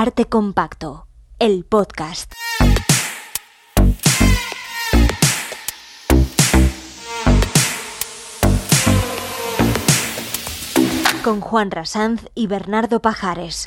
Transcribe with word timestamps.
Arte 0.00 0.26
Compacto, 0.26 1.08
el 1.40 1.64
podcast. 1.64 2.32
Con 11.24 11.40
Juan 11.40 11.72
Rasanz 11.72 12.26
y 12.36 12.46
Bernardo 12.46 13.02
Pajares. 13.02 13.64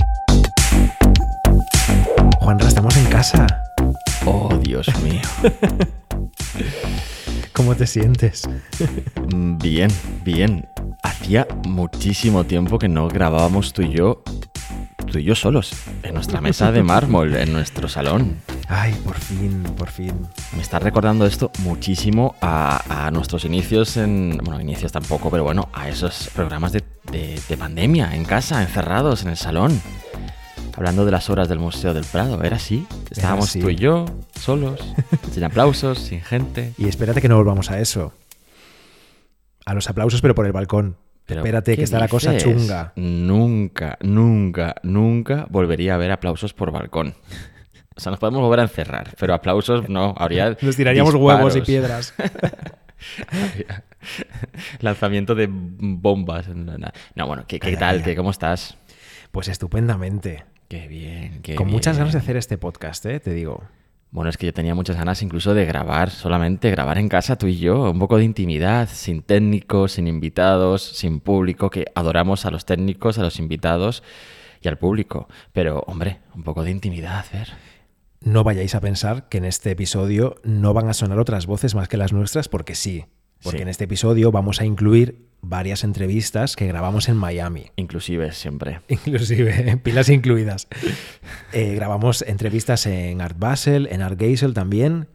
Juanra, 2.40 2.70
estamos 2.70 2.96
en 2.96 3.08
casa. 3.08 3.46
Oh, 4.26 4.58
Dios 4.62 4.88
mío. 5.04 5.20
¿Cómo 7.52 7.76
te 7.76 7.86
sientes? 7.86 8.48
Bien, 9.36 9.92
bien. 10.24 10.66
Hacía 11.04 11.46
muchísimo 11.68 12.46
tiempo 12.46 12.80
que 12.80 12.88
no 12.88 13.10
grabábamos 13.10 13.74
tú 13.74 13.82
y 13.82 13.90
yo, 13.90 14.24
tú 15.12 15.20
y 15.20 15.24
yo 15.24 15.36
solos, 15.36 15.72
en 16.04 16.14
nuestra 16.14 16.42
mesa 16.42 16.72
de 16.72 16.82
mármol, 16.84 17.36
en 17.36 17.52
nuestro 17.54 17.88
salón. 17.90 18.38
Ay, 18.68 18.94
por 19.06 19.18
fin, 19.20 19.64
por 19.78 19.90
fin. 19.90 20.14
Me 20.56 20.62
está 20.62 20.80
recordando 20.80 21.26
esto 21.26 21.52
muchísimo 21.60 22.36
a, 22.42 23.06
a 23.08 23.12
nuestros 23.12 23.44
inicios 23.46 23.98
en... 23.98 24.40
Bueno, 24.44 24.62
inicios 24.62 24.92
tampoco, 24.92 25.30
pero 25.30 25.44
bueno, 25.44 25.70
a 25.74 25.90
esos 25.90 26.30
programas 26.34 26.72
de, 26.72 26.84
de- 27.12 27.40
de 27.48 27.58
pandemia, 27.58 28.16
en 28.16 28.24
casa, 28.26 28.62
encerrados, 28.62 29.24
en 29.24 29.30
el 29.30 29.38
salón. 29.38 29.82
Hablando 30.78 31.04
de 31.06 31.12
las 31.12 31.30
obras 31.30 31.50
del 31.50 31.60
Museo 31.60 31.94
del 31.94 32.06
Prado, 32.06 32.42
¿era 32.44 32.56
así? 32.56 32.88
Estábamos 33.10 33.50
así. 33.50 33.60
tú 33.60 33.70
y 33.70 33.76
yo, 33.76 34.06
solos, 34.40 34.80
sin 35.34 35.44
aplausos, 35.44 36.00
sin 36.00 36.22
gente. 36.22 36.74
Y 36.78 36.88
espérate 36.88 37.22
que 37.22 37.28
no 37.28 37.36
volvamos 37.36 37.70
a 37.70 37.80
eso. 37.82 38.14
A 39.66 39.74
los 39.74 39.90
aplausos, 39.90 40.22
pero 40.22 40.34
por 40.34 40.46
el 40.46 40.54
balcón. 40.54 40.96
Pero, 41.32 41.42
espérate, 41.42 41.72
¿qué 41.72 41.78
que 41.78 41.84
está 41.86 41.98
la 41.98 42.10
cosa 42.10 42.36
chunga. 42.36 42.92
Nunca, 42.98 43.98
nunca, 44.02 44.76
nunca 44.84 45.48
volvería 45.50 45.94
a 45.94 45.96
haber 45.96 46.12
aplausos 46.12 46.54
por 46.54 46.72
balcón. 46.72 47.16
O 47.96 48.02
sea, 48.02 48.10
nos 48.10 48.20
podemos 48.20 48.42
volver 48.42 48.60
a 48.60 48.64
encerrar, 48.64 49.16
pero 49.18 49.34
aplausos 49.34 49.88
no. 49.88 50.14
Habría 50.18 50.50
Nos 50.62 50.76
tiraríamos 50.76 51.14
disparos. 51.14 51.38
huevos 51.38 51.56
y 51.56 51.62
piedras. 51.62 52.14
Lanzamiento 54.82 55.34
de 55.34 55.48
bombas. 55.50 56.50
No, 56.50 57.28
bueno, 57.28 57.46
¿qué, 57.48 57.60
tal? 57.78 58.04
¿Qué. 58.04 58.14
¿Cómo 58.14 58.32
estás? 58.32 58.78
Pues 59.32 59.48
estupendamente. 59.48 60.44
Qué 60.68 60.90
bien, 60.90 61.40
qué 61.44 61.56
Con 61.56 61.70
muchas 61.70 61.98
ganas 61.98 62.12
de 62.12 62.20
hacer 62.20 62.36
este 62.36 62.58
podcast, 62.58 63.06
¿eh? 63.06 63.22
Te 63.22 63.34
digo. 63.34 63.64
Bueno, 64.12 64.30
es 64.30 64.38
que 64.38 64.46
yo 64.48 64.54
tenía 64.54 64.76
muchas 64.76 64.98
ganas 64.98 65.22
incluso 65.22 65.54
de 65.54 65.66
grabar, 65.66 66.10
solamente 66.10 66.70
grabar 66.70 66.98
en 66.98 67.08
casa 67.08 67.38
tú 67.38 67.48
y 67.48 67.58
yo, 67.58 67.90
un 67.92 68.00
poco 68.00 68.18
de 68.18 68.26
intimidad, 68.26 68.90
sin 68.92 69.22
técnicos, 69.22 69.94
sin 69.94 70.08
invitados, 70.08 70.82
sin 70.84 71.22
público, 71.22 71.70
que 71.70 71.86
adoramos 71.96 72.46
a 72.46 72.52
los 72.52 72.66
técnicos, 72.66 73.18
a 73.18 73.22
los 73.22 73.40
invitados 73.40 74.04
y 74.62 74.68
al 74.68 74.78
público. 74.78 75.30
Pero, 75.54 75.84
hombre, 75.88 76.20
un 76.36 76.44
poco 76.44 76.64
de 76.66 76.72
intimidad, 76.72 77.26
ver. 77.32 77.54
No 78.20 78.44
vayáis 78.44 78.76
a 78.76 78.82
pensar 78.82 79.30
que 79.30 79.38
en 79.38 79.46
este 79.46 79.72
episodio 79.72 80.36
no 80.44 80.74
van 80.74 80.90
a 80.90 80.94
sonar 80.94 81.18
otras 81.18 81.46
voces 81.48 81.74
más 81.74 81.88
que 81.88 81.98
las 81.98 82.12
nuestras, 82.12 82.50
porque 82.50 82.76
sí. 82.76 83.06
Porque 83.42 83.60
Sí. 83.60 83.62
en 83.64 83.70
este 83.70 83.86
episodio 83.86 84.32
vamos 84.32 84.60
a 84.60 84.66
incluir 84.66 85.31
varias 85.42 85.84
entrevistas 85.84 86.56
que 86.56 86.68
grabamos 86.68 87.10
en 87.10 87.18
Miami. 87.18 87.72
Inclusive 87.76 88.32
siempre. 88.32 88.82
Inclusive, 88.88 89.78
pilas 89.78 90.10
incluidas. 90.10 90.68
Eh, 91.52 91.76
grabamos 91.76 92.22
entrevistas 92.22 92.86
en 92.86 93.22
Art 93.22 93.38
Basel, 93.38 93.88
en 93.92 94.02
Art 94.02 94.20
Geisel 94.20 94.54
también. 94.54 95.08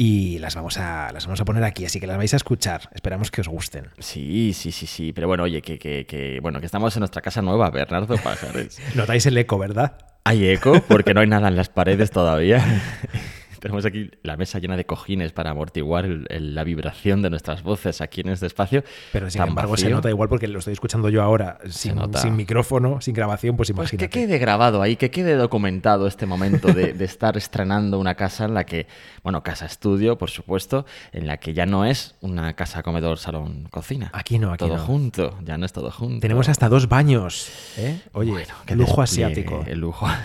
Y 0.00 0.38
las 0.38 0.54
vamos, 0.54 0.78
a, 0.78 1.10
las 1.12 1.26
vamos 1.26 1.40
a 1.40 1.44
poner 1.44 1.64
aquí, 1.64 1.84
así 1.84 1.98
que 1.98 2.06
las 2.06 2.16
vais 2.16 2.32
a 2.32 2.36
escuchar. 2.36 2.88
Esperamos 2.94 3.32
que 3.32 3.40
os 3.40 3.48
gusten. 3.48 3.88
Sí, 3.98 4.52
sí, 4.54 4.70
sí, 4.70 4.86
sí. 4.86 5.12
Pero 5.12 5.26
bueno, 5.26 5.42
oye, 5.42 5.60
que, 5.60 5.76
que, 5.76 6.06
que, 6.06 6.38
bueno, 6.40 6.60
que 6.60 6.66
estamos 6.66 6.94
en 6.94 7.00
nuestra 7.00 7.20
casa 7.20 7.42
nueva, 7.42 7.68
Bernardo 7.70 8.16
Pájares. 8.16 8.78
Notáis 8.94 9.26
el 9.26 9.36
eco, 9.36 9.58
¿verdad? 9.58 9.98
Hay 10.22 10.48
eco 10.48 10.80
porque 10.86 11.14
no 11.14 11.20
hay 11.20 11.26
nada 11.26 11.48
en 11.48 11.56
las 11.56 11.68
paredes 11.68 12.12
todavía. 12.12 12.64
Tenemos 13.60 13.84
aquí 13.84 14.10
la 14.22 14.36
mesa 14.36 14.58
llena 14.58 14.76
de 14.76 14.84
cojines 14.86 15.32
para 15.32 15.50
amortiguar 15.50 16.04
el- 16.04 16.26
el- 16.30 16.54
la 16.54 16.64
vibración 16.64 17.22
de 17.22 17.30
nuestras 17.30 17.62
voces 17.62 18.00
aquí 18.00 18.20
en 18.22 18.28
este 18.30 18.46
espacio. 18.46 18.84
Pero 19.12 19.30
sin 19.30 19.42
embargo 19.42 19.76
se 19.76 19.88
nota 19.90 20.08
igual 20.10 20.28
porque 20.28 20.48
lo 20.48 20.58
estoy 20.58 20.72
escuchando 20.72 21.08
yo 21.08 21.22
ahora 21.22 21.58
sin, 21.68 21.94
sin 22.16 22.36
micrófono, 22.36 23.00
sin 23.00 23.14
grabación, 23.14 23.56
pues 23.56 23.68
Pues 23.72 23.92
imagínate. 23.92 24.08
que 24.10 24.20
quede 24.26 24.38
grabado 24.38 24.82
ahí, 24.82 24.96
que 24.96 25.10
quede 25.10 25.34
documentado 25.34 26.06
este 26.06 26.26
momento 26.26 26.72
de, 26.72 26.92
de 26.92 27.04
estar 27.04 27.36
estrenando 27.36 27.98
una 27.98 28.14
casa 28.14 28.44
en 28.44 28.54
la 28.54 28.64
que, 28.64 28.86
bueno, 29.22 29.42
casa 29.42 29.66
estudio, 29.66 30.18
por 30.18 30.30
supuesto, 30.30 30.86
en 31.12 31.26
la 31.26 31.36
que 31.38 31.54
ya 31.54 31.66
no 31.66 31.84
es 31.84 32.14
una 32.20 32.54
casa 32.54 32.82
comedor, 32.82 33.18
salón, 33.18 33.68
cocina. 33.70 34.10
Aquí 34.12 34.38
no, 34.38 34.52
aquí 34.52 34.64
todo 34.64 34.76
no. 34.76 34.82
junto, 34.84 35.38
ya 35.44 35.58
no 35.58 35.66
es 35.66 35.72
todo 35.72 35.90
junto. 35.90 36.20
Tenemos 36.20 36.48
hasta 36.48 36.68
dos 36.68 36.88
baños. 36.88 37.48
¿eh? 37.76 38.00
Oye, 38.12 38.30
Bueno, 38.30 38.54
qué 38.66 38.76
lujo 38.76 39.00
despliegue, 39.00 39.32
asiático. 39.32 39.64
El 39.66 39.78
lujo. 39.80 40.06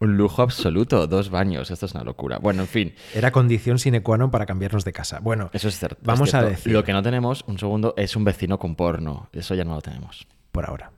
Un 0.00 0.16
lujo 0.16 0.42
absoluto, 0.42 1.06
dos 1.08 1.28
baños, 1.30 1.70
esto 1.72 1.86
es 1.86 1.94
una 1.94 2.04
locura. 2.04 2.38
Bueno, 2.38 2.62
en 2.62 2.68
fin, 2.68 2.94
Era 3.14 3.32
condición 3.32 3.78
sine 3.80 4.02
qua 4.02 4.14
non 4.16 4.30
para 4.30 4.46
cambiarnos 4.46 4.84
de 4.86 4.92
casa. 4.94 5.18
Bueno, 5.18 5.50
eso 5.52 5.66
es 5.66 5.78
cierto. 5.78 5.98
es 6.00 6.06
Vamos 6.06 6.34
a 6.34 6.42
decir- 6.46 6.72
Lo 6.72 6.84
que 6.84 6.92
no 6.92 7.02
tenemos, 7.02 7.42
un 7.48 7.58
segundo, 7.58 7.94
es 7.96 8.14
un 8.14 8.22
vecino 8.22 8.58
con 8.58 8.76
porno. 8.76 9.28
Eso 9.32 9.54
ya 9.54 9.64
no 9.64 9.74
lo 9.74 9.82
tenemos. 9.82 10.26
por 10.52 10.66
ahora. 10.66 10.90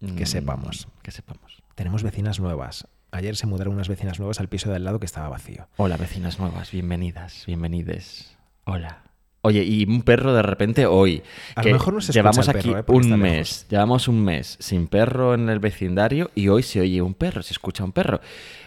Que 0.00 0.24
Mm, 0.24 0.26
sepamos. 0.26 0.88
Que 1.02 1.10
sepamos. 1.10 1.62
Tenemos 1.74 2.02
vecinas 2.02 2.40
nuevas. 2.40 2.86
Ayer 3.10 3.36
se 3.36 3.46
mudaron 3.46 3.74
unas 3.74 3.88
vecinas 3.88 4.18
nuevas 4.18 4.40
al 4.40 4.48
piso 4.48 4.70
de 4.70 4.76
al 4.76 4.84
lado 4.84 4.98
que 5.00 5.04
estaba 5.06 5.28
vacío. 5.28 5.68
Hola, 5.76 5.96
vecinas 5.98 6.38
nuevas, 6.38 6.70
bienvenidas, 6.70 7.44
bienvenides. 7.46 8.36
Hola. 8.64 9.01
Oye, 9.44 9.64
y 9.64 9.84
un 9.86 10.02
perro 10.02 10.32
de 10.32 10.42
repente 10.42 10.86
hoy. 10.86 11.20
A 11.56 11.62
lo 11.62 11.66
que 11.66 11.72
mejor 11.72 11.94
no 11.94 12.00
se 12.00 12.12
llevamos 12.12 12.48
aquí 12.48 12.70
perro, 12.70 12.78
¿eh? 12.78 12.84
Un 12.86 13.18
mes, 13.18 13.66
llevamos 13.68 14.06
un 14.06 14.22
mes 14.22 14.56
sin 14.60 14.86
perro 14.86 15.34
en 15.34 15.48
el 15.48 15.58
vecindario 15.58 16.30
y 16.36 16.46
hoy 16.46 16.62
se 16.62 16.80
oye 16.80 17.02
un 17.02 17.14
perro, 17.14 17.42
se 17.42 17.52
escucha 17.52 17.82
un 17.82 17.90
perro. 17.90 18.20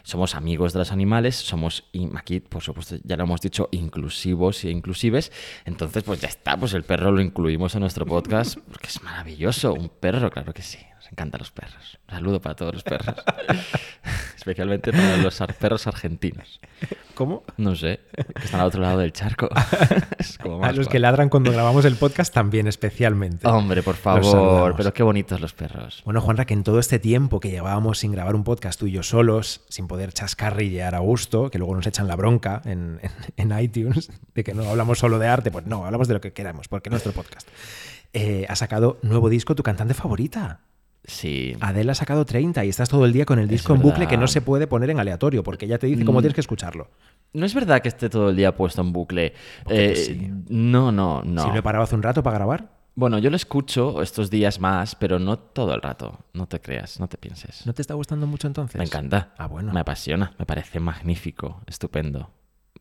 Somos 0.04 0.36
amigos 0.36 0.74
de 0.74 0.80
los 0.80 0.92
animales, 0.92 1.38
somos 1.38 1.86
aquí, 2.18 2.42
por 2.42 2.62
supuesto, 2.62 2.98
ya 3.06 3.16
lo 3.16 3.24
hemos 3.24 3.40
dicho, 3.40 3.70
inclusivos 3.72 4.66
e 4.66 4.70
inclusives. 4.70 5.32
Entonces, 5.64 6.04
pues 6.04 6.20
ya 6.20 6.28
está, 6.28 6.58
pues 6.58 6.74
el 6.74 6.84
perro 6.84 7.10
lo 7.10 7.22
incluimos 7.22 7.74
en 7.76 7.80
nuestro 7.80 8.06
podcast 8.06 8.58
porque 8.70 8.88
es 8.88 9.02
maravilloso. 9.02 9.74
Un 9.74 9.88
perro, 9.88 10.30
claro 10.30 10.54
que 10.54 10.62
sí. 10.62 10.80
Encantan 11.16 11.40
los 11.40 11.50
perros. 11.52 11.98
Un 12.10 12.16
saludo 12.16 12.42
para 12.42 12.58
todos 12.58 12.74
los 12.74 12.84
perros. 12.84 13.16
Especialmente 14.36 14.92
para 14.92 15.16
los 15.16 15.40
ar- 15.40 15.54
perros 15.54 15.88
argentinos. 15.88 16.60
¿Cómo? 17.14 17.46
No 17.56 17.74
sé, 17.74 18.02
que 18.36 18.44
están 18.44 18.60
al 18.60 18.68
otro 18.68 18.82
lado 18.82 19.00
del 19.00 19.14
charco. 19.14 19.48
Es 20.20 20.38
como 20.38 20.58
A 20.58 20.60
más 20.68 20.76
los 20.76 20.90
que 20.90 21.00
ladran 21.00 21.30
cuando 21.30 21.54
grabamos 21.54 21.86
el 21.86 21.96
podcast 21.96 22.34
también, 22.34 22.68
especialmente. 22.68 23.48
Hombre, 23.48 23.82
por 23.82 23.96
favor, 23.96 24.76
pero 24.76 24.94
qué 24.94 25.04
bonitos 25.04 25.40
los 25.40 25.54
perros. 25.54 26.02
Bueno, 26.04 26.20
Juanra, 26.20 26.44
que 26.44 26.54
en 26.54 26.64
todo 26.66 26.80
este 26.80 27.00
tiempo 27.00 27.40
que 27.40 27.50
llevábamos 27.50 28.00
sin 28.00 28.12
grabar 28.12 28.36
un 28.36 28.44
podcast 28.44 28.78
tú 28.78 28.88
y 28.88 28.92
yo 28.92 29.02
solos, 29.02 29.62
sin 29.70 29.88
poder 29.88 30.12
chascarrillear 30.12 30.96
a 30.96 31.00
gusto, 31.00 31.50
que 31.50 31.58
luego 31.60 31.76
nos 31.76 31.88
echan 31.88 32.10
la 32.10 32.18
bronca 32.18 32.62
en, 32.66 33.00
en- 33.38 33.52
en 33.52 33.60
iTunes, 33.60 34.12
de 34.34 34.44
que 34.44 34.54
no 34.54 34.70
hablamos 34.70 35.00
solo 35.00 35.18
de 35.18 35.28
arte, 35.28 35.50
pues 35.50 35.66
no, 35.66 35.86
hablamos 35.86 36.10
de 36.10 36.16
lo 36.16 36.20
que 36.22 36.34
queramos, 36.34 36.68
porque 36.68 36.90
es 36.90 36.92
nuestro 36.92 37.14
podcast. 37.14 37.48
Eh, 38.12 38.46
ha 38.50 38.56
sacado 38.56 38.98
nuevo 39.02 39.30
disco 39.30 39.56
tu 39.56 39.64
cantante 39.64 39.94
favorita. 39.94 40.60
Sí. 41.08 41.56
Adele 41.60 41.92
ha 41.92 41.96
sacado 41.96 42.26
30 42.26 42.66
y 42.66 42.70
estás 42.70 42.90
todo 42.90 43.06
el 43.06 43.14
día 43.14 43.26
con 43.26 43.40
el 43.40 43.46
Es 43.46 43.52
disco 43.52 43.74
en 43.76 43.82
bucle 43.82 44.08
que 44.08 44.18
no 44.18 44.28
se 44.28 44.42
puede 44.42 44.68
poner 44.68 44.90
en 44.90 45.00
aleatorio, 45.00 45.44
porque 45.44 45.68
ya 45.68 45.78
te 45.78 45.88
dice 45.88 46.04
cómo 46.06 46.20
Mm. 46.20 46.22
tienes 46.24 46.36
que 46.36 46.42
escucharlo. 46.42 46.90
No 47.34 47.46
es 47.46 47.54
verdad 47.54 47.82
que 47.82 47.90
esté 47.90 48.10
todo 48.10 48.30
el 48.30 48.36
día 48.36 48.56
puesto 48.56 48.82
en 48.82 48.92
bucle. 48.94 49.34
Eh, 49.70 49.96
sí. 49.96 50.32
No, 50.50 50.92
no, 50.92 51.22
no. 51.24 51.44
Si 51.44 51.50
lo 51.50 51.56
he 51.58 51.62
parado 51.62 51.84
hace 51.84 51.96
un 51.96 52.04
rato 52.04 52.24
para 52.24 52.38
grabar, 52.38 52.70
Bueno, 52.98 53.18
yo 53.20 53.30
lo 53.30 53.36
escucho 53.36 54.02
estos 54.02 54.30
días 54.30 54.62
más, 54.62 54.96
pero 54.96 55.20
no 55.20 55.38
todo 55.38 55.76
el 55.76 55.82
rato. 55.82 56.18
No 56.32 56.48
te 56.48 56.62
creas, 56.62 56.98
no 56.98 57.10
te 57.10 57.18
pienses. 57.18 57.66
¿no 57.66 57.74
te 57.74 57.82
está 57.82 57.94
gustando 57.94 58.26
mucho 58.26 58.48
entonces? 58.48 58.78
Me 58.80 58.86
encanta. 58.86 59.34
Ah, 59.38 59.48
bueno. 59.48 59.74
Me 59.74 59.82
apasiona, 59.82 60.32
me 60.40 60.46
parece 60.46 60.80
magnífico, 60.80 61.62
estupendo. 61.68 62.30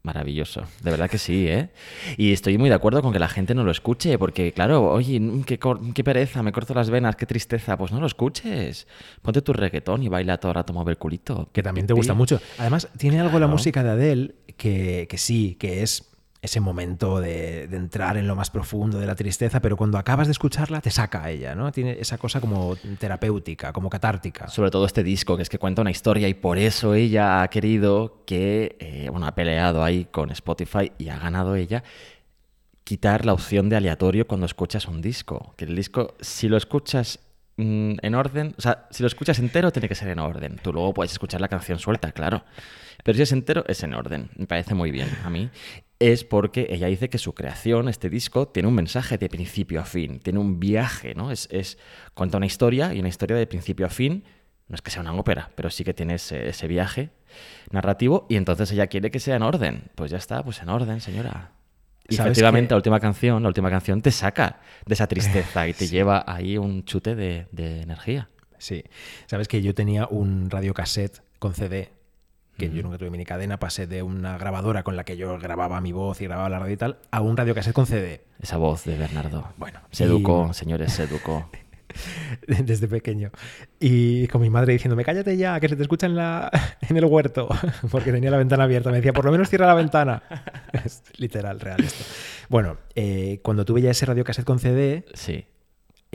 Maravilloso, 0.04 0.64
de 0.82 0.90
verdad 0.90 1.08
que 1.08 1.16
sí, 1.16 1.48
¿eh? 1.48 1.70
Y 2.18 2.34
estoy 2.34 2.58
muy 2.58 2.68
de 2.68 2.74
acuerdo 2.74 3.00
con 3.00 3.10
que 3.14 3.18
la 3.18 3.28
gente 3.28 3.54
no 3.54 3.64
lo 3.64 3.70
escuche, 3.70 4.18
porque 4.18 4.52
claro, 4.52 4.84
oye, 4.92 5.18
mm, 5.18 5.44
qué, 5.44 5.58
qué 5.94 6.04
pereza, 6.04 6.42
me 6.42 6.52
corto 6.52 6.74
las 6.74 6.90
venas, 6.90 7.16
qué 7.16 7.24
tristeza, 7.24 7.78
pues 7.78 7.90
no 7.90 8.00
lo 8.00 8.06
escuches. 8.06 8.86
Ponte 9.22 9.40
tu 9.40 9.54
reggaetón 9.54 10.02
y 10.02 10.08
baila 10.08 10.36
todo 10.36 10.52
el 10.52 10.56
rato, 10.56 10.74
mueve 10.74 10.90
el 10.90 10.98
culito. 10.98 11.48
Que 11.54 11.62
también 11.62 11.86
te 11.86 11.94
gusta 11.94 12.12
mucho. 12.12 12.38
Además, 12.58 12.86
tiene 12.98 13.18
algo 13.18 13.38
la 13.38 13.46
música 13.46 13.82
de 13.82 13.90
Adele 13.90 14.34
que, 14.58 15.06
que 15.08 15.16
sí, 15.16 15.56
que 15.58 15.82
es 15.82 16.13
ese 16.44 16.60
momento 16.60 17.20
de, 17.20 17.64
entrar 17.64 18.18
en 18.18 18.26
lo 18.26 18.36
más 18.36 18.50
profundo 18.50 18.98
de 18.98 19.06
la 19.06 19.14
tristeza, 19.14 19.60
pero 19.60 19.78
cuando 19.78 19.96
acabas 19.96 20.26
de 20.26 20.32
escucharla 20.32 20.82
te 20.82 20.90
saca 20.90 21.24
a 21.24 21.30
ella, 21.30 21.54
¿no? 21.54 21.72
Tiene 21.72 21.96
esa 21.98 22.18
cosa 22.18 22.38
como 22.38 22.76
terapéutica, 22.98 23.72
como 23.72 23.88
catártica. 23.88 24.48
Sobre 24.48 24.70
todo 24.70 24.84
este 24.84 25.02
disco, 25.02 25.36
que 25.36 25.42
es 25.42 25.48
que 25.48 25.58
cuenta 25.58 25.80
una 25.80 25.90
historia 25.90 26.28
y 26.28 26.34
por 26.34 26.58
eso 26.58 26.92
ella 26.92 27.42
ha 27.42 27.48
querido 27.48 28.24
que, 28.26 28.76
eh, 28.78 29.08
bueno, 29.10 29.26
ha 29.26 29.34
peleado 29.34 29.82
ahí 29.82 30.04
con 30.04 30.30
Spotify 30.30 30.92
y 30.98 31.08
ha 31.08 31.18
ganado 31.18 31.56
ella, 31.56 31.82
quitar 32.84 33.24
la 33.24 33.32
opción 33.32 33.70
de 33.70 33.76
aleatorio 33.76 34.26
cuando 34.26 34.44
escuchas 34.44 34.86
un 34.86 35.00
disco. 35.00 35.54
Que 35.56 35.64
el 35.64 35.74
disco, 35.74 36.14
si 36.20 36.48
lo 36.48 36.58
escuchas 36.58 37.20
mm, 37.56 37.94
en 38.02 38.14
orden, 38.14 38.54
o 38.58 38.60
sea, 38.60 38.86
si 38.90 39.02
lo 39.02 39.06
escuchas 39.06 39.38
entero, 39.38 39.72
tiene 39.72 39.88
que 39.88 39.94
ser 39.94 40.08
en 40.08 40.18
orden. 40.18 40.60
Tú 40.62 40.74
luego 40.74 40.92
puedes 40.92 41.12
escuchar 41.12 41.40
la 41.40 41.48
canción 41.48 41.78
suelta, 41.78 42.12
claro. 42.12 42.44
Pero 43.02 43.16
si 43.16 43.22
es 43.22 43.32
entero, 43.32 43.64
es 43.66 43.82
en 43.82 43.94
orden. 43.94 44.28
Me 44.36 44.46
parece 44.46 44.74
muy 44.74 44.90
bien 44.90 45.08
a 45.24 45.30
mí. 45.30 45.50
Es 46.00 46.24
porque 46.24 46.66
ella 46.70 46.88
dice 46.88 47.08
que 47.08 47.18
su 47.18 47.34
creación, 47.34 47.88
este 47.88 48.10
disco, 48.10 48.48
tiene 48.48 48.68
un 48.68 48.74
mensaje 48.74 49.16
de 49.16 49.28
principio 49.28 49.80
a 49.80 49.84
fin, 49.84 50.18
tiene 50.20 50.38
un 50.40 50.58
viaje, 50.60 51.14
¿no? 51.14 51.30
Es, 51.30 51.48
es 51.52 51.78
cuenta 52.14 52.36
una 52.36 52.46
historia 52.46 52.92
y 52.92 52.98
una 53.00 53.08
historia 53.08 53.36
de 53.36 53.46
principio 53.46 53.86
a 53.86 53.90
fin 53.90 54.24
no 54.66 54.74
es 54.74 54.82
que 54.82 54.90
sea 54.90 55.02
una 55.02 55.12
ópera, 55.14 55.50
pero 55.54 55.68
sí 55.70 55.84
que 55.84 55.92
tiene 55.94 56.14
ese, 56.14 56.48
ese 56.48 56.66
viaje 56.66 57.10
narrativo 57.70 58.26
y 58.28 58.36
entonces 58.36 58.70
ella 58.72 58.86
quiere 58.86 59.10
que 59.10 59.20
sea 59.20 59.36
en 59.36 59.42
orden. 59.42 59.84
Pues 59.94 60.10
ya 60.10 60.16
está, 60.18 60.42
pues 60.42 60.60
en 60.62 60.68
orden, 60.68 61.00
señora. 61.00 61.52
Y 62.08 62.16
¿Sabes 62.16 62.32
efectivamente, 62.32 62.68
que- 62.68 62.72
la 62.72 62.76
última 62.76 63.00
canción, 63.00 63.42
la 63.42 63.48
última 63.48 63.70
canción 63.70 64.00
te 64.02 64.10
saca 64.10 64.60
de 64.86 64.94
esa 64.94 65.06
tristeza 65.06 65.68
y 65.68 65.72
te 65.74 65.86
lleva 65.86 66.24
ahí 66.26 66.58
un 66.58 66.84
chute 66.84 67.14
de, 67.14 67.46
de 67.52 67.82
energía. 67.82 68.28
Sí. 68.58 68.84
Sabes 69.26 69.48
que 69.48 69.62
yo 69.62 69.74
tenía 69.74 70.06
un 70.06 70.50
radiocassette 70.50 71.20
con 71.38 71.54
CD, 71.54 71.90
que 72.56 72.70
yo 72.70 72.82
nunca 72.82 72.98
tuve 72.98 73.10
mini 73.10 73.24
cadena, 73.24 73.58
pasé 73.58 73.86
de 73.86 74.02
una 74.02 74.38
grabadora 74.38 74.82
con 74.82 74.96
la 74.96 75.04
que 75.04 75.16
yo 75.16 75.38
grababa 75.38 75.80
mi 75.80 75.92
voz 75.92 76.20
y 76.20 76.24
grababa 76.24 76.48
la 76.48 76.58
radio 76.58 76.74
y 76.74 76.76
tal, 76.76 76.98
a 77.10 77.20
un 77.20 77.36
radiocassette 77.36 77.74
con 77.74 77.86
CD. 77.86 78.22
Esa 78.40 78.56
voz 78.56 78.84
de 78.84 78.96
Bernardo. 78.96 79.48
Bueno, 79.56 79.80
Se 79.90 80.04
y- 80.04 80.06
educó, 80.06 80.52
señores, 80.52 80.92
se 80.92 81.04
educó. 81.04 81.48
desde 82.48 82.88
pequeño. 82.88 83.30
Y 83.78 84.26
con 84.28 84.40
mi 84.42 84.50
madre 84.50 84.72
diciéndome, 84.72 85.04
cállate 85.04 85.36
ya, 85.36 85.60
que 85.60 85.68
se 85.68 85.76
te 85.76 85.82
escucha 85.82 86.06
en, 86.06 86.16
la, 86.16 86.50
en 86.88 86.96
el 86.96 87.04
huerto, 87.04 87.48
porque 87.90 88.12
tenía 88.12 88.30
la 88.30 88.36
ventana 88.38 88.64
abierta. 88.64 88.90
Me 88.90 88.96
decía, 88.96 89.12
por 89.12 89.24
lo 89.24 89.32
menos 89.32 89.48
cierra 89.48 89.66
la 89.66 89.74
ventana. 89.74 90.22
Es 90.72 91.02
literal, 91.18 91.60
real 91.60 91.80
esto. 91.82 92.04
Bueno, 92.48 92.78
eh, 92.94 93.40
cuando 93.42 93.64
tuve 93.64 93.80
ya 93.82 93.90
ese 93.90 94.06
radiocassette 94.06 94.44
con 94.44 94.58
CD, 94.58 95.04
Sí. 95.14 95.46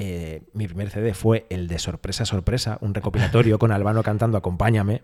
Eh, 0.01 0.44
mi 0.54 0.66
primer 0.66 0.90
CD 0.90 1.13
fue 1.13 1.46
el 1.50 1.68
de 1.68 1.78
Sorpresa, 1.78 2.24
Sorpresa, 2.24 2.78
un 2.80 2.94
recopilatorio 2.94 3.60
con 3.60 3.74
Albano 3.74 4.01
cantando 4.01 4.38
Acompáñame. 4.38 5.04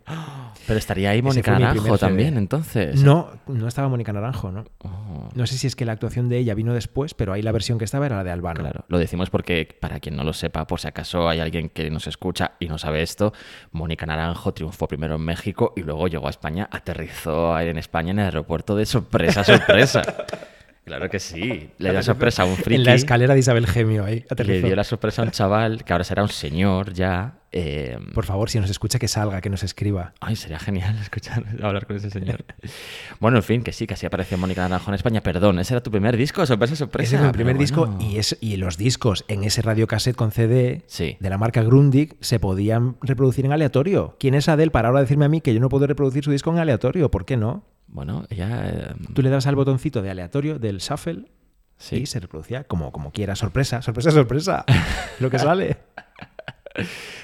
Pero 0.65 0.79
estaría 0.79 1.09
ahí 1.09 1.21
Mónica 1.21 1.51
Naranjo 1.51 1.97
también, 1.97 2.37
entonces. 2.37 3.03
No, 3.03 3.29
no 3.45 3.67
estaba 3.67 3.89
Mónica 3.89 4.13
Naranjo, 4.13 4.53
¿no? 4.53 4.63
Oh, 4.79 5.29
No 5.35 5.45
sé 5.47 5.57
si 5.57 5.67
es 5.67 5.75
que 5.75 5.83
la 5.83 5.91
actuación 5.91 6.29
de 6.29 6.37
ella 6.37 6.53
vino 6.53 6.73
después, 6.73 7.13
pero 7.13 7.33
ahí 7.33 7.41
la 7.41 7.51
versión 7.51 7.77
que 7.77 7.83
estaba 7.83 8.05
era 8.05 8.15
la 8.15 8.23
de 8.23 8.31
Albano. 8.31 8.61
Claro, 8.61 8.85
lo 8.87 8.97
decimos 8.97 9.29
porque, 9.29 9.77
para 9.81 9.99
quien 9.99 10.15
no 10.15 10.23
lo 10.23 10.31
sepa, 10.31 10.65
por 10.65 10.79
si 10.79 10.87
acaso 10.87 11.27
hay 11.27 11.41
alguien 11.41 11.67
que 11.67 11.91
nos 11.91 12.07
escucha 12.07 12.53
y 12.61 12.69
no 12.69 12.77
sabe 12.77 13.01
esto, 13.01 13.33
Mónica 13.73 14.05
Naranjo 14.05 14.53
triunfó 14.53 14.87
primero 14.87 15.15
en 15.15 15.21
México 15.21 15.73
y 15.75 15.81
luego 15.81 16.07
llegó 16.07 16.27
a 16.27 16.29
España, 16.29 16.69
aterrizó 16.71 17.59
en 17.59 17.77
España 17.77 18.11
en 18.11 18.19
el 18.19 18.25
aeropuerto 18.25 18.77
de 18.77 18.85
sorpresa, 18.85 19.43
sorpresa. 19.43 20.03
claro 20.85 21.09
que 21.09 21.19
sí, 21.19 21.69
le 21.77 21.91
dio 21.91 22.03
sorpresa 22.03 22.43
a 22.43 22.45
un 22.45 22.55
friki. 22.55 22.75
En 22.75 22.83
la 22.85 22.93
escalera 22.93 23.33
de 23.33 23.39
Isabel 23.41 23.67
Gemio 23.67 24.05
ahí. 24.05 24.23
le 24.45 24.61
dio 24.61 24.75
la 24.75 24.83
sorpresa 24.83 25.21
a 25.21 25.25
un 25.25 25.31
chaval 25.31 25.83
que 25.83 25.91
ahora 25.93 26.03
será 26.05 26.23
un 26.23 26.29
señor 26.29 26.93
ya. 26.93 27.39
eh, 27.51 27.97
Por 28.13 28.25
favor, 28.25 28.49
si 28.49 28.59
nos 28.59 28.69
escucha, 28.69 28.99
que 28.99 29.07
salga, 29.07 29.41
que 29.41 29.49
nos 29.49 29.63
escriba. 29.63 30.13
Ay, 30.19 30.35
sería 30.35 30.59
genial 30.59 30.97
escuchar 31.01 31.43
hablar 31.63 31.85
con 31.87 31.95
ese 31.95 32.09
señor. 32.09 32.45
bueno, 33.19 33.37
en 33.37 33.43
fin, 33.43 33.63
que 33.63 33.71
sí, 33.71 33.87
que 33.87 33.93
así 33.95 34.05
apareció 34.05 34.37
Mónica 34.37 34.61
Naranjo 34.61 34.91
en 34.91 34.95
España. 34.95 35.21
Perdón, 35.21 35.59
ese 35.59 35.73
era 35.73 35.81
tu 35.81 35.89
primer 35.91 36.17
disco, 36.17 36.45
sorpresa, 36.45 36.75
sorpresa. 36.75 37.07
Ese 37.15 37.17
fue 37.17 37.27
mi 37.27 37.33
primer 37.33 37.57
disco 37.57 37.97
y, 37.99 38.17
es, 38.17 38.37
y 38.41 38.57
los 38.57 38.77
discos 38.77 39.25
en 39.27 39.43
ese 39.43 39.61
radiocassette 39.61 40.15
con 40.15 40.31
CD 40.31 40.83
Sí. 40.87 41.17
de 41.19 41.29
la 41.29 41.37
marca 41.37 41.63
Grundig 41.63 42.15
se 42.19 42.39
podían 42.39 42.97
reproducir 43.01 43.45
en 43.45 43.53
aleatorio. 43.53 44.15
¿Quién 44.19 44.33
es 44.35 44.49
Adele 44.49 44.71
para 44.71 44.89
ahora 44.89 45.01
decirme 45.01 45.25
a 45.25 45.29
mí 45.29 45.41
que 45.41 45.53
yo 45.53 45.59
no 45.59 45.69
puedo 45.69 45.87
reproducir 45.87 46.23
su 46.23 46.31
disco 46.31 46.51
en 46.51 46.59
aleatorio? 46.59 47.09
¿Por 47.09 47.25
qué 47.25 47.37
no? 47.37 47.63
Bueno, 47.95 48.25
ella. 48.29 48.49
eh, 48.67 48.93
Tú 49.13 49.21
le 49.21 49.29
dabas 49.29 49.47
al 49.47 49.55
botoncito 49.55 50.01
de 50.01 50.09
aleatorio 50.11 50.59
del 50.59 50.79
shuffle 50.79 51.25
sí. 51.77 51.95
y 51.95 52.05
se 52.05 52.19
reproducía 52.19 52.65
como, 52.65 52.91
como 52.91 53.11
quiera. 53.13 53.35
Sorpresa, 53.37 53.81
sorpresa, 53.81 54.11
sorpresa. 54.11 54.65
Lo 55.21 55.29
que 55.29 55.39
sale. 55.39 55.77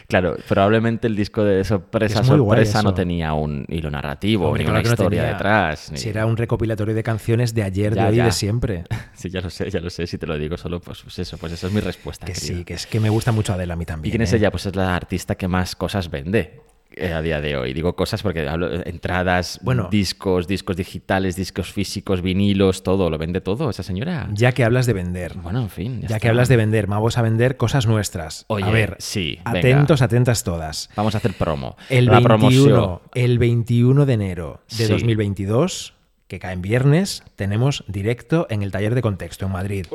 Claro, 0.07 0.37
probablemente 0.47 1.07
el 1.07 1.15
disco 1.17 1.43
de 1.43 1.65
sorpresa, 1.65 2.23
sorpresa 2.23 2.81
no 2.81 2.93
tenía 2.93 3.33
un 3.33 3.65
hilo 3.67 3.91
narrativo, 3.91 4.45
Hombre, 4.47 4.59
ni 4.63 4.65
claro 4.65 4.79
una 4.79 4.87
no 4.89 4.93
historia 4.93 5.23
detrás. 5.25 5.91
ni- 5.91 5.97
Si 5.97 6.07
era 6.07 6.25
un 6.25 6.37
recopilatorio 6.37 6.95
de 6.95 7.03
canciones 7.03 7.53
de 7.53 7.63
ayer, 7.63 7.93
Ya, 7.93 8.03
de 8.05 8.09
hoy 8.11 8.19
y 8.21 8.23
de 8.23 8.31
siempre. 8.31 8.85
Sí, 9.13 9.29
ya 9.29 9.41
lo 9.41 9.49
sé, 9.49 9.69
ya 9.69 9.81
lo 9.81 9.89
sé. 9.89 10.07
Si 10.07 10.17
te 10.17 10.25
lo 10.25 10.37
digo 10.37 10.55
solo, 10.57 10.79
pues, 10.79 11.01
pues 11.03 11.19
eso, 11.19 11.37
pues 11.37 11.51
eso 11.53 11.67
es 11.67 11.73
mi 11.73 11.81
respuesta. 11.81 12.25
Que 12.25 12.31
querido. 12.33 12.57
sí, 12.59 12.63
que 12.63 12.73
es 12.75 12.87
que 12.87 12.99
me 13.01 13.09
gusta 13.09 13.31
mucho 13.33 13.53
Adele 13.53 13.73
a 13.73 13.75
mí 13.75 13.85
también. 13.85 14.07
¿Y 14.07 14.11
quién 14.11 14.21
es 14.21 14.31
¿eh? 14.33 14.37
ella? 14.37 14.51
Pues 14.51 14.65
es 14.65 14.75
la 14.75 14.95
artista 14.95 15.35
que 15.35 15.47
más 15.49 15.75
cosas 15.75 16.09
vende 16.09 16.61
a 16.99 17.21
día 17.21 17.41
de 17.41 17.55
hoy. 17.57 17.73
Digo 17.73 17.95
cosas 17.95 18.21
porque 18.23 18.47
hablo 18.47 18.69
de 18.69 18.89
entradas, 18.89 19.59
Bueno. 19.63 19.87
discos, 19.91 20.47
discos 20.47 20.75
digitales, 20.77 21.35
discos 21.35 21.71
físicos, 21.71 22.21
vinilos, 22.21 22.83
todo. 22.83 23.09
Lo 23.09 23.17
vende 23.17 23.41
todo 23.41 23.69
esa 23.69 23.83
señora. 23.83 24.27
Ya 24.33 24.51
que 24.51 24.63
hablas 24.63 24.85
de 24.85 24.93
vender. 24.93 25.35
Bueno, 25.37 25.61
en 25.61 25.69
fin. 25.69 26.01
Ya 26.07 26.19
que 26.19 26.27
hablas 26.29 26.47
de 26.49 26.57
vender, 26.57 26.87
vamos 26.87 27.17
a 27.17 27.21
vender 27.21 27.57
cosas 27.57 27.85
nuestras. 27.87 28.45
Oye, 28.47 28.65
a 28.65 28.69
ver, 28.71 28.95
sí, 28.99 29.39
venga. 29.45 29.59
atentos, 29.59 30.01
atentas 30.01 30.43
todas. 30.43 30.89
Vamos 30.95 31.15
a 31.15 31.19
hacer 31.19 31.33
promo. 31.33 31.75
El 31.89 32.05
la 32.05 32.19
21, 32.19 32.23
promoción. 32.27 32.99
el 33.13 33.39
21 33.39 34.05
de 34.05 34.13
enero 34.13 34.61
de 34.69 34.85
Sí. 34.85 34.91
2022, 34.91 35.93
que 36.31 36.39
cae 36.39 36.53
en 36.53 36.61
viernes, 36.61 37.23
tenemos 37.35 37.83
directo 37.89 38.47
en 38.49 38.63
el 38.63 38.71
taller 38.71 38.95
de 38.95 39.01
contexto 39.01 39.47
en 39.47 39.51
Madrid. 39.51 39.85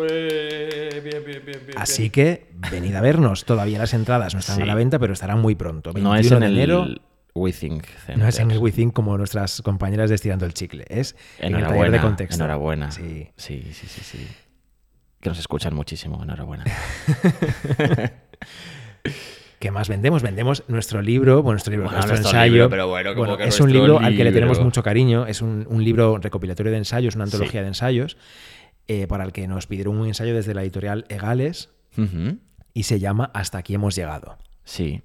Así 1.76 2.10
que 2.10 2.48
venid 2.70 2.94
a 2.94 3.00
vernos. 3.00 3.46
Todavía 3.46 3.78
las 3.78 3.94
entradas 3.94 4.34
no 4.34 4.40
están 4.40 4.56
Sí. 4.56 4.62
a 4.62 4.66
la 4.66 4.74
venta, 4.74 4.98
pero 4.98 5.14
estarán 5.14 5.40
muy 5.40 5.54
pronto. 5.54 5.94
21 5.94 6.10
No 6.14 6.20
es 6.20 6.30
en 6.30 6.40
de 6.40 6.46
enero. 6.46 6.82
el 6.82 7.00
WeThink 7.34 7.84
Center. 7.86 8.18
No 8.18 8.28
es 8.28 8.38
en 8.38 8.50
el 8.50 8.58
WeThink 8.58 8.92
como 8.92 9.16
nuestras 9.16 9.62
compañeras 9.62 10.10
de 10.10 10.16
Estirando 10.16 10.44
el 10.44 10.52
Chicle. 10.52 10.84
Es 10.90 11.16
en 11.38 11.54
el 11.54 11.62
taller 11.66 11.90
de 11.90 12.00
contexto. 12.02 12.36
Enhorabuena. 12.44 12.90
Sí. 12.90 13.28
sí, 13.36 13.70
sí, 13.72 13.86
sí, 13.86 14.00
sí. 14.02 14.28
Que 15.22 15.30
nos 15.30 15.38
escuchan 15.38 15.74
muchísimo. 15.74 16.22
Enhorabuena. 16.22 16.64
¿Qué 19.58 19.70
más 19.70 19.88
vendemos? 19.88 20.22
Vendemos 20.22 20.64
nuestro 20.68 21.00
libro, 21.00 21.36
bueno, 21.42 21.52
nuestro 21.54 21.70
libro, 21.70 21.84
Bueno, 21.86 21.98
nuestro, 21.98 22.16
nuestro 22.16 22.30
ensayo. 22.38 22.52
libro, 22.52 22.68
pero 22.70 22.88
bueno, 22.88 23.14
como 23.14 23.36
que 23.38 23.44
es 23.44 23.58
un 23.60 23.72
libro 23.72 23.98
al 23.98 24.14
que 24.16 24.24
le 24.24 24.32
tenemos 24.32 24.60
mucho 24.60 24.82
cariño. 24.82 25.26
Es 25.26 25.40
un, 25.40 25.66
un 25.70 25.82
libro 25.82 26.18
recopilatorio 26.18 26.72
de 26.72 26.78
ensayos, 26.78 27.14
una 27.14 27.24
antología 27.24 27.60
Sí. 27.60 27.62
de 27.62 27.68
ensayos, 27.68 28.16
eh, 28.88 29.06
para 29.06 29.24
el 29.24 29.32
que 29.32 29.48
nos 29.48 29.66
pidieron 29.66 29.96
un 29.98 30.06
ensayo 30.06 30.34
desde 30.34 30.52
la 30.54 30.62
editorial 30.62 31.06
Egales 31.08 31.70
y 32.74 32.82
se 32.82 33.00
llama 33.00 33.30
Hasta 33.32 33.58
aquí 33.58 33.74
hemos 33.74 33.94
llegado. 33.96 34.36
Sí. 34.64 35.02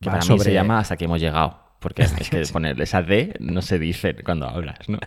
Que 0.00 0.08
Va 0.10 0.18
para 0.20 0.32
mí 0.34 0.38
se 0.38 0.52
llama 0.52 0.78
hasta 0.78 0.96
que 0.96 1.06
hemos 1.06 1.20
llegado. 1.20 1.58
Porque 1.84 2.02
es 2.18 2.30
que 2.30 2.42
poner 2.52 2.80
esa 2.80 3.02
D 3.02 3.34
no 3.40 3.60
se 3.62 3.78
dice 3.78 4.16
cuando 4.24 4.48
hablas, 4.48 4.88
¿no? 4.88 4.98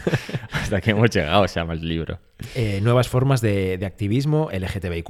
hasta 0.52 0.80
que 0.82 0.90
hemos 0.90 1.10
llegado 1.10 1.48
se 1.48 1.58
llama 1.58 1.72
el 1.72 1.88
libro. 1.88 2.20
Eh, 2.54 2.80
nuevas 2.82 3.08
formas 3.08 3.40
de, 3.40 3.78
de 3.78 3.86
activismo 3.86 4.50
LGTBIQ. 4.52 5.06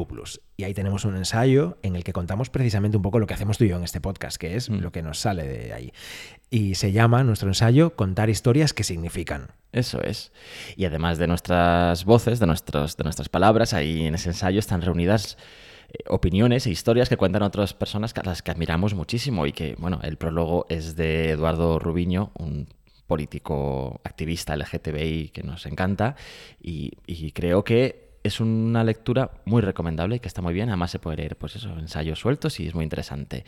Y 0.57 0.63
ahí 0.65 0.73
tenemos 0.73 1.05
un 1.05 1.17
ensayo 1.17 1.79
en 1.83 1.97
el 1.97 2.05
que 2.05 2.13
contamos 2.13 2.49
precisamente 2.49 2.97
un 2.97 3.03
poco 3.03 3.19
lo 3.19 3.27
que 3.27 3.35
hacemos 3.35 3.59
tú 3.59 3.65
y 3.65 3.69
yo 3.69 3.77
en 3.77 3.83
este 3.83 4.01
podcast, 4.01 4.37
que 4.37 4.55
es 4.55 4.71
Mm. 4.71 4.79
lo 4.79 4.93
que 4.93 5.03
nos 5.03 5.19
sale 5.19 5.43
de 5.45 5.73
ahí. 5.73 5.93
Y 6.51 6.77
se 6.77 6.93
llama 6.93 7.25
nuestro 7.25 7.49
ensayo 7.49 7.97
Contar 7.97 8.31
historias 8.31 8.73
que 8.73 8.85
significan. 8.85 9.49
Eso 9.73 10.01
es. 10.01 10.31
Y 10.77 10.85
además 10.85 11.19
de 11.19 11.27
nuestras 11.27 12.05
voces, 12.05 12.39
de, 12.39 12.47
nuestros, 12.47 12.97
de 12.97 13.03
nuestras 13.05 13.29
palabras, 13.29 13.75
ahí 13.75 14.07
en 14.07 14.15
ese 14.15 14.29
ensayo 14.31 14.61
están 14.61 14.81
reunidas 14.83 15.37
opiniones 16.09 16.67
e 16.67 16.71
historias 16.71 17.09
que 17.09 17.17
cuentan 17.17 17.43
otras 17.43 17.75
personas 17.75 18.15
a 18.17 18.23
las 18.25 18.43
que 18.43 18.51
admiramos 18.51 18.95
muchísimo 18.95 19.47
y 19.47 19.53
que, 19.53 19.75
bueno, 19.79 20.01
el 20.03 20.17
prólogo 20.17 20.67
es 20.69 20.97
de 20.97 21.31
Eduardo 21.31 21.79
Rubiño, 21.79 22.33
un 22.39 22.69
político 23.07 24.01
activista 24.05 24.57
LGTBI 24.57 25.29
que 25.29 25.43
nos 25.43 25.67
encanta 25.67 26.17
y, 26.61 26.93
y 27.07 27.31
creo 27.33 27.65
que 27.65 28.07
es 28.25 28.41
una 28.41 28.85
lectura 28.85 29.31
muy 29.45 29.63
recomendable 29.63 30.17
y 30.17 30.21
que 30.21 30.29
está 30.29 30.43
muy 30.43 30.53
bien. 30.53 30.69
Además 30.69 30.91
se 30.91 30.99
puede 30.99 31.19
leer, 31.19 31.37
pues 31.37 31.57
eso, 31.57 31.71
ensayos 31.79 32.19
sueltos 32.19 32.59
y 32.61 32.67
es 32.67 32.75
muy 32.75 32.85
interesante. 32.85 33.45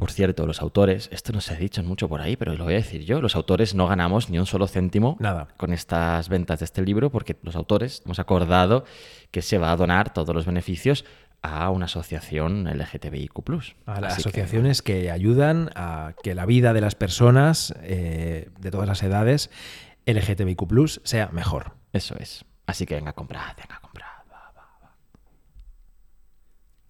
Por 0.00 0.12
cierto, 0.12 0.46
los 0.46 0.62
autores, 0.62 1.10
esto 1.12 1.30
no 1.34 1.42
se 1.42 1.52
ha 1.52 1.58
dicho 1.58 1.82
mucho 1.82 2.08
por 2.08 2.22
ahí, 2.22 2.34
pero 2.34 2.54
lo 2.54 2.64
voy 2.64 2.72
a 2.72 2.76
decir 2.78 3.04
yo, 3.04 3.20
los 3.20 3.36
autores 3.36 3.74
no 3.74 3.86
ganamos 3.86 4.30
ni 4.30 4.38
un 4.38 4.46
solo 4.46 4.66
céntimo 4.66 5.18
Nada. 5.20 5.48
con 5.58 5.74
estas 5.74 6.30
ventas 6.30 6.60
de 6.60 6.64
este 6.64 6.80
libro 6.80 7.10
porque 7.10 7.36
los 7.42 7.54
autores 7.54 8.00
hemos 8.06 8.18
acordado 8.18 8.86
que 9.30 9.42
se 9.42 9.58
va 9.58 9.72
a 9.72 9.76
donar 9.76 10.14
todos 10.14 10.34
los 10.34 10.46
beneficios 10.46 11.04
a 11.42 11.68
una 11.68 11.84
asociación 11.84 12.64
LGTBIQ+. 12.64 13.74
A 13.84 14.00
las 14.00 14.14
Así 14.14 14.22
asociaciones 14.22 14.80
que, 14.80 15.10
ayudan 15.10 15.68
a 15.74 16.14
que 16.22 16.34
la 16.34 16.46
vida 16.46 16.72
de 16.72 16.80
las 16.80 16.94
personas 16.94 17.74
eh, 17.82 18.48
de 18.58 18.70
todas 18.70 18.88
las 18.88 19.02
edades 19.02 19.50
LGTBIQ 20.06 21.02
sea 21.04 21.28
mejor. 21.30 21.74
eso 21.92 22.16
es. 22.18 22.46
Así 22.64 22.86
que 22.86 22.94
venga, 22.94 23.12
comprad, 23.12 23.54
venga, 23.54 23.78
comprad. 23.82 24.06
va, 24.32 24.50
va. 24.56 24.94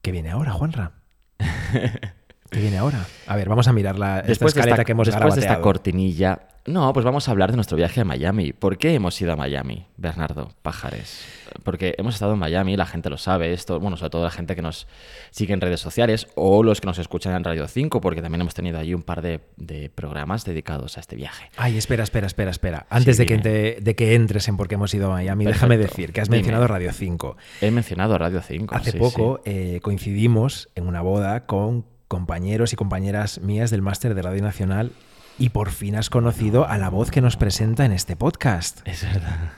¿Qué 0.00 0.12
viene 0.12 0.30
ahora, 0.30 0.52
Juanra? 0.52 0.92
¿Qué 2.50 2.60
viene 2.60 2.78
ahora? 2.78 3.06
A 3.26 3.36
ver, 3.36 3.48
vamos 3.48 3.68
a 3.68 3.72
mirar 3.72 3.98
la, 3.98 4.18
esta 4.18 4.28
Después, 4.28 4.54
de 4.54 4.60
esta, 4.62 4.84
que 4.84 4.92
hemos 4.92 5.06
después 5.06 5.36
de 5.36 5.40
esta 5.42 5.60
cortinilla, 5.60 6.40
no, 6.66 6.92
pues 6.92 7.04
vamos 7.04 7.26
a 7.26 7.30
hablar 7.30 7.50
de 7.50 7.56
nuestro 7.56 7.76
viaje 7.76 8.00
a 8.00 8.04
Miami. 8.04 8.52
¿Por 8.52 8.76
qué 8.76 8.94
hemos 8.94 9.20
ido 9.20 9.32
a 9.32 9.36
Miami, 9.36 9.86
Bernardo 9.96 10.50
Pájares? 10.60 11.24
Porque 11.62 11.94
hemos 11.96 12.14
estado 12.14 12.34
en 12.34 12.38
Miami, 12.38 12.76
la 12.76 12.86
gente 12.86 13.08
lo 13.08 13.16
sabe, 13.18 13.52
esto, 13.52 13.80
bueno, 13.80 13.96
sobre 13.96 14.10
todo 14.10 14.24
la 14.24 14.30
gente 14.30 14.56
que 14.56 14.62
nos 14.62 14.86
sigue 15.30 15.54
en 15.54 15.60
redes 15.60 15.80
sociales 15.80 16.26
o 16.34 16.62
los 16.62 16.80
que 16.80 16.86
nos 16.86 16.98
escuchan 16.98 17.34
en 17.34 17.44
Radio 17.44 17.66
5, 17.66 18.00
porque 18.00 18.20
también 18.20 18.40
hemos 18.40 18.54
tenido 18.54 18.78
allí 18.78 18.94
un 18.94 19.02
par 19.02 19.22
de, 19.22 19.40
de 19.56 19.88
programas 19.88 20.44
dedicados 20.44 20.96
a 20.96 21.00
este 21.00 21.16
viaje. 21.16 21.50
Ay, 21.56 21.78
espera, 21.78 22.02
espera, 22.02 22.26
espera, 22.26 22.50
espera. 22.50 22.86
Antes 22.90 23.16
de, 23.16 23.26
que 23.26 23.36
dime. 23.38 23.76
de 23.80 23.94
que 23.94 24.14
entres 24.14 24.48
en 24.48 24.56
por 24.56 24.68
qué 24.68 24.74
hemos 24.74 24.92
ido 24.92 25.06
a 25.06 25.14
Miami, 25.14 25.46
déjame 25.46 25.78
decir 25.78 26.12
que 26.12 26.20
has 26.20 26.28
Dime. 26.28 26.38
mencionado 26.38 26.66
Radio 26.66 26.92
5. 26.92 27.36
He 27.60 27.70
mencionado 27.70 28.18
Radio 28.18 28.42
5. 28.42 28.74
Hace 28.74 28.90
sí, 28.92 28.98
poco 28.98 29.40
eh, 29.44 29.80
coincidimos 29.82 30.68
en 30.74 30.86
una 30.86 31.00
boda 31.00 31.46
con 31.46 31.84
compañeros 32.10 32.72
y 32.72 32.76
compañeras 32.76 33.40
mías 33.40 33.70
del 33.70 33.82
máster 33.82 34.16
de 34.16 34.22
Radio 34.22 34.42
Nacional 34.42 34.90
y 35.38 35.50
por 35.50 35.70
fin 35.70 35.94
has 35.94 36.10
conocido 36.10 36.66
a 36.66 36.76
la 36.76 36.88
voz 36.88 37.12
que 37.12 37.20
nos 37.20 37.36
presenta 37.36 37.84
en 37.84 37.92
este 37.92 38.16
podcast. 38.16 38.80
Es 38.84 39.04
verdad. 39.04 39.52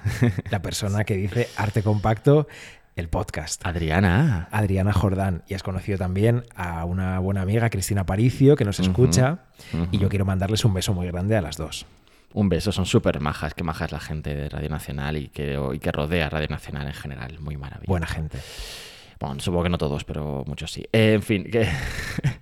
La 0.51 0.61
persona 0.61 1.05
que 1.05 1.17
dice 1.17 1.49
arte 1.57 1.83
compacto 1.83 2.47
el 2.95 3.09
podcast. 3.09 3.67
Adriana. 3.67 4.49
Adriana 4.53 4.93
Jordán. 4.93 5.45
Y 5.49 5.55
has 5.55 5.63
conocido 5.63 5.97
también 5.97 6.45
a 6.55 6.85
una 6.85 7.19
buena 7.21 7.41
amiga, 7.41 7.71
Cristina 7.71 8.05
Paricio, 8.05 8.55
que 8.55 8.67
nos 8.67 8.81
escucha. 8.81 9.45
Y 9.91 9.97
yo 9.97 10.11
quiero 10.11 10.27
mandarles 10.27 10.63
un 10.67 10.75
beso 10.75 10.93
muy 10.93 11.07
grande 11.07 11.39
a 11.39 11.41
las 11.41 11.57
dos. 11.57 11.87
Un 12.35 12.51
beso, 12.51 12.71
son 12.71 12.85
súper 12.85 13.19
majas, 13.21 13.55
que 13.55 13.65
majas 13.65 13.93
la 13.93 14.01
gente 14.01 14.35
de 14.35 14.51
Radio 14.51 14.69
Nacional 14.69 15.17
y 15.17 15.29
que, 15.29 15.59
y 15.73 15.79
que 15.79 15.91
rodea 15.91 16.29
Radio 16.29 16.49
Nacional 16.49 16.87
en 16.87 16.95
general. 16.95 17.41
Muy 17.41 17.57
maravilloso. 17.57 17.89
Buena 17.89 18.07
gente. 18.07 18.39
Bueno, 19.23 19.41
supongo 19.41 19.63
que 19.63 19.69
no 19.71 19.79
todos, 19.79 20.05
pero 20.05 20.43
muchos 20.47 20.73
sí. 20.73 20.85
Eh, 20.93 21.15
en 21.15 21.23
fin, 21.23 21.45
que, 21.45 21.69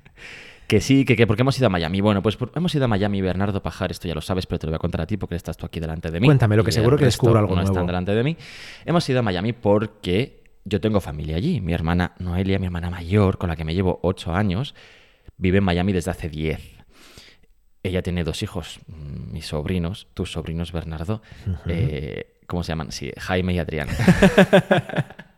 que 0.71 0.81
sí, 0.81 1.05
que, 1.05 1.17
que 1.17 1.27
porque 1.27 1.43
hemos 1.43 1.59
ido 1.59 1.67
a 1.67 1.71
Miami. 1.71 2.01
Bueno, 2.01 2.23
pues 2.23 2.37
por- 2.37 2.53
hemos 2.55 2.73
ido 2.75 2.85
a 2.85 2.89
Miami, 2.89 3.21
Bernardo 3.21 3.61
Pajar, 3.63 3.91
esto 3.91 4.07
ya 4.07 4.15
lo 4.15 4.21
sabes, 4.21 4.47
pero 4.47 4.61
te 4.61 4.67
lo 4.67 4.71
voy 4.71 4.77
a 4.77 4.79
contar 4.79 5.01
a 5.01 5.07
ti 5.07 5.17
porque 5.17 5.35
estás 5.35 5.57
tú 5.57 5.67
aquí 5.67 5.81
delante 5.81 6.11
de 6.11 6.21
mí. 6.21 6.27
Cuéntamelo, 6.27 6.63
que 6.63 6.71
Y 6.71 6.73
seguro 6.73 6.97
que 6.97 7.05
descubro 7.07 7.39
algo 7.41 7.57
no 7.57 7.63
están 7.63 7.87
delante 7.87 8.15
de 8.15 8.23
mí. 8.23 8.37
Hemos 8.85 9.09
ido 9.09 9.19
a 9.19 9.23
Miami 9.23 9.53
porque 9.53 10.45
yo 10.65 10.81
tengo 10.81 11.01
familia 11.01 11.37
allí. 11.37 11.61
Mi 11.61 11.73
hermana 11.73 12.13
Noelia, 12.21 12.59
mi 12.61 12.67
hermana 12.67 12.89
mayor, 12.89 13.37
con 13.37 13.49
la 13.51 13.57
que 13.57 13.65
me 13.65 13.75
llevo 13.75 13.99
ocho 14.03 14.33
años, 14.33 14.75
vive 15.37 15.59
en 15.59 15.65
Miami 15.65 15.93
desde 15.93 16.13
hace 16.13 16.29
diez. 16.29 16.61
Ella 17.83 18.03
tiene 18.03 18.23
dos 18.25 18.43
hijos, 18.43 18.79
mm, 18.87 19.33
mis 19.33 19.47
sobrinos, 19.47 20.07
tus 20.15 20.31
sobrinos 20.33 20.71
Bernardo. 20.71 21.21
eh, 21.67 22.37
¿Cómo 22.47 22.63
se 22.63 22.73
llaman? 22.73 22.93
Sí, 22.93 23.11
Jaime 23.19 23.55
y 23.55 23.59
Adrián. 23.59 23.89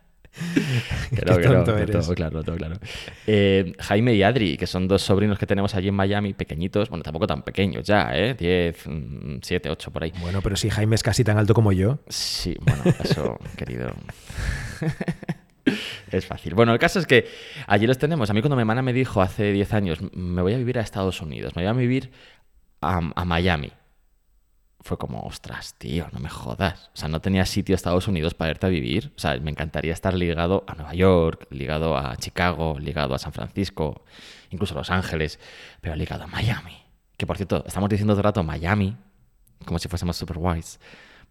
Que 1.13 1.21
no, 1.25 1.37
que 1.37 1.47
no, 1.47 1.77
eres. 1.77 1.91
tengo 1.91 2.15
claro, 2.15 2.43
tengo 2.43 2.57
claro. 2.57 2.79
Eh, 3.27 3.73
Jaime 3.79 4.15
y 4.15 4.23
Adri, 4.23 4.57
que 4.57 4.65
son 4.65 4.87
dos 4.87 5.03
sobrinos 5.03 5.37
que 5.37 5.45
tenemos 5.45 5.75
allí 5.75 5.89
en 5.89 5.93
Miami, 5.95 6.33
pequeñitos, 6.33 6.89
bueno, 6.89 7.03
tampoco 7.03 7.27
tan 7.27 7.43
pequeños 7.43 7.85
ya, 7.85 8.09
¿eh? 8.13 8.33
10, 8.33 8.85
7, 9.41 9.69
8 9.69 9.91
por 9.91 10.03
ahí. 10.03 10.11
Bueno, 10.19 10.41
pero 10.41 10.55
si 10.55 10.69
Jaime 10.69 10.95
es 10.95 11.03
casi 11.03 11.23
tan 11.23 11.37
alto 11.37 11.53
como 11.53 11.71
yo. 11.71 11.99
Sí, 12.07 12.55
bueno, 12.61 12.83
eso, 13.03 13.37
querido. 13.57 13.93
Es 16.11 16.25
fácil. 16.25 16.55
Bueno, 16.55 16.73
el 16.73 16.79
caso 16.79 16.99
es 16.99 17.05
que 17.05 17.27
allí 17.67 17.87
los 17.87 17.97
tenemos. 17.97 18.29
A 18.29 18.33
mí 18.33 18.41
cuando 18.41 18.55
mi 18.55 18.61
hermana 18.61 18.81
me 18.81 18.93
dijo 18.93 19.21
hace 19.21 19.51
10 19.51 19.73
años, 19.73 19.99
me 20.13 20.41
voy 20.41 20.53
a 20.53 20.57
vivir 20.57 20.79
a 20.79 20.81
Estados 20.81 21.21
Unidos, 21.21 21.55
me 21.55 21.61
voy 21.61 21.69
a 21.69 21.73
vivir 21.73 22.11
a, 22.81 22.99
a 23.15 23.25
Miami. 23.25 23.71
Fue 24.83 24.97
como, 24.97 25.21
ostras, 25.21 25.75
tío, 25.77 26.07
no 26.11 26.19
me 26.19 26.29
jodas. 26.29 26.91
O 26.93 26.97
sea, 26.97 27.07
no 27.07 27.21
tenía 27.21 27.45
sitio 27.45 27.73
a 27.73 27.77
Estados 27.77 28.09
Unidos 28.09 28.33
para 28.33 28.51
irte 28.51 28.65
a 28.65 28.69
vivir. 28.69 29.13
O 29.15 29.19
sea, 29.19 29.37
me 29.39 29.49
encantaría 29.49 29.93
estar 29.93 30.13
ligado 30.13 30.65
a 30.67 30.75
Nueva 30.75 30.93
York, 30.93 31.47
ligado 31.51 31.97
a 31.97 32.17
Chicago, 32.17 32.77
ligado 32.79 33.15
a 33.15 33.19
San 33.19 33.31
Francisco, 33.31 34.03
incluso 34.49 34.73
a 34.73 34.79
Los 34.79 34.89
Ángeles, 34.89 35.39
pero 35.79 35.95
ligado 35.95 36.25
a 36.25 36.27
Miami. 36.27 36.83
Que 37.15 37.25
por 37.25 37.37
cierto, 37.37 37.63
estamos 37.65 37.89
diciendo 37.89 38.13
todo 38.13 38.23
rato 38.23 38.43
Miami, 38.43 38.97
como 39.65 39.79
si 39.79 39.87
fuésemos 39.87 40.17
super 40.17 40.37
wise. 40.37 40.79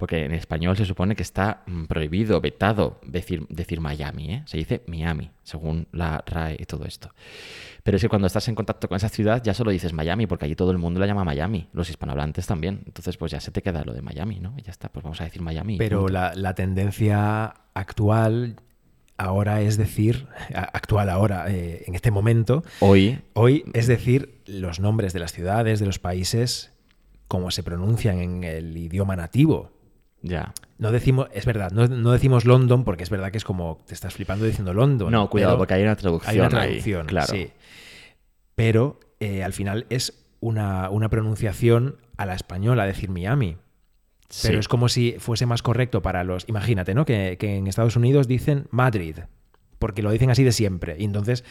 Porque 0.03 0.25
en 0.25 0.33
español 0.33 0.77
se 0.77 0.85
supone 0.85 1.15
que 1.15 1.23
está 1.23 1.63
mm, 1.65 1.85
prohibido, 1.85 2.41
vetado 2.41 2.99
decir, 3.07 3.47
decir 3.49 3.81
Miami, 3.81 4.35
¿eh? 4.35 4.43
Se 4.47 4.57
dice 4.57 4.83
Miami, 4.89 5.31
según 5.45 5.87
la 5.93 6.25
RAE 6.27 6.57
y 6.59 6.65
todo 6.65 6.87
esto. 6.87 7.11
Pero 7.85 7.99
es 7.99 8.03
que 8.03 8.09
cuando 8.09 8.27
estás 8.27 8.49
en 8.49 8.57
contacto 8.57 8.89
con 8.89 8.97
esa 8.97 9.09
ciudad 9.09 9.41
ya 9.45 9.55
solo 9.55 9.71
dices 9.71 9.93
Miami, 9.93 10.27
porque 10.27 10.47
allí 10.47 10.57
todo 10.57 10.73
el 10.73 10.79
mundo 10.79 10.99
la 10.99 11.07
llama 11.07 11.23
Miami, 11.23 11.69
los 11.73 11.89
hispanohablantes 11.89 12.49
también. 12.49 12.83
Entonces 12.85 13.17
pues 13.17 13.31
ya 13.31 13.39
se 13.39 13.53
te 13.53 13.63
queda 13.63 13.85
lo 13.85 13.93
de 13.93 14.03
Miami, 14.03 14.41
¿no? 14.41 14.55
Y 14.59 14.63
ya 14.63 14.73
está, 14.73 14.89
pues 14.89 15.05
vamos 15.05 15.21
a 15.21 15.25
decir 15.25 15.41
Miami. 15.41 15.79
Pero 15.79 16.09
la, 16.09 16.35
la 16.35 16.57
tendencia 16.57 17.55
actual 17.73 18.57
ahora 19.19 19.61
es 19.61 19.77
decir, 19.77 20.27
actual 20.53 21.11
ahora, 21.11 21.49
eh, 21.49 21.85
en 21.87 21.95
este 21.95 22.11
momento, 22.11 22.65
Hoy, 22.81 23.21
hoy 23.35 23.63
es 23.73 23.87
decir 23.87 24.41
los 24.47 24.81
nombres 24.81 25.13
de 25.13 25.21
las 25.21 25.33
ciudades, 25.33 25.79
de 25.79 25.87
los 25.87 26.01
países, 26.01 26.73
como 27.29 27.53
se 27.53 27.63
pronuncian 27.63 28.19
en 28.19 28.43
el 28.43 28.77
idioma 28.77 29.15
nativo. 29.15 29.71
Ya. 30.23 30.53
No 30.79 30.91
decimos, 30.91 31.29
es 31.33 31.45
verdad, 31.47 31.71
no, 31.73 31.87
no 31.87 32.11
decimos 32.13 32.45
London 32.45 32.85
porque 32.85 33.03
es 33.05 33.11
verdad 33.11 33.31
que 33.31 33.39
es 33.39 33.45
como 33.45 33.79
te 33.87 33.95
estás 33.95 34.15
flipando 34.15 34.45
diciendo 34.45 34.73
London. 34.75 35.11
No, 35.13 35.29
cuidado, 35.31 35.53
pero 35.53 35.59
porque 35.59 35.75
hay 35.75 35.83
una 35.83 35.95
traducción. 35.97 36.31
hay 36.33 36.39
una 36.41 36.47
ahí, 36.61 36.69
traducción, 36.69 37.07
claro. 37.07 37.27
sí. 37.33 37.51
Pero 38.55 38.99
eh, 39.21 39.43
al 39.45 39.53
final 39.53 39.87
es 39.91 40.25
una, 40.41 40.91
una 40.91 41.09
pronunciación 41.09 41.97
a 42.17 42.27
la 42.27 42.35
española 42.35 42.85
decir 42.87 43.11
Miami. 43.11 43.57
Pero 44.43 44.55
Sí. 44.55 44.61
es 44.61 44.69
como 44.69 44.89
si 44.89 45.17
fuese 45.19 45.45
más 45.47 45.63
correcto 45.63 46.01
para 46.03 46.25
los. 46.25 46.49
Imagínate, 46.49 46.95
¿no? 46.95 47.05
Que, 47.05 47.37
que 47.39 47.57
en 47.57 47.67
Estados 47.67 47.97
Unidos 47.97 48.27
dicen 48.29 48.67
Madrid, 48.71 49.17
porque 49.79 50.03
lo 50.03 50.11
dicen 50.11 50.31
así 50.31 50.43
de 50.43 50.53
siempre. 50.53 50.97
Y 50.99 51.05
entonces, 51.05 51.45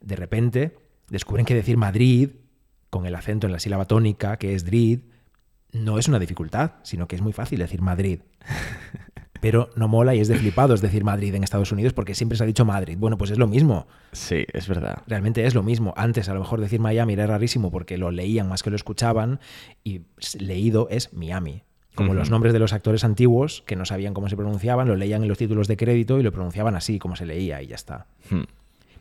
de 0.00 0.16
repente, 0.16 0.76
descubren 1.08 1.44
que 1.44 1.54
decir 1.54 1.76
Madrid, 1.76 2.30
con 2.88 3.04
el 3.06 3.14
acento 3.14 3.46
en 3.46 3.52
la 3.52 3.58
sílaba 3.58 3.84
tónica, 3.84 4.38
que 4.38 4.54
es 4.54 4.64
Drid, 4.64 5.00
no 5.72 5.98
es 5.98 6.08
una 6.08 6.18
dificultad, 6.18 6.72
sino 6.82 7.08
que 7.08 7.16
es 7.16 7.22
muy 7.22 7.32
fácil 7.32 7.58
decir 7.58 7.82
Madrid. 7.82 8.20
Pero 9.40 9.70
no 9.74 9.88
mola 9.88 10.14
y 10.14 10.20
es 10.20 10.28
de 10.28 10.36
flipados 10.36 10.80
decir 10.80 11.02
Madrid 11.02 11.34
en 11.34 11.42
Estados 11.42 11.72
Unidos 11.72 11.92
porque 11.92 12.14
siempre 12.14 12.38
se 12.38 12.44
ha 12.44 12.46
dicho 12.46 12.64
Madrid. 12.64 12.96
Bueno, 12.96 13.18
pues 13.18 13.32
es 13.32 13.38
lo 13.38 13.48
mismo. 13.48 13.88
Sí, 14.12 14.44
es 14.52 14.68
verdad. 14.68 15.02
Realmente 15.08 15.44
es 15.44 15.56
lo 15.56 15.64
mismo. 15.64 15.94
Antes 15.96 16.28
a 16.28 16.34
lo 16.34 16.38
mejor 16.38 16.60
decir 16.60 16.78
Miami 16.78 17.14
era 17.14 17.26
rarísimo 17.26 17.72
porque 17.72 17.98
lo 17.98 18.12
leían 18.12 18.48
más 18.48 18.62
que 18.62 18.70
lo 18.70 18.76
escuchaban 18.76 19.40
y 19.82 20.02
leído 20.38 20.86
es 20.90 21.12
Miami. 21.12 21.64
Como 21.96 22.14
los 22.14 22.30
nombres 22.30 22.52
de 22.52 22.60
los 22.60 22.72
actores 22.72 23.04
antiguos 23.04 23.62
que 23.66 23.76
no 23.76 23.84
sabían 23.84 24.14
cómo 24.14 24.28
se 24.28 24.36
pronunciaban, 24.36 24.88
lo 24.88 24.96
leían 24.96 25.22
en 25.22 25.28
los 25.28 25.38
títulos 25.38 25.66
de 25.66 25.76
crédito 25.76 26.20
y 26.20 26.22
lo 26.22 26.32
pronunciaban 26.32 26.74
así, 26.74 26.98
como 26.98 27.16
se 27.16 27.26
leía 27.26 27.60
y 27.60 27.66
ya 27.66 27.74
está. 27.74 28.06
Hmm. 28.30 28.44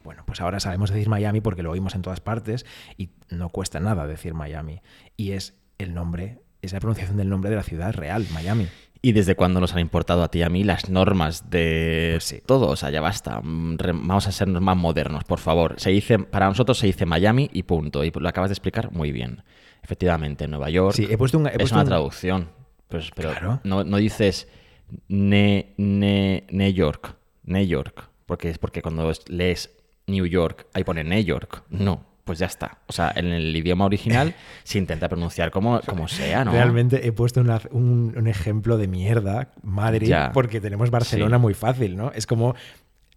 Bueno, 0.03 0.23
pues 0.25 0.41
ahora 0.41 0.59
sabemos 0.59 0.89
decir 0.89 1.07
Miami 1.07 1.39
porque 1.39 1.63
lo 1.63 1.71
oímos 1.71 1.95
en 1.95 2.01
todas 2.01 2.19
partes 2.19 2.65
y 2.97 3.09
no 3.29 3.49
cuesta 3.49 3.79
nada 3.79 4.07
decir 4.07 4.33
Miami. 4.33 4.81
Y 5.15 5.31
es 5.31 5.53
el 5.77 5.93
nombre, 5.93 6.39
es 6.61 6.73
la 6.73 6.79
pronunciación 6.79 7.17
del 7.17 7.29
nombre 7.29 7.49
de 7.49 7.55
la 7.55 7.63
ciudad 7.63 7.93
real, 7.93 8.25
Miami. 8.33 8.67
¿Y 9.03 9.13
desde 9.13 9.35
cuándo 9.35 9.59
nos 9.59 9.73
han 9.73 9.79
importado 9.79 10.21
a 10.23 10.29
ti 10.29 10.39
y 10.39 10.43
a 10.43 10.49
mí 10.49 10.63
las 10.63 10.89
normas 10.89 11.49
de 11.49 12.11
Pues 12.13 12.23
sí. 12.23 12.41
todo? 12.45 12.67
O 12.69 12.75
sea, 12.75 12.91
ya 12.91 13.01
basta. 13.01 13.41
Mm, 13.41 13.77
Vamos 14.07 14.27
a 14.27 14.31
ser 14.31 14.47
más 14.47 14.77
modernos, 14.77 15.23
por 15.23 15.39
favor. 15.39 15.73
Se 15.79 15.89
dice, 15.89 16.19
para 16.19 16.47
nosotros 16.47 16.77
se 16.77 16.85
dice 16.85 17.05
Miami 17.07 17.49
y 17.51 17.63
punto. 17.63 18.03
Y 18.03 18.11
lo 18.11 18.29
acabas 18.29 18.51
de 18.51 18.53
explicar 18.53 18.91
muy 18.91 19.11
bien. 19.11 19.43
Efectivamente, 19.81 20.47
Nueva 20.47 20.69
York 20.69 20.95
Sí, 20.95 21.07
he 21.09 21.17
puesto 21.17 21.39
un- 21.39 21.47
he 21.47 21.53
es 21.57 21.71
una 21.71 21.81
un- 21.81 21.87
traducción. 21.87 22.49
Pues, 22.89 23.09
pero 23.15 23.31
Claro. 23.31 23.59
no, 23.63 23.83
no 23.83 23.97
dices 23.97 24.47
ne, 25.07 25.73
ne, 25.77 26.45
New 26.51 26.71
York, 26.71 27.15
New 27.45 27.65
York, 27.65 28.07
porque 28.25 28.49
es 28.49 28.57
porque 28.59 28.81
cuando 28.81 29.09
es- 29.09 29.27
lees 29.29 29.71
New 30.07 30.25
York 30.25 30.67
ahí 30.73 30.83
pone 30.83 31.03
New 31.03 31.23
York. 31.23 31.63
No, 31.69 32.05
pues 32.23 32.39
ya 32.39 32.45
está. 32.45 32.77
O 32.87 32.93
sea, 32.93 33.11
en 33.15 33.25
el 33.27 33.55
idioma 33.55 33.85
original 33.85 34.33
se 34.63 34.77
intenta 34.77 35.09
pronunciar 35.09 35.51
como, 35.51 35.81
como 35.81 36.07
sea, 36.07 36.45
¿no? 36.45 36.51
Realmente 36.51 37.07
he 37.07 37.11
puesto 37.11 37.41
una- 37.41 37.61
un, 37.71 38.13
un 38.17 38.27
ejemplo 38.27 38.77
de 38.77 38.87
mierda, 38.87 39.51
Madrid, 39.63 40.07
Ya. 40.07 40.31
porque 40.33 40.61
tenemos 40.61 40.89
Barcelona 40.91 41.37
Sí. 41.37 41.41
muy 41.41 41.53
fácil, 41.53 41.97
¿no? 41.97 42.11
Es 42.13 42.27
como 42.27 42.55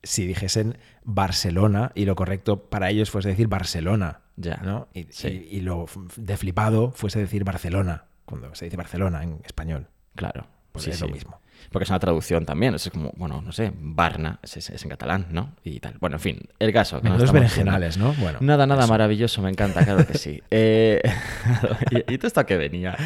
si 0.03 0.27
dijesen 0.27 0.77
Barcelona 1.05 1.93
y 1.95 2.05
lo 2.05 2.15
correcto 2.15 2.65
para 2.69 2.91
ellos 2.91 3.11
fuese 3.11 3.29
decir 3.31 3.49
Barcelona, 3.49 4.21
Ya. 4.37 4.57
¿no? 4.65 4.89
Y, 4.93 5.07
Sí. 5.11 5.49
y- 5.51 5.57
y 5.59 5.61
lo 5.61 5.87
de 6.17 6.37
flipado 6.37 6.91
fuese 6.93 7.19
decir 7.21 7.45
Barcelona, 7.45 8.05
cuando 8.25 8.55
se 8.55 8.65
dice 8.67 8.77
Barcelona 8.77 9.23
en 9.23 9.41
español. 9.45 9.89
Claro. 10.15 10.47
Pues 10.73 10.85
sí, 10.87 10.91
es 10.91 11.01
lo 11.01 11.09
mismo. 11.09 11.41
Porque 11.75 11.83
es 11.83 11.91
una 11.91 11.99
traducción 11.99 12.47
también. 12.47 12.77
Es 12.77 12.89
como, 12.89 13.11
bueno, 13.17 13.43
no 13.43 13.51
sé, 13.51 13.73
Barna 13.77 14.39
es, 14.45 14.71
en 14.71 14.89
catalán, 14.89 15.27
¿no? 15.33 15.57
Y 15.65 15.81
tal. 15.81 15.97
Bueno, 15.99 16.15
en 16.15 16.21
fin, 16.21 16.39
el 16.61 16.73
caso. 16.73 17.01
que 17.01 17.09
Los 17.09 17.33
berenjenales, 17.33 17.99
¿no? 17.99 18.13
Bueno. 18.13 18.39
Nada, 18.43 18.65
nada 18.65 18.85
eso. 18.85 18.93
maravilloso, 18.93 19.43
me 19.43 19.51
encanta, 19.51 19.85
claro 19.85 20.07
que 20.07 20.17
sí. 20.17 20.41
Eh, 20.53 21.03
¿Y, 21.91 22.15
y 22.15 22.19
todo 22.19 22.29
esto 22.29 22.39
a 22.39 22.47
qué 22.47 22.57
venía? 22.57 22.97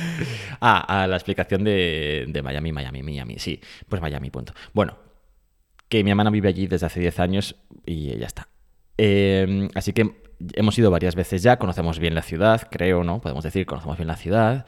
Ah, 0.60 1.02
a 1.02 1.06
la 1.06 1.16
explicación 1.16 1.64
de, 1.64 2.26
de 2.28 2.42
Miami, 2.42 2.72
Miami, 2.72 3.02
Miami. 3.02 3.38
Sí, 3.38 3.58
pues 3.88 4.02
Miami, 4.02 4.28
punto. 4.28 4.52
Bueno, 4.74 4.98
que 5.88 6.04
mi 6.04 6.10
hermana 6.10 6.28
vive 6.28 6.50
allí 6.50 6.66
desde 6.66 6.84
hace 6.84 7.00
10 7.00 7.20
años 7.20 7.56
y 7.86 8.18
ya 8.18 8.26
está. 8.26 8.48
Eh, 8.98 9.70
así 9.74 9.94
que 9.94 10.20
hemos 10.52 10.78
ido 10.78 10.90
varias 10.90 11.14
veces 11.14 11.42
ya, 11.42 11.58
conocemos 11.58 11.98
bien 11.98 12.14
la 12.14 12.20
ciudad, 12.20 12.68
creo, 12.70 13.02
¿no? 13.02 13.22
Podemos 13.22 13.44
decir, 13.44 13.64
conocemos 13.64 13.96
bien 13.96 14.08
la 14.08 14.16
ciudad. 14.16 14.66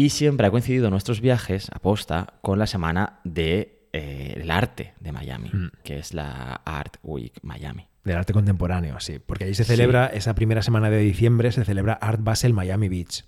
Y 0.00 0.08
siempre 0.08 0.46
ha 0.46 0.50
coincidido 0.50 0.88
nuestros 0.88 1.20
viajes, 1.20 1.68
aposta, 1.74 2.34
con 2.40 2.58
la 2.58 2.66
semana 2.66 3.20
del 3.24 3.68
de, 3.92 4.32
el 4.40 4.50
arte 4.50 4.94
de 4.98 5.12
Miami, 5.12 5.50
Mm. 5.52 5.68
que 5.84 5.98
es 5.98 6.14
la 6.14 6.62
Art 6.64 6.96
Week 7.02 7.34
Miami. 7.42 7.86
Del 8.04 8.16
arte 8.16 8.32
contemporáneo, 8.32 8.98
sí. 9.00 9.18
Porque 9.18 9.44
ahí 9.44 9.54
se 9.54 9.64
celebra, 9.64 10.06
esa 10.06 10.34
primera 10.34 10.62
semana 10.62 10.88
de 10.88 11.00
diciembre, 11.00 11.52
se 11.52 11.66
celebra 11.66 11.92
Art 12.00 12.20
Basel 12.22 12.54
Miami 12.54 12.88
Beach. 12.88 13.24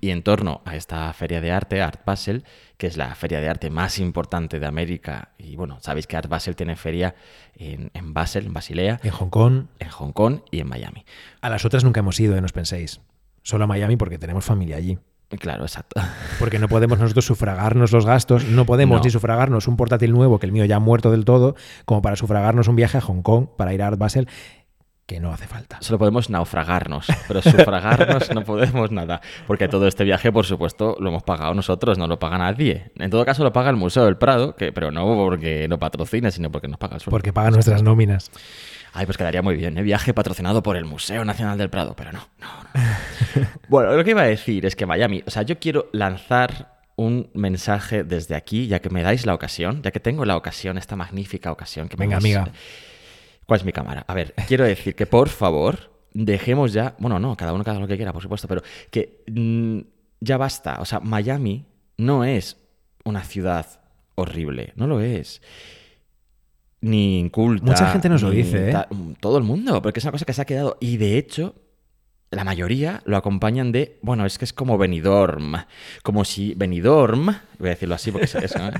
Y 0.00 0.10
en 0.10 0.22
torno 0.22 0.62
a 0.64 0.76
esta 0.76 1.12
feria 1.12 1.40
de 1.40 1.50
arte, 1.50 1.82
Art 1.82 2.04
Basel, 2.06 2.44
que 2.76 2.86
es 2.86 2.96
la 2.96 3.12
feria 3.16 3.40
de 3.40 3.48
arte 3.48 3.68
más 3.68 3.98
importante 3.98 4.60
de 4.60 4.66
América, 4.66 5.32
y 5.38 5.56
bueno, 5.56 5.78
sabéis 5.80 6.06
que 6.06 6.16
Art 6.16 6.28
Basel 6.28 6.54
tiene 6.54 6.76
feria 6.76 7.16
en, 7.56 7.90
en 7.94 8.14
Basel, 8.14 8.46
en 8.46 8.52
Basilea, 8.52 9.00
En 9.02 9.10
Hong 9.10 9.28
Kong, 9.30 9.64
en 9.80 9.88
Hong 9.88 10.12
Kong 10.12 10.42
y 10.52 10.60
en 10.60 10.68
Miami. 10.68 11.04
a 11.40 11.50
las 11.50 11.64
otras 11.64 11.82
nunca 11.82 11.98
hemos 11.98 12.20
ido, 12.20 12.36
eh, 12.36 12.40
no 12.40 12.44
os 12.46 12.52
penséis. 12.52 13.00
Solo 13.42 13.64
a 13.64 13.66
Miami 13.66 13.96
porque 13.96 14.18
tenemos 14.18 14.44
familia 14.44 14.76
allí. 14.76 14.98
Claro, 15.38 15.62
exacto. 15.62 16.00
Porque 16.38 16.58
no 16.58 16.68
podemos 16.68 16.98
nosotros 16.98 17.24
sufragarnos 17.24 17.92
los 17.92 18.04
gastos, 18.04 18.44
no 18.46 18.66
podemos 18.66 18.98
No. 18.98 19.04
ni 19.04 19.10
sufragarnos 19.10 19.68
un 19.68 19.76
portátil 19.76 20.12
nuevo, 20.12 20.38
que 20.40 20.46
el 20.46 20.52
mío 20.52 20.64
ya 20.64 20.76
ha 20.76 20.80
muerto 20.80 21.10
del 21.12 21.24
todo, 21.24 21.54
como 21.84 22.02
para 22.02 22.16
sufragarnos 22.16 22.66
un 22.68 22.76
viaje 22.76 22.98
a 22.98 23.00
Hong 23.00 23.22
Kong 23.22 23.46
para 23.56 23.72
ir 23.72 23.82
a 23.82 23.86
Art 23.86 23.98
Basel, 23.98 24.28
que 25.06 25.18
no 25.20 25.32
hace 25.32 25.46
falta. 25.48 25.78
Solo 25.80 25.98
podemos 25.98 26.30
naufragarnos, 26.30 27.06
pero 27.28 27.42
sufragarnos 27.42 28.32
no 28.34 28.44
podemos 28.44 28.90
nada. 28.92 29.20
Porque 29.46 29.66
todo 29.68 29.86
este 29.88 30.04
viaje, 30.04 30.30
por 30.32 30.46
supuesto, 30.46 30.96
lo 31.00 31.08
hemos 31.10 31.22
pagado 31.24 31.52
nosotros, 31.54 31.98
no 31.98 32.06
lo 32.06 32.18
paga 32.18 32.38
nadie. 32.38 32.92
En 32.96 33.10
todo 33.10 33.24
caso, 33.24 33.42
lo 33.44 33.52
paga 33.52 33.70
el 33.70 33.76
Museo 33.76 34.04
del 34.04 34.16
Prado, 34.16 34.54
que, 34.56 34.72
pero 34.72 34.90
no 34.90 35.04
porque 35.16 35.66
no 35.68 35.78
patrocina, 35.78 36.30
sino 36.30 36.50
porque 36.50 36.68
nos 36.68 36.78
paga 36.78 36.94
el 36.94 37.00
sueldo. 37.00 37.10
Porque 37.12 37.32
paga 37.32 37.50
nuestras 37.50 37.82
nóminas. 37.82 38.30
Ay, 38.92 39.06
pues 39.06 39.16
quedaría 39.16 39.42
muy 39.42 39.54
bien, 39.54 39.78
¿eh? 39.78 39.82
Viaje 39.82 40.12
patrocinado 40.12 40.62
por 40.62 40.76
el 40.76 40.84
Museo 40.84 41.24
Nacional 41.24 41.56
del 41.58 41.70
Prado, 41.70 41.94
pero 41.96 42.12
no, 42.12 42.28
no, 42.38 42.48
no. 42.74 43.46
bueno, 43.68 43.96
lo 43.96 44.04
que 44.04 44.10
iba 44.10 44.22
a 44.22 44.26
decir 44.26 44.66
es 44.66 44.74
que 44.74 44.86
Miami, 44.86 45.22
o 45.26 45.30
sea, 45.30 45.42
yo 45.42 45.58
quiero 45.58 45.88
lanzar 45.92 46.80
un 46.96 47.30
mensaje 47.32 48.04
desde 48.04 48.34
aquí, 48.34 48.66
ya 48.66 48.80
que 48.80 48.90
me 48.90 49.02
dais 49.02 49.24
la 49.24 49.34
ocasión, 49.34 49.80
ya 49.82 49.90
que 49.90 50.00
tengo 50.00 50.24
la 50.24 50.36
ocasión, 50.36 50.76
esta 50.76 50.96
magnífica 50.96 51.50
ocasión 51.50 51.88
que 51.88 51.96
me 51.96 52.04
Venga, 52.04 52.18
amiga. 52.18 52.52
¿Cuál 53.46 53.60
es 53.60 53.64
mi 53.64 53.72
cámara? 53.72 54.04
A 54.06 54.14
ver, 54.14 54.34
quiero 54.46 54.64
decir 54.64 54.94
que 54.94 55.06
por 55.06 55.28
favor 55.28 55.90
dejemos 56.12 56.72
ya, 56.72 56.94
bueno, 56.98 57.18
no, 57.18 57.36
cada 57.36 57.52
uno 57.52 57.64
que 57.64 57.70
haga 57.70 57.80
lo 57.80 57.88
que 57.88 57.96
quiera, 57.96 58.12
por 58.12 58.22
supuesto, 58.22 58.46
pero 58.48 58.62
que 58.90 59.24
mm, 59.28 59.80
ya 60.20 60.36
basta. 60.36 60.80
O 60.80 60.84
sea, 60.84 61.00
Miami 61.00 61.64
no 61.96 62.24
es 62.24 62.58
una 63.04 63.22
ciudad 63.24 63.80
horrible, 64.14 64.72
no 64.76 64.86
lo 64.86 65.00
es. 65.00 65.40
Ni 66.82 67.18
inculta. 67.18 67.66
Mucha 67.66 67.92
gente 67.92 68.08
nos 68.08 68.22
lo 68.22 68.30
dice, 68.30 68.70
¿eh? 68.70 68.76
Todo 69.20 69.38
el 69.38 69.44
mundo, 69.44 69.82
porque 69.82 69.98
es 69.98 70.04
una 70.04 70.12
cosa 70.12 70.24
que 70.24 70.32
se 70.32 70.42
ha 70.42 70.46
quedado. 70.46 70.78
Y 70.80 70.96
de 70.96 71.18
hecho, 71.18 71.54
la 72.30 72.44
mayoría 72.44 73.02
lo 73.04 73.16
acompañan 73.16 73.72
de, 73.72 73.98
bueno, 74.02 74.24
es 74.24 74.38
que 74.38 74.44
es 74.44 74.52
como 74.52 74.78
Benidorm, 74.78 75.56
como 76.02 76.24
si 76.24 76.54
Benidorm, 76.54 77.26
voy 77.58 77.68
a 77.68 77.70
decirlo 77.70 77.96
así 77.96 78.12
porque 78.12 78.26
es, 78.26 78.34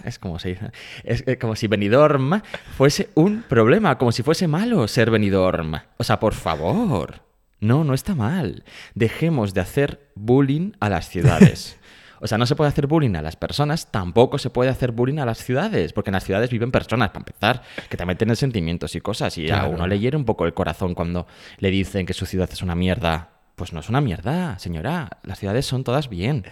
es, 0.04 0.18
como 0.18 0.38
si 0.38 0.56
es 1.04 1.24
eh, 1.26 1.36
como 1.36 1.56
si 1.56 1.66
Benidorm 1.66 2.40
fuese 2.76 3.10
un 3.14 3.42
problema, 3.42 3.98
como 3.98 4.12
si 4.12 4.22
fuese 4.22 4.46
malo 4.46 4.86
ser 4.86 5.10
Benidorm. 5.10 5.74
O 5.96 6.04
sea, 6.04 6.20
por 6.20 6.34
favor. 6.34 7.22
No, 7.58 7.84
no 7.84 7.92
está 7.92 8.14
mal. 8.14 8.64
Dejemos 8.94 9.52
de 9.52 9.60
hacer 9.60 10.12
bullying 10.14 10.72
a 10.80 10.88
las 10.88 11.08
ciudades. 11.10 11.76
O 12.20 12.26
sea, 12.26 12.38
no 12.38 12.46
se 12.46 12.54
puede 12.54 12.68
hacer 12.68 12.86
bullying 12.86 13.14
a 13.16 13.22
las 13.22 13.36
personas, 13.36 13.90
tampoco 13.90 14.38
se 14.38 14.50
puede 14.50 14.70
hacer 14.70 14.92
bullying 14.92 15.18
a 15.18 15.26
las 15.26 15.38
ciudades, 15.38 15.92
porque 15.92 16.10
en 16.10 16.14
las 16.14 16.24
ciudades 16.24 16.50
viven 16.50 16.70
personas, 16.70 17.08
para 17.10 17.20
empezar, 17.20 17.62
que 17.88 17.96
también 17.96 18.18
tienen 18.18 18.36
sentimientos 18.36 18.94
y 18.94 19.00
cosas, 19.00 19.36
y 19.38 19.50
a 19.50 19.66
uno 19.66 19.86
le 19.86 19.98
hiere 19.98 20.16
un 20.16 20.24
poco 20.24 20.46
el 20.46 20.54
corazón 20.54 20.94
cuando 20.94 21.26
le 21.58 21.70
dicen 21.70 22.06
que 22.06 22.12
su 22.12 22.26
ciudad 22.26 22.48
es 22.52 22.62
una 22.62 22.74
mierda. 22.74 23.30
Pues 23.56 23.72
no 23.72 23.80
es 23.80 23.88
una 23.88 24.00
mierda, 24.00 24.58
señora. 24.58 25.08
Las 25.22 25.38
ciudades 25.38 25.66
son 25.66 25.84
todas 25.84 26.08
bien. 26.08 26.46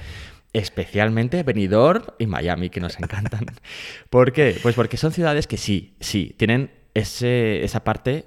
Especialmente 0.53 1.43
Benidorm 1.43 2.05
y 2.19 2.27
Miami, 2.27 2.69
que 2.71 2.81
nos 2.81 2.99
encantan. 2.99 3.47
¿Por 4.11 4.33
qué? 4.33 4.59
Pues 4.63 4.75
porque 4.75 4.97
son 4.97 5.13
ciudades 5.13 5.47
que 5.47 5.57
sí, 5.57 5.97
sí, 6.01 6.35
tienen 6.37 6.71
ese, 6.95 7.65
esa 7.65 7.85
parte, 7.85 8.27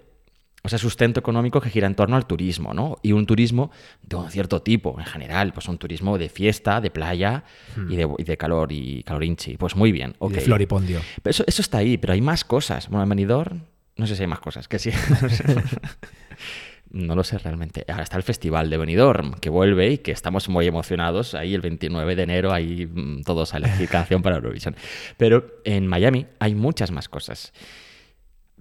o 0.63 0.69
sea, 0.69 0.77
sustento 0.77 1.19
económico 1.19 1.59
que 1.59 1.69
gira 1.69 1.87
en 1.87 1.95
torno 1.95 2.15
al 2.15 2.27
turismo, 2.27 2.73
¿no? 2.73 2.97
Y 3.01 3.13
un 3.13 3.25
turismo 3.25 3.71
de 4.03 4.15
un 4.15 4.29
cierto 4.29 4.61
tipo, 4.61 4.95
en 4.99 5.05
general, 5.05 5.53
pues 5.53 5.67
un 5.67 5.77
turismo 5.77 6.17
de 6.17 6.29
fiesta, 6.29 6.79
de 6.81 6.91
playa 6.91 7.43
y, 7.89 7.95
de, 7.95 8.07
y 8.17 8.23
de 8.23 8.37
calor 8.37 8.71
y 8.71 9.01
calorinchi. 9.03 9.57
Pues 9.57 9.75
muy 9.75 9.91
bien, 9.91 10.11
Hmm. 10.19 10.23
Y 10.23 10.27
ok. 10.27 10.33
de 10.33 10.41
floripondio. 10.41 11.01
Pero 11.21 11.31
eso, 11.31 11.43
eso 11.47 11.61
está 11.61 11.79
ahí, 11.79 11.97
pero 11.97 12.13
hay 12.13 12.21
más 12.21 12.43
cosas. 12.43 12.89
Bueno, 12.89 13.03
en 13.03 13.09
Benidorm, 13.09 13.61
no 13.97 14.07
sé 14.07 14.15
si 14.15 14.21
hay 14.23 14.27
más 14.27 14.39
cosas, 14.39 14.67
que 14.67 14.79
sí. 14.79 14.91
No 16.93 17.15
lo 17.15 17.23
sé 17.23 17.37
realmente. 17.37 17.85
Ahora 17.87 18.03
está 18.03 18.17
el 18.17 18.23
festival 18.23 18.69
de 18.69 18.75
Benidorm, 18.75 19.35
que 19.35 19.49
vuelve 19.49 19.91
y 19.91 19.97
que 19.99 20.11
estamos 20.11 20.49
muy 20.49 20.67
emocionados. 20.67 21.35
Ahí 21.35 21.53
el 21.53 21.61
29 21.61 22.17
de 22.17 22.23
enero, 22.23 22.51
ahí 22.51 22.85
mm, 22.85 23.21
todos 23.21 23.53
a 23.53 23.57
elegir 23.57 23.87
canción 23.87 24.21
para 24.21 24.35
Eurovisión. 24.35 24.75
Pero 25.15 25.61
en 25.63 25.87
Miami 25.87 26.25
hay 26.39 26.53
muchas 26.53 26.91
más 26.91 27.07
cosas. 27.07 27.53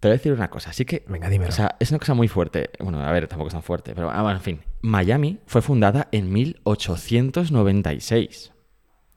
Te 0.00 0.08
voy 0.08 0.14
a 0.14 0.16
decir 0.16 0.32
una 0.32 0.48
cosa, 0.48 0.70
así 0.70 0.86
que... 0.86 1.04
Venga, 1.08 1.28
dímelo. 1.28 1.50
O 1.50 1.52
sea, 1.52 1.76
es 1.78 1.90
una 1.90 1.98
cosa 1.98 2.14
muy 2.14 2.26
fuerte. 2.26 2.70
Bueno, 2.80 3.04
a 3.04 3.12
ver, 3.12 3.28
tampoco 3.28 3.48
es 3.48 3.52
tan 3.52 3.62
fuerte, 3.62 3.94
pero 3.94 4.10
ah, 4.10 4.22
bueno, 4.22 4.38
en 4.38 4.42
fin. 4.42 4.62
Miami 4.80 5.40
fue 5.46 5.60
fundada 5.60 6.08
en 6.10 6.32
1896. 6.32 8.50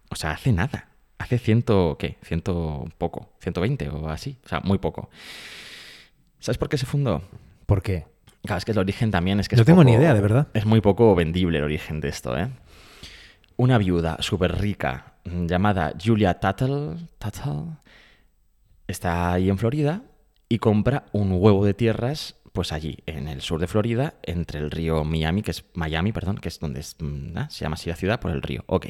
O 0.09 0.15
sea, 0.15 0.31
hace 0.31 0.51
nada. 0.51 0.89
Hace 1.19 1.37
ciento, 1.37 1.95
¿qué? 1.97 2.17
Ciento 2.21 2.83
poco. 2.97 3.31
120 3.39 3.87
o 3.89 4.09
así. 4.09 4.37
O 4.43 4.49
sea, 4.49 4.59
muy 4.59 4.77
poco. 4.77 5.09
¿Sabes 6.39 6.57
por 6.57 6.67
qué 6.67 6.77
se 6.77 6.85
fundó? 6.85 7.23
¿Por 7.65 7.81
qué? 7.81 8.05
Claro, 8.43 8.57
es 8.57 8.65
que 8.65 8.73
el 8.73 8.77
origen 8.77 9.09
también 9.09 9.39
es 9.39 9.47
que 9.47 9.55
No 9.55 9.61
es 9.61 9.65
tengo 9.65 9.85
ni 9.85 9.93
idea, 9.93 10.13
de 10.13 10.19
verdad. 10.19 10.49
Es 10.53 10.65
muy 10.65 10.81
poco 10.81 11.15
vendible 11.15 11.59
el 11.59 11.63
origen 11.63 12.01
de 12.01 12.09
esto, 12.09 12.37
¿eh? 12.37 12.49
Una 13.55 13.77
viuda 13.77 14.17
súper 14.19 14.59
rica 14.59 15.13
llamada 15.23 15.93
Julia 16.03 16.41
Tuttle, 16.41 16.97
Tuttle 17.19 17.77
está 18.85 19.31
ahí 19.31 19.49
en 19.49 19.57
Florida 19.57 20.01
y 20.53 20.59
compra 20.59 21.05
un 21.13 21.31
huevo 21.31 21.65
de 21.65 21.73
tierras 21.73 22.35
pues 22.51 22.71
allí, 22.71 22.99
en 23.07 23.27
el 23.27 23.41
sur 23.41 23.59
de 23.59 23.65
Florida, 23.65 24.13
entre 24.21 24.59
el 24.59 24.69
río 24.69 25.03
Miami, 25.03 25.41
que 25.41 25.49
es 25.49 25.65
Miami, 25.73 26.11
perdón, 26.11 26.37
que 26.37 26.47
es 26.49 26.59
donde 26.59 26.81
es, 26.81 26.95
mm, 26.99 27.35
ah, 27.35 27.49
se 27.49 27.65
llama 27.65 27.73
así 27.73 27.89
la 27.89 27.95
ciudad, 27.95 28.19
por 28.19 28.29
el 28.29 28.43
río. 28.43 28.63
Ok. 28.67 28.89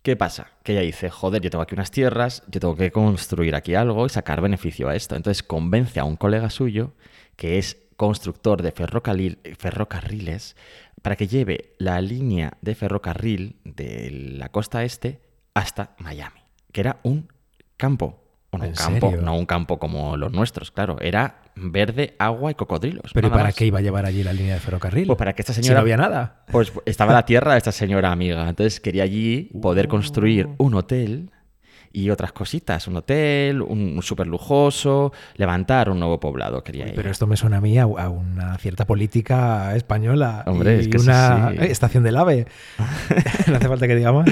¿Qué 0.00 0.16
pasa? 0.16 0.52
Que 0.62 0.72
ella 0.72 0.80
dice, 0.80 1.10
joder, 1.10 1.42
yo 1.42 1.50
tengo 1.50 1.60
aquí 1.60 1.74
unas 1.74 1.90
tierras, 1.90 2.42
yo 2.48 2.58
tengo 2.60 2.74
que 2.74 2.90
construir 2.90 3.54
aquí 3.54 3.74
algo 3.74 4.06
y 4.06 4.08
sacar 4.08 4.40
beneficio 4.40 4.88
a 4.88 4.96
esto. 4.96 5.14
Entonces 5.14 5.42
convence 5.42 6.00
a 6.00 6.04
un 6.04 6.16
colega 6.16 6.48
suyo, 6.48 6.94
que 7.36 7.58
es 7.58 7.76
constructor 7.96 8.62
de 8.62 8.72
ferrocarril- 8.72 9.54
ferrocarriles, 9.58 10.56
para 11.02 11.16
que 11.16 11.28
lleve 11.28 11.74
la 11.76 12.00
línea 12.00 12.56
de 12.62 12.74
ferrocarril 12.74 13.56
de 13.64 14.10
la 14.38 14.48
costa 14.48 14.82
este 14.84 15.20
hasta 15.52 15.94
Miami, 15.98 16.40
que 16.72 16.80
era 16.80 17.00
un 17.02 17.28
campo. 17.76 18.29
Bueno, 18.52 18.64
un 18.66 18.70
¿En 18.70 18.76
campo, 18.76 19.10
serio? 19.10 19.22
no 19.24 19.36
un 19.36 19.46
campo 19.46 19.78
como 19.78 20.16
los 20.16 20.32
nuestros, 20.32 20.70
claro. 20.72 20.96
Era 21.00 21.42
verde, 21.54 22.16
agua 22.18 22.50
y 22.50 22.54
cocodrilos. 22.54 23.12
¿Pero 23.14 23.28
¿y 23.28 23.30
para 23.30 23.44
más. 23.44 23.54
qué 23.54 23.66
iba 23.66 23.78
a 23.78 23.82
llevar 23.82 24.06
allí 24.06 24.22
la 24.24 24.32
línea 24.32 24.54
de 24.54 24.60
ferrocarril? 24.60 25.06
Pues 25.06 25.18
para 25.18 25.34
que 25.34 25.42
esta 25.42 25.52
Si 25.52 25.62
señora 25.62 25.80
no 25.80 25.82
había 25.82 25.96
nada. 25.96 26.42
pues 26.50 26.72
estaba 26.86 27.12
la 27.12 27.24
tierra 27.24 27.52
de 27.52 27.58
esta 27.58 27.70
señora 27.72 28.10
amiga. 28.10 28.48
Entonces 28.48 28.80
quería 28.80 29.04
allí 29.04 29.50
poder 29.62 29.86
construir 29.88 30.46
Uh. 30.46 30.54
un 30.64 30.74
hotel 30.74 31.30
y 31.92 32.10
otras 32.10 32.32
cositas. 32.32 32.86
Un 32.88 32.96
hotel, 32.96 33.62
un 33.62 34.00
súper 34.02 34.26
lujoso, 34.26 35.12
levantar 35.36 35.88
un 35.90 35.98
nuevo 36.00 36.18
poblado, 36.20 36.62
quería. 36.64 36.86
Pero 36.94 37.10
esto 37.10 37.26
me 37.28 37.36
suena 37.36 37.56
a 37.58 37.60
mí 37.60 37.78
a, 37.78 37.82
a 37.84 38.08
una 38.08 38.56
cierta 38.58 38.84
política 38.86 39.74
española. 39.76 40.42
Hombre, 40.46 40.76
y 40.76 40.80
es 40.80 40.88
que 40.88 40.98
una 40.98 41.50
sí. 41.50 41.56
estación 41.62 42.02
del 42.04 42.16
AVE. 42.16 42.46
no 43.48 43.56
hace 43.56 43.68
falta 43.68 43.86
que 43.86 43.94
diga 43.96 44.12
más. 44.12 44.28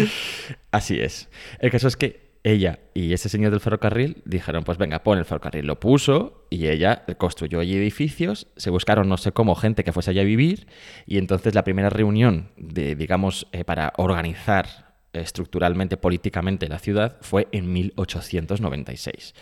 Así 0.72 0.98
es. 1.00 1.28
El 1.60 1.70
caso 1.70 1.88
es 1.88 1.96
que 1.96 2.27
ella 2.44 2.78
y 2.94 3.12
ese 3.12 3.28
señor 3.28 3.50
del 3.50 3.60
ferrocarril 3.60 4.22
dijeron, 4.24 4.64
pues 4.64 4.78
venga, 4.78 5.02
pon 5.02 5.18
el 5.18 5.24
ferrocarril. 5.24 5.66
Lo 5.66 5.80
puso 5.80 6.46
y 6.50 6.68
ella 6.68 7.04
construyó 7.18 7.60
allí 7.60 7.76
edificios, 7.76 8.46
se 8.56 8.70
buscaron 8.70 9.08
no 9.08 9.16
sé 9.16 9.32
cómo 9.32 9.54
gente 9.54 9.84
que 9.84 9.92
fuese 9.92 10.10
allí 10.10 10.20
a 10.20 10.24
vivir 10.24 10.66
y 11.06 11.18
entonces 11.18 11.54
la 11.54 11.64
primera 11.64 11.90
reunión 11.90 12.50
de, 12.56 12.94
digamos, 12.94 13.46
eh, 13.52 13.64
para 13.64 13.92
organizar 13.96 14.94
estructuralmente, 15.12 15.96
políticamente 15.96 16.68
la 16.68 16.78
ciudad 16.78 17.16
fue 17.22 17.48
en 17.52 17.72
1896. 17.72 19.34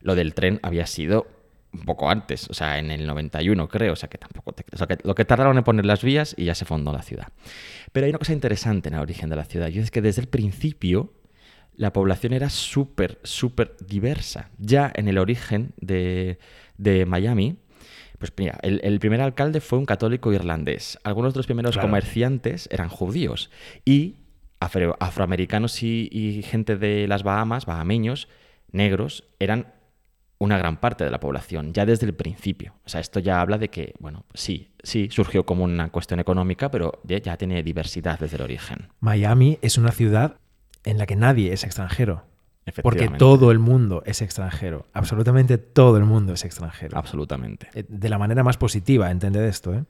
Lo 0.00 0.14
del 0.14 0.34
tren 0.34 0.60
había 0.62 0.86
sido 0.86 1.26
un 1.72 1.80
poco 1.80 2.08
antes, 2.08 2.48
o 2.50 2.54
sea, 2.54 2.78
en 2.78 2.90
el 2.92 3.04
91 3.06 3.66
creo, 3.68 3.94
o 3.94 3.96
sea 3.96 4.08
que 4.08 4.16
tampoco... 4.18 4.52
te- 4.52 4.64
lo 5.02 5.14
que 5.16 5.24
tardaron 5.24 5.58
en 5.58 5.64
poner 5.64 5.84
las 5.86 6.04
vías 6.04 6.34
y 6.38 6.44
ya 6.44 6.54
se 6.54 6.64
fundó 6.64 6.92
la 6.92 7.02
ciudad. 7.02 7.28
Pero 7.90 8.04
hay 8.06 8.10
una 8.10 8.18
cosa 8.20 8.32
interesante 8.32 8.90
en 8.90 8.94
el 8.94 9.00
origen 9.00 9.28
de 9.28 9.36
la 9.36 9.44
ciudad 9.44 9.68
y 9.70 9.78
es 9.80 9.90
que 9.90 10.00
desde 10.00 10.20
el 10.22 10.28
principio 10.28 11.12
la 11.76 11.92
población 11.92 12.32
era 12.32 12.50
súper, 12.50 13.18
súper 13.24 13.76
diversa. 13.86 14.50
Ya 14.58 14.92
en 14.94 15.08
el 15.08 15.18
origen 15.18 15.72
de, 15.80 16.38
de 16.78 17.06
Miami, 17.06 17.56
pues 18.18 18.32
mira, 18.36 18.58
el, 18.62 18.80
el 18.84 18.98
primer 19.00 19.20
alcalde 19.20 19.60
fue 19.60 19.78
un 19.78 19.86
católico 19.86 20.32
irlandés. 20.32 20.98
Algunos 21.04 21.34
de 21.34 21.38
los 21.38 21.46
primeros 21.46 21.72
Claro. 21.74 21.88
comerciantes 21.88 22.68
eran 22.70 22.88
judíos. 22.88 23.50
Y 23.84 24.16
afro- 24.60 24.96
afroamericanos 25.00 25.82
y, 25.82 26.08
y 26.12 26.42
gente 26.42 26.76
de 26.76 27.06
las 27.08 27.22
Bahamas, 27.22 27.66
bahameños, 27.66 28.28
negros, 28.72 29.24
eran 29.40 29.74
una 30.38 30.58
gran 30.58 30.78
parte 30.78 31.04
de 31.04 31.10
la 31.10 31.20
población, 31.20 31.72
ya 31.72 31.86
desde 31.86 32.06
el 32.06 32.14
principio. 32.14 32.74
O 32.84 32.88
sea, 32.88 33.00
esto 33.00 33.18
ya 33.20 33.40
habla 33.40 33.56
de 33.56 33.70
que, 33.70 33.94
bueno, 33.98 34.24
sí, 34.34 34.72
sí, 34.82 35.08
surgió 35.10 35.46
como 35.46 35.64
una 35.64 35.90
cuestión 35.90 36.20
económica, 36.20 36.70
pero 36.70 37.00
ya, 37.04 37.18
ya 37.18 37.36
tiene 37.36 37.62
diversidad 37.62 38.18
desde 38.18 38.36
el 38.36 38.42
origen. 38.42 38.88
Miami 39.00 39.58
es 39.62 39.78
una 39.78 39.92
ciudad 39.92 40.36
en 40.84 40.98
la 40.98 41.06
que 41.06 41.16
nadie 41.16 41.52
es 41.52 41.64
extranjero. 41.64 42.24
Porque 42.82 43.08
todo 43.10 43.50
el 43.50 43.58
mundo 43.58 44.02
es 44.06 44.22
extranjero. 44.22 44.86
Absolutamente 44.94 45.58
todo 45.58 45.98
el 45.98 46.04
mundo 46.04 46.32
es 46.32 46.44
extranjero. 46.44 46.96
Absolutamente. 46.96 47.68
Eh, 47.74 47.84
De 47.88 48.08
la 48.08 48.16
manera 48.16 48.42
más 48.42 48.56
positiva, 48.56 49.10
entended 49.10 49.42
esto, 49.44 49.74
¿eh? 49.74 49.84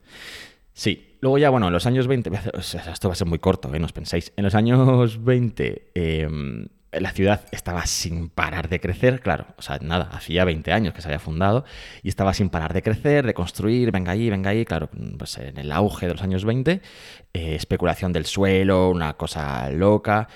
Sí. 0.72 1.16
Luego 1.20 1.38
ya, 1.38 1.50
bueno, 1.50 1.68
en 1.68 1.72
los 1.72 1.86
años 1.86 2.08
20, 2.08 2.30
voy 2.30 2.36
a 2.36 2.40
hacer- 2.40 2.56
o 2.56 2.62
sea, 2.62 2.92
esto 2.92 3.08
va 3.08 3.12
a 3.12 3.16
ser 3.16 3.28
muy 3.28 3.38
corto, 3.38 3.72
¿eh? 3.72 3.78
no 3.78 3.86
os 3.86 3.92
penséis. 3.92 4.32
En 4.36 4.42
los 4.44 4.54
años 4.56 5.22
20 5.24 5.92
eh, 5.94 6.28
la 6.92 7.12
ciudad 7.12 7.42
estaba 7.52 7.86
sin 7.86 8.28
parar 8.28 8.68
de 8.68 8.80
crecer, 8.80 9.20
claro, 9.20 9.46
o 9.56 9.62
sea, 9.62 9.78
nada, 9.80 10.10
hacía 10.12 10.44
20 10.44 10.72
años 10.72 10.94
que 10.94 11.00
se 11.00 11.08
había 11.08 11.18
fundado 11.18 11.64
y 12.02 12.08
estaba 12.08 12.34
sin 12.34 12.50
parar 12.50 12.72
de 12.72 12.82
crecer, 12.82 13.24
de 13.26 13.34
construir, 13.34 13.90
venga 13.90 14.12
ahí, 14.12 14.30
venga 14.30 14.50
ahí, 14.50 14.64
claro, 14.64 14.90
pues 15.18 15.38
en 15.38 15.58
el 15.58 15.72
auge 15.72 16.06
de 16.06 16.12
los 16.14 16.22
años 16.22 16.44
20, 16.44 16.72
eh, 17.32 17.54
especulación 17.56 18.12
del 18.12 18.26
suelo, 18.26 18.90
una 18.90 19.14
cosa 19.14 19.70
loca. 19.70 20.28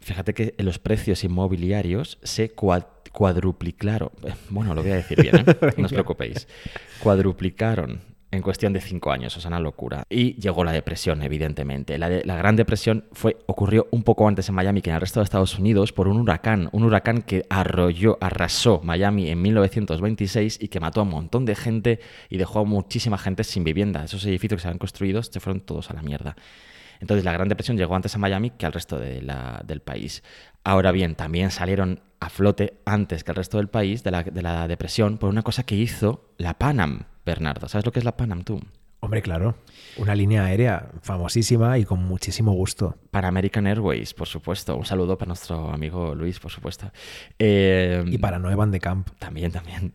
Fíjate 0.00 0.34
que 0.34 0.54
los 0.58 0.78
precios 0.78 1.22
inmobiliarios 1.24 2.18
se 2.22 2.54
cua- 2.54 2.86
cuadruplicaron, 3.12 4.10
bueno, 4.50 4.74
lo 4.74 4.82
voy 4.82 4.92
a 4.92 4.96
decir 4.96 5.20
bien, 5.22 5.36
¿eh? 5.36 5.44
no 5.76 5.86
os 5.86 5.92
preocupéis, 5.92 6.48
cuadruplicaron 7.02 8.00
en 8.30 8.40
cuestión 8.40 8.72
de 8.72 8.80
cinco 8.80 9.12
años, 9.12 9.36
o 9.36 9.40
sea, 9.42 9.48
una 9.50 9.60
locura. 9.60 10.04
Y 10.08 10.40
llegó 10.40 10.64
la 10.64 10.72
depresión, 10.72 11.20
evidentemente. 11.22 11.98
La, 11.98 12.08
la, 12.08 12.34
Gran 12.34 12.56
Depresión 12.56 13.04
fue, 13.12 13.36
ocurrió 13.44 13.88
un 13.90 14.02
poco 14.04 14.26
antes 14.26 14.48
en 14.48 14.54
Miami 14.54 14.80
que 14.80 14.88
en 14.88 14.94
el 14.94 15.02
resto 15.02 15.20
de 15.20 15.24
Estados 15.24 15.58
Unidos 15.58 15.92
por 15.92 16.08
un 16.08 16.18
huracán, 16.18 16.70
un 16.72 16.84
huracán 16.84 17.20
que 17.20 17.44
arrolló, 17.50 18.16
arrasó 18.22 18.80
Miami 18.82 19.28
en 19.28 19.42
1926 19.42 20.60
y 20.62 20.68
que 20.68 20.80
mató 20.80 21.00
a 21.00 21.02
un 21.02 21.10
montón 21.10 21.44
de 21.44 21.54
gente 21.54 22.00
y 22.30 22.38
dejó 22.38 22.60
a 22.60 22.64
muchísima 22.64 23.18
gente 23.18 23.44
sin 23.44 23.64
vivienda. 23.64 24.02
Esos 24.02 24.24
edificios 24.24 24.56
que 24.56 24.62
se 24.62 24.68
habían 24.68 24.78
construido 24.78 25.22
se 25.22 25.38
fueron 25.38 25.60
todos 25.60 25.90
a 25.90 25.92
la 25.92 26.00
mierda. 26.00 26.34
Entonces 27.02 27.24
la 27.24 27.32
Gran 27.32 27.48
Depresión 27.48 27.76
llegó 27.76 27.96
antes 27.96 28.14
a 28.14 28.18
Miami 28.18 28.50
que 28.50 28.64
al 28.64 28.72
resto 28.72 28.96
de 28.96 29.22
la, 29.22 29.60
del 29.66 29.80
país. 29.80 30.22
Ahora 30.62 30.92
bien, 30.92 31.16
también 31.16 31.50
salieron 31.50 32.00
a 32.20 32.30
flote 32.30 32.74
antes 32.84 33.24
que 33.24 33.32
el 33.32 33.36
resto 33.36 33.56
del 33.56 33.66
país 33.66 34.04
de 34.04 34.12
la, 34.12 34.22
de 34.22 34.40
la 34.40 34.68
depresión 34.68 35.18
por 35.18 35.28
una 35.28 35.42
cosa 35.42 35.64
que 35.64 35.74
hizo 35.74 36.30
la 36.38 36.54
Panam, 36.54 37.06
Bernardo. 37.26 37.68
¿Sabes 37.68 37.84
lo 37.84 37.90
que 37.90 37.98
es 37.98 38.04
la 38.04 38.16
Panam 38.16 38.44
tú? 38.44 38.60
Hombre, 39.00 39.20
claro. 39.20 39.56
Una 39.96 40.14
línea 40.14 40.44
aérea 40.44 40.90
famosísima 41.02 41.76
y 41.76 41.84
con 41.84 42.04
muchísimo 42.04 42.52
gusto. 42.52 42.96
Para 43.10 43.26
American 43.26 43.66
Airways, 43.66 44.14
por 44.14 44.28
supuesto. 44.28 44.76
Un 44.76 44.84
saludo 44.84 45.18
para 45.18 45.26
nuestro 45.26 45.70
amigo 45.72 46.14
Luis, 46.14 46.38
por 46.38 46.52
supuesto. 46.52 46.92
Eh, 47.36 48.04
y 48.06 48.18
para 48.18 48.38
Noevan 48.38 48.70
de 48.70 48.78
Camp. 48.78 49.10
También, 49.18 49.50
también. 49.50 49.92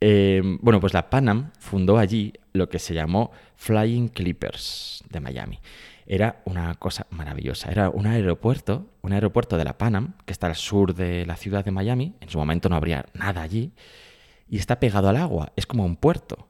Eh, 0.00 0.40
bueno, 0.60 0.78
pues 0.78 0.94
la 0.94 1.10
Panam 1.10 1.50
fundó 1.58 1.98
allí 1.98 2.32
lo 2.52 2.68
que 2.68 2.78
se 2.78 2.94
llamó 2.94 3.32
Flying 3.56 4.06
Clippers 4.06 5.02
de 5.10 5.18
Miami 5.18 5.58
era 6.06 6.42
una 6.44 6.74
cosa 6.74 7.06
maravillosa. 7.10 7.70
Era 7.70 7.90
un 7.90 8.06
aeropuerto, 8.06 8.90
un 9.02 9.12
aeropuerto 9.12 9.56
de 9.56 9.64
la 9.64 9.78
Panam, 9.78 10.14
que 10.26 10.32
está 10.32 10.46
al 10.46 10.56
sur 10.56 10.94
de 10.94 11.26
la 11.26 11.36
ciudad 11.36 11.64
de 11.64 11.70
Miami. 11.70 12.14
En 12.20 12.28
su 12.28 12.38
momento 12.38 12.68
no 12.68 12.76
habría 12.76 13.06
nada 13.14 13.42
allí. 13.42 13.72
Y 14.48 14.58
está 14.58 14.80
pegado 14.80 15.08
al 15.08 15.16
agua. 15.16 15.52
Es 15.56 15.66
como 15.66 15.84
un 15.84 15.96
puerto. 15.96 16.48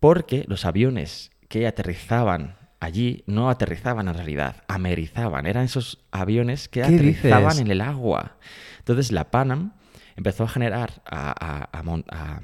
Porque 0.00 0.44
los 0.48 0.64
aviones 0.64 1.30
que 1.48 1.66
aterrizaban 1.66 2.56
allí 2.80 3.22
no 3.26 3.50
aterrizaban 3.50 4.08
en 4.08 4.14
realidad, 4.14 4.64
amerizaban. 4.66 5.46
Eran 5.46 5.64
esos 5.64 6.02
aviones 6.10 6.68
que 6.68 6.82
aterrizaban 6.82 7.58
en 7.58 7.70
el 7.70 7.82
agua. 7.82 8.38
Entonces 8.78 9.12
la 9.12 9.30
Panam 9.30 9.74
empezó 10.16 10.44
a 10.44 10.48
generar, 10.48 11.02
a, 11.04 11.68
a, 11.70 11.78
a 11.78 12.40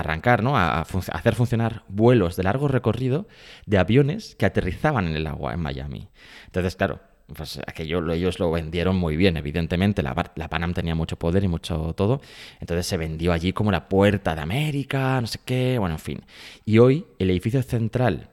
arrancar, 0.00 0.42
¿no? 0.42 0.56
A, 0.56 0.80
hacer 0.80 1.34
funcionar 1.34 1.84
vuelos 1.88 2.36
de 2.36 2.42
largo 2.42 2.68
recorrido 2.68 3.26
de 3.66 3.78
aviones 3.78 4.34
que 4.36 4.46
aterrizaban 4.46 5.06
en 5.06 5.16
el 5.16 5.26
agua 5.26 5.54
en 5.54 5.60
Miami. 5.60 6.08
Entonces, 6.46 6.76
claro, 6.76 7.00
pues 7.34 7.60
aquello 7.66 8.10
ellos 8.10 8.38
lo 8.38 8.50
vendieron 8.50 8.96
muy 8.96 9.16
bien, 9.16 9.36
evidentemente. 9.36 10.02
La, 10.02 10.32
la, 10.34 10.48
Panam 10.48 10.72
tenía 10.72 10.94
mucho 10.94 11.16
poder 11.16 11.44
y 11.44 11.48
mucho 11.48 11.92
todo. 11.94 12.20
Entonces 12.60 12.86
se 12.86 12.96
vendió 12.96 13.32
allí 13.32 13.52
como 13.52 13.70
la 13.70 13.88
puerta 13.88 14.34
de 14.34 14.40
América, 14.40 15.20
no 15.20 15.26
sé 15.26 15.38
qué, 15.44 15.78
bueno, 15.78 15.96
en 15.96 16.00
fin. 16.00 16.22
Y 16.64 16.78
hoy 16.78 17.06
el 17.18 17.30
edificio 17.30 17.62
central, 17.62 18.30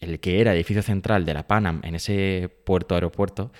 el 0.00 0.20
que 0.20 0.40
era 0.40 0.54
edificio 0.54 0.82
central 0.82 1.26
de 1.26 1.34
la 1.34 1.46
Panam 1.46 1.80
en 1.84 1.94
ese 1.94 2.50
puerto 2.64 2.94
aeropuerto, 2.94 3.52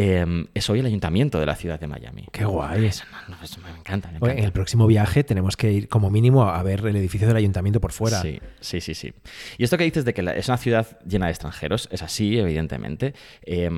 eh, 0.00 0.46
es 0.54 0.70
hoy 0.70 0.80
el 0.80 0.86
ayuntamiento 0.86 1.38
de 1.38 1.46
la 1.46 1.56
ciudad 1.56 1.78
de 1.78 1.86
Miami. 1.86 2.26
Qué 2.32 2.44
guay. 2.44 2.86
Eso, 2.86 3.04
no, 3.28 3.36
eso 3.42 3.60
me, 3.60 3.70
encanta, 3.70 4.08
me 4.10 4.16
encanta. 4.16 4.32
En 4.32 4.44
el 4.44 4.52
próximo 4.52 4.86
viaje 4.86 5.24
tenemos 5.24 5.56
que 5.56 5.72
ir 5.72 5.88
como 5.88 6.10
mínimo 6.10 6.44
a 6.44 6.62
ver 6.62 6.86
el 6.86 6.96
edificio 6.96 7.26
del 7.26 7.36
ayuntamiento 7.36 7.80
por 7.80 7.92
fuera. 7.92 8.20
Sí, 8.20 8.40
sí, 8.60 8.80
sí. 8.80 8.94
sí. 8.94 9.12
Y 9.58 9.64
esto 9.64 9.76
que 9.76 9.84
dices 9.84 10.04
de 10.04 10.14
que 10.14 10.22
la, 10.22 10.32
es 10.32 10.48
una 10.48 10.56
ciudad 10.56 10.98
llena 11.06 11.26
de 11.26 11.32
extranjeros, 11.32 11.88
es 11.92 12.02
así, 12.02 12.38
evidentemente. 12.38 13.14
Eh, 13.42 13.70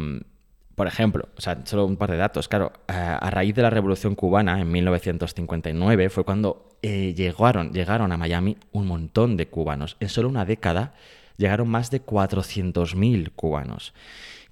por 0.75 0.87
ejemplo, 0.87 1.29
o 1.37 1.41
sea, 1.41 1.61
solo 1.65 1.85
un 1.85 1.97
par 1.97 2.11
de 2.11 2.17
datos. 2.17 2.49
Claro, 2.49 2.73
a, 2.89 3.17
a 3.17 3.31
raíz 3.31 3.55
de 3.55 3.63
la 3.63 3.71
Revolución 3.71 4.15
Cubana 4.15 4.61
en 4.61 4.71
1959 4.71 6.09
fue 6.09 6.25
cuando 6.25 6.73
eh, 6.83 7.15
llegaron, 7.15 7.73
llegaron 7.73 8.11
a 8.11 8.17
Miami 8.17 8.57
un 8.73 8.87
montón 8.87 9.37
de 9.37 9.47
cubanos. 9.49 9.97
En 10.01 10.09
solo 10.09 10.29
una 10.29 10.45
década 10.45 10.95
llegaron 11.37 11.69
más 11.69 11.91
de 11.91 12.05
400.000 12.05 13.31
cubanos. 13.37 13.95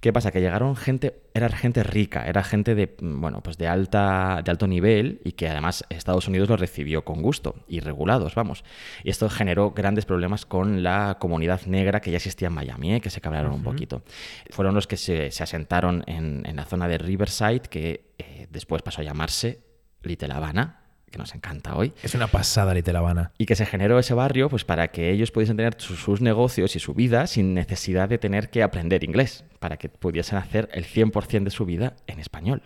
¿Qué 0.01 0.11
pasa? 0.11 0.31
Que 0.31 0.41
llegaron 0.41 0.75
gente, 0.75 1.21
era 1.35 1.47
gente 1.49 1.83
rica, 1.83 2.25
era 2.25 2.43
gente 2.43 2.73
de, 2.73 2.95
bueno, 2.99 3.41
pues 3.43 3.59
de, 3.59 3.67
alta, 3.67 4.41
de 4.43 4.49
alto 4.49 4.65
nivel 4.65 5.21
y 5.23 5.33
que 5.33 5.47
además 5.47 5.85
Estados 5.89 6.27
Unidos 6.27 6.49
lo 6.49 6.57
recibió 6.57 7.05
con 7.05 7.21
gusto 7.21 7.53
y 7.67 7.81
regulados, 7.81 8.33
vamos. 8.33 8.63
Y 9.03 9.11
esto 9.11 9.29
generó 9.29 9.71
grandes 9.71 10.05
problemas 10.05 10.47
con 10.47 10.81
la 10.81 11.17
comunidad 11.19 11.61
negra 11.67 12.01
que 12.01 12.09
ya 12.09 12.17
existía 12.17 12.47
en 12.47 12.55
Miami, 12.55 12.95
¿eh? 12.95 12.99
que 12.99 13.11
se 13.11 13.21
cabrearon 13.21 13.51
uh 13.51 13.53
-huh. 13.53 13.57
un 13.57 13.63
poquito. 13.63 14.01
Fueron 14.49 14.73
los 14.73 14.87
que 14.87 14.97
se, 14.97 15.29
se 15.29 15.43
asentaron 15.43 16.03
en, 16.07 16.47
en, 16.47 16.55
la 16.55 16.65
zona 16.65 16.87
de 16.87 16.97
Riverside, 16.97 17.61
que 17.69 18.15
eh, 18.17 18.47
después 18.49 18.81
pasó 18.81 19.01
a 19.01 19.03
llamarse 19.03 19.61
Little 20.01 20.33
Havana, 20.33 20.80
que 21.11 21.19
nos 21.19 21.35
encanta 21.35 21.75
hoy. 21.75 21.93
Es 22.01 22.15
una 22.15 22.27
pasada 22.27 22.73
Little 22.73 22.97
Habana. 22.97 23.31
Y 23.37 23.45
que 23.45 23.55
se 23.55 23.65
generó 23.65 23.99
ese 23.99 24.13
barrio 24.13 24.49
pues 24.49 24.65
para 24.65 24.87
que 24.89 25.11
ellos 25.11 25.31
pudiesen 25.31 25.57
tener 25.57 25.75
sus, 25.77 25.99
sus, 25.99 26.21
negocios 26.21 26.75
y 26.75 26.79
su 26.79 26.93
vida 26.93 27.27
sin 27.27 27.53
necesidad 27.53 28.09
de 28.09 28.17
tener 28.17 28.49
que 28.49 28.63
aprender 28.63 29.03
inglés, 29.03 29.43
para 29.59 29.77
que 29.77 29.89
pudiesen 29.89 30.37
hacer 30.37 30.69
el 30.73 30.85
100% 30.85 31.43
de 31.43 31.51
su 31.51 31.65
vida 31.65 31.95
en 32.07 32.19
español. 32.19 32.63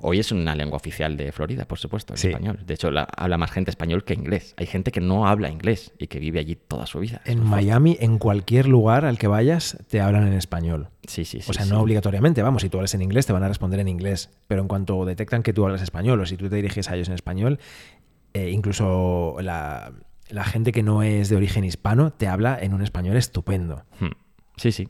Hoy 0.00 0.20
es 0.20 0.30
una 0.30 0.54
lengua 0.54 0.76
oficial 0.76 1.16
de 1.16 1.32
Florida, 1.32 1.64
por 1.64 1.78
supuesto, 1.78 2.12
el 2.12 2.18
sí. 2.18 2.28
español. 2.28 2.60
De 2.64 2.74
hecho, 2.74 2.90
la, 2.90 3.02
habla 3.02 3.36
más 3.36 3.50
gente 3.50 3.70
español 3.70 4.04
que 4.04 4.14
inglés. 4.14 4.54
Hay 4.56 4.66
gente 4.66 4.92
que 4.92 5.00
no 5.00 5.26
habla 5.26 5.50
inglés 5.50 5.92
y 5.98 6.06
que 6.06 6.20
vive 6.20 6.38
allí 6.38 6.56
toda 6.56 6.86
su 6.86 7.00
vida. 7.00 7.20
En 7.24 7.42
Miami, 7.42 7.96
en 8.00 8.18
cualquier 8.18 8.68
lugar 8.68 9.04
al 9.04 9.18
que 9.18 9.26
vayas, 9.26 9.78
te 9.88 10.00
hablan 10.00 10.26
en 10.26 10.34
español. 10.34 10.88
Sí, 11.06 11.24
sí, 11.24 11.40
sí. 11.40 11.50
O 11.50 11.52
sea, 11.52 11.64
sí. 11.64 11.70
no 11.70 11.80
obligatoriamente, 11.80 12.42
vamos, 12.42 12.62
si 12.62 12.68
tú 12.68 12.78
hablas 12.78 12.94
en 12.94 13.02
inglés, 13.02 13.26
te 13.26 13.32
van 13.32 13.42
a 13.42 13.48
responder 13.48 13.80
en 13.80 13.88
inglés. 13.88 14.30
Pero 14.46 14.62
en 14.62 14.68
cuanto 14.68 15.04
detectan 15.04 15.42
que 15.42 15.52
tú 15.52 15.64
hablas 15.64 15.82
español 15.82 16.20
o 16.20 16.26
si 16.26 16.36
tú 16.36 16.48
te 16.48 16.56
diriges 16.56 16.88
a 16.90 16.94
ellos 16.94 17.08
en 17.08 17.14
español, 17.14 17.58
eh, 18.34 18.50
incluso 18.50 19.36
la, 19.40 19.92
la, 20.28 20.44
gente 20.44 20.70
que 20.70 20.82
no 20.82 21.02
es 21.02 21.28
de 21.28 21.36
origen 21.36 21.64
hispano 21.64 22.12
te 22.12 22.28
habla 22.28 22.56
en 22.60 22.72
un 22.72 22.82
español 22.82 23.16
estupendo. 23.16 23.84
Hmm. 23.98 24.12
Sí, 24.56 24.70
sí. 24.70 24.88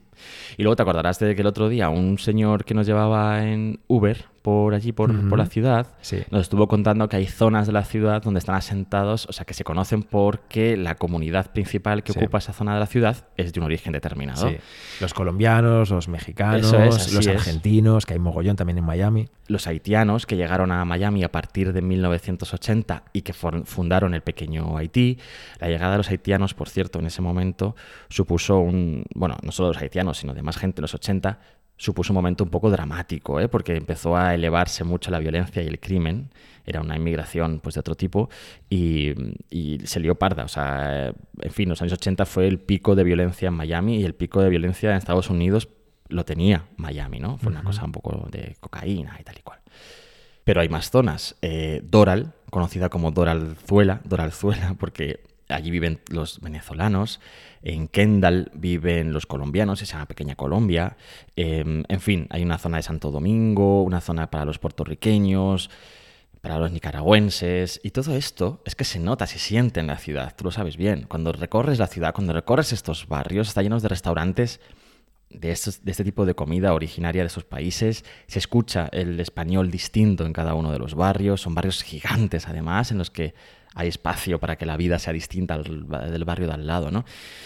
Y 0.57 0.63
luego 0.63 0.77
te 0.77 0.83
acordarás 0.83 1.19
de 1.19 1.35
que 1.35 1.41
el 1.41 1.47
otro 1.47 1.69
día 1.69 1.89
un 1.89 2.19
señor 2.19 2.65
que 2.65 2.75
nos 2.75 2.87
llevaba 2.87 3.45
en 3.45 3.81
Uber 3.87 4.27
por 4.49 4.73
allí, 4.73 4.93
por, 4.93 5.11
uh 5.11 5.15
-huh. 5.15 5.29
por 5.29 5.39
la 5.39 5.45
ciudad, 5.45 5.89
sí. 6.01 6.23
nos 6.31 6.41
estuvo 6.41 6.69
contando 6.69 7.07
que 7.07 7.17
hay 7.17 7.27
zonas 7.27 7.67
de 7.67 7.75
la 7.75 7.85
ciudad 7.85 8.23
donde 8.23 8.39
están 8.39 8.55
asentados, 8.55 9.27
o 9.27 9.33
sea, 9.33 9.45
que 9.45 9.53
se 9.53 9.63
conocen 9.63 10.03
porque 10.03 10.75
la 10.79 10.95
comunidad 10.95 11.53
principal 11.53 12.03
que 12.03 12.15
sí. 12.15 12.19
ocupa 12.19 12.39
esa 12.39 12.55
zona 12.55 12.73
de 12.73 12.81
la 12.81 12.87
ciudad 12.87 13.27
es 13.37 13.53
de 13.53 13.61
un 13.61 13.67
origen 13.67 13.93
determinado. 13.93 14.49
Sí. 14.49 14.57
Los 15.01 15.13
colombianos, 15.13 15.91
los 15.91 16.09
mexicanos, 16.09 16.73
es, 16.73 17.13
los 17.13 17.27
argentinos, 17.27 17.99
es. 17.99 18.07
que 18.07 18.15
hay 18.15 18.21
mogollón 18.21 18.57
también 18.57 18.79
en 18.79 18.87
Miami. 18.87 19.29
Los 19.49 19.67
haitianos 19.67 20.25
que 20.25 20.37
llegaron 20.37 20.73
a 20.73 20.83
Miami 20.87 21.25
a 21.25 21.31
partir 21.31 21.75
de 21.75 21.83
1980 21.83 23.03
y 23.13 23.21
que 23.21 23.35
fundaron 23.35 24.15
el 24.15 24.23
pequeño 24.23 24.79
Haití. 24.79 25.19
La 25.61 25.69
llegada 25.69 25.93
de 25.93 25.99
los 25.99 26.09
haitianos, 26.09 26.55
por 26.55 26.71
cierto, 26.71 27.01
en 27.01 27.07
ese 27.07 27.21
momento 27.21 27.77
supuso 28.09 28.61
un, 28.61 29.05
bueno, 29.15 29.37
no 29.43 29.53
solo 29.53 29.69
los 29.69 29.83
haitianos, 29.83 30.08
sino 30.15 30.35
de 30.35 30.43
más 30.43 30.57
gente 30.57 30.81
en 30.81 30.83
los 30.83 30.95
80, 30.95 31.39
supuso 31.77 32.13
un 32.13 32.17
momento 32.17 32.45
un 32.45 32.51
poco 32.51 32.71
dramático, 32.71 33.41
¿eh? 33.41 33.49
porque 33.49 33.77
empezó 33.77 34.17
a 34.17 34.35
elevarse 34.35 34.85
mucho 34.85 35.11
la 35.11 35.21
violencia 35.21 35.63
y 35.63 35.67
el 35.67 35.79
crimen. 35.79 36.31
Era 36.67 36.83
una 36.83 36.97
inmigración 36.97 37.61
pues, 37.61 37.77
de 37.77 37.81
otro 37.81 37.95
tipo 37.95 38.29
y, 38.69 39.15
y, 39.49 39.79
se 39.87 40.01
lió 40.01 40.17
parda. 40.17 40.45
O 40.45 40.49
sea, 40.49 41.15
en 41.41 41.51
fin, 41.51 41.69
los 41.69 41.81
años 41.81 41.95
80 41.95 42.27
fue 42.27 42.47
el 42.47 42.59
pico 42.59 42.95
de 42.95 43.05
violencia 43.05 43.49
en 43.49 43.55
Miami 43.55 44.01
y 44.01 44.05
el 44.05 44.15
pico 44.15 44.43
de 44.43 44.51
violencia 44.51 44.91
en 44.91 44.97
Estados 44.97 45.31
Unidos 45.31 45.69
lo 46.09 46.25
tenía 46.25 46.67
Miami, 46.77 47.21
¿no? 47.21 47.39
Fue 47.39 47.51
una 47.51 47.61
uh 47.61 47.63
-huh. 47.63 47.67
cosa 47.67 47.85
un 47.85 47.93
poco 47.93 48.29
de 48.31 48.57
cocaína 48.61 49.17
y 49.21 49.25
tal 49.25 49.37
y 49.39 49.43
cual. 49.43 49.61
Pero 50.45 50.61
hay 50.61 50.69
más 50.69 50.91
zonas. 50.91 51.37
Eh, 51.43 51.83
Doral, 51.85 52.33
conocida 52.51 52.89
como 52.89 53.13
Doralzuela, 53.13 54.01
Doralzuela, 54.05 54.75
porque 54.79 55.21
allí 55.49 55.71
viven 55.71 56.01
los 56.11 56.41
venezolanos, 56.41 57.21
en 57.63 57.89
Kendall 57.89 58.51
viven 58.55 59.13
los 59.13 59.27
colombianos, 59.27 59.83
es 59.83 59.95
una 59.95 60.07
pequeña 60.07 60.35
Colombia, 60.35 60.97
eh, 61.37 61.85
en 61.89 62.01
fin, 62.01 62.27
hay 62.31 62.43
una 62.43 62.59
zona 62.59 62.79
de 62.79 62.83
Santo 62.83 63.11
Domingo, 63.11 63.83
una 63.83 64.01
zona 64.01 64.31
para 64.31 64.45
los 64.45 64.59
puertorriqueños, 64.59 65.71
para 66.41 66.59
los 66.59 66.71
nicaragüenses, 66.71 67.81
y 67.83 67.91
todo 67.91 68.15
esto 68.15 68.63
es 68.65 68.75
que 68.75 68.85
se 68.85 69.01
nota, 69.01 69.27
se 69.27 69.39
siente 69.39 69.81
en 69.81 69.89
la 69.89 69.99
ciudad, 69.99 70.35
tú 70.37 70.45
lo 70.45 70.51
sabes 70.51 70.77
bien, 70.77 71.07
cuando 71.09 71.33
recorres 71.33 71.79
la 71.79 71.89
ciudad, 71.89 72.15
cuando 72.15 72.33
recorres 72.33 72.73
estos 72.73 73.09
barrios, 73.09 73.49
está 73.49 73.63
llenos 73.63 73.83
de 73.83 73.89
restaurantes 73.89 74.61
de, 75.31 75.51
este 75.51 76.05
tipo 76.05 76.27
de 76.27 76.35
comida 76.35 76.73
originaria 76.73 77.23
de 77.23 77.27
esos 77.27 77.45
países. 77.45 78.05
Se 78.27 78.39
escucha 78.39 78.89
el 78.93 79.21
español 79.21 79.71
distinto 79.71 80.25
en 80.25 80.33
cada 80.33 80.55
uno 80.55 80.73
de 80.73 80.79
los 80.79 80.95
barrios. 80.95 81.41
Son 81.41 81.55
barrios 81.55 81.83
gigantes, 81.83 82.49
además, 82.49 82.91
en 82.91 82.99
los 82.99 83.11
que 83.11 83.35
hay 83.75 83.89
espacio 83.89 84.39
para 84.39 84.57
que 84.57 84.67
la 84.67 84.77
vida 84.77 84.99
sea 84.99 85.13
distinta 85.13 85.59
del 85.59 86.25
barrio 86.25 86.47
de 86.47 86.55
al 86.55 86.67
lado, 86.67 86.91
¿no? 86.91 87.05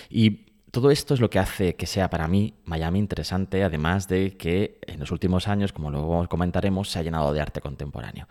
Y 0.08 0.46
todo 0.72 0.90
esto 0.90 1.12
es 1.12 1.20
lo 1.20 1.28
que 1.28 1.38
hace 1.38 1.76
que 1.76 1.86
sea 1.86 2.08
para 2.08 2.26
mí 2.28 2.54
Miami 2.64 2.98
interesante, 2.98 3.62
además 3.62 4.08
de 4.08 4.38
que 4.38 4.78
en 4.86 5.00
los 5.00 5.10
últimos 5.10 5.46
años, 5.46 5.72
como 5.72 5.90
luego 5.90 6.26
comentaremos, 6.28 6.90
se 6.90 6.98
ha 6.98 7.02
llenado 7.02 7.32
de 7.34 7.42
arte 7.42 7.60
contemporáneo. 7.60 8.26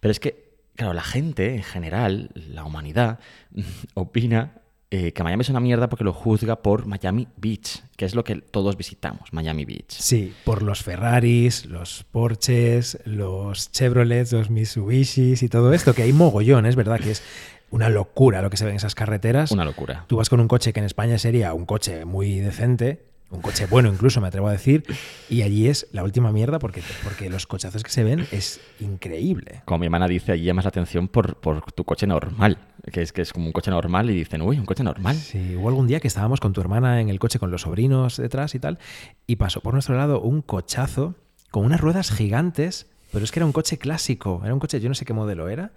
Pero 0.00 0.10
es 0.10 0.18
que, 0.18 0.56
claro, 0.74 0.94
la 0.94 1.02
gente 1.02 1.54
en 1.54 1.62
general, 1.62 2.30
la 2.34 2.64
humanidad, 2.64 3.20
opina 3.94 4.61
eh, 4.94 5.12
que 5.12 5.22
Miami 5.22 5.40
es 5.40 5.48
una 5.48 5.58
mierda 5.58 5.88
porque 5.88 6.04
lo 6.04 6.12
juzga 6.12 6.56
por 6.56 6.84
Miami 6.84 7.26
Beach, 7.38 7.82
que 7.96 8.04
es 8.04 8.14
lo 8.14 8.24
que 8.24 8.36
todos 8.36 8.76
visitamos, 8.76 9.32
Miami 9.32 9.64
Beach. 9.64 9.88
Sí, 9.88 10.34
por 10.44 10.62
los 10.62 10.82
Ferraris, 10.82 11.64
los 11.64 12.04
Porsches, 12.04 12.98
los 13.06 13.72
Chevrolets, 13.72 14.32
los 14.32 14.50
Mitsubishis 14.50 15.42
y 15.42 15.48
todo 15.48 15.72
esto, 15.72 15.94
que 15.94 16.02
hay 16.02 16.12
mogollón, 16.12 16.66
es 16.66 16.76
verdad 16.76 17.00
que 17.00 17.12
es 17.12 17.22
una 17.70 17.88
locura 17.88 18.42
lo 18.42 18.50
que 18.50 18.58
se 18.58 18.66
ve 18.66 18.70
en 18.72 18.76
esas 18.76 18.94
carreteras. 18.94 19.50
Una 19.50 19.64
locura. 19.64 20.04
Tú 20.08 20.18
vas 20.18 20.28
con 20.28 20.40
un 20.40 20.46
coche 20.46 20.74
que 20.74 20.80
en 20.80 20.84
España 20.84 21.16
sería 21.16 21.54
un 21.54 21.64
coche 21.64 22.04
muy 22.04 22.40
decente, 22.40 23.02
un 23.32 23.40
coche 23.40 23.66
bueno 23.66 23.88
incluso 23.88 24.20
me 24.20 24.28
atrevo 24.28 24.48
a 24.48 24.52
decir, 24.52 24.84
y 25.28 25.42
allí 25.42 25.68
es 25.68 25.88
la 25.92 26.04
última 26.04 26.32
mierda 26.32 26.58
porque, 26.58 26.82
porque 27.02 27.30
los 27.30 27.46
cochazos 27.46 27.82
que 27.82 27.90
se 27.90 28.04
ven 28.04 28.26
es 28.30 28.60
increíble. 28.78 29.62
Como 29.64 29.78
mi 29.78 29.86
hermana 29.86 30.06
dice, 30.06 30.32
allí 30.32 30.44
llamas 30.44 30.64
la 30.64 30.68
atención 30.68 31.08
por, 31.08 31.36
por 31.36 31.72
tu 31.72 31.84
coche 31.84 32.06
normal, 32.06 32.58
que 32.92 33.02
es 33.02 33.12
que 33.12 33.22
es 33.22 33.32
como 33.32 33.46
un 33.46 33.52
coche 33.52 33.70
normal 33.70 34.10
y 34.10 34.14
dicen, 34.14 34.42
uy, 34.42 34.58
un 34.58 34.66
coche 34.66 34.84
normal. 34.84 35.16
Sí, 35.16 35.56
hubo 35.56 35.68
algún 35.68 35.86
día 35.86 36.00
que 36.00 36.08
estábamos 36.08 36.40
con 36.40 36.52
tu 36.52 36.60
hermana 36.60 37.00
en 37.00 37.08
el 37.08 37.18
coche 37.18 37.38
con 37.38 37.50
los 37.50 37.62
sobrinos 37.62 38.18
detrás 38.18 38.54
y 38.54 38.58
tal, 38.58 38.78
y 39.26 39.36
pasó 39.36 39.60
por 39.60 39.72
nuestro 39.72 39.96
lado 39.96 40.20
un 40.20 40.42
cochazo 40.42 41.14
con 41.50 41.64
unas 41.64 41.80
ruedas 41.80 42.10
gigantes, 42.10 42.86
pero 43.12 43.24
es 43.24 43.32
que 43.32 43.40
era 43.40 43.46
un 43.46 43.52
coche 43.52 43.78
clásico, 43.78 44.42
era 44.44 44.52
un 44.54 44.60
coche, 44.60 44.80
yo 44.80 44.88
no 44.88 44.94
sé 44.94 45.04
qué 45.04 45.12
modelo 45.12 45.48
era, 45.48 45.72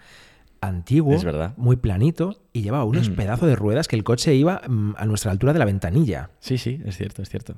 antiguo, 0.62 1.13
Es 1.15 1.24
verdad. 1.24 1.54
muy 1.58 1.76
planito, 1.76 2.41
y 2.54 2.62
llevaba 2.62 2.84
unos 2.86 3.10
pedazos 3.10 3.48
de 3.48 3.56
ruedas 3.56 3.88
que 3.88 3.96
el 3.96 4.04
coche 4.04 4.34
iba 4.36 4.62
mm, 4.68 4.96
a 4.98 5.06
nuestra 5.06 5.32
altura 5.32 5.54
de 5.54 5.60
la 5.60 5.65
ventanilla. 5.65 6.30
Sí, 6.39 6.58
sí, 6.58 6.82
es 6.86 6.98
cierto, 6.98 7.22
es 7.22 7.30
cierto. 7.30 7.56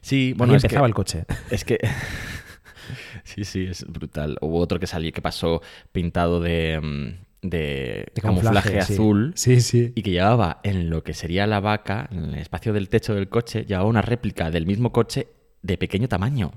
Sí, 0.00 0.34
Bueno, 0.36 0.54
es 0.54 0.64
empezaba 0.64 0.86
que, 0.86 0.90
el 0.90 0.94
coche. 0.94 1.24
Es 1.50 1.64
que. 1.64 1.78
sí, 3.24 3.44
sí, 3.44 3.64
es 3.66 3.84
brutal. 3.86 4.38
Hubo 4.40 4.58
otro 4.58 4.78
que 4.80 4.86
salió 4.86 5.12
que 5.12 5.22
pasó 5.22 5.62
pintado 5.92 6.40
de. 6.40 6.80
mm, 6.82 7.48
de, 7.48 8.06
De 8.14 8.22
camuflaje, 8.22 8.82
sí. 8.82 8.92
azul. 8.94 9.32
Sí, 9.34 9.60
sí. 9.60 9.92
Y 9.96 10.02
que 10.02 10.10
llevaba 10.12 10.60
en 10.62 10.90
lo 10.90 11.02
que 11.02 11.12
sería 11.12 11.46
la 11.48 11.58
vaca, 11.58 12.08
en 12.12 12.26
el 12.26 12.34
espacio 12.36 12.72
del 12.72 12.88
techo 12.88 13.14
del 13.14 13.28
coche, 13.28 13.64
llevaba 13.66 13.88
una 13.88 14.00
réplica 14.02 14.50
del 14.52 14.64
mismo 14.66 14.92
coche 14.92 15.26
de 15.60 15.76
pequeño 15.76 16.08
tamaño. 16.08 16.52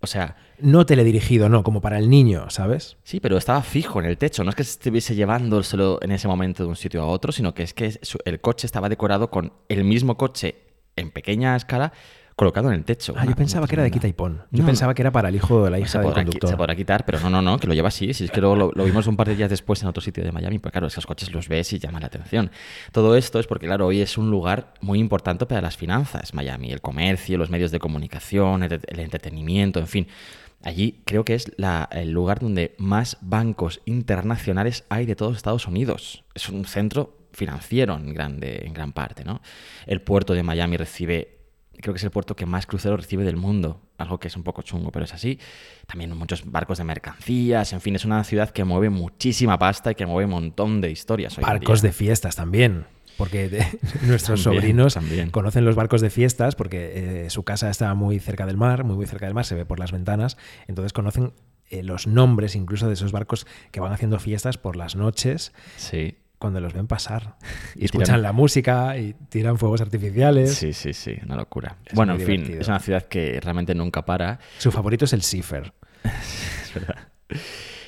O 0.00 0.06
sea, 0.06 0.36
No 0.60 0.86
teledirigido, 0.86 1.48
no, 1.48 1.62
como 1.62 1.80
para 1.80 1.98
el 1.98 2.10
niño, 2.10 2.50
¿sabes? 2.50 2.96
sí, 3.04 3.20
pero 3.20 3.36
estaba 3.36 3.62
fijo 3.62 4.00
en 4.00 4.06
el 4.06 4.18
techo. 4.18 4.42
No 4.44 4.50
es 4.50 4.56
que 4.56 4.62
estuviese 4.62 5.14
llevándoselo 5.14 5.98
en 6.02 6.12
ese 6.12 6.28
momento 6.28 6.62
de 6.64 6.68
un 6.68 6.76
sitio 6.76 7.02
a 7.02 7.06
otro, 7.06 7.32
sino 7.32 7.54
que 7.54 7.62
es 7.62 7.74
que 7.74 7.98
el 8.24 8.40
coche 8.40 8.66
estaba 8.66 8.88
decorado 8.88 9.30
con 9.30 9.52
el 9.68 9.84
mismo 9.84 10.16
coche 10.16 10.56
en 10.96 11.10
pequeña 11.10 11.54
escala 11.56 11.92
colocado 12.38 12.68
en 12.68 12.74
el 12.76 12.84
techo. 12.84 13.12
Ah, 13.18 13.26
yo 13.26 13.34
pensaba 13.34 13.62
cosa 13.66 13.68
que 13.70 13.74
era 13.74 13.82
de 13.82 13.90
quita 13.90 14.08
y 14.08 14.12
pon. 14.14 14.42
Yo 14.50 14.60
No, 14.62 14.66
pensaba 14.66 14.94
que 14.94 15.02
era 15.02 15.10
para 15.12 15.28
el 15.28 15.34
hijo 15.36 15.56
o 15.62 15.68
la 15.68 15.76
Se 15.76 15.82
hija 15.82 16.00
del 16.00 16.12
conductor. 16.14 16.48
se 16.50 16.56
podrá 16.56 16.74
quitar, 16.74 17.04
pero 17.04 17.20
no, 17.20 17.28
no, 17.28 17.42
no, 17.42 17.58
que 17.58 17.66
lo 17.66 17.74
lleva 17.74 17.88
así. 17.88 18.14
Si 18.14 18.24
es 18.24 18.30
que 18.30 18.40
luego 18.40 18.56
lo, 18.56 18.70
lo 18.74 18.84
vimos 18.84 19.06
un 19.08 19.16
par 19.16 19.26
de 19.28 19.34
días 19.36 19.50
después 19.50 19.82
en 19.82 19.88
otro 19.88 20.00
sitio 20.00 20.24
de 20.24 20.32
Miami, 20.32 20.58
pues 20.58 20.72
claro, 20.72 20.86
esos 20.86 21.04
coches 21.04 21.30
los 21.32 21.48
ves 21.48 21.72
y 21.74 21.78
llaman 21.78 22.00
la 22.00 22.06
atención. 22.06 22.50
Todo 22.92 23.16
esto 23.16 23.38
es 23.40 23.46
porque, 23.46 23.66
claro, 23.66 23.86
hoy 23.86 24.00
es 24.00 24.16
un 24.16 24.30
lugar 24.30 24.72
muy 24.80 24.98
importante 25.00 25.44
para 25.46 25.60
las 25.60 25.76
finanzas, 25.76 26.32
Miami, 26.32 26.70
el 26.72 26.80
comercio, 26.80 27.36
los 27.36 27.50
medios 27.50 27.70
de 27.72 27.80
comunicación, 27.80 28.62
el, 28.62 28.80
el 28.86 29.00
entretenimiento, 29.00 29.80
en 29.80 29.86
fin. 29.88 30.06
Allí 30.62 31.02
creo 31.04 31.24
que 31.24 31.34
es 31.34 31.52
la- 31.56 31.88
el 31.92 32.10
lugar 32.10 32.40
donde 32.40 32.74
más 32.78 33.16
bancos 33.20 33.80
internacionales 33.84 34.84
hay 34.88 35.06
de 35.06 35.14
todos 35.16 35.36
Estados 35.36 35.66
Unidos. 35.66 36.24
Es 36.34 36.48
un 36.48 36.64
centro 36.64 37.16
financiero 37.32 37.94
en, 37.94 38.12
grande, 38.14 38.62
en 38.64 38.72
gran 38.72 38.92
parte, 38.92 39.22
¿no? 39.24 39.40
El 39.86 40.02
puerto 40.02 40.34
de 40.34 40.42
Miami 40.42 40.76
recibe 40.76 41.37
creo 41.80 41.94
que 41.94 41.98
es 41.98 42.04
el 42.04 42.10
puerto 42.10 42.36
que 42.36 42.46
más 42.46 42.66
cruceros 42.66 43.00
recibe 43.00 43.24
del 43.24 43.36
mundo, 43.36 43.80
algo 43.98 44.18
que 44.18 44.28
es 44.28 44.36
un 44.36 44.42
poco 44.42 44.62
chungo, 44.62 44.90
pero 44.92 45.04
es 45.04 45.14
así. 45.14 45.38
También 45.86 46.16
muchos 46.16 46.50
barcos 46.50 46.78
de 46.78 46.84
mercancías, 46.84 47.72
en 47.72 47.80
fin, 47.80 47.96
es 47.96 48.04
una 48.04 48.22
ciudad 48.24 48.50
que 48.50 48.64
mueve 48.64 48.90
muchísima 48.90 49.58
pasta 49.58 49.92
y 49.92 49.94
que 49.94 50.06
mueve 50.06 50.24
un 50.26 50.30
montón 50.32 50.80
de 50.80 50.90
historias. 50.90 51.36
hoy 51.38 51.44
en 51.44 51.48
Barcos 51.48 51.82
de 51.82 51.92
fiestas 51.92 52.36
también. 52.36 52.86
Porque 53.16 53.48
de- 53.48 53.66
nuestros 54.06 54.44
También, 54.44 54.62
sobrinos 54.62 54.94
también. 54.94 55.30
conocen 55.30 55.64
los 55.64 55.74
barcos 55.74 56.00
de 56.00 56.10
fiestas 56.10 56.54
porque 56.54 57.24
eh, 57.26 57.30
su 57.30 57.42
casa 57.42 57.68
está 57.68 57.92
muy 57.94 58.20
cerca 58.20 58.46
del 58.46 58.56
mar, 58.56 58.84
muy 58.84 58.94
muy 58.96 59.06
cerca 59.06 59.26
del 59.26 59.34
mar, 59.34 59.44
se 59.44 59.56
ve 59.56 59.64
por 59.66 59.80
las 59.80 59.90
ventanas, 59.90 60.36
entonces 60.68 60.92
conocen 60.92 61.32
eh, 61.68 61.82
los 61.82 62.06
nombres 62.06 62.54
incluso 62.54 62.86
de 62.86 62.94
esos 62.94 63.10
barcos 63.10 63.44
que 63.72 63.80
van 63.80 63.92
haciendo 63.92 64.20
fiestas 64.20 64.56
por 64.56 64.76
las 64.76 64.94
noches 64.94 65.52
Sí. 65.76 66.16
Cuando 66.38 66.60
los 66.60 66.72
ven 66.72 66.86
pasar. 66.86 67.36
Y, 67.74 67.82
Y 67.82 67.84
escuchan 67.86 68.16
tiran- 68.16 68.22
la 68.22 68.32
música 68.32 68.96
y 68.98 69.14
tiran 69.28 69.58
fuegos 69.58 69.80
artificiales. 69.80 70.54
Sí, 70.54 70.72
sí, 70.72 70.92
sí, 70.92 71.16
una 71.24 71.36
locura. 71.36 71.76
Es 71.86 71.94
bueno, 71.94 72.14
en 72.14 72.20
fin, 72.20 72.28
divertido. 72.36 72.60
es 72.60 72.68
una 72.68 72.78
ciudad 72.80 73.02
que 73.04 73.40
realmente 73.40 73.74
nunca 73.74 74.04
para. 74.04 74.38
Su 74.58 74.70
favorito 74.70 75.04
es 75.04 75.12
el 75.12 75.22
Cifer. 75.22 75.72
Es 76.62 76.74
verdad. 76.74 76.96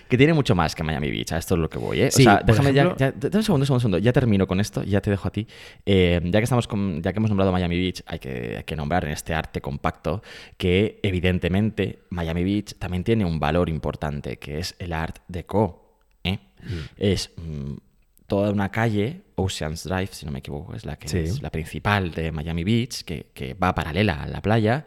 Que 0.08 0.16
tiene 0.18 0.32
mucho 0.34 0.56
más 0.56 0.74
que 0.74 0.82
Miami 0.82 1.08
Beach, 1.10 1.30
a 1.32 1.38
esto 1.38 1.54
es 1.54 1.60
lo 1.60 1.68
que 1.70 1.78
voy, 1.78 2.00
¿eh? 2.00 2.10
Sí, 2.10 2.22
o 2.22 2.24
sea, 2.24 2.42
déjame 2.44 2.72
ya, 2.72 2.82
ejemplo- 2.82 2.96
ya- 2.98 3.06
un 3.12 3.20
segundo, 3.20 3.36
un 3.38 3.44
segundo, 3.44 3.74
un 3.74 3.80
segundo, 3.80 3.98
ya 3.98 4.12
termino 4.12 4.46
con 4.48 4.58
esto, 4.58 4.82
ya 4.82 5.00
te 5.00 5.08
dejo 5.10 5.28
a 5.28 5.30
ti. 5.30 5.46
Eh, 5.86 6.20
ya 6.24 6.40
que 6.40 6.44
estamos 6.44 6.66
con, 6.66 7.00
ya 7.00 7.12
que 7.12 7.18
hemos 7.20 7.30
nombrado 7.30 7.52
Miami 7.52 7.78
Beach, 7.78 8.02
hay 8.06 8.18
que, 8.18 8.56
hay 8.58 8.64
que 8.64 8.74
nombrar 8.74 9.04
en 9.04 9.12
este 9.12 9.34
arte 9.34 9.60
compacto 9.60 10.22
que 10.56 10.98
evidentemente 11.04 12.00
Miami 12.10 12.42
Beach 12.42 12.74
también 12.78 13.04
tiene 13.04 13.24
un 13.24 13.38
valor 13.38 13.68
importante, 13.68 14.38
que 14.38 14.58
es 14.58 14.74
el 14.80 14.92
Art 14.94 15.18
Deco. 15.28 15.96
¿eh? 16.24 16.38
Es 16.96 17.30
mm, 17.36 17.74
toda 18.30 18.50
una 18.50 18.70
calle, 18.70 19.22
Oceans 19.34 19.84
Drive, 19.84 20.08
si 20.12 20.24
no 20.24 20.32
me 20.32 20.38
equivoco, 20.38 20.74
es 20.74 20.84
la 20.86 20.96
que 20.96 21.08
Sí. 21.08 21.18
es 21.18 21.42
la 21.42 21.50
principal 21.50 22.12
de 22.12 22.30
Miami 22.32 22.64
Beach, 22.64 23.02
que, 23.04 23.26
que 23.34 23.54
va 23.54 23.74
paralela 23.74 24.22
a 24.22 24.26
la 24.28 24.40
playa 24.40 24.86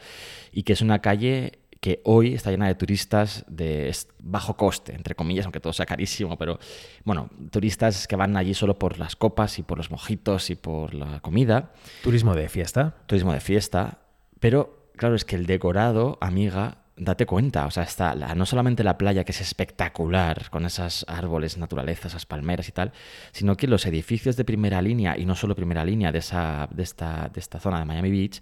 y 0.52 0.64
que 0.64 0.74
es 0.74 0.82
una 0.82 1.00
calle 1.00 1.60
que 1.82 2.00
hoy 2.06 2.34
está 2.34 2.50
llena 2.50 2.68
de 2.68 2.76
turistas 2.76 3.44
de 3.50 3.94
bajo 4.24 4.56
coste, 4.56 4.96
entre 4.96 5.16
comillas, 5.16 5.46
aunque 5.46 5.60
todo 5.60 5.74
sea 5.74 5.86
carísimo, 5.86 6.38
pero 6.38 6.58
bueno, 7.04 7.30
turistas 7.52 8.08
que 8.08 8.16
van 8.16 8.38
allí 8.38 8.54
solo 8.54 8.80
por 8.80 8.98
las 9.00 9.18
copas 9.18 9.60
y 9.60 9.64
por 9.64 9.78
los 9.78 9.92
mojitos 9.92 10.50
y 10.50 10.56
por 10.56 10.94
la 10.94 11.20
comida, 11.20 11.74
Turismo 12.02 12.36
de 12.36 12.48
fiesta. 12.48 12.96
turismo 13.06 13.34
de 13.34 13.42
fiesta, 13.42 14.00
pero 14.40 14.88
claro, 14.96 15.16
es 15.16 15.26
que 15.26 15.36
el 15.36 15.46
decorado, 15.46 16.18
amiga, 16.22 16.83
date 16.96 17.26
cuenta, 17.26 17.66
o 17.66 17.72
sea, 17.72 17.84
está 17.84 18.14
la- 18.16 18.36
no 18.36 18.46
solamente 18.46 18.84
la 18.84 18.98
playa 18.98 19.24
que 19.24 19.32
es 19.32 19.42
espectacular, 19.42 20.50
con 20.50 20.66
esos 20.66 21.06
árboles, 21.08 21.58
naturaleza, 21.58 22.08
esas 22.08 22.26
palmeras 22.26 22.70
y 22.70 22.72
tal, 22.72 22.92
sino 23.32 23.58
que 23.58 23.68
los 23.68 23.86
edificios 23.86 24.36
de 24.38 24.46
primera 24.46 24.82
línea, 24.82 25.18
y 25.18 25.26
no 25.26 25.36
solo 25.36 25.56
primera 25.56 25.84
línea 25.84 26.12
de, 26.12 26.20
esa, 26.20 26.68
de, 26.72 26.84
esta, 26.84 27.30
de 27.34 27.40
esta 27.40 27.60
zona 27.60 27.80
de 27.80 27.86
Miami 27.86 28.12
Beach, 28.12 28.42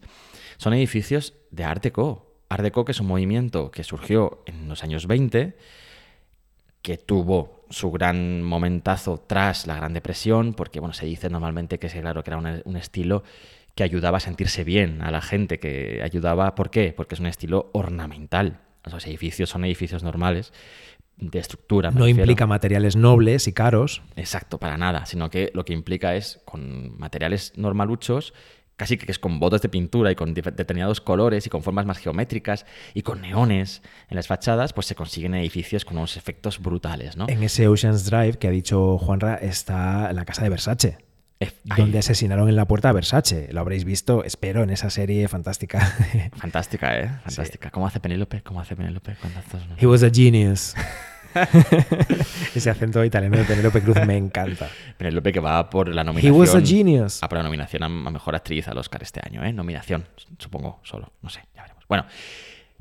son 0.57 0.73
edificios 0.73 1.33
de 1.49 1.63
Art 1.63 1.81
Deco. 1.83 2.27
Art 2.49 2.63
Deco, 2.63 2.83
que 2.83 2.91
es 2.91 2.99
un 2.99 3.07
movimiento 3.07 3.71
que 3.71 3.83
surgió 3.83 4.43
en 4.45 4.67
los 4.67 4.83
años 4.83 5.07
20, 5.07 5.55
que 6.81 6.97
tuvo 6.97 7.65
su 7.69 7.91
gran 7.91 8.41
momentazo 8.41 9.23
tras 9.25 9.67
la 9.67 9.75
Gran 9.75 9.93
Depresión, 9.93 10.53
porque 10.53 10.79
bueno, 10.79 10.93
se 10.93 11.05
dice 11.05 11.29
normalmente 11.29 11.79
que, 11.79 11.87
claro, 11.87 12.23
que 12.23 12.31
era 12.31 12.37
un 12.37 12.75
estilo 12.75 13.23
que 13.75 13.84
ayudaba 13.84 14.17
a 14.17 14.21
sentirse 14.21 14.63
bien 14.63 15.01
a 15.01 15.12
la 15.12 15.21
gente, 15.21 15.60
que 15.60 16.01
ayudaba, 16.03 16.55
¿por 16.55 16.69
qué? 16.69 16.93
Porque 16.95 17.15
es 17.15 17.19
un 17.19 17.27
estilo 17.27 17.69
ornamental. 17.73 18.60
Los 18.91 19.05
edificios 19.05 19.49
son 19.49 19.63
edificios 19.65 20.03
normales, 20.03 20.51
de 21.17 21.38
estructura. 21.39 21.91
me 21.91 21.99
No 21.99 22.05
refiero. 22.05 22.21
implica 22.23 22.47
materiales 22.47 22.95
nobles 22.95 23.47
y 23.47 23.53
caros. 23.53 24.01
Exacto, 24.15 24.57
para 24.60 24.77
nada, 24.77 25.05
sino 25.05 25.29
que 25.29 25.51
lo 25.53 25.63
que 25.65 25.73
implica 25.73 26.15
es 26.15 26.41
con 26.45 26.97
materiales 26.97 27.53
normaluchos, 27.57 28.34
casi 28.75 28.97
que 28.97 29.12
es 29.12 29.19
con 29.19 29.39
botes 29.39 29.62
de 29.62 29.69
pintura 29.69 30.12
y 30.12 30.15
con 30.15 30.34
determinados 30.34 30.99
colores 30.99 31.45
y 31.45 31.49
con 31.51 31.62
formas 31.62 31.86
más 31.86 31.99
geométricas 31.99 32.65
y 32.95 33.03
con 33.03 33.21
neones 33.21 33.84
en 34.10 34.15
las 34.15 34.25
fachadas, 34.25 34.73
pues 34.73 34.88
se 34.88 34.95
consiguen 34.95 35.36
edificios 35.36 35.86
con 35.86 35.97
unos 35.97 36.17
efectos 36.17 36.60
brutales, 36.60 37.15
¿no? 37.15 37.27
En 37.29 37.43
ese 37.43 37.67
Oceans 37.67 38.05
Drive 38.10 38.39
que 38.39 38.47
ha 38.47 38.51
dicho 38.51 38.97
Juanra 38.97 39.36
está 39.36 40.12
la 40.13 40.25
casa 40.25 40.41
de 40.43 40.49
Versace. 40.49 40.97
Donde 41.63 41.99
asesinaron 41.99 42.49
en 42.49 42.56
la 42.56 42.65
puerta 42.65 42.89
a 42.89 42.91
Versace. 42.91 43.49
Lo 43.51 43.62
habréis 43.62 43.84
visto, 43.86 44.23
espero, 44.23 44.63
en 44.63 44.69
esa 44.69 44.89
serie 44.89 45.27
fantástica. 45.27 45.80
Fantástica, 46.38 46.99
¿eh? 46.99 47.10
Fantástica. 47.23 47.69
¿Cómo 47.71 47.88
hace 47.88 47.99
Penélope? 47.99 48.41
¿Cómo 48.41 48.60
hace 48.62 48.75
Penélope? 48.75 49.15
He 49.77 49.86
was 49.88 50.04
a 50.04 50.10
genius. 50.10 50.75
Ese 52.56 52.69
acento 52.69 53.04
italiano 53.06 53.38
de 53.38 53.45
Penélope 53.45 53.82
Cruz 53.82 53.97
me 54.06 54.17
encanta. 54.17 54.67
Penélope 54.97 55.32
que 55.32 55.39
va 55.39 55.69
por 55.69 55.88
la 55.88 56.01
He 56.01 56.06
nominación. 56.06 56.38
was 56.38 56.54
a 56.56 56.62
genius. 56.62 57.23
a 57.23 57.30
por 57.30 57.38
la 57.38 57.43
nominación 57.43 57.84
a 57.84 57.89
Mejor 57.89 58.36
Actriz 58.36 58.67
al 58.67 58.77
Oscar 58.77 59.01
este 59.04 59.21
año, 59.25 59.43
¿eh? 59.43 59.54
Nominación, 59.54 60.06
supongo, 60.38 60.80
solo. 60.84 61.13
No 61.21 61.30
sé, 61.30 61.41
ya 61.56 61.62
veremos. 61.63 61.86
Bueno, 61.88 62.06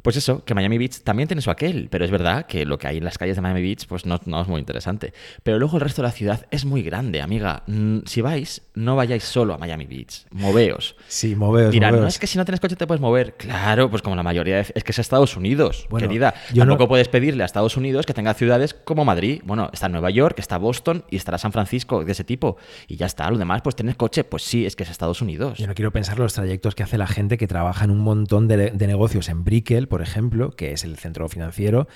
pues 0.02 0.16
eso, 0.16 0.44
que 0.44 0.54
Miami 0.54 0.78
Beach 0.78 1.00
también 1.02 1.28
tiene 1.28 1.42
su 1.42 1.50
aquel, 1.50 1.88
pero 1.90 2.04
es 2.04 2.10
verdad 2.10 2.46
que 2.46 2.64
lo 2.64 2.78
que 2.78 2.88
hay 2.88 2.98
en 2.98 3.04
las 3.04 3.18
calles 3.18 3.36
de 3.36 3.42
Miami 3.42 3.62
Beach 3.62 3.86
pues 3.86 4.06
no, 4.06 4.20
no 4.26 4.40
es 4.42 4.48
muy 4.48 4.58
interesante. 4.60 5.12
Pero 5.42 5.58
luego 5.58 5.76
el 5.76 5.82
resto 5.82 6.02
de 6.02 6.08
la 6.08 6.12
ciudad 6.12 6.46
es 6.50 6.64
muy 6.64 6.82
grande, 6.82 7.20
amiga. 7.22 7.62
Mm, 7.66 8.00
Si 8.06 8.20
vais, 8.20 8.62
no 8.74 8.96
vayáis 8.96 9.24
solo 9.24 9.54
a 9.54 9.58
Miami 9.58 9.86
Beach. 9.86 10.26
Moveos. 10.30 10.96
Sí, 11.08 11.34
moveos, 11.36 11.72
Dirán, 11.72 12.00
no 12.00 12.06
es 12.06 12.18
que 12.18 12.26
si 12.26 12.38
no 12.38 12.44
tienes 12.44 12.60
coche 12.60 12.76
te 12.76 12.86
puedes 12.86 13.00
mover. 13.00 13.34
Claro, 13.36 13.90
pues 13.90 14.02
como 14.02 14.16
la 14.16 14.22
mayoría 14.22 14.56
de... 14.56 14.66
Es 14.74 14.84
que 14.84 14.92
es 14.92 14.98
Estados 14.98 15.36
Unidos, 15.36 15.86
Bueno, 15.90 16.06
querida. 16.08 16.34
yo 16.52 16.64
no- 16.64 16.70
Tampoco 16.72 16.88
puedes 16.88 17.08
pedirle 17.08 17.42
a 17.42 17.46
Estados 17.46 17.76
Unidos 17.76 18.06
que 18.06 18.14
tenga 18.14 18.34
ciudades 18.34 18.74
como 18.74 19.04
Madrid. 19.04 19.42
Bueno, 19.44 19.70
está 19.72 19.88
Nueva 19.88 20.10
York, 20.10 20.38
está 20.38 20.56
Boston 20.58 21.04
y 21.10 21.16
estará 21.16 21.36
San 21.38 21.52
Francisco 21.52 22.04
de 22.04 22.12
ese 22.12 22.24
tipo. 22.24 22.56
Y 22.88 22.96
ya 22.96 23.06
está. 23.06 23.30
Lo 23.30 23.38
demás, 23.38 23.60
pues 23.62 23.76
tienes 23.76 23.96
coche. 23.96 24.24
Pues 24.24 24.42
sí, 24.44 24.64
es 24.66 24.76
que 24.76 24.84
es 24.84 24.90
Estados 24.90 25.20
Unidos. 25.22 25.58
Yo 25.58 25.66
no 25.66 25.74
quiero 25.74 25.90
pensar 25.92 26.18
los 26.18 26.32
trayectos 26.32 26.74
que 26.74 26.82
hace 26.82 26.96
la 26.98 27.06
gente 27.06 27.36
que 27.38 27.46
trabaja 27.46 27.84
en 27.84 27.90
un 27.90 27.98
montón 28.00 28.48
de, 28.48 28.70
de 28.70 28.86
negocios 28.86 29.28
en 29.28 29.44
Brickell, 29.44 29.88
por 29.90 30.00
ejemplo, 30.00 30.52
que 30.52 30.72
es 30.72 30.84
el 30.84 30.96
centro 30.96 31.28
financiero, 31.28 31.86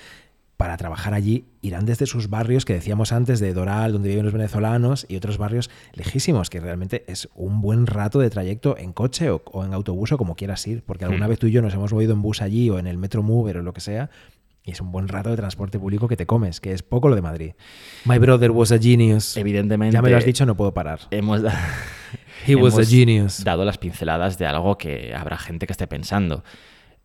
para 0.57 0.77
trabajar 0.77 1.13
allí 1.13 1.45
irán 1.61 1.85
desde 1.85 2.05
sus 2.05 2.29
barrios 2.29 2.63
que 2.63 2.73
decíamos 2.73 3.11
antes 3.11 3.39
de 3.41 3.53
Doral, 3.53 3.91
donde 3.91 4.07
viven 4.09 4.23
los 4.23 4.33
venezolanos, 4.33 5.05
y 5.09 5.15
otros 5.17 5.37
barrios 5.37 5.69
lejísimos, 5.93 6.49
que 6.49 6.59
realmente 6.61 7.03
es 7.07 7.27
un 7.35 7.59
buen 7.59 7.87
rato 7.87 8.19
de 8.19 8.29
trayecto 8.29 8.77
en 8.77 8.93
coche 8.93 9.31
o, 9.31 9.41
o 9.51 9.65
en 9.65 9.73
autobús 9.73 10.11
o 10.13 10.17
como 10.17 10.35
quieras 10.35 10.65
ir, 10.67 10.83
porque 10.85 11.03
alguna 11.05 11.25
Hmm. 11.25 11.29
vez 11.29 11.39
tú 11.39 11.47
y 11.47 11.51
yo 11.51 11.61
nos 11.61 11.73
hemos 11.73 11.91
movido 11.91 12.13
en 12.13 12.21
bus 12.21 12.41
allí 12.41 12.69
o 12.69 12.79
en 12.79 12.87
el 12.87 12.97
Metro 12.97 13.21
Mover 13.23 13.57
o 13.57 13.63
lo 13.63 13.73
que 13.73 13.81
sea, 13.81 14.09
y 14.63 14.71
es 14.71 14.79
un 14.81 14.91
buen 14.93 15.07
rato 15.09 15.29
de 15.29 15.35
transporte 15.35 15.77
público 15.77 16.07
que 16.07 16.15
te 16.17 16.25
comes, 16.25 16.61
que 16.61 16.71
es 16.71 16.83
poco 16.83 17.09
lo 17.09 17.15
de 17.15 17.21
Madrid. 17.21 17.51
My 18.05 18.17
brother 18.17 18.49
was 18.51 18.71
a 18.71 18.79
genius. 18.79 19.35
Evidentemente. 19.37 19.93
Ya 19.93 20.01
me 20.01 20.09
lo 20.09 20.17
has 20.17 20.25
dicho, 20.25 20.45
no 20.45 20.55
puedo 20.55 20.73
parar. 20.73 21.01
Hemos, 21.11 21.41
da- 21.41 21.53
He 22.47 22.55
was 22.55 22.73
a 22.73 22.77
hemos 22.77 22.89
genius. 22.89 23.43
dado 23.43 23.63
las 23.65 23.77
pinceladas 23.77 24.37
de 24.39 24.45
algo 24.47 24.77
que 24.77 25.13
habrá 25.13 25.37
gente 25.37 25.67
que 25.67 25.73
esté 25.73 25.85
pensando. 25.85 26.43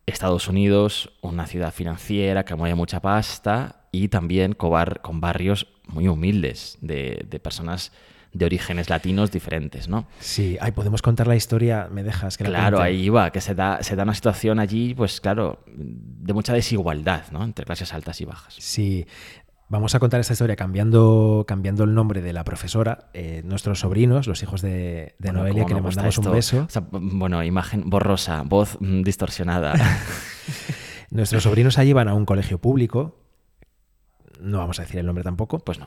Estados 0.05 0.47
Unidos, 0.47 1.11
una 1.21 1.47
ciudad 1.47 1.73
financiera 1.73 2.43
que 2.45 2.55
mueve 2.55 2.75
mucha 2.75 2.99
pasta 3.01 3.87
y 3.91 4.07
también 4.07 4.53
cobar- 4.53 5.01
con 5.01 5.21
barrios 5.21 5.67
muy 5.87 6.07
humildes 6.07 6.77
de, 6.81 7.25
de 7.29 7.39
personas 7.39 7.91
de 8.33 8.45
orígenes 8.45 8.89
latinos 8.89 9.29
diferentes, 9.29 9.89
¿no? 9.89 10.07
Sí, 10.21 10.57
ay, 10.61 10.71
podemos 10.71 11.01
contar 11.01 11.27
la 11.27 11.35
historia, 11.35 11.89
me 11.91 12.01
dejas 12.01 12.37
que 12.37 12.45
la 12.45 12.49
Claro, 12.49 12.79
ahí 12.81 13.09
va, 13.09 13.29
que 13.29 13.41
se 13.41 13.53
da, 13.55 13.83
se 13.83 13.97
da 13.97 14.03
una 14.03 14.13
situación 14.13 14.57
allí, 14.59 14.93
pues 14.95 15.19
claro, 15.19 15.59
de 15.67 16.31
mucha 16.31 16.53
desigualdad, 16.53 17.23
¿no? 17.33 17.43
Entre 17.43 17.65
clases 17.65 17.93
altas 17.93 18.21
y 18.21 18.25
bajas. 18.25 18.55
Sí, 18.57 19.05
vamos 19.71 19.95
a 19.95 19.99
contar 19.99 20.19
esta 20.19 20.33
historia 20.33 20.57
cambiando, 20.57 21.45
cambiando 21.47 21.85
el 21.85 21.93
nombre 21.93 22.21
de 22.21 22.33
la 22.33 22.43
profesora. 22.43 23.09
Eh, 23.13 23.41
nuestros 23.45 23.79
sobrinos, 23.79 24.27
los 24.27 24.43
hijos 24.43 24.61
de, 24.61 25.15
de 25.17 25.31
Bueno, 25.31 25.39
Noelia, 25.39 25.65
que 25.65 25.73
le 25.73 25.81
mandamos 25.81 26.17
un 26.17 26.31
beso. 26.31 26.65
O 26.67 26.69
sea, 26.69 26.83
bueno, 26.91 27.41
imagen 27.41 27.89
borrosa, 27.89 28.43
voz 28.43 28.77
mm, 28.81 29.01
distorsionada. 29.01 29.73
Nuestros 31.09 31.43
sobrinos 31.43 31.77
allí 31.77 31.93
van 31.93 32.09
a 32.09 32.13
un 32.13 32.25
colegio 32.25 32.59
público. 32.59 33.17
No 34.41 34.57
vamos 34.57 34.77
a 34.79 34.81
decir 34.81 34.99
el 34.99 35.05
nombre 35.05 35.23
tampoco. 35.23 35.59
Pues 35.59 35.79
no. 35.79 35.85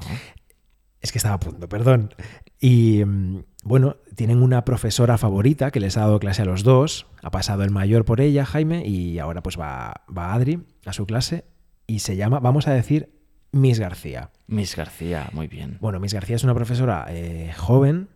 Es 1.03 1.13
que 1.13 1.19
estaba 1.19 1.35
a 1.35 1.41
punto, 1.41 1.69
perdón. 1.69 2.15
Y 2.59 3.05
mm, 3.05 3.45
bueno, 3.65 3.97
tienen 4.17 4.43
una 4.43 4.65
profesora 4.65 5.19
favorita 5.19 5.71
que 5.71 5.81
les 5.81 5.99
ha 5.99 6.01
dado 6.01 6.21
clase 6.21 6.41
a 6.41 6.47
los 6.47 6.63
dos. 6.63 7.07
Ha 7.23 7.31
pasado 7.31 7.63
el 7.65 7.71
mayor 7.71 8.07
por 8.07 8.23
ella, 8.23 8.47
Jaime, 8.47 8.87
y 8.87 9.19
ahora 9.19 9.43
pues 9.43 9.61
va, 9.61 10.05
va 10.17 10.33
Adri 10.33 10.65
a 10.87 10.95
su 10.95 11.05
clase. 11.05 11.45
Y 11.87 11.99
se 11.99 12.17
llama, 12.17 12.41
vamos 12.41 12.67
a 12.67 12.73
decir, 12.73 13.15
Miss 13.55 13.79
García. 13.79 14.31
Miss 14.47 14.77
García, 14.77 15.31
muy 15.33 15.47
bien. 15.47 15.79
Bueno, 15.81 16.01
Miss 16.01 16.15
García 16.15 16.37
es 16.37 16.45
una 16.45 16.55
profesora 16.55 17.07
eh, 17.09 17.53
joven 17.57 18.09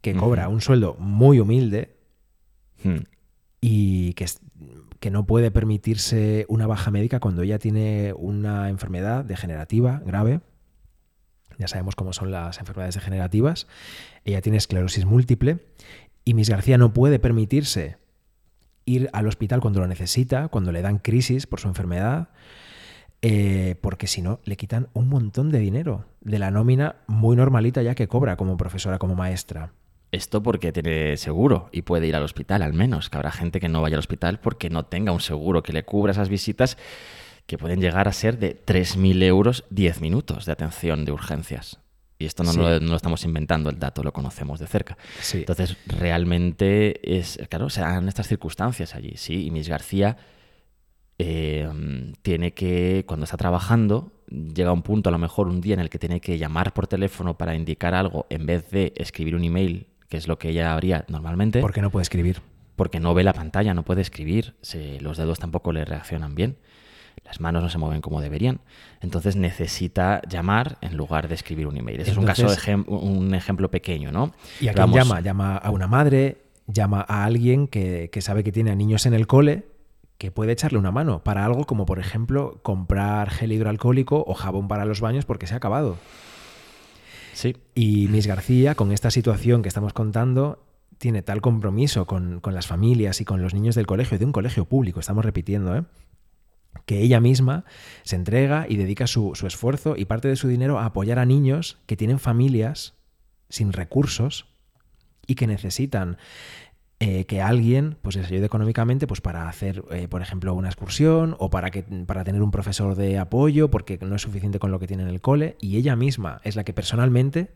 que 0.00 0.14
cobra 0.14 0.48
un 0.48 0.60
sueldo 0.60 0.96
muy 0.98 1.40
humilde 1.40 1.94
Hmm. 2.84 3.04
y 3.60 4.12
que, 4.12 4.26
que 5.00 5.10
no 5.10 5.26
puede 5.26 5.50
permitirse 5.50 6.44
una 6.48 6.66
baja 6.66 6.90
médica 6.90 7.18
cuando 7.18 7.40
ella 7.40 7.58
tiene 7.58 8.12
una 8.14 8.68
enfermedad 8.68 9.24
degenerativa 9.24 10.02
grave. 10.04 10.40
Ya 11.58 11.68
sabemos 11.68 11.94
cómo 11.94 12.12
son 12.12 12.30
las 12.30 12.58
enfermedades 12.58 12.96
degenerativas. 12.96 13.66
Ella 14.24 14.42
tiene 14.42 14.58
esclerosis 14.58 15.06
múltiple 15.06 15.60
y 16.24 16.34
Miss 16.34 16.50
García 16.50 16.76
no 16.76 16.92
puede 16.92 17.18
permitirse 17.18 17.96
ir 18.84 19.08
al 19.14 19.26
hospital 19.28 19.60
cuando 19.60 19.80
lo 19.80 19.86
necesita, 19.86 20.48
cuando 20.48 20.70
le 20.70 20.82
dan 20.82 20.98
crisis 20.98 21.46
por 21.46 21.60
su 21.60 21.68
enfermedad, 21.68 22.28
eh, 23.26 23.76
porque 23.80 24.06
si 24.06 24.20
no, 24.20 24.40
le 24.44 24.56
quitan 24.58 24.88
un 24.92 25.08
montón 25.08 25.50
de 25.50 25.58
dinero 25.58 26.04
de 26.20 26.38
la 26.38 26.50
nómina 26.50 26.96
muy 27.06 27.36
normalita 27.36 27.80
ya 27.80 27.94
que 27.94 28.06
cobra 28.06 28.36
como 28.36 28.58
profesora, 28.58 28.98
como 28.98 29.14
maestra. 29.14 29.72
Esto 30.12 30.42
porque 30.42 30.72
tiene 30.72 31.16
seguro 31.16 31.70
y 31.72 31.82
puede 31.82 32.06
ir 32.06 32.16
al 32.16 32.22
hospital, 32.22 32.60
al 32.60 32.74
menos. 32.74 33.08
Que 33.08 33.16
habrá 33.16 33.32
gente 33.32 33.60
que 33.60 33.70
no 33.70 33.80
vaya 33.80 33.96
al 33.96 34.00
hospital 34.00 34.40
porque 34.40 34.68
no 34.68 34.84
tenga 34.84 35.10
un 35.10 35.20
seguro 35.20 35.62
que 35.62 35.72
le 35.72 35.84
cubra 35.86 36.12
esas 36.12 36.28
visitas 36.28 36.76
que 37.46 37.56
pueden 37.56 37.80
llegar 37.80 38.08
a 38.08 38.12
ser 38.12 38.38
de 38.38 38.54
3.000 38.62 39.22
euros 39.22 39.64
10 39.70 40.02
minutos 40.02 40.44
de 40.44 40.52
atención 40.52 41.06
de 41.06 41.12
urgencias. 41.12 41.80
Y 42.18 42.26
esto 42.26 42.44
no, 42.44 42.52
Sí. 42.52 42.58
lo, 42.58 42.78
no 42.78 42.90
lo 42.90 42.96
estamos 42.96 43.24
inventando, 43.24 43.70
el 43.70 43.78
dato 43.78 44.02
lo 44.02 44.12
conocemos 44.12 44.60
de 44.60 44.66
cerca. 44.66 44.98
Sí. 45.20 45.38
Entonces, 45.38 45.76
realmente 45.86 47.16
es, 47.18 47.38
claro, 47.48 47.70
se 47.70 47.80
dan 47.80 48.06
estas 48.06 48.28
circunstancias 48.28 48.94
allí, 48.94 49.14
sí. 49.16 49.46
Y 49.46 49.50
Miss 49.50 49.68
García 49.68 50.16
eh, 51.18 51.68
tiene 52.22 52.54
que, 52.54 53.04
cuando 53.06 53.24
está 53.24 53.36
trabajando, 53.36 54.12
llega 54.28 54.72
un 54.72 54.82
punto, 54.82 55.08
a 55.08 55.12
lo 55.12 55.18
mejor 55.18 55.48
un 55.48 55.60
día 55.60 55.74
en 55.74 55.80
el 55.80 55.90
que 55.90 55.98
tiene 55.98 56.20
que 56.20 56.38
llamar 56.38 56.72
por 56.74 56.86
teléfono 56.86 57.36
para 57.36 57.54
indicar 57.54 57.94
algo 57.94 58.26
en 58.30 58.46
vez 58.46 58.70
de 58.70 58.92
escribir 58.96 59.34
un 59.36 59.44
email, 59.44 59.86
que 60.08 60.16
es 60.16 60.28
lo 60.28 60.38
que 60.38 60.48
ella 60.50 60.74
haría 60.74 61.04
normalmente, 61.08 61.60
porque 61.60 61.82
no 61.82 61.90
puede 61.90 62.02
escribir. 62.02 62.40
porque 62.76 62.98
no 62.98 63.14
ve 63.14 63.22
la 63.22 63.32
pantalla, 63.32 63.72
no 63.74 63.84
puede 63.84 64.00
escribir, 64.02 64.56
se- 64.60 65.00
los 65.00 65.16
dedos 65.16 65.38
tampoco 65.38 65.72
le 65.72 65.84
reaccionan 65.84 66.34
bien, 66.34 66.56
las 67.24 67.40
manos 67.40 67.62
no 67.62 67.68
se 67.70 67.78
mueven 67.78 68.00
como 68.00 68.20
deberían. 68.20 68.58
Entonces 69.00 69.36
necesita 69.36 70.20
llamar 70.28 70.78
en 70.80 70.96
lugar 70.96 71.28
de 71.28 71.36
escribir 71.36 71.68
un 71.68 71.76
email. 71.76 72.00
Ese 72.00 72.10
es 72.10 72.16
un 72.16 72.24
caso, 72.26 72.48
ejem- 72.60 72.84
un 72.88 73.32
ejemplo 73.34 73.70
pequeño, 73.70 74.10
¿no? 74.10 74.32
¿Y 74.60 74.66
a 74.66 74.72
quién 74.72 74.74
vamos, 74.90 74.96
llama? 74.96 75.20
Llama 75.20 75.56
a 75.56 75.70
una 75.70 75.86
madre, 75.86 76.38
llama 76.66 77.04
a 77.08 77.24
alguien 77.24 77.68
que, 77.68 78.10
que 78.12 78.20
sabe 78.20 78.42
que 78.42 78.50
tiene 78.50 78.72
a 78.72 78.74
niños 78.74 79.06
en 79.06 79.14
el 79.14 79.28
cole 79.28 79.64
que 80.18 80.30
puede 80.30 80.52
echarle 80.52 80.78
una 80.78 80.92
mano 80.92 81.22
para 81.22 81.44
algo 81.44 81.64
como, 81.64 81.86
por 81.86 81.98
ejemplo, 81.98 82.60
comprar 82.62 83.30
gel 83.30 83.52
hidroalcohólico 83.52 84.24
o 84.26 84.34
jabón 84.34 84.68
para 84.68 84.84
los 84.84 85.00
baños 85.00 85.24
porque 85.24 85.46
se 85.46 85.54
ha 85.54 85.58
acabado. 85.58 85.98
Sí, 87.32 87.56
Y 87.74 88.06
Miss 88.08 88.26
García, 88.26 88.74
con 88.76 88.92
esta 88.92 89.10
situación 89.10 89.62
que 89.62 89.68
estamos 89.68 89.92
contando, 89.92 90.64
tiene 90.98 91.22
tal 91.22 91.40
compromiso 91.40 92.06
con, 92.06 92.40
con 92.40 92.54
las 92.54 92.68
familias 92.68 93.20
y 93.20 93.24
con 93.24 93.42
los 93.42 93.54
niños 93.54 93.74
del 93.74 93.86
colegio, 93.86 94.18
de 94.18 94.24
un 94.24 94.32
colegio 94.32 94.66
público, 94.66 95.00
estamos 95.00 95.24
repitiendo, 95.24 95.76
¿eh? 95.76 95.82
que 96.86 97.00
ella 97.00 97.20
misma 97.20 97.64
se 98.02 98.16
entrega 98.16 98.66
y 98.68 98.76
dedica 98.76 99.06
su, 99.06 99.32
su 99.34 99.46
esfuerzo 99.46 99.94
y 99.96 100.04
parte 100.04 100.28
de 100.28 100.36
su 100.36 100.48
dinero 100.48 100.78
a 100.78 100.86
apoyar 100.86 101.18
a 101.18 101.24
niños 101.24 101.78
que 101.86 101.96
tienen 101.96 102.18
familias 102.18 102.94
sin 103.48 103.72
recursos 103.72 104.46
y 105.26 105.34
que 105.34 105.46
necesitan 105.46 106.18
eh, 107.06 107.26
que 107.26 107.42
alguien 107.42 107.98
pues 108.00 108.16
les 108.16 108.28
ayude 108.28 108.46
económicamente 108.46 109.06
pues 109.06 109.20
para 109.20 109.46
hacer 109.46 109.84
eh, 109.90 110.08
por 110.08 110.22
ejemplo 110.22 110.54
una 110.54 110.68
excursión 110.68 111.36
o 111.38 111.50
para 111.50 111.70
que 111.70 111.82
para 111.82 112.24
tener 112.24 112.40
un 112.40 112.50
profesor 112.50 112.94
de 112.94 113.18
apoyo 113.18 113.70
porque 113.70 113.98
no 114.00 114.16
es 114.16 114.22
suficiente 114.22 114.58
con 114.58 114.70
lo 114.70 114.78
que 114.78 114.86
tiene 114.86 115.02
en 115.02 115.10
el 115.10 115.20
cole 115.20 115.58
y 115.60 115.76
ella 115.76 115.96
misma 115.96 116.40
es 116.44 116.56
la 116.56 116.64
que 116.64 116.72
personalmente 116.72 117.50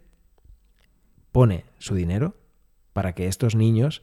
pone 1.33 1.65
su 1.79 1.95
dinero 1.95 2.37
para 2.93 3.15
que 3.15 3.27
estos 3.27 3.55
niños 3.55 4.03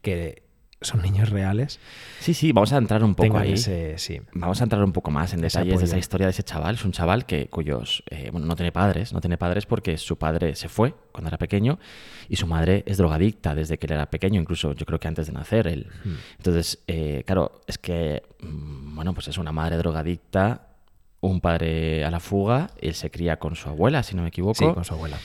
que 0.00 0.42
son 0.82 1.02
niños 1.02 1.30
reales 1.30 1.80
sí, 2.20 2.34
sí, 2.34 2.52
vamos 2.52 2.72
a 2.72 2.78
entrar 2.78 3.02
un 3.02 3.14
poco 3.14 3.38
ahí. 3.38 3.52
ese 3.52 3.98
sí 3.98 4.20
Vamos 4.34 4.60
a 4.60 4.64
entrar 4.64 4.82
un 4.82 4.92
poco 4.92 5.10
más 5.10 5.32
en 5.32 5.44
Ese 5.44 5.58
detalles 5.58 5.80
de 5.80 5.86
esa 5.86 5.98
historia 5.98 6.26
de 6.26 6.30
ese 6.30 6.42
chaval. 6.42 6.74
Es 6.74 6.84
un 6.84 6.92
chaval 6.92 7.26
que 7.26 7.48
cuyos 7.48 8.02
eh, 8.10 8.30
bueno, 8.30 8.46
no 8.46 8.56
tiene 8.56 8.72
padres, 8.72 9.12
no 9.12 9.20
tiene 9.20 9.38
padres 9.38 9.66
porque 9.66 9.96
su 9.98 10.16
padre 10.16 10.54
se 10.54 10.68
fue 10.68 10.94
cuando 11.12 11.28
era 11.28 11.38
pequeño 11.38 11.78
y 12.28 12.36
su 12.36 12.46
madre 12.46 12.82
es 12.86 12.96
drogadicta 12.96 13.54
desde 13.54 13.78
que 13.78 13.86
él 13.86 13.92
era 13.92 14.06
pequeño, 14.06 14.40
incluso 14.40 14.72
yo 14.72 14.86
creo 14.86 14.98
que 14.98 15.08
antes 15.08 15.26
de 15.26 15.32
nacer 15.32 15.66
él. 15.66 15.88
Hmm. 16.04 16.14
Entonces, 16.38 16.82
eh, 16.86 17.22
claro, 17.26 17.62
es 17.66 17.78
que 17.78 18.22
mm, 18.40 18.94
bueno, 18.94 19.14
pues 19.14 19.28
es 19.28 19.38
una 19.38 19.52
madre 19.52 19.76
drogadicta, 19.76 20.68
un 21.20 21.40
padre 21.40 22.04
a 22.04 22.10
la 22.10 22.20
fuga, 22.20 22.70
él 22.80 22.94
se 22.94 23.10
cría 23.10 23.38
con 23.38 23.54
su 23.54 23.68
abuela, 23.68 24.02
si 24.02 24.16
no 24.16 24.22
me 24.22 24.28
equivoco. 24.28 24.54
sí 24.54 24.74
con 24.74 24.84
su 24.84 24.94
abuela 24.94 25.18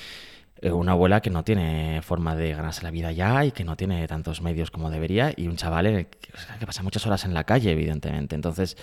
una 0.64 0.94
abuela 0.94 1.22
que 1.22 1.30
no 1.30 1.44
tiene 1.44 2.02
forma 2.02 2.36
de 2.36 2.54
ganarse 2.54 2.84
la 2.84 2.92
vida 2.92 3.12
ya 3.12 3.46
y 3.46 3.52
que 3.52 3.64
no 3.64 3.76
tiene 3.76 4.08
tantos 4.08 4.42
medios 4.42 4.72
como 4.72 4.90
debería 4.90 5.34
y 5.36 5.48
un 5.48 5.56
chaval 5.56 6.08
que, 6.08 6.66
pasa 6.66 6.84
muchas 6.84 7.06
horas 7.06 7.26
en 7.26 7.34
la 7.34 7.44
calle, 7.44 7.72
evidentemente. 7.72 8.36
Entonces, 8.36 8.78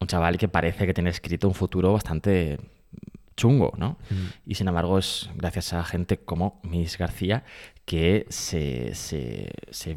un 0.00 0.06
chaval 0.06 0.38
que 0.38 0.48
parece 0.48 0.86
que 0.86 0.94
tiene 0.94 1.10
escrito 1.10 1.48
un 1.48 1.54
futuro 1.54 1.92
bastante 1.92 2.58
chungo, 3.36 3.72
¿no? 3.76 3.98
Y 4.46 4.56
sin 4.56 4.68
embargo 4.68 4.98
es 4.98 5.30
gracias 5.34 5.72
a 5.72 5.82
gente 5.84 6.18
como 6.18 6.60
Miss 6.62 6.98
García 6.98 7.44
que 7.86 8.26
se, 8.28 8.94
se, 8.94 9.50
se 9.70 9.96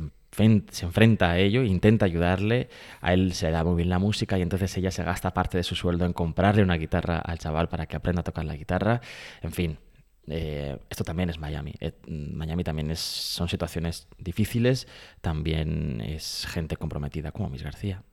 se 0.71 0.85
enfrenta 0.85 1.31
a 1.31 1.37
ello 1.37 1.61
e 1.61 1.67
intenta 1.67 2.05
ayudarle. 2.05 2.69
A 3.01 3.13
él 3.13 3.33
se 3.33 3.45
le 3.45 3.51
da 3.53 3.63
muy 3.63 3.75
bien 3.75 3.89
la 3.89 3.99
música 3.99 4.37
y 4.37 4.41
entonces 4.41 4.75
ella 4.77 4.91
se 4.91 5.03
gasta 5.03 5.33
parte 5.33 5.57
de 5.57 5.63
su 5.63 5.75
sueldo 5.75 6.05
en 6.05 6.13
comprarle 6.13 6.61
una 6.61 6.75
guitarra 6.75 7.19
al 7.19 7.39
chaval 7.39 7.69
para 7.69 7.85
que 7.85 7.95
aprenda 7.95 8.21
a 8.21 8.23
tocar 8.23 8.45
la 8.45 8.55
guitarra. 8.55 9.01
En 9.41 9.51
fin, 9.51 9.77
eh, 10.27 10.77
esto 10.89 11.03
también 11.03 11.29
es 11.29 11.39
Miami. 11.39 11.73
Eh, 11.79 11.93
Miami 12.07 12.63
también 12.63 12.91
es, 12.91 12.99
son 12.99 13.47
situaciones 13.47 14.07
difíciles, 14.17 14.87
también 15.21 16.01
es 16.01 16.47
gente 16.49 16.77
comprometida 16.77 17.31
como 17.31 17.49
Miss 17.49 17.63
García. 17.63 18.03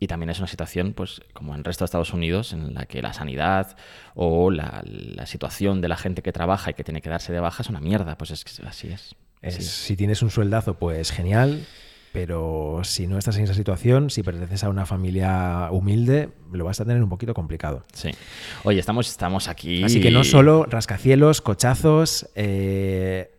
Y 0.00 0.08
también 0.08 0.28
es 0.28 0.38
una 0.38 0.48
situación, 0.48 0.92
pues, 0.92 1.22
como 1.32 1.52
en 1.54 1.60
el 1.60 1.64
resto 1.64 1.84
de 1.84 1.86
Estados 1.86 2.12
Unidos, 2.12 2.52
en 2.52 2.74
la 2.74 2.84
que 2.84 3.00
la 3.00 3.12
sanidad 3.12 3.76
o 4.14 4.50
la, 4.50 4.82
la 4.84 5.24
situación 5.24 5.80
de 5.80 5.88
la 5.88 5.96
gente 5.96 6.20
que 6.20 6.32
trabaja 6.32 6.72
y 6.72 6.74
que 6.74 6.82
tiene 6.82 7.00
que 7.00 7.08
darse 7.08 7.32
de 7.32 7.40
baja 7.40 7.62
es 7.62 7.68
una 7.68 7.80
mierda. 7.80 8.18
Pues 8.18 8.32
es 8.32 8.44
que 8.44 8.66
así 8.66 8.88
es. 8.88 9.14
Es. 9.40 9.64
si 9.64 9.96
tienes 9.96 10.20
un 10.22 10.30
sueldazo, 10.30 10.74
pues 10.78 11.10
genial. 11.12 11.64
Pero 12.14 12.82
si 12.84 13.08
no 13.08 13.18
estás 13.18 13.38
en 13.38 13.42
esa 13.42 13.54
situación, 13.54 14.08
si 14.08 14.22
perteneces 14.22 14.62
a 14.62 14.68
una 14.68 14.86
familia 14.86 15.66
humilde, 15.72 16.28
lo 16.52 16.64
vas 16.64 16.80
a 16.80 16.84
tener 16.84 17.02
un 17.02 17.08
poquito 17.08 17.34
complicado. 17.34 17.82
Sí. 17.92 18.10
Oye, 18.62 18.78
estamos, 18.78 19.08
estamos 19.08 19.48
aquí. 19.48 19.82
Así 19.82 20.00
que 20.00 20.12
no 20.12 20.22
solo 20.22 20.64
rascacielos, 20.64 21.40
cochazos, 21.40 22.28
eh, 22.36 23.33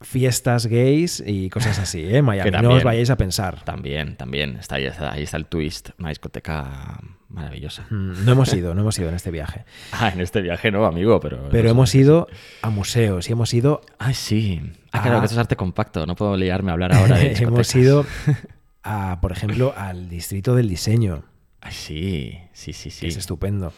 fiestas 0.00 0.66
gays 0.66 1.22
y 1.26 1.48
cosas 1.48 1.78
así, 1.78 2.04
¿eh? 2.04 2.20
Miami, 2.20 2.50
Que 2.50 2.50
no 2.52 2.58
os 2.58 2.62
también. 2.64 2.84
vayáis 2.84 3.10
a 3.10 3.16
pensar. 3.16 3.64
También, 3.64 4.16
también. 4.16 4.56
Está 4.56 4.76
ahí, 4.76 4.84
está, 4.84 5.12
ahí 5.12 5.22
está 5.22 5.36
el 5.38 5.46
twist. 5.46 5.90
Una 5.98 6.10
discoteca 6.10 7.00
maravillosa. 7.28 7.86
Mm, 7.90 8.24
No 8.24 8.32
hemos 8.32 8.52
ido, 8.52 8.74
no 8.74 8.82
hemos 8.82 8.98
ido 8.98 9.08
en 9.08 9.14
este 9.14 9.30
viaje. 9.30 9.64
Ah, 9.92 10.10
en 10.12 10.20
este 10.20 10.42
viaje 10.42 10.70
no, 10.70 10.84
amigo, 10.84 11.20
pero... 11.20 11.48
Pero 11.50 11.70
hemos 11.70 11.94
ido 11.94 12.26
a 12.62 12.70
museos 12.70 13.28
y 13.28 13.32
hemos 13.32 13.54
ido, 13.54 13.80
Ah, 13.98 14.12
sí. 14.12 14.60
Ah, 14.92 15.02
claro, 15.02 15.20
que 15.20 15.26
eso 15.26 15.34
es 15.36 15.38
arte 15.38 15.56
compacto. 15.56 16.04
No 16.06 16.14
puedo 16.16 16.36
liarme 16.36 16.70
a 16.70 16.74
hablar 16.74 16.92
ahora 16.94 17.16
de 17.16 17.32
hemos 17.40 17.74
ido 17.74 18.04
a, 18.82 19.18
por 19.22 19.32
ejemplo, 19.32 19.72
al 19.76 20.08
distrito 20.08 20.54
del 20.54 20.68
diseño, 20.68 21.24
Ah, 21.60 21.70
sí, 21.70 22.38
sí, 22.52 22.74
sí, 22.74 22.90
sí. 22.90 23.06
es 23.06 23.16
estupendo. 23.16 23.72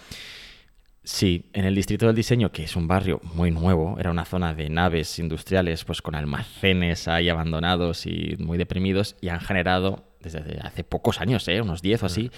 Sí, 1.09 1.51
en 1.53 1.65
el 1.65 1.77
distrito 1.77 2.07
del 2.07 2.17
diseño, 2.17 2.51
que 2.51 2.65
es 2.65 2.75
un 2.75 2.89
barrio 2.89 3.21
muy 3.23 3.53
nuevo, 3.53 3.97
era 3.97 4.11
una 4.11 4.25
zona 4.25 4.55
de 4.55 4.69
naves 4.69 5.21
industriales, 5.21 5.85
pues 5.85 6.03
con 6.03 6.17
almacenes 6.17 7.07
ahí 7.07 7.29
abandonados 7.29 8.07
y 8.07 8.35
muy 8.41 8.59
deprimidos, 8.59 9.15
y 9.21 9.29
han 9.29 9.39
generado, 9.39 10.09
desde 10.19 10.59
hace 10.61 10.83
pocos 10.83 11.21
años, 11.21 11.47
¿eh? 11.47 11.61
unos 11.61 11.81
10 11.81 12.03
o 12.03 12.07
así, 12.07 12.33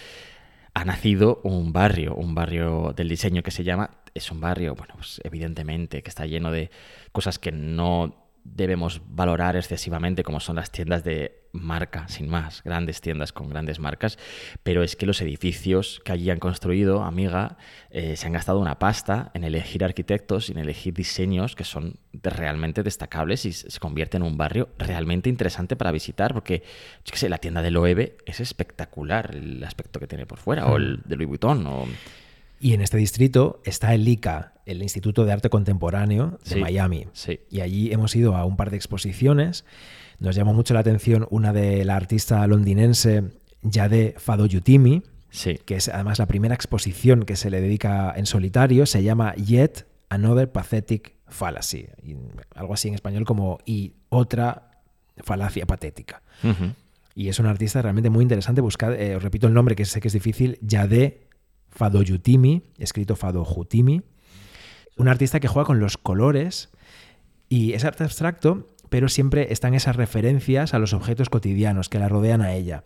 ha 0.74 0.84
nacido 0.84 1.40
un 1.44 1.72
barrio, 1.72 2.14
un 2.14 2.34
barrio 2.34 2.92
del 2.94 3.08
diseño 3.08 3.42
que 3.42 3.52
se 3.52 3.64
llama, 3.64 4.02
es 4.12 4.30
un 4.30 4.42
barrio, 4.42 4.74
bueno, 4.74 4.96
pues 4.96 5.18
evidentemente 5.24 6.02
que 6.02 6.10
está 6.10 6.26
lleno 6.26 6.52
de 6.52 6.70
cosas 7.12 7.38
que 7.38 7.52
no 7.52 8.27
debemos 8.55 9.01
valorar 9.09 9.57
excesivamente, 9.57 10.22
como 10.22 10.40
son 10.40 10.57
las 10.57 10.70
tiendas 10.70 11.05
de 11.05 11.46
marca, 11.53 12.07
sin 12.09 12.28
más, 12.28 12.62
grandes 12.62 13.01
tiendas 13.01 13.32
con 13.32 13.49
grandes 13.49 13.78
marcas, 13.78 14.18
pero 14.62 14.82
es 14.82 14.96
que 14.96 15.07
los 15.07 15.20
edificios 15.22 16.01
que 16.05 16.12
allí 16.12 16.28
han 16.30 16.38
construido, 16.38 17.03
amiga, 17.03 17.57
eh, 17.90 18.16
se 18.16 18.26
han 18.26 18.32
gastado 18.34 18.59
una 18.59 18.78
pasta 18.78 19.30
en 19.34 19.44
elegir 19.44 19.82
arquitectos 19.82 20.49
y 20.49 20.53
en 20.53 20.59
elegir 20.59 20.92
diseños 20.94 21.57
que 21.57 21.64
son 21.64 21.96
de- 22.12 22.30
realmente 22.30 22.82
destacables 22.82 23.44
y 23.46 23.53
se 23.53 23.70
se 23.70 23.80
convierte 23.80 24.16
en 24.18 24.22
un 24.24 24.36
barrio 24.36 24.68
realmente 24.78 25.28
interesante 25.30 25.76
para 25.76 25.90
visitar, 25.92 26.34
porque, 26.34 26.62
yo 27.05 27.12
qué 27.12 27.18
sé, 27.18 27.28
la 27.28 27.38
tienda 27.38 27.62
de 27.62 27.70
Loewe 27.70 28.16
es 28.26 28.40
espectacular 28.40 29.34
el 29.34 29.62
aspecto 29.64 30.01
que 30.01 30.07
tiene 30.07 30.26
por 30.26 30.38
fuera, 30.38 30.66
o 30.66 30.76
el 30.76 31.01
de 31.05 31.16
Louis 31.16 31.28
Vuitton, 31.28 31.66
o... 31.66 31.86
Y 32.61 32.74
en 32.74 32.80
este 32.80 32.96
distrito 32.96 33.61
está 33.64 33.94
el 33.94 34.06
ICA, 34.09 34.54
el 34.66 34.82
Instituto 34.82 35.24
de 35.24 35.32
Arte 35.32 35.48
Contemporáneo 35.50 36.38
de 36.44 36.54
Sí, 36.54 36.61
Miami. 36.61 37.06
sí. 37.12 37.40
Y 37.50 37.61
allí 37.61 37.92
hemos 37.92 38.14
ido 38.16 38.36
a 38.36 38.44
un 38.44 38.56
par 38.56 38.70
de 38.70 38.76
exposiciones. 38.76 39.64
Nos 40.18 40.34
llamó 40.34 40.52
mucho 40.54 40.74
la 40.74 40.80
atención 40.80 41.26
una 41.30 41.52
de 41.52 41.84
la 41.84 41.94
artista 41.96 42.44
londinense 42.46 43.24
Yade 43.62 44.14
Fadoyutimi, 44.18 45.02
Sí, 45.30 45.59
que 45.66 45.76
es 45.76 45.88
además 45.90 46.18
la 46.18 46.26
primera 46.26 46.54
exposición 46.54 47.24
que 47.24 47.36
se 47.36 47.50
le 47.50 47.61
dedica 47.61 48.14
en 48.16 48.24
solitario. 48.24 48.86
Se 48.86 49.02
llama 49.02 49.34
Yet 49.34 49.86
Another 50.09 50.50
Pathetic 50.50 51.14
Fallacy. 51.28 51.86
Y 52.02 52.16
algo 52.54 52.72
así 52.72 52.88
en 52.88 52.94
español 52.94 53.24
como 53.26 53.59
y 53.66 53.92
otra 54.09 54.70
falacia 55.18 55.66
patética. 55.66 56.22
Y 57.14 57.28
es 57.28 57.38
una 57.38 57.50
artista 57.50 57.82
realmente 57.82 58.09
muy 58.09 58.22
interesante. 58.22 58.62
Buscad, 58.62 58.94
eh, 58.98 59.16
os 59.16 59.22
repito 59.22 59.46
el 59.46 59.52
nombre 59.52 59.76
que 59.76 59.84
sé 59.84 60.00
que 60.00 60.09
es 60.09 60.14
difícil, 60.14 60.59
Yade 60.62 61.27
Fadoyutimi, 61.82 62.62
escrito 62.76 63.14
Fadoyutimi. 63.14 64.02
Un 64.96 65.06
artista 65.08 65.38
que 65.38 65.46
juega 65.46 65.64
con 65.66 65.78
los 65.78 65.96
colores 65.96 66.70
y 67.48 67.72
es 67.74 67.84
arte 67.84 68.02
abstracto, 68.02 68.66
pero 68.88 69.08
siempre 69.08 69.52
están 69.52 69.74
esas 69.74 69.94
referencias 69.94 70.74
a 70.74 70.80
los 70.80 70.92
objetos 70.92 71.30
cotidianos 71.30 71.88
que 71.88 72.00
la 72.00 72.08
rodean 72.08 72.42
a 72.42 72.52
ella. 72.54 72.82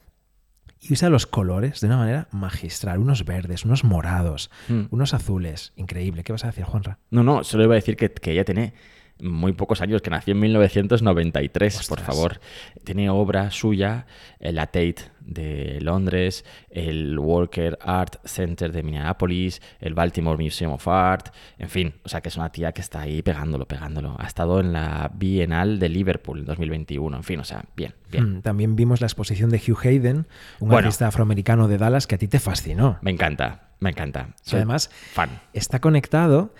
Y 0.78 0.92
usa 0.92 1.08
los 1.08 1.26
colores 1.26 1.80
de 1.80 1.86
una 1.86 1.96
manera 1.96 2.28
magistral, 2.32 2.98
unos 2.98 3.24
verdes, 3.24 3.64
unos 3.64 3.82
morados, 3.82 4.50
Mm. 4.68 4.82
unos 4.90 5.14
azules. 5.14 5.72
Increíble. 5.76 6.22
¿Qué 6.22 6.32
vas 6.32 6.44
a 6.44 6.48
decir, 6.48 6.64
Juanra? 6.64 6.98
No, 7.10 7.22
no, 7.22 7.44
solo 7.44 7.64
iba 7.64 7.74
a 7.74 7.76
decir 7.76 7.96
que, 7.96 8.12
que 8.12 8.32
ella 8.32 8.44
tiene 8.44 8.74
muy 9.22 9.52
pocos 9.52 9.80
años, 9.80 10.02
que 10.02 10.10
nació 10.10 10.32
en 10.32 10.40
1993, 10.40 11.86
por 11.88 12.00
favor. 12.00 12.40
Tiene 12.84 13.08
obra 13.08 13.50
suya, 13.52 14.06
eh, 14.40 14.52
la 14.52 14.66
Tate 14.66 15.11
de 15.26 15.78
Londres, 15.80 16.44
el 16.70 17.18
Walker 17.18 17.78
Art 17.80 18.16
Center 18.24 18.72
de 18.72 18.82
Minneapolis, 18.82 19.60
el 19.80 19.94
Baltimore 19.94 20.42
Museum 20.42 20.72
of 20.72 20.86
Art, 20.88 21.28
en 21.58 21.68
fin, 21.68 21.94
o 22.04 22.08
sea 22.08 22.20
que 22.20 22.28
es 22.28 22.36
una 22.36 22.50
tía 22.50 22.72
que 22.72 22.80
está 22.80 23.00
ahí 23.00 23.22
pegándolo, 23.22 23.66
pegándolo. 23.66 24.16
Ha 24.18 24.26
estado 24.26 24.60
en 24.60 24.72
la 24.72 25.10
Bienal 25.14 25.78
de 25.78 25.88
Liverpool 25.88 26.40
en 26.40 26.44
2021, 26.46 27.16
en 27.16 27.22
fin, 27.24 27.40
o 27.40 27.44
sea, 27.44 27.64
bien, 27.76 27.94
bien. 28.10 28.38
Mm, 28.38 28.42
También 28.42 28.76
vimos 28.76 29.00
la 29.00 29.06
exposición 29.06 29.50
de 29.50 29.58
Hugh 29.58 29.78
Hayden, 29.86 30.26
un 30.60 30.68
Bueno. 30.68 30.86
artista 30.86 31.06
afroamericano 31.06 31.68
de 31.68 31.78
Dallas 31.78 32.06
que 32.06 32.14
a 32.14 32.18
ti 32.18 32.28
te 32.28 32.40
fascinó. 32.40 32.98
Me 33.02 33.10
encanta, 33.10 33.70
me 33.80 33.90
encanta. 33.90 34.28
Soy 34.42 34.58
además, 34.58 34.90
fan. 35.12 35.40
está 35.52 35.80
conectado. 35.80 36.54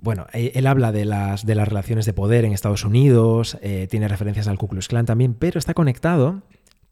Bueno, 0.00 0.26
eh, 0.32 0.52
él 0.54 0.66
habla 0.68 0.92
de 0.92 1.04
las, 1.04 1.44
de 1.44 1.56
las 1.56 1.66
relaciones 1.66 2.06
de 2.06 2.12
poder 2.12 2.44
en 2.44 2.52
Estados 2.52 2.84
Unidos, 2.84 3.58
eh, 3.62 3.88
tiene 3.90 4.06
referencias 4.06 4.46
al 4.46 4.56
Ku 4.56 4.68
Klux 4.68 4.86
Klan 4.86 5.06
también, 5.06 5.34
pero 5.34 5.58
está 5.58 5.74
conectado 5.74 6.42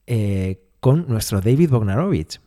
eh, 0.08 0.65
con 0.86 1.06
nuestro 1.08 1.40
David 1.40 1.70
Bognarovich. 1.70 2.40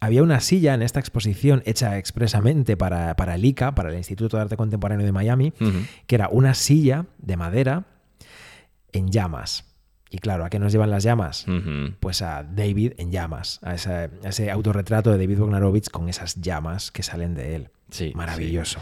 Había 0.00 0.22
una 0.22 0.40
silla 0.40 0.72
en 0.72 0.80
esta 0.80 0.98
exposición 0.98 1.62
hecha 1.66 1.98
expresamente 1.98 2.74
para, 2.74 3.14
para 3.16 3.34
el 3.34 3.44
ICA, 3.44 3.74
para 3.74 3.90
el 3.90 3.96
Instituto 3.98 4.38
de 4.38 4.44
Arte 4.44 4.56
Contemporáneo 4.56 5.04
de 5.04 5.12
Miami, 5.12 5.52
que 6.06 6.14
era 6.14 6.30
una 6.30 6.54
silla 6.54 7.04
de 7.18 7.36
madera 7.36 7.84
en 8.92 9.10
llamas. 9.10 9.76
Y 10.08 10.20
claro, 10.20 10.46
¿a 10.46 10.48
qué 10.48 10.58
nos 10.58 10.72
llevan 10.72 10.90
las 10.90 11.02
llamas? 11.02 11.44
Pues 12.00 12.22
a 12.22 12.44
David 12.44 12.94
en 12.96 13.12
llamas, 13.12 13.60
a 13.62 13.74
ese, 13.74 13.90
a 13.90 14.08
ese 14.24 14.50
autorretrato 14.50 15.10
de 15.10 15.18
David 15.18 15.40
Bognarovich 15.40 15.90
con 15.90 16.08
esas 16.08 16.36
llamas 16.40 16.90
que 16.92 17.02
salen 17.02 17.34
de 17.34 17.56
él. 17.56 17.68
Sí, 17.90 18.12
Maravilloso. 18.14 18.80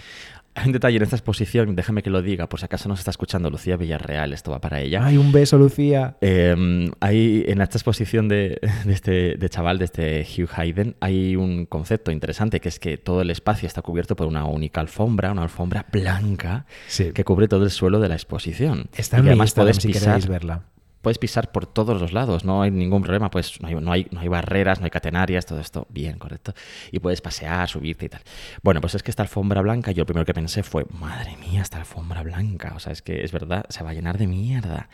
Hay 0.54 0.66
un 0.66 0.72
detalle 0.72 0.96
en 0.96 1.02
esta 1.04 1.14
exposición, 1.16 1.76
déjame 1.76 2.02
que 2.02 2.10
lo 2.10 2.22
diga, 2.22 2.48
por 2.48 2.58
si 2.58 2.64
acaso 2.66 2.88
nos 2.88 2.98
está 2.98 3.12
escuchando 3.12 3.50
Lucía 3.50 3.76
Villarreal, 3.76 4.32
esto 4.32 4.50
va 4.50 4.60
para 4.60 4.80
ella. 4.80 5.04
Ay, 5.04 5.16
un 5.16 5.30
beso, 5.30 5.56
Lucía. 5.58 6.16
Eh, 6.20 6.90
hay 7.00 7.44
en 7.46 7.60
esta 7.60 7.78
exposición 7.78 8.28
de, 8.28 8.58
de 8.84 8.92
este 8.92 9.36
de 9.36 9.48
chaval, 9.48 9.78
de 9.78 9.84
este 9.84 10.26
Hugh 10.26 10.48
Hayden, 10.54 10.96
hay 11.00 11.36
un 11.36 11.66
concepto 11.66 12.10
interesante 12.10 12.60
que 12.60 12.68
es 12.68 12.78
que 12.80 12.98
todo 12.98 13.22
el 13.22 13.30
espacio 13.30 13.66
está 13.68 13.80
cubierto 13.82 14.16
por 14.16 14.26
una 14.26 14.44
única 14.44 14.80
alfombra, 14.80 15.30
una 15.30 15.42
alfombra 15.42 15.86
blanca 15.92 16.66
Sí. 16.88 17.12
que 17.12 17.22
cubre 17.24 17.46
todo 17.46 17.62
el 17.64 17.70
suelo 17.70 18.00
de 18.00 18.08
la 18.08 18.14
exposición. 18.14 18.88
Está 18.96 19.16
Y 19.16 19.20
en 19.20 19.24
mi 19.24 19.30
además 19.30 19.48
Instagram 19.50 19.74
si 19.74 19.88
pisar, 19.88 20.02
queréis 20.02 20.26
verla. 20.26 20.62
Puedes 21.00 21.18
pisar 21.18 21.52
por 21.52 21.66
todos 21.66 22.00
los 22.00 22.12
lados, 22.12 22.44
no 22.44 22.62
hay 22.62 22.70
ningún 22.70 23.02
problema, 23.02 23.30
pues 23.30 23.60
no 23.60 23.68
hay, 23.68 23.74
no, 23.74 23.92
hay, 23.92 24.28
barreras, 24.28 24.80
no 24.80 24.84
hay 24.84 24.90
catenarias, 24.90 25.46
todo 25.46 25.60
esto 25.60 25.86
bien, 25.90 26.18
correcto. 26.18 26.54
Y 26.92 26.98
puedes 26.98 27.20
pasear, 27.20 27.68
subirte 27.68 28.06
y 28.06 28.08
tal. 28.08 28.22
Bueno, 28.62 28.80
pues 28.80 28.94
es 28.94 29.02
que 29.02 29.10
esta 29.10 29.22
alfombra 29.22 29.62
blanca, 29.62 29.92
yo 29.92 30.02
lo 30.02 30.06
primero 30.06 30.26
que 30.26 30.34
pensé 30.34 30.62
fue, 30.62 30.84
madre 30.98 31.36
mía, 31.36 31.62
esta 31.62 31.78
alfombra 31.78 32.22
blanca, 32.22 32.72
o 32.74 32.80
sea, 32.80 32.92
es 32.92 33.02
que 33.02 33.24
es 33.24 33.32
verdad, 33.32 33.64
se 33.68 33.82
va 33.82 33.90
a 33.90 33.94
llenar 33.94 34.18
de 34.18 34.26
mierda. 34.26 34.88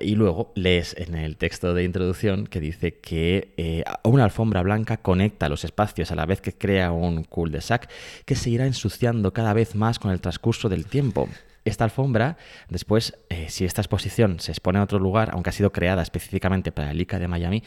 Y 0.00 0.16
luego 0.16 0.52
lees 0.54 0.94
en 0.98 1.14
el 1.14 1.38
texto 1.38 1.72
de 1.72 1.82
introducción 1.82 2.46
que 2.46 2.60
dice 2.60 2.98
que 2.98 3.54
eh, 3.56 3.84
una 4.04 4.24
alfombra 4.24 4.62
blanca 4.62 4.98
conecta 4.98 5.48
los 5.48 5.64
espacios 5.64 6.12
a 6.12 6.14
la 6.14 6.26
vez 6.26 6.42
que 6.42 6.52
crea 6.52 6.92
un 6.92 7.24
cul-de-sac 7.24 7.88
que 8.26 8.34
se 8.34 8.50
irá 8.50 8.66
ensuciando 8.66 9.32
cada 9.32 9.54
vez 9.54 9.74
más 9.74 9.98
con 9.98 10.10
el 10.10 10.20
transcurso 10.20 10.68
del 10.68 10.84
tiempo. 10.84 11.26
Esta 11.68 11.84
alfombra, 11.84 12.36
después, 12.68 13.18
eh, 13.28 13.46
si 13.50 13.64
esta 13.64 13.82
exposición 13.82 14.40
se 14.40 14.52
expone 14.52 14.78
a 14.78 14.82
otro 14.82 14.98
lugar, 14.98 15.30
aunque 15.32 15.50
ha 15.50 15.52
sido 15.52 15.70
creada 15.70 16.02
específicamente 16.02 16.72
para 16.72 16.90
el 16.90 17.00
ICA 17.00 17.18
de 17.18 17.28
Miami, 17.28 17.62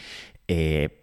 eh, 0.47 1.00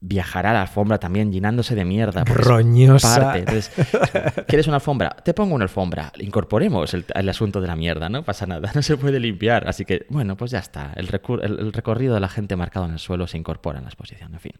viajará 0.00 0.52
la 0.52 0.62
alfombra 0.62 0.98
también 0.98 1.32
llenándose 1.32 1.74
de 1.74 1.84
mierda. 1.84 2.22
Roñosa. 2.24 3.20
parte. 3.20 3.38
Entonces, 3.40 3.70
¿quieres 4.46 4.66
una 4.66 4.76
alfombra? 4.76 5.10
Te 5.24 5.34
pongo 5.34 5.54
una 5.54 5.64
alfombra. 5.64 6.12
Incorporemos 6.18 6.92
el, 6.94 7.04
el 7.14 7.28
asunto 7.28 7.60
de 7.60 7.66
la 7.66 7.76
mierda, 7.76 8.08
no 8.08 8.22
pasa 8.22 8.46
nada, 8.46 8.70
no 8.74 8.82
se 8.82 8.96
puede 8.96 9.18
limpiar. 9.20 9.68
Así 9.68 9.84
que, 9.84 10.06
bueno, 10.10 10.36
pues 10.36 10.50
ya 10.50 10.58
está. 10.58 10.92
El, 10.96 11.08
recur- 11.08 11.42
el- 11.42 11.58
el 11.58 11.72
recorrido 11.72 12.14
de 12.14 12.20
la 12.20 12.28
gente 12.28 12.56
marcado 12.56 12.86
en 12.86 12.92
el 12.92 12.98
suelo 12.98 13.26
se 13.26 13.38
incorpora 13.38 13.78
en 13.78 13.84
la 13.84 13.90
exposición. 13.90 14.34
En 14.34 14.40
fin, 14.40 14.52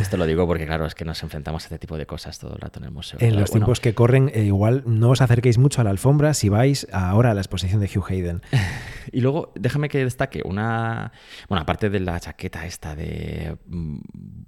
esto 0.00 0.16
lo 0.16 0.26
digo 0.26 0.46
porque, 0.46 0.64
claro, 0.66 0.86
es 0.86 0.94
que 0.94 1.04
nos 1.04 1.22
enfrentamos 1.22 1.64
a 1.64 1.66
este 1.66 1.78
tipo 1.78 1.98
de 1.98 2.06
cosas 2.06 2.38
todo 2.38 2.54
el 2.54 2.60
rato 2.60 2.78
en 2.78 2.84
el 2.86 2.90
museo. 2.92 3.18
En 3.20 3.30
los 3.36 3.50
bueno, 3.50 3.66
tiempos 3.66 3.80
que 3.80 3.94
corren, 3.94 4.30
eh, 4.34 4.44
igual 4.44 4.84
no 4.86 5.10
os 5.10 5.20
acerquéis 5.20 5.58
mucho 5.58 5.80
a 5.80 5.84
la 5.84 5.90
alfombra 5.90 6.34
si 6.34 6.48
vais 6.48 6.86
ahora 6.92 7.32
a 7.32 7.34
la 7.34 7.40
exposición 7.40 7.80
de 7.80 7.90
Hugh 7.94 8.06
Hayden. 8.08 8.42
Y 9.14 9.20
luego, 9.20 9.52
déjame 9.56 9.88
que 9.90 9.98
destaque 9.98 10.40
una. 10.44 11.12
Bueno, 11.48 11.60
aparte 11.62 11.90
de 11.90 12.00
la 12.00 12.18
chaqueta 12.20 12.64
esta 12.64 12.94
de 12.94 13.58
mm, 13.66 13.98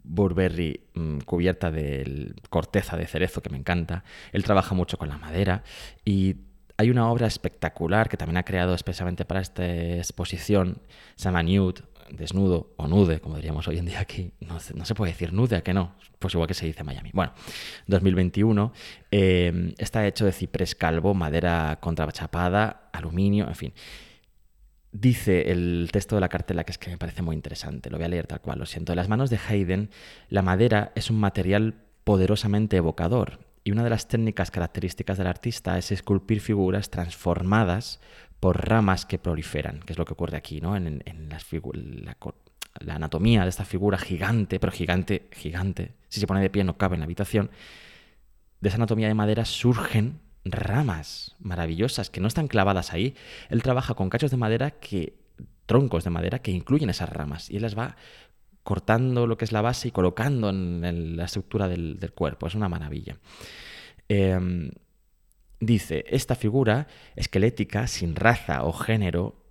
Burberry 0.05 0.81
mm, 0.95 1.19
cubierta 1.21 1.71
de 1.71 2.35
corteza 2.51 2.97
de 2.97 3.07
cerezo, 3.07 3.43
que 3.43 3.51
me 3.51 3.57
encanta, 3.59 4.05
él 4.33 4.45
trabaja 4.45 4.75
mucho 4.75 4.97
con 4.99 5.09
la 5.09 5.19
madera 5.19 5.63
y. 6.05 6.37
Hay 6.77 6.91
una 6.91 7.09
obra 7.09 7.29
espectacular 7.29 8.09
que 8.09 8.17
también 8.17 8.37
ha 8.37 8.43
creado 8.43 8.73
expresamente 8.73 9.25
para 9.25 9.41
esta 9.41 9.65
exposición, 9.65 10.83
se 11.15 11.27
llama 11.27 11.45
Nude, 11.45 11.83
desnudo 12.11 12.75
o 12.77 12.89
nude, 12.89 13.21
como 13.21 13.37
diríamos 13.37 13.69
hoy 13.69 13.79
en 13.79 13.87
día 13.87 14.01
aquí. 14.01 14.33
No, 14.41 14.59
se- 14.59 14.95
puede 14.97 15.13
decir 15.13 15.33
nude, 15.33 15.55
¿a 15.55 15.61
que 15.63 15.73
no? 15.73 15.95
Pues 16.19 16.35
igual 16.35 16.49
que 16.49 16.55
se 16.55 16.67
dice 16.67 16.83
Miami. 16.83 17.11
Bueno, 17.15 17.33
2021. 17.87 18.73
eh, 19.13 19.73
está 19.79 20.05
hecho 20.05 20.25
de 20.25 20.33
ciprés 20.33 20.75
calvo, 20.75 21.15
madera 21.15 21.79
contrachapada, 21.81 22.89
aluminio, 22.93 23.47
en 23.47 23.55
fin. 23.55 23.73
Dice 24.97 25.51
el 25.51 25.89
texto 25.91 26.15
de 26.15 26.21
la 26.21 26.29
cartela 26.29 26.63
que 26.63 26.71
es 26.71 26.79
que 26.79 26.89
me 26.89 26.99
parece 26.99 27.21
muy 27.21 27.35
interesante, 27.35 27.91
lo 27.91 27.97
voy 27.97 28.05
a 28.05 28.09
leer 28.09 28.29
tal 28.29 28.41
cual, 28.41 28.61
lo 28.61 28.65
siento. 28.65 28.93
En 28.93 28.97
las 28.97 29.09
manos 29.09 29.29
de 29.29 29.41
Haydn, 29.49 29.91
la 30.29 30.41
madera 30.41 30.93
es 30.95 31.11
un 31.11 31.19
material 31.19 31.75
poderosamente 32.05 32.77
evocador 32.77 33.41
y 33.65 33.73
una 33.73 33.83
de 33.83 33.91
las 33.91 34.07
técnicas 34.07 34.53
características 34.53 35.19
del 35.19 35.27
artista 35.27 35.77
es 35.79 35.91
esculpir 35.91 36.41
figuras 36.41 36.91
transformadas 36.91 37.99
por 38.39 38.69
ramas 38.69 39.05
que 39.05 39.19
proliferan, 39.19 39.81
que 39.81 39.95
es 39.95 39.99
lo 39.99 40.05
que 40.05 40.13
ocurre 40.13 40.37
aquí, 40.37 40.61
¿no? 40.61 40.77
En, 40.77 41.03
la 42.81 42.95
anatomía 42.95 43.43
de 43.43 43.49
esta 43.49 43.65
figura 43.65 43.99
gigante, 43.99 44.61
pero 44.61 44.71
gigante, 44.71 45.29
gigante, 45.33 45.91
si 46.09 46.21
se 46.21 46.29
pone 46.29 46.41
de 46.41 46.51
pie 46.51 46.63
no 46.63 46.79
cabe 46.79 46.95
en 46.95 47.01
la 47.01 47.07
habitación, 47.07 47.51
de 48.61 48.69
esa 48.69 48.77
anatomía 48.77 49.09
de 49.09 49.15
madera 49.15 49.45
surgen 49.45 50.21
ramas 50.45 51.37
maravillosas 51.41 52.11
que 52.11 52.21
no 52.21 52.29
están 52.29 52.49
clavadas 52.49 52.93
ahí. 52.93 53.15
Él 53.49 53.63
trabaja 53.63 53.95
con 53.95 54.11
cachos 54.11 54.31
de 54.31 54.37
madera 54.37 54.71
que, 54.73 55.15
troncos 55.67 56.05
de 56.05 56.11
madera 56.11 56.41
que 56.41 56.51
incluyen 56.51 56.91
esas 56.91 57.09
ramas 57.09 57.51
y 57.51 57.57
él 57.57 57.63
las 57.63 57.77
va 57.77 57.97
cortando 58.63 59.27
lo 59.27 59.37
que 59.37 59.45
es 59.45 59.53
la 59.53 59.61
base 59.61 59.89
y 59.89 59.91
colocando 59.91 60.49
en 60.49 61.17
la 61.17 61.25
estructura 61.25 61.69
del, 61.69 61.99
del 61.99 62.13
cuerpo. 62.13 62.47
Es 62.47 62.55
una 62.55 62.69
maravilla. 62.69 63.19
Em, 64.09 64.71
dice, 65.61 66.05
esta 66.09 66.35
figura 66.35 66.89
esquelética 67.17 67.87
sin 67.87 68.17
raza 68.17 68.65
o 68.65 68.73
género, 68.73 69.44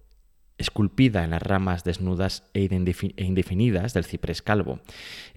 esculpida 0.58 1.24
en 1.24 1.32
las 1.32 1.42
ramas 1.42 1.84
desnudas 1.84 2.44
e 2.54 2.66
e 2.66 3.24
indefinidas 3.24 3.94
del 3.94 4.06
ciprés 4.06 4.42
calvo. 4.42 4.80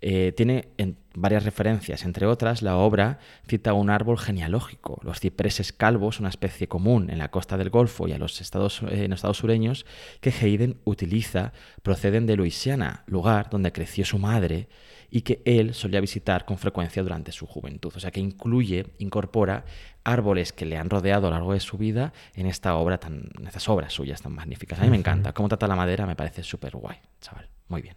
Eh, 0.00 0.32
tiene 0.36 0.68
en 0.76 0.98
varias 1.14 1.44
referencias, 1.44 2.04
entre 2.04 2.26
otras, 2.26 2.62
la 2.62 2.76
obra 2.76 3.18
cita 3.48 3.72
un 3.72 3.90
árbol 3.90 4.18
genealógico. 4.18 5.00
Los 5.02 5.20
cipreses 5.20 5.72
calvos, 5.72 6.20
una 6.20 6.28
especie 6.28 6.68
común 6.68 7.10
en 7.10 7.18
la 7.18 7.30
costa 7.30 7.56
del 7.56 7.70
Golfo 7.70 8.06
y 8.06 8.12
a 8.12 8.18
los 8.18 8.40
estados, 8.40 8.82
eh, 8.82 9.04
en 9.04 9.10
los 9.10 9.18
estados 9.18 9.38
sureños, 9.38 9.86
que 10.20 10.30
Hayden 10.30 10.78
utiliza, 10.84 11.52
proceden 11.82 12.26
de 12.26 12.36
Luisiana, 12.36 13.04
lugar 13.06 13.48
donde 13.50 13.72
creció 13.72 14.04
su 14.04 14.18
madre 14.18 14.68
y 15.10 15.22
que 15.22 15.40
él 15.44 15.72
solía 15.72 16.00
visitar 16.00 16.44
con 16.44 16.58
frecuencia 16.58 17.02
durante 17.02 17.32
su 17.32 17.46
juventud. 17.46 17.92
O 17.94 18.00
sea 18.00 18.10
que 18.10 18.20
incluye, 18.20 18.86
incorpora 18.98 19.64
árboles 20.06 20.52
que 20.52 20.64
le 20.64 20.76
han 20.76 20.88
rodeado 20.88 21.26
a 21.26 21.30
lo 21.30 21.36
largo 21.36 21.52
de 21.52 21.60
su 21.60 21.76
vida 21.76 22.12
en 22.34 22.46
esta 22.46 22.76
obra 22.76 22.98
tan, 22.98 23.28
en 23.38 23.46
estas 23.46 23.68
obras 23.68 23.92
suyas 23.92 24.22
tan 24.22 24.32
magníficas. 24.32 24.78
A 24.78 24.82
mí 24.82 24.90
me 24.90 24.96
encanta. 24.96 25.32
Cómo 25.32 25.48
trata 25.48 25.66
la 25.66 25.76
madera 25.76 26.06
me 26.06 26.16
parece 26.16 26.42
súper 26.42 26.76
guay, 26.76 26.98
chaval. 27.20 27.48
Muy 27.68 27.82
bien. 27.82 27.96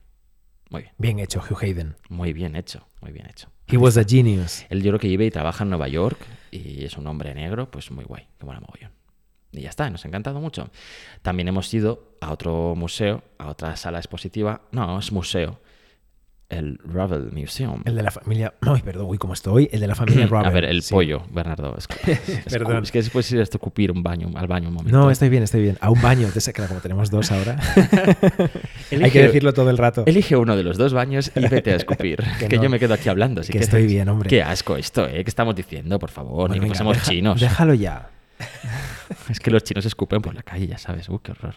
Muy 0.69 0.83
bien. 0.83 0.93
Bien 0.97 1.19
hecho, 1.19 1.41
Hugh 1.41 1.57
Hayden. 1.63 1.95
Muy 2.09 2.33
bien 2.33 2.55
hecho. 2.55 2.87
Muy 3.01 3.11
bien 3.11 3.27
hecho. 3.27 3.49
He 3.67 3.77
was 3.77 3.97
a 3.97 4.03
genius. 4.03 4.65
Él 4.69 4.81
yo 4.81 4.91
creo 4.91 4.99
que 4.99 5.07
vive 5.07 5.25
y 5.25 5.31
trabaja 5.31 5.63
en 5.63 5.69
Nueva 5.69 5.87
York 5.87 6.19
y 6.51 6.83
es 6.83 6.97
un 6.97 7.07
hombre 7.07 7.33
negro, 7.35 7.69
pues 7.69 7.91
muy 7.91 8.05
guay, 8.05 8.27
que 8.37 8.45
mola 8.45 8.59
mogollón. 8.59 8.91
Y 9.51 9.61
ya 9.61 9.69
está, 9.69 9.89
nos 9.89 10.05
ha 10.05 10.07
encantado 10.07 10.39
mucho. 10.39 10.69
También 11.21 11.47
hemos 11.47 11.73
ido 11.73 12.17
a 12.21 12.31
otro 12.31 12.75
museo, 12.75 13.23
a 13.37 13.49
otra 13.49 13.75
sala 13.77 13.97
expositiva. 13.97 14.61
No, 14.71 14.99
es 14.99 15.11
museo. 15.11 15.59
El 16.49 16.79
Ravel 16.83 17.31
Museum. 17.31 17.83
El 17.85 17.95
de 17.95 18.01
la 18.01 18.09
familia. 18.09 18.55
Ay, 18.61 18.81
perdón, 18.81 19.05
uy, 19.07 19.19
¿cómo 19.19 19.33
estoy? 19.33 19.69
El 19.71 19.81
de 19.81 19.87
la 19.87 19.93
familia 19.93 20.25
Robert. 20.29 20.47
a 20.47 20.49
ver, 20.49 20.65
el 20.65 20.81
sí. 20.81 20.93
pollo, 20.93 21.21
Bernardo. 21.31 21.75
Es, 21.77 21.87
es- 22.07 22.45
Perdón. 22.51 22.81
Es 22.83 22.91
que 22.91 22.97
después 22.99 23.31
ir 23.31 23.39
a 23.39 23.43
escupir 23.43 23.91
un 23.91 24.01
baño, 24.01 24.31
al 24.35 24.47
baño 24.47 24.69
un 24.69 24.73
momento. 24.73 24.97
No, 24.97 25.11
estoy 25.11 25.29
bien, 25.29 25.43
estoy 25.43 25.61
bien. 25.61 25.77
A 25.79 25.91
un 25.91 26.01
baño, 26.01 26.25
entonces, 26.25 26.51
claro, 26.53 26.69
como 26.69 26.81
tenemos 26.81 27.11
dos 27.11 27.31
ahora. 27.31 27.57
Hay 28.91 29.11
que 29.11 29.21
decirlo 29.23 29.53
todo 29.53 29.69
el 29.69 29.77
rato. 29.77 30.03
Elige 30.07 30.35
uno 30.35 30.55
de 30.55 30.63
los 30.63 30.77
dos 30.77 30.91
baños 30.93 31.31
y 31.35 31.47
vete 31.47 31.71
a 31.73 31.75
escupir. 31.75 32.23
Que 32.39 32.47
que 32.47 32.57
no. 32.57 32.63
yo 32.63 32.69
me 32.69 32.79
quedo 32.79 32.93
aquí 32.95 33.09
hablando. 33.09 33.43
si 33.43 33.47
Que 33.47 33.59
quieres. 33.59 33.67
estoy 33.67 33.85
bien, 33.85 34.07
hombre. 34.09 34.29
Qué 34.29 34.41
asco 34.41 34.75
esto, 34.75 35.05
¿eh? 35.07 35.23
¿Qué 35.23 35.29
estamos 35.29 35.55
diciendo, 35.55 35.99
por 35.99 36.09
favor? 36.09 36.49
Bueno, 36.49 36.55
Ni 36.65 36.71
que 36.71 36.77
deja- 36.83 37.01
chinos. 37.03 37.39
Déjalo 37.39 37.73
ya. 37.75 38.09
Es 39.29 39.39
que 39.39 39.51
los 39.51 39.63
chinos 39.63 39.85
escupen 39.85 40.21
por 40.21 40.33
la 40.33 40.41
calle, 40.43 40.65
ya 40.67 40.77
sabes. 40.77 41.09
Uy, 41.09 41.19
qué 41.21 41.31
horror. 41.31 41.55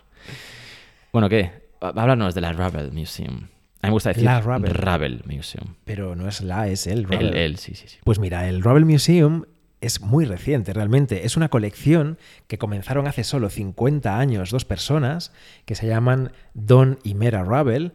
Bueno, 1.12 1.28
¿qué? 1.28 1.50
Háblanos 1.80 2.34
de 2.34 2.40
la 2.40 2.52
Ravel 2.52 2.92
Museum. 2.92 3.46
A 3.82 3.88
mí 3.88 3.90
me 3.90 3.94
gusta 3.94 4.10
decir 4.10 4.24
La 4.24 4.40
Ravel. 4.40 4.72
Ravel 4.74 5.22
Museum. 5.26 5.74
Pero 5.84 6.14
no 6.14 6.28
es 6.28 6.40
la, 6.40 6.68
es 6.68 6.86
el 6.86 7.00
El, 7.00 7.04
Robert. 7.04 7.34
el, 7.34 7.58
sí, 7.58 7.74
sí, 7.74 7.88
sí. 7.88 7.98
Pues 8.04 8.18
mira, 8.20 8.48
el 8.48 8.62
Ravel 8.62 8.84
Museum 8.84 9.44
es 9.80 10.00
muy 10.00 10.24
reciente 10.24 10.72
realmente. 10.72 11.26
Es 11.26 11.36
una 11.36 11.48
colección 11.48 12.16
que 12.46 12.56
comenzaron 12.56 13.08
hace 13.08 13.24
solo 13.24 13.50
50 13.50 14.16
años 14.16 14.50
dos 14.50 14.64
personas 14.64 15.32
que 15.64 15.74
se 15.74 15.88
llaman 15.88 16.30
Don 16.54 17.00
y 17.02 17.14
Mera 17.14 17.42
Ravel, 17.42 17.92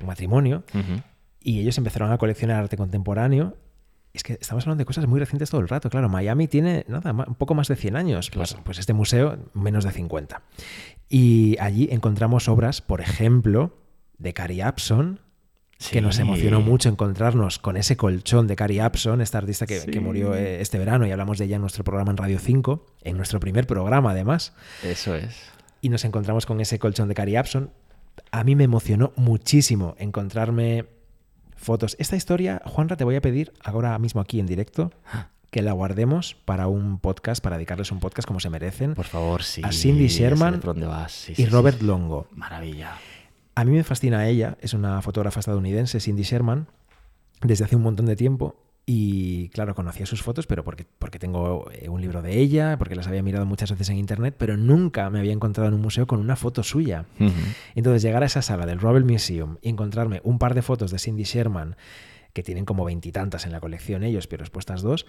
un 0.00 0.06
matrimonio, 0.06 0.64
y 1.40 1.60
ellos 1.60 1.78
empezaron 1.78 2.12
a 2.12 2.18
coleccionar 2.18 2.62
arte 2.62 2.76
contemporáneo. 2.76 3.56
Es 4.12 4.22
que 4.24 4.34
estamos 4.34 4.64
hablando 4.64 4.82
de 4.82 4.84
cosas 4.84 5.06
muy 5.06 5.18
recientes 5.18 5.48
todo 5.48 5.62
el 5.62 5.68
rato. 5.68 5.88
Claro, 5.88 6.10
Miami 6.10 6.46
tiene 6.46 6.84
nada, 6.86 7.12
un 7.12 7.34
poco 7.36 7.54
más 7.54 7.68
de 7.68 7.76
100 7.76 7.96
años. 7.96 8.30
Pues, 8.30 8.54
pues 8.62 8.78
este 8.78 8.92
museo, 8.92 9.38
menos 9.54 9.84
de 9.84 9.92
50. 9.92 10.42
Y 11.08 11.56
allí 11.58 11.88
encontramos 11.90 12.46
obras, 12.48 12.82
por 12.82 13.00
ejemplo, 13.00 13.74
de 14.18 14.32
Carrie 14.34 14.66
Upson, 14.66 15.20
que 15.90 16.00
nos 16.00 16.18
emocionó 16.20 16.60
mucho 16.60 16.88
encontrarnos 16.88 17.58
con 17.58 17.76
ese 17.76 17.96
colchón 17.96 18.46
de 18.46 18.54
Carrie 18.56 18.84
Upson, 18.86 19.20
esta 19.20 19.38
artista 19.38 19.66
que, 19.66 19.84
que 19.84 20.00
murió 20.00 20.34
eh, 20.34 20.60
este 20.60 20.78
verano 20.78 21.06
y 21.06 21.10
hablamos 21.10 21.38
de 21.38 21.46
ella 21.46 21.56
en 21.56 21.62
nuestro 21.62 21.82
programa 21.82 22.12
en 22.12 22.16
Radio 22.18 22.38
5, 22.38 22.86
en 23.02 23.16
nuestro 23.16 23.40
primer 23.40 23.66
programa 23.66 24.12
además, 24.12 24.52
Eso 24.84 25.14
es. 25.16 25.36
y 25.80 25.88
nos 25.88 26.04
encontramos 26.04 26.46
con 26.46 26.60
ese 26.60 26.78
colchón 26.78 27.08
de 27.08 27.14
Carrie 27.14 27.38
Upson. 27.40 27.70
A 28.30 28.44
mí 28.44 28.54
me 28.54 28.64
emocionó 28.64 29.12
muchísimo 29.16 29.96
encontrarme 29.98 30.84
fotos. 31.56 31.96
Esta 31.98 32.14
historia, 32.16 32.62
Juanra, 32.64 32.96
te 32.96 33.04
voy 33.04 33.16
a 33.16 33.20
pedir 33.20 33.52
ahora 33.64 33.98
mismo 33.98 34.20
aquí 34.20 34.38
en 34.38 34.46
directo 34.46 34.92
que 35.50 35.62
la 35.62 35.72
guardemos 35.72 36.34
para 36.44 36.66
un 36.66 36.98
podcast, 36.98 37.42
para 37.42 37.56
dedicarles 37.56 37.90
un 37.92 38.00
podcast 38.00 38.26
como 38.26 38.40
se 38.40 38.48
merecen, 38.50 38.94
Por 38.94 39.04
favor, 39.06 39.42
sí. 39.42 39.60
A 39.64 39.72
Cindy 39.72 40.08
Sherman 40.08 40.60
vas. 40.86 41.12
Sí, 41.12 41.32
y 41.32 41.34
sí, 41.36 41.46
Robert. 41.46 41.82
Longo. 41.82 42.26
Maravilla. 42.34 42.96
A 43.54 43.64
mí 43.64 43.72
me 43.72 43.84
fascina 43.84 44.26
ella, 44.28 44.56
es 44.60 44.72
una 44.74 45.02
fotógrafa 45.02 45.40
estadounidense, 45.40 46.00
Cindy 46.00 46.22
Sherman, 46.22 46.68
desde 47.42 47.64
hace 47.64 47.76
un 47.76 47.82
montón 47.82 48.06
de 48.06 48.16
tiempo. 48.16 48.56
Y 48.84 49.48
claro, 49.50 49.76
conocía 49.76 50.06
sus 50.06 50.22
fotos, 50.22 50.46
pero 50.48 50.64
porque, 50.64 50.84
porque 50.98 51.20
tengo 51.20 51.70
eh, 51.70 51.88
un 51.88 52.00
libro 52.00 52.20
de 52.20 52.40
ella, 52.40 52.76
porque 52.78 52.96
las 52.96 53.06
había 53.06 53.22
mirado 53.22 53.46
muchas 53.46 53.70
veces 53.70 53.90
en 53.90 53.96
internet, 53.96 54.34
pero 54.36 54.56
nunca 54.56 55.08
me 55.08 55.20
había 55.20 55.32
encontrado 55.32 55.68
en 55.68 55.74
un 55.74 55.82
museo 55.82 56.08
con 56.08 56.18
una 56.18 56.34
foto 56.34 56.64
suya. 56.64 57.04
Entonces 57.76 58.02
llegar 58.02 58.24
a 58.24 58.26
esa 58.26 58.42
sala 58.42 58.66
del 58.66 58.80
Robert 58.80 59.06
Museum 59.06 59.58
y 59.62 59.68
encontrarme 59.68 60.20
un 60.24 60.38
par 60.38 60.54
de 60.54 60.62
fotos 60.62 60.90
de 60.90 60.98
Cindy 60.98 61.22
Sherman, 61.22 61.76
que 62.32 62.42
tienen 62.42 62.64
como 62.64 62.84
veintitantas 62.84 63.46
en 63.46 63.52
la 63.52 63.60
colección 63.60 64.02
ellos, 64.02 64.26
pero 64.26 64.42
expuestas 64.42 64.82
dos, 64.82 65.06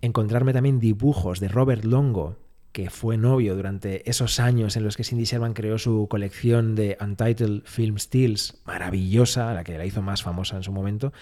encontrarme 0.00 0.54
también 0.54 0.80
dibujos 0.80 1.40
de 1.40 1.48
Robert 1.48 1.84
Longo, 1.84 2.36
que 2.72 2.88
fue 2.88 3.16
novio 3.16 3.56
durante 3.56 4.08
esos 4.08 4.38
años 4.38 4.76
en 4.76 4.84
los 4.84 4.96
que 4.96 5.02
Cindy 5.02 5.24
Sherman 5.24 5.54
creó 5.54 5.76
su 5.76 6.06
colección 6.08 6.76
de 6.76 6.96
Untitled 7.00 7.62
Film 7.64 7.98
Stills, 7.98 8.60
maravillosa, 8.64 9.52
la 9.54 9.64
que 9.64 9.76
la 9.76 9.84
hizo 9.84 10.02
más 10.02 10.22
famosa 10.22 10.56
en 10.56 10.62
su 10.62 10.70
momento, 10.70 11.12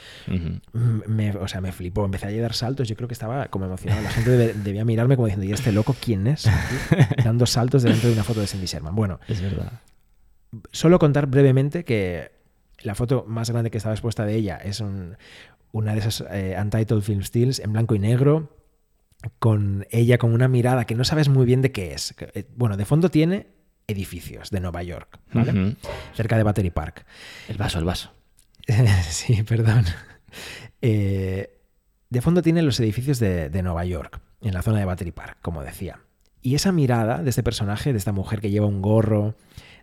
me, 1.06 1.30
o 1.36 1.48
sea, 1.48 1.60
me 1.60 1.72
flipó, 1.72 2.04
empecé 2.04 2.26
a 2.26 2.42
dar 2.42 2.52
saltos, 2.54 2.86
yo 2.88 2.96
creo 2.96 3.08
que 3.08 3.14
estaba 3.14 3.46
como 3.46 3.64
emocionado, 3.64 4.02
la 4.02 4.10
gente 4.10 4.30
debe- 4.30 4.52
debía 4.54 4.84
mirarme 4.84 5.16
como 5.16 5.26
diciendo, 5.26 5.46
¿y 5.48 5.52
este 5.52 5.72
loco 5.72 5.96
quién 5.98 6.26
es? 6.26 6.48
Dando 7.24 7.46
saltos 7.46 7.82
delante 7.82 8.06
de 8.08 8.12
una 8.12 8.24
foto 8.24 8.40
de 8.40 8.46
Cindy 8.46 8.66
Sherman. 8.66 8.94
Bueno, 8.94 9.18
Es 9.28 9.40
verdad. 9.40 9.72
Solo 10.72 10.98
contar 10.98 11.26
brevemente 11.26 11.84
que 11.84 12.30
la 12.82 12.94
foto 12.94 13.24
más 13.26 13.50
grande 13.50 13.70
que 13.70 13.76
estaba 13.78 13.94
expuesta 13.94 14.24
de 14.24 14.34
ella 14.34 14.56
es 14.56 14.80
un- 14.80 15.16
una 15.72 15.92
de 15.92 15.98
esas 16.00 16.24
eh, 16.30 16.56
Untitled 16.60 17.02
Film 17.02 17.22
Stills 17.22 17.58
en 17.58 17.72
blanco 17.72 17.94
y 17.94 17.98
negro, 17.98 18.50
con 19.38 19.86
ella 19.90 20.18
con 20.18 20.32
una 20.32 20.48
mirada 20.48 20.84
que 20.84 20.94
no 20.94 21.04
sabes 21.04 21.28
muy 21.28 21.46
bien 21.46 21.62
de 21.62 21.72
qué 21.72 21.92
es. 21.92 22.14
Eh, 22.34 22.46
Bueno, 22.56 22.76
de 22.76 22.84
fondo 22.84 23.10
tiene 23.10 23.48
edificios 23.86 24.50
de 24.50 24.60
Nueva 24.60 24.82
York, 24.82 25.18
¿vale? 25.32 25.76
Cerca 26.14 26.36
de 26.36 26.42
Battery 26.42 26.70
Park. 26.70 27.06
El 27.48 27.56
vaso, 27.56 27.78
el 27.78 27.84
vaso. 27.84 28.12
sí, 29.08 29.42
perdón. 29.42 29.84
Eh, 30.82 31.58
de 32.10 32.20
fondo 32.20 32.42
tiene 32.42 32.62
los 32.62 32.78
edificios 32.80 33.18
de, 33.18 33.50
de 33.50 33.62
Nueva 33.62 33.84
York, 33.84 34.20
en 34.42 34.54
la 34.54 34.62
zona 34.62 34.78
de 34.78 34.84
Battery 34.84 35.12
Park, 35.12 35.38
como 35.42 35.62
decía. 35.62 36.00
Y 36.42 36.54
esa 36.54 36.70
mirada 36.70 37.22
de 37.22 37.30
este 37.30 37.42
personaje, 37.42 37.92
de 37.92 37.98
esta 37.98 38.12
mujer 38.12 38.40
que 38.40 38.50
lleva 38.50 38.66
un 38.66 38.82
gorro, 38.82 39.34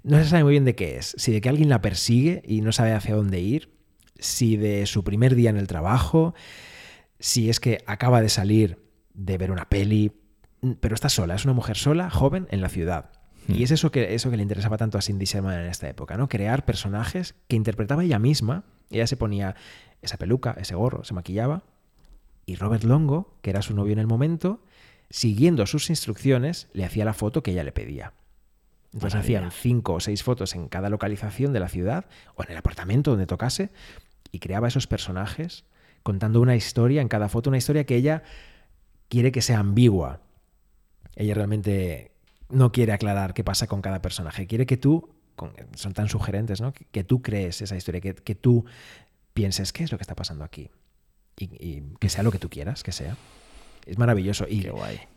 no 0.03 0.17
se 0.17 0.25
sabe 0.25 0.43
muy 0.43 0.51
bien 0.51 0.65
de 0.65 0.75
qué 0.75 0.97
es. 0.97 1.15
Si 1.17 1.31
de 1.31 1.41
que 1.41 1.49
alguien 1.49 1.69
la 1.69 1.81
persigue 1.81 2.41
y 2.45 2.61
no 2.61 2.71
sabe 2.71 2.93
hacia 2.93 3.15
dónde 3.15 3.39
ir, 3.39 3.75
si 4.19 4.55
de 4.55 4.85
su 4.85 5.03
primer 5.03 5.35
día 5.35 5.49
en 5.49 5.57
el 5.57 5.67
trabajo, 5.67 6.33
si 7.19 7.49
es 7.49 7.59
que 7.59 7.83
acaba 7.87 8.21
de 8.21 8.29
salir 8.29 8.84
de 9.15 9.37
ver 9.37 9.51
una 9.51 9.69
peli, 9.69 10.11
pero 10.79 10.95
está 10.95 11.09
sola, 11.09 11.35
es 11.35 11.45
una 11.45 11.53
mujer 11.53 11.77
sola, 11.77 12.09
joven, 12.09 12.47
en 12.51 12.61
la 12.61 12.69
ciudad. 12.69 13.11
Y 13.47 13.63
es 13.63 13.71
eso 13.71 13.91
que, 13.91 14.15
eso 14.15 14.31
que 14.31 14.37
le 14.37 14.43
interesaba 14.43 14.77
tanto 14.77 14.97
a 14.97 15.01
Cindy 15.01 15.25
Sherman 15.25 15.59
en 15.59 15.67
esta 15.67 15.87
época, 15.87 16.17
¿no? 16.17 16.27
Crear 16.27 16.65
personajes 16.65 17.35
que 17.47 17.55
interpretaba 17.55 18.03
ella 18.03 18.17
misma. 18.17 18.63
Ella 18.89 19.05
se 19.05 19.17
ponía 19.17 19.55
esa 20.01 20.17
peluca, 20.17 20.55
ese 20.59 20.73
gorro, 20.73 21.03
se 21.03 21.13
maquillaba. 21.13 21.63
Y 22.47 22.55
Robert 22.55 22.83
Longo, 22.83 23.37
que 23.41 23.51
era 23.51 23.61
su 23.61 23.75
novio 23.75 23.93
en 23.93 23.99
el 23.99 24.07
momento, 24.07 24.63
siguiendo 25.09 25.65
sus 25.67 25.89
instrucciones, 25.89 26.69
le 26.73 26.85
hacía 26.85 27.05
la 27.05 27.13
foto 27.13 27.43
que 27.43 27.51
ella 27.51 27.63
le 27.63 27.71
pedía. 27.71 28.13
Entonces 28.93 29.15
Maravilla. 29.15 29.39
hacían 29.39 29.51
cinco 29.51 29.93
o 29.93 29.99
seis 29.99 30.23
fotos 30.23 30.55
en 30.55 30.67
cada 30.67 30.89
localización 30.89 31.53
de 31.53 31.59
la 31.59 31.69
ciudad 31.69 32.05
o 32.35 32.43
en 32.43 32.51
el 32.51 32.57
apartamento 32.57 33.11
donde 33.11 33.27
tocase 33.27 33.69
y 34.31 34.39
creaba 34.39 34.69
esos 34.69 34.87
personajes 34.87 35.65
contando 36.01 36.39
una 36.39 36.55
historia 36.55 37.01
en 37.01 37.07
cada 37.07 37.29
foto, 37.29 37.49
una 37.49 37.57
historia 37.57 37.85
que 37.85 37.95
ella 37.95 38.23
quiere 39.15 39.31
que 39.31 39.41
sea 39.41 39.59
ambigua. 39.59 40.19
Ella 41.15 41.33
realmente 41.33 42.11
no 42.49 42.71
quiere 42.73 42.91
aclarar 42.91 43.33
qué 43.33 43.43
pasa 43.45 43.65
con 43.67 43.81
cada 43.81 44.01
personaje. 44.01 44.45
Quiere 44.45 44.65
que 44.65 44.75
tú, 44.77 45.09
con- 45.37 45.53
son 45.75 45.93
tan 45.93 46.09
sugerentes, 46.09 46.59
¿no? 46.59 46.73
Que, 46.73 46.85
que 46.91 47.03
tú 47.05 47.21
crees 47.21 47.61
esa 47.61 47.77
historia, 47.77 48.01
que, 48.01 48.13
que 48.13 48.35
tú 48.35 48.65
pienses 49.33 49.71
qué 49.71 49.83
es 49.85 49.91
lo 49.93 49.97
que 49.97 50.03
está 50.03 50.15
pasando 50.15 50.43
aquí. 50.43 50.69
Y, 51.37 51.45
y 51.65 51.83
que 51.99 52.09
sea 52.09 52.23
lo 52.23 52.31
que 52.31 52.39
tú 52.39 52.49
quieras 52.49 52.83
que 52.83 52.91
sea. 52.91 53.15
Es 53.85 53.97
maravilloso. 53.97 54.47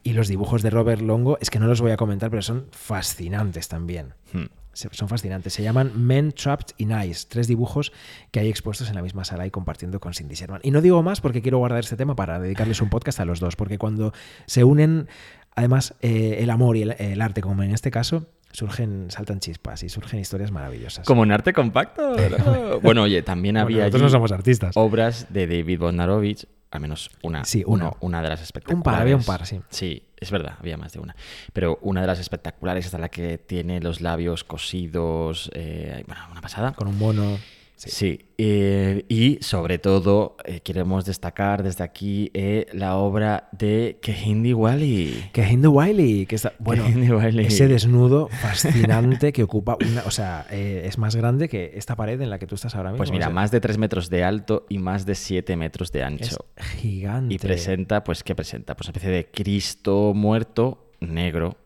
Y 0.04 0.12
los 0.12 0.28
dibujos 0.28 0.62
de 0.62 0.70
Robert 0.70 1.02
Longo, 1.02 1.36
es 1.40 1.50
que 1.50 1.58
no 1.58 1.66
los 1.66 1.80
voy 1.80 1.90
a 1.90 1.96
comentar, 1.96 2.30
pero 2.30 2.42
son 2.42 2.66
fascinantes 2.70 3.66
también. 3.68 4.14
Hmm. 4.32 4.44
Son 4.72 5.08
fascinantes. 5.08 5.52
Se 5.52 5.62
llaman 5.62 5.92
Men 5.96 6.32
Trapped 6.32 6.74
in 6.78 6.92
Ice. 7.02 7.26
Tres 7.28 7.48
dibujos 7.48 7.92
que 8.30 8.40
hay 8.40 8.48
expuestos 8.48 8.88
en 8.88 8.94
la 8.94 9.02
misma 9.02 9.24
sala 9.24 9.46
y 9.46 9.50
compartiendo 9.50 9.98
con 10.00 10.14
Cindy 10.14 10.34
Sherman. 10.36 10.60
Y 10.62 10.70
no 10.70 10.80
digo 10.80 11.02
más 11.02 11.20
porque 11.20 11.42
quiero 11.42 11.58
guardar 11.58 11.80
este 11.80 11.96
tema 11.96 12.14
para 12.14 12.38
dedicarles 12.38 12.80
un 12.80 12.88
podcast 12.88 13.18
a 13.20 13.24
los 13.24 13.40
dos. 13.40 13.56
Porque 13.56 13.78
cuando 13.78 14.12
se 14.46 14.62
unen, 14.64 15.08
además, 15.56 15.94
eh, 16.00 16.36
el 16.40 16.50
amor 16.50 16.76
y 16.76 16.82
el, 16.82 16.92
el 16.98 17.20
arte, 17.20 17.40
como 17.40 17.62
en 17.64 17.72
este 17.72 17.90
caso, 17.90 18.26
surgen, 18.52 19.10
saltan 19.10 19.40
chispas 19.40 19.82
y 19.82 19.88
surgen 19.88 20.20
historias 20.20 20.52
maravillosas. 20.52 21.04
Como 21.06 21.24
en 21.24 21.32
arte 21.32 21.52
compacto. 21.52 22.14
¿no? 22.16 22.78
bueno, 22.82 23.02
oye, 23.02 23.22
también 23.22 23.54
Bueno, 23.54 23.64
había 23.66 23.78
nosotros 23.78 24.00
allí 24.02 24.04
no 24.04 24.10
somos 24.10 24.32
artistas. 24.32 24.76
obras 24.76 25.26
de 25.30 25.46
David 25.48 25.80
Bondarovich, 25.80 26.46
al 26.70 26.80
menos 26.80 27.10
una, 27.22 27.44
Sí, 27.44 27.64
una. 27.66 27.86
uno- 27.86 27.96
una 28.00 28.22
de 28.22 28.28
las 28.28 28.42
espectaculares. 28.42 28.78
Un 28.78 28.82
par, 28.84 29.00
había 29.02 29.16
un 29.16 29.24
par, 29.24 29.44
sí. 29.44 29.60
Sí, 29.70 30.02
es 30.20 30.30
verdad, 30.30 30.56
había 30.58 30.76
más 30.76 30.92
de 30.92 31.00
una. 31.00 31.16
Pero 31.52 31.78
una 31.82 32.00
de 32.00 32.06
las 32.06 32.18
espectaculares 32.18 32.86
es 32.86 32.92
la 32.92 33.08
que 33.08 33.38
tiene 33.38 33.80
los 33.80 34.00
labios 34.00 34.44
cosidos, 34.44 35.50
eh, 35.54 36.04
bueno, 36.06 36.22
una 36.30 36.40
pasada. 36.40 36.72
Con 36.72 36.88
un 36.88 36.98
mono. 36.98 37.38
Sí, 37.86 38.26
eh, 38.38 39.04
y 39.08 39.38
sobre 39.40 39.78
todo 39.78 40.36
eh, 40.44 40.60
queremos 40.60 41.04
destacar 41.04 41.62
desde 41.62 41.84
aquí 41.84 42.30
eh, 42.34 42.66
la 42.72 42.96
obra 42.96 43.48
de 43.52 43.98
Kehinde 44.02 44.52
Wally. 44.52 45.30
Que 45.32 45.48
Hindu 45.48 45.70
Wiley, 45.70 46.26
que 46.26 46.36
está. 46.36 46.52
Bueno, 46.58 46.84
Kehinde 46.84 47.14
Wiley. 47.14 47.46
ese 47.46 47.68
desnudo 47.68 48.28
fascinante 48.28 49.32
que 49.32 49.44
ocupa 49.44 49.76
una. 49.80 50.02
O 50.06 50.10
sea, 50.10 50.46
es 50.50 50.98
más 50.98 51.14
grande 51.14 51.48
que 51.48 51.72
esta 51.74 51.94
pared 51.94 52.20
en 52.20 52.30
la 52.30 52.38
que 52.38 52.46
tú 52.46 52.56
estás 52.56 52.74
ahora 52.74 52.90
mismo. 52.90 52.98
Pues 52.98 53.12
mira, 53.12 53.26
o 53.26 53.28
sea, 53.28 53.34
más 53.34 53.50
de 53.52 53.60
3 53.60 53.78
metros 53.78 54.10
de 54.10 54.24
alto 54.24 54.66
y 54.68 54.78
más 54.78 55.06
de 55.06 55.14
7 55.14 55.56
metros 55.56 55.92
de 55.92 56.00
Es 56.00 56.04
ancho. 56.06 56.36
gigante. 56.78 57.34
Y 57.34 57.38
presenta, 57.38 58.02
pues, 58.02 58.24
¿qué 58.24 58.34
presenta? 58.34 58.76
Pues 58.76 58.88
una 58.88 58.92
especie 58.96 59.10
de 59.10 59.26
Cristo 59.30 60.12
muerto, 60.14 60.90
negro 61.00 61.56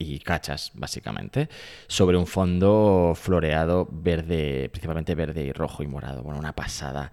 y 0.00 0.18
cachas, 0.18 0.72
básicamente, 0.74 1.48
sobre 1.86 2.16
un 2.16 2.26
fondo 2.26 3.12
floreado 3.14 3.86
verde, 3.92 4.68
principalmente 4.70 5.14
verde 5.14 5.44
y 5.44 5.52
rojo 5.52 5.82
y 5.82 5.86
morado. 5.86 6.22
Bueno, 6.22 6.40
una 6.40 6.54
pasada. 6.54 7.12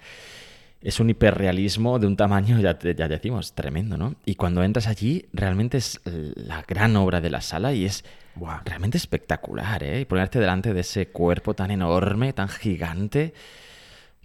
Es 0.81 0.99
un 0.99 1.09
hiperrealismo 1.09 1.99
de 1.99 2.07
un 2.07 2.15
tamaño, 2.15 2.59
ya, 2.59 2.79
ya 2.79 3.07
decimos, 3.07 3.53
tremendo, 3.53 3.97
¿no? 3.97 4.15
Y 4.25 4.35
cuando 4.35 4.63
entras 4.63 4.87
allí, 4.87 5.25
realmente 5.33 5.77
es 5.77 5.99
la 6.05 6.63
gran 6.67 6.95
obra 6.95 7.19
de 7.19 7.29
la 7.29 7.41
sala 7.41 7.73
y 7.73 7.85
es 7.85 8.05
Buah. 8.35 8.61
realmente 8.63 8.97
espectacular, 8.97 9.83
¿eh? 9.83 10.01
Y 10.01 10.05
ponerte 10.05 10.39
delante 10.39 10.73
de 10.73 10.81
ese 10.81 11.09
cuerpo 11.09 11.55
tan 11.55 11.71
enorme, 11.71 12.31
tan 12.31 12.47
gigante. 12.47 13.33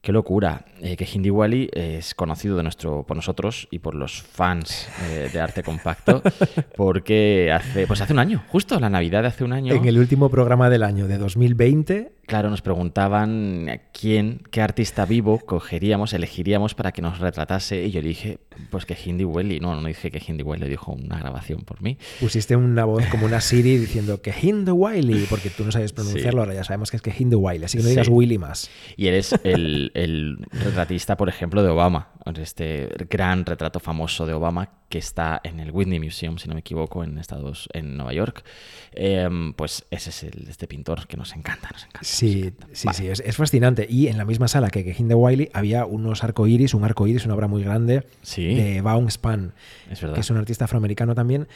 Qué 0.02 0.10
locura. 0.10 0.64
Eh, 0.80 0.96
que 0.96 1.06
Hindi 1.10 1.30
Wally 1.30 1.70
es 1.72 2.16
conocido 2.16 2.56
de 2.56 2.64
nuestro, 2.64 3.04
por 3.04 3.16
nosotros 3.16 3.68
y 3.70 3.78
por 3.78 3.94
los 3.94 4.20
fans 4.20 4.88
eh, 5.08 5.30
de 5.32 5.40
arte 5.40 5.62
compacto, 5.62 6.20
porque 6.76 7.52
hace, 7.54 7.86
pues 7.86 8.00
hace 8.00 8.12
un 8.12 8.18
año, 8.18 8.42
justo 8.48 8.80
la 8.80 8.90
Navidad 8.90 9.22
de 9.22 9.28
hace 9.28 9.44
un 9.44 9.52
año, 9.52 9.72
En 9.72 9.84
el 9.84 9.98
último 9.98 10.28
programa 10.28 10.70
del 10.70 10.82
año 10.82 11.06
de 11.06 11.18
2020, 11.18 12.14
claro, 12.32 12.48
nos 12.48 12.62
preguntaban 12.62 13.82
quién, 13.92 14.40
qué 14.50 14.62
artista 14.62 15.04
vivo 15.04 15.38
cogeríamos, 15.38 16.14
elegiríamos 16.14 16.74
para 16.74 16.90
que 16.90 17.02
nos 17.02 17.18
retratase, 17.18 17.84
y 17.84 17.90
yo 17.90 18.00
le 18.00 18.08
dije, 18.08 18.38
pues 18.70 18.86
que 18.86 18.96
Hindi 19.04 19.24
Wally, 19.24 19.60
no, 19.60 19.78
no 19.78 19.86
dije 19.86 20.10
que 20.10 20.18
Hindi 20.26 20.42
Wally, 20.42 20.66
dijo 20.66 20.92
una 20.92 21.18
grabación 21.18 21.60
por 21.60 21.82
mí. 21.82 21.98
pusiste 22.20 22.56
una 22.56 22.86
voz 22.86 23.04
como 23.08 23.26
una 23.26 23.42
Siri 23.42 23.76
diciendo 23.76 24.22
que 24.22 24.32
Hindu 24.32 24.72
Wiley, 24.72 25.26
porque 25.28 25.50
tú 25.50 25.62
no 25.62 25.72
sabes 25.72 25.92
pronunciarlo, 25.92 26.40
ahora 26.40 26.54
ya 26.54 26.64
sabemos 26.64 26.90
que 26.90 26.96
es 26.96 27.02
que 27.02 27.12
Hindu 27.14 27.38
Wiley, 27.38 27.66
así 27.66 27.76
que 27.76 27.84
no 27.84 27.90
digas 27.90 28.06
Sí. 28.06 28.12
Willy 28.12 28.38
más. 28.38 28.70
Y 28.96 29.08
eres 29.08 29.34
el, 29.44 29.90
el 29.92 30.38
retratista, 30.52 31.18
por 31.18 31.28
ejemplo, 31.28 31.62
de 31.62 31.68
Obama. 31.68 32.12
Este 32.36 32.88
gran 33.10 33.44
retrato 33.44 33.78
famoso 33.78 34.24
de 34.26 34.32
Obama 34.32 34.70
que 34.88 34.98
está 34.98 35.40
en 35.42 35.58
el 35.58 35.70
Whitney 35.70 35.98
Museum, 35.98 36.36
si 36.36 36.48
no 36.48 36.54
me 36.54 36.60
equivoco, 36.60 37.02
en 37.02 37.16
Estados, 37.16 37.66
en 37.72 37.96
Nueva 37.96 38.12
York. 38.12 38.44
Em, 38.92 39.54
pues 39.54 39.86
ese 39.90 40.10
es 40.10 40.22
el, 40.24 40.46
este 40.50 40.66
pintor 40.66 41.06
que 41.06 41.16
nos 41.16 41.34
encanta, 41.34 41.70
nos 41.72 41.84
encanta. 41.84 42.00
nos 42.00 42.21
Sí, 42.30 42.52
sí, 42.72 42.86
Vale. 42.86 42.98
sí, 42.98 43.06
es, 43.08 43.20
es 43.20 43.36
fascinante. 43.36 43.86
Y 43.88 44.06
en 44.08 44.16
la 44.18 44.24
misma 44.24 44.48
sala 44.48 44.70
que, 44.70 44.84
que 44.84 44.94
Hindu 44.98 45.16
Wiley 45.16 45.50
había 45.52 45.84
unos 45.86 46.22
arcoíris, 46.24 46.74
un 46.74 46.84
arcoíris, 46.84 47.24
una 47.26 47.34
obra 47.34 47.48
muy 47.48 47.62
grande 47.64 48.04
Sí. 48.22 48.54
de 48.54 48.80
Baum 48.80 49.08
Span, 49.10 49.54
Es 49.90 50.00
verdad. 50.00 50.14
que 50.14 50.20
es 50.20 50.30
un 50.30 50.36
artista 50.36 50.66
afroamericano 50.66 51.14
también, 51.14 51.48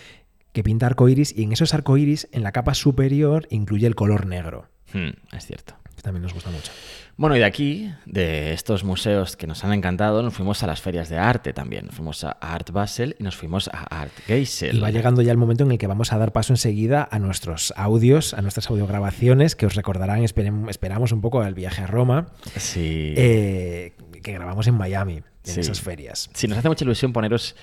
que 0.52 0.62
pinta 0.62 0.86
arcoíris 0.86 1.36
y 1.36 1.42
en 1.44 1.52
esos 1.52 1.74
arcoíris, 1.74 2.28
en 2.32 2.42
la 2.42 2.50
capa 2.52 2.74
superior, 2.74 3.46
incluye 3.50 3.86
el 3.86 3.94
color 3.94 4.26
negro, 4.26 4.68
Hmm, 4.92 5.10
es 5.36 5.46
cierto. 5.46 5.74
Que 5.96 6.02
también 6.02 6.22
nos 6.22 6.34
gusta 6.34 6.50
mucho. 6.50 6.70
Bueno, 7.16 7.34
y 7.34 7.38
de 7.38 7.46
aquí, 7.46 7.90
de 8.04 8.52
estos 8.52 8.84
museos 8.84 9.36
que 9.36 9.46
nos 9.46 9.64
han 9.64 9.72
encantado, 9.72 10.22
nos 10.22 10.34
fuimos 10.34 10.62
a 10.62 10.66
las 10.66 10.82
ferias 10.82 11.08
de 11.08 11.16
arte 11.18 11.54
también. 11.54 11.86
Nos 11.86 11.94
fuimos 11.94 12.22
a 12.24 12.32
Art 12.32 12.70
Basel 12.70 13.16
y 13.18 13.22
nos 13.22 13.34
fuimos 13.36 13.68
a 13.68 14.02
Art 14.02 14.12
Geisel. 14.26 14.76
Y 14.76 14.80
va 14.80 14.90
llegando 14.90 15.22
ya 15.22 15.32
el 15.32 15.38
momento 15.38 15.64
en 15.64 15.72
el 15.72 15.78
que 15.78 15.86
vamos 15.86 16.12
a 16.12 16.18
dar 16.18 16.32
paso 16.32 16.52
enseguida 16.52 17.08
a 17.10 17.18
nuestros 17.18 17.72
audios, 17.76 18.34
a 18.34 18.42
nuestras 18.42 18.68
audiograbaciones, 18.70 19.56
que 19.56 19.64
os 19.64 19.74
recordarán, 19.74 20.22
esperamos 20.22 21.12
un 21.12 21.20
poco 21.22 21.40
al 21.40 21.54
viaje 21.54 21.80
a 21.82 21.86
Roma, 21.86 22.26
Sí. 22.56 23.14
eh, 23.16 23.94
que 24.22 24.32
grabamos 24.32 24.66
en 24.66 24.74
Miami, 24.74 25.14
en 25.16 25.24
Sí. 25.54 25.60
esas 25.60 25.80
ferias. 25.80 26.28
Sí, 26.34 26.46
nos 26.48 26.58
hace 26.58 26.68
mucha 26.68 26.84
ilusión 26.84 27.14
poneros 27.14 27.56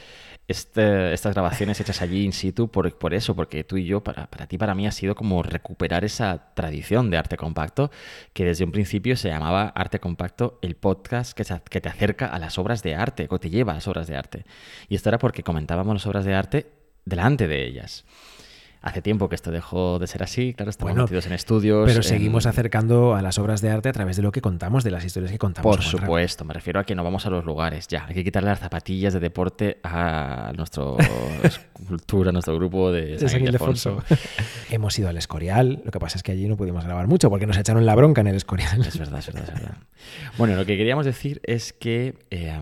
este- 0.48 1.14
estas 1.14 1.34
grabaciones 1.34 1.80
hechas 1.80 2.02
allí 2.02 2.24
in 2.26 2.34
situ 2.34 2.70
por, 2.70 2.94
por 2.98 3.14
eso, 3.14 3.36
porque 3.36 3.64
tú 3.64 3.78
y 3.78 3.86
yo, 3.86 4.02
para, 4.04 4.28
para 4.28 4.48
ti, 4.48 4.58
para 4.58 4.76
mí, 4.76 4.86
ha 4.88 4.92
sido 4.92 5.16
como 5.16 5.42
recuperar 5.44 6.04
esa 6.04 6.54
tradición 6.54 7.10
de 7.10 7.18
arte 7.18 7.38
compacto 7.38 7.92
que 8.34 8.46
desde 8.46 8.66
un 8.66 8.72
principio 8.72 9.16
se 9.16 9.30
llamaba 9.30 9.70
Arte 9.76 10.00
Compacto, 10.00 10.60
el 10.62 10.76
podcast 10.76 11.36
que, 11.36 11.44
se- 11.44 11.62
que 11.70 11.82
te 11.82 11.90
acerca 11.90 12.28
a 12.28 12.40
las 12.40 12.58
obras 12.58 12.84
de 12.84 12.96
arte, 12.96 13.28
o 13.30 13.40
te 13.40 13.50
lleva 13.50 13.72
a 13.72 13.76
las 13.76 13.88
obras 13.88 14.08
de 14.08 14.18
arte. 14.18 14.46
Y 14.90 14.96
esto 14.96 15.10
era 15.10 15.18
porque 15.18 15.44
comentábamos 15.44 15.94
las 15.94 16.06
obras 16.08 16.26
de 16.26 16.34
arte 16.36 16.68
delante 17.06 17.48
de 17.48 17.66
ellas. 17.66 18.06
Hace 18.86 19.02
tiempo 19.02 19.30
que 19.30 19.36
esto 19.36 19.50
dejó 19.50 19.98
de 19.98 20.08
ser 20.08 20.24
así, 20.24 20.54
claro, 20.54 20.70
estamos 20.70 20.92
Bueno, 20.92 21.04
metidos 21.06 21.26
en 21.26 21.32
estudios. 21.32 21.86
Pero 21.88 22.00
en- 22.00 22.04
seguimos 22.04 22.46
acercando 22.46 23.16
a 23.16 23.22
las 23.22 23.40
obras 23.40 23.62
de 23.62 23.70
arte 23.70 23.88
a 23.88 23.94
través 23.94 24.18
de 24.18 24.24
lo 24.24 24.32
que 24.34 24.42
contamos, 24.42 24.84
de 24.84 24.92
las 24.92 25.06
historias 25.06 25.32
que 25.32 25.38
contamos. 25.38 25.78
Por 25.78 25.82
supuesto, 25.86 26.44
me 26.44 26.54
refiero 26.54 26.82
a 26.82 26.84
que 26.84 26.94
no 26.94 27.02
vamos 27.02 27.26
a 27.26 27.30
los 27.30 27.46
lugares 27.46 27.88
ya. 27.88 28.06
Hay 28.08 28.14
que 28.14 28.26
quitarle 28.26 28.50
las 28.50 28.60
zapatillas 28.60 29.14
de 29.14 29.22
deporte 29.22 29.80
a 29.84 30.52
nuestro 30.58 30.98
cultura, 31.88 32.30
a 32.30 32.34
nuestro 32.34 32.56
grupo 32.58 32.92
de 32.92 33.18
San 33.20 33.30
San. 33.30 33.42
Ildefonso. 33.44 34.04
Hemos 34.70 35.00
ido 35.00 35.08
al 35.08 35.16
Escorial, 35.18 35.82
lo 35.86 35.92
que 35.92 36.00
pasa 36.00 36.18
es 36.18 36.24
que 36.24 36.34
allí 36.34 36.48
no 36.50 36.58
pudimos 36.58 36.84
grabar 36.84 37.08
mucho 37.08 37.30
porque 37.30 37.48
nos 37.48 37.58
echaron 37.58 37.86
la 37.86 37.96
bronca 37.96 38.20
en 38.20 38.28
el 38.28 38.36
Escorial. 38.36 38.82
Es 38.86 38.98
verdad, 39.00 39.20
es 39.20 39.28
verdad, 39.28 39.44
es 39.56 39.62
verdad. 39.62 39.78
Bueno, 40.38 40.56
lo 40.58 40.66
que 40.66 40.76
queríamos 40.76 41.06
decir 41.06 41.40
es 41.46 41.72
que 41.72 42.16
eh, 42.32 42.60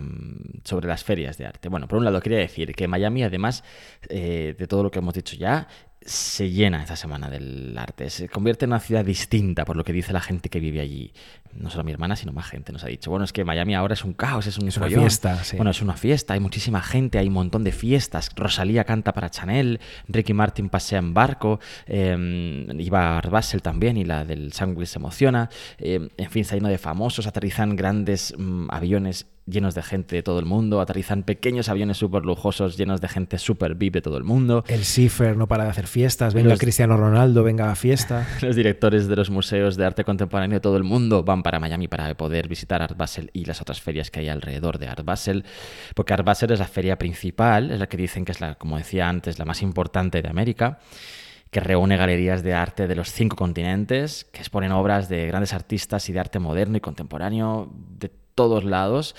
sobre 0.62 0.86
las 0.86 1.02
ferias 1.02 1.36
de 1.36 1.46
arte. 1.46 1.68
Bueno, 1.68 1.88
por 1.88 1.98
un 1.98 2.04
lado 2.04 2.20
quería 2.20 2.38
decir 2.38 2.72
que 2.76 2.86
Miami, 2.86 3.24
además 3.24 3.64
eh, 4.08 4.54
de 4.56 4.66
todo 4.68 4.84
lo 4.84 4.90
que 4.92 5.00
hemos 5.00 5.14
dicho 5.14 5.34
ya, 5.36 5.66
se 6.06 6.50
llena 6.50 6.82
esta 6.82 6.96
semana 6.96 7.28
del 7.30 7.76
arte. 7.76 8.10
Se 8.10 8.28
convierte 8.28 8.64
en 8.64 8.70
una 8.70 8.80
ciudad 8.80 9.04
distinta 9.04 9.64
por 9.64 9.76
lo 9.76 9.84
que 9.84 9.92
dice 9.92 10.12
la 10.12 10.20
gente 10.20 10.48
que 10.48 10.60
vive 10.60 10.80
allí. 10.80 11.12
No 11.54 11.70
solo 11.70 11.84
mi 11.84 11.92
hermana, 11.92 12.16
sino 12.16 12.32
más 12.32 12.46
gente 12.46 12.72
nos 12.72 12.84
ha 12.84 12.88
dicho. 12.88 13.10
Bueno, 13.10 13.24
es 13.24 13.32
que 13.32 13.44
Miami 13.44 13.74
ahora 13.74 13.94
es 13.94 14.04
un 14.04 14.14
caos, 14.14 14.46
es 14.46 14.58
un 14.58 14.68
Es 14.68 14.76
una 14.76 14.88
fiesta, 14.88 15.44
sí. 15.44 15.56
Bueno, 15.56 15.70
es 15.70 15.82
una 15.82 15.94
fiesta, 15.94 16.34
hay 16.34 16.40
muchísima 16.40 16.80
gente, 16.80 17.18
hay 17.18 17.28
un 17.28 17.34
montón 17.34 17.64
de 17.64 17.72
fiestas. 17.72 18.30
Rosalía 18.34 18.84
canta 18.84 19.12
para 19.12 19.30
Chanel, 19.30 19.80
Ricky 20.08 20.32
Martin 20.32 20.68
pasea 20.68 20.98
en 20.98 21.14
barco, 21.14 21.60
eh, 21.86 22.66
iba 22.78 23.18
a 23.18 23.20
Basel 23.20 23.62
también 23.62 23.96
y 23.96 24.04
la 24.04 24.24
del 24.24 24.52
sándwich 24.52 24.88
se 24.88 24.98
emociona. 24.98 25.48
eh, 25.78 26.08
en 26.16 26.30
fin, 26.30 26.42
está 26.42 26.54
lleno 26.54 26.68
de 26.68 26.78
famosos, 26.78 27.26
aterrizan 27.26 27.76
grandes 27.76 28.34
mm, 28.36 28.68
aviones 28.70 29.26
llenos 29.46 29.74
de 29.74 29.82
gente 29.82 30.16
de 30.16 30.22
todo 30.22 30.38
el 30.38 30.46
mundo, 30.46 30.80
aterrizan 30.80 31.24
pequeños 31.24 31.68
aviones 31.68 31.96
súper 31.98 32.24
lujosos 32.24 32.76
llenos 32.76 33.00
de 33.00 33.08
gente 33.08 33.38
súper 33.38 33.74
VIP 33.74 33.94
de 33.94 34.00
todo 34.02 34.16
el 34.16 34.24
mundo. 34.24 34.64
El 34.68 34.84
Cifer 34.84 35.36
no 35.36 35.48
para 35.48 35.64
de 35.64 35.70
hacer 35.70 35.86
fiestas, 35.86 36.32
venga 36.34 36.50
Los- 36.50 36.60
Cristiano 36.60 36.96
Ronaldo, 36.96 37.42
venga 37.42 37.70
a 37.70 37.74
fiesta. 37.74 38.26
Los 38.42 38.54
directores 38.56 39.08
de 39.08 39.16
los 39.16 39.30
museos 39.30 39.76
de 39.76 39.84
arte 39.84 40.04
contemporáneo 40.04 40.56
de 40.56 40.60
todo 40.60 40.76
el 40.76 40.84
mundo 40.84 41.22
van 41.24 41.42
para 41.42 41.58
Miami 41.58 41.88
para 41.88 42.14
poder 42.16 42.48
visitar 42.48 42.82
Art 42.82 42.96
Basel 42.96 43.30
y 43.32 43.44
las 43.44 43.60
otras 43.60 43.80
ferias 43.80 44.10
que 44.10 44.20
hay 44.20 44.28
alrededor 44.28 44.78
de 44.78 44.88
Art 44.88 45.04
Basel, 45.04 45.44
porque 45.94 46.12
Art 46.14 46.24
Basel 46.24 46.52
es 46.52 46.58
la 46.60 46.68
feria 46.68 46.96
principal, 46.98 47.70
es 47.70 47.80
la 47.80 47.88
que 47.88 47.96
dicen 47.96 48.24
que 48.24 48.32
es 48.32 48.40
la, 48.40 48.54
como 48.54 48.78
decía 48.78 49.08
antes, 49.08 49.38
la 49.38 49.44
más 49.44 49.62
importante 49.62 50.22
de 50.22 50.28
América, 50.28 50.78
que 51.50 51.60
reúne 51.60 51.96
galerías 51.98 52.42
de 52.42 52.54
arte 52.54 52.86
de 52.86 52.94
los 52.94 53.12
cinco 53.12 53.36
continentes, 53.36 54.24
que 54.32 54.38
exponen 54.38 54.72
obras 54.72 55.08
de 55.10 55.26
grandes 55.26 55.52
artistas 55.52 56.08
y 56.08 56.12
de 56.12 56.20
arte 56.20 56.38
moderno 56.38 56.78
y 56.78 56.80
contemporáneo 56.80 57.70
de 57.98 58.10
todos 58.34 58.64
lados 58.64 59.14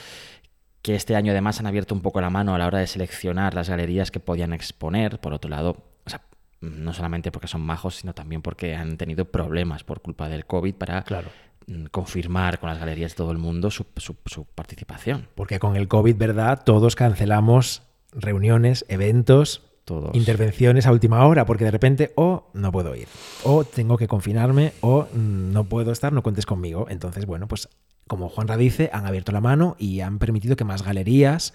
que 0.82 0.96
este 0.96 1.16
año 1.16 1.32
además 1.32 1.60
han 1.60 1.66
abierto 1.68 1.96
un 1.96 2.02
poco 2.02 2.20
la 2.20 2.30
mano 2.30 2.54
a 2.54 2.58
la 2.58 2.68
hora 2.68 2.80
de 2.80 2.88
seleccionar 2.88 3.54
las 3.54 3.70
galerías 3.70 4.12
que 4.12 4.20
podían 4.20 4.52
exponer. 4.52 5.20
Por 5.22 5.32
otro 5.34 5.50
lado, 5.50 5.78
o 6.06 6.10
sea, 6.10 6.22
no 6.60 6.92
solamente 6.94 7.32
porque 7.32 7.48
son 7.48 7.62
majos, 7.62 7.96
sino 7.96 8.14
también 8.14 8.42
porque 8.42 8.76
han 8.76 8.98
tenido 8.98 9.26
problemas 9.26 9.84
por 9.86 10.02
culpa 10.02 10.28
del 10.28 10.46
COVID 10.46 10.76
para 10.76 11.04
Claro. 11.04 11.30
mm, 11.68 11.86
confirmar 11.86 12.60
con 12.60 12.70
las 12.70 12.80
galerías 12.80 13.12
de 13.12 13.16
todo 13.16 13.32
el 13.32 13.38
mundo 13.38 13.72
su, 13.72 13.86
su- 13.96 14.18
su 14.26 14.44
participación. 14.46 15.28
Porque 15.36 15.58
con 15.58 15.78
el 15.78 15.88
COVID, 15.88 16.18
¿verdad? 16.18 16.62
Todos 16.66 16.98
cancelamos 16.98 17.84
reuniones, 18.12 18.86
eventos, 18.90 19.64
Todos. 19.86 20.16
intervenciones 20.16 20.86
a 20.86 20.92
última 20.92 21.26
hora, 21.26 21.46
porque 21.46 21.66
de 21.66 21.72
repente 21.72 22.14
o 22.16 22.50
no 22.54 22.72
puedo 22.72 22.96
ir, 22.96 23.08
o 23.44 23.64
tengo 23.66 23.98
que 23.98 24.08
confinarme, 24.08 24.74
o 24.82 25.08
mm, 25.14 25.52
no 25.52 25.66
puedo 25.66 25.92
estar, 25.92 26.14
no 26.14 26.24
cuentes 26.24 26.46
conmigo. 26.46 26.88
Entonces, 26.90 27.26
bueno, 27.26 27.48
pues 27.48 27.70
como 28.08 28.30
Juanra 28.30 28.58
dice, 28.58 28.90
han 28.94 29.06
abierto 29.06 29.32
la 29.32 29.42
mano 29.42 29.76
y 29.80 30.02
han 30.02 30.20
permitido 30.20 30.56
que 30.56 30.64
más 30.64 30.84
galerías, 30.84 31.54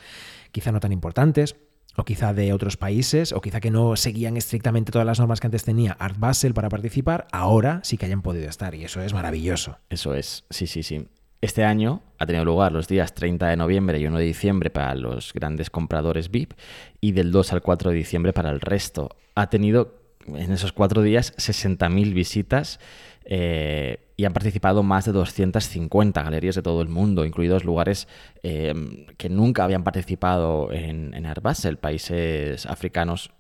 quizá 0.53 0.72
no 0.72 0.81
tan 0.81 0.93
importantes, 0.93 1.57
o 1.97 2.05
quizá 2.05 2.33
de 2.33 2.53
otros 2.53 2.76
países, 2.76 3.33
o 3.33 3.41
quizá 3.41 3.61
que 3.61 3.70
no 3.70 3.97
seguían 3.97 4.37
estrictamente 4.37 4.93
todas 4.93 5.07
las 5.07 5.18
normas 5.18 5.41
que 5.41 5.49
antes 5.49 5.64
tenía 5.64 5.93
Art 5.99 6.18
Basel 6.18 6.55
para 6.55 6.68
participar, 6.68 7.26
ahora 7.33 7.81
sí 7.83 7.97
que 7.97 8.07
hayan 8.07 8.22
podido 8.22 8.49
estar 8.49 8.74
y 8.74 8.85
eso 8.85 9.03
es 9.03 9.12
maravilloso. 9.12 9.79
Eso 9.91 10.14
es, 10.14 10.45
sí, 10.49 10.66
sí, 10.66 10.83
sí. 10.83 11.09
Este 11.41 11.64
año 11.64 12.03
ha 12.18 12.26
tenido 12.26 12.45
lugar 12.45 12.72
los 12.72 12.89
días 12.89 13.14
30 13.14 13.47
de 13.47 13.57
noviembre 13.57 14.01
y 14.01 14.07
1 14.07 14.18
de 14.18 14.24
diciembre 14.24 14.70
para 14.70 14.95
los 14.97 15.32
grandes 15.32 15.70
compradores 15.70 16.30
VIP 16.30 16.55
y 17.01 17.12
del 17.12 17.30
2 17.30 17.53
al 17.53 17.62
4 17.62 17.91
de 17.91 17.97
diciembre 17.97 18.32
para 18.32 18.51
el 18.51 18.61
resto. 18.61 19.16
Ha 19.36 19.49
tenido 19.49 19.95
en 20.26 20.53
esos 20.53 20.72
cuatro 20.72 21.01
días 21.03 21.34
60.000 21.36 22.12
visitas 22.12 22.80
eh, 23.24 23.99
y 24.16 24.24
han 24.24 24.32
participado 24.32 24.82
más 24.82 25.05
de 25.05 25.12
250 25.12 26.22
galerías 26.22 26.57
de 26.57 26.62
todo 26.62 26.82
el 26.82 26.89
mundo, 26.89 27.24
incluidos 27.24 27.64
lugares 27.64 28.09
eh, 28.43 28.74
que 29.16 29.28
nunca 29.28 29.64
habían 29.64 29.84
participado 29.84 30.72
en, 30.72 31.14
en 31.14 31.32
Basel, 31.41 31.78
países 31.78 32.66
africanos 32.66 33.30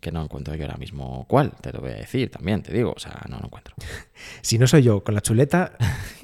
que 0.00 0.12
no 0.12 0.22
encuentro 0.22 0.54
yo 0.54 0.64
ahora 0.64 0.76
mismo 0.76 1.26
cuál, 1.28 1.52
te 1.60 1.72
lo 1.72 1.80
voy 1.80 1.90
a 1.90 1.96
decir 1.96 2.30
también, 2.30 2.62
te 2.62 2.72
digo, 2.72 2.92
o 2.96 2.98
sea, 2.98 3.22
no 3.28 3.38
lo 3.38 3.46
encuentro. 3.46 3.74
Si 4.40 4.56
no 4.56 4.68
soy 4.68 4.82
yo 4.84 5.02
con 5.02 5.16
la 5.16 5.20
chuleta, 5.20 5.72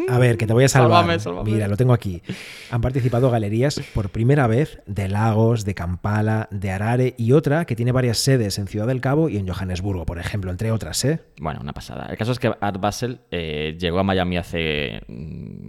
a 0.09 0.18
ver, 0.18 0.36
que 0.36 0.47
te 0.47 0.53
voy 0.53 0.62
a 0.62 0.68
salvar. 0.68 1.05
Mira, 1.45 1.66
lo 1.66 1.76
tengo 1.76 1.93
aquí. 1.93 2.22
Han 2.70 2.80
participado 2.80 3.28
galerías 3.28 3.80
por 3.93 4.11
primera 4.11 4.47
vez 4.47 4.80
de 4.86 5.09
Lagos, 5.09 5.64
de 5.64 5.74
Kampala, 5.74 6.47
de 6.53 6.70
Harare 6.70 7.14
y 7.18 7.32
otra 7.32 7.64
que 7.64 7.74
tiene 7.74 7.91
varias 7.91 8.18
sedes 8.18 8.59
en 8.59 8.68
Ciudad 8.68 8.86
del 8.86 9.01
Cabo 9.01 9.28
y 9.28 9.36
en 9.36 9.49
Johannesburgo, 9.49 10.07
por 10.07 10.20
ejemplo, 10.20 10.53
entre 10.53 10.70
otras, 10.70 11.05
¿eh? 11.05 11.20
Bueno, 11.41 11.59
una 11.61 11.72
pasada. 11.72 12.07
El 12.09 12.16
caso 12.16 12.30
es 12.30 12.39
que 12.39 12.53
Art 12.61 12.80
Basel 12.80 13.20
eh, 13.32 13.76
llegó 13.78 13.99
a 13.99 14.05
Miami 14.05 14.36
hace 14.36 15.03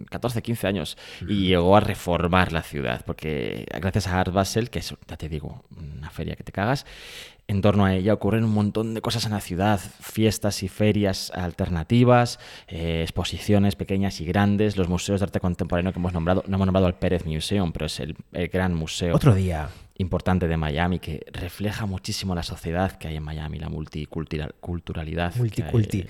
14, 0.10 0.40
mm, 0.40 0.44
15 0.44 0.68
años 0.68 0.98
y 1.28 1.48
llegó 1.48 1.76
a 1.76 1.80
reformar 1.80 2.52
la 2.52 2.62
ciudad, 2.62 3.02
porque 3.08 3.66
gracias 3.82 4.08
a 4.08 4.20
Art 4.20 4.32
Basel, 4.32 4.70
que 4.70 4.80
es, 4.80 4.94
ya 5.08 5.18
te 5.18 5.30
digo, 5.30 5.64
una 5.76 6.12
feria 6.12 6.36
que 6.36 6.44
te 6.44 6.52
cagas, 6.52 6.86
en 7.50 7.62
torno 7.62 7.86
a 7.86 7.96
ella 7.96 8.14
ocurren 8.14 8.44
un 8.44 8.54
montón 8.54 8.94
de 8.94 9.02
cosas 9.02 9.26
en 9.26 9.32
la 9.32 9.42
ciudad, 9.42 9.80
fiestas 9.80 10.62
y 10.62 10.68
ferias 10.68 11.32
alternativas, 11.32 12.40
eh, 12.68 13.02
exposiciones 13.02 13.76
pequeñas 13.76 14.22
y 14.22 14.26
grandes, 14.26 14.78
los 14.78 14.88
museos 14.88 15.20
de 15.20 15.24
arte 15.26 15.40
contemporáneo 15.40 15.92
que 15.92 15.98
hemos 15.98 16.14
nombrado, 16.14 16.44
no 16.46 16.56
hemos 16.56 16.68
nombrado 16.68 16.86
al 16.86 16.94
Pérez 16.94 17.26
Museum, 17.26 17.72
pero 17.72 17.88
es 17.88 18.00
el, 18.00 18.16
el 18.34 18.50
gran 18.50 18.76
museo. 18.76 19.16
Otro 19.16 19.34
día 19.34 19.68
importante 20.00 20.48
de 20.48 20.58
Miami 20.58 21.00
que 21.00 21.26
refleja 21.32 21.86
muchísimo 21.86 22.34
la 22.34 22.42
sociedad 22.42 22.94
que 22.94 23.10
hay 23.10 23.18
en 23.18 23.24
Miami, 23.24 23.60
la 23.60 23.70
multiculturalidad. 23.70 25.36
Multiculti. 25.36 26.06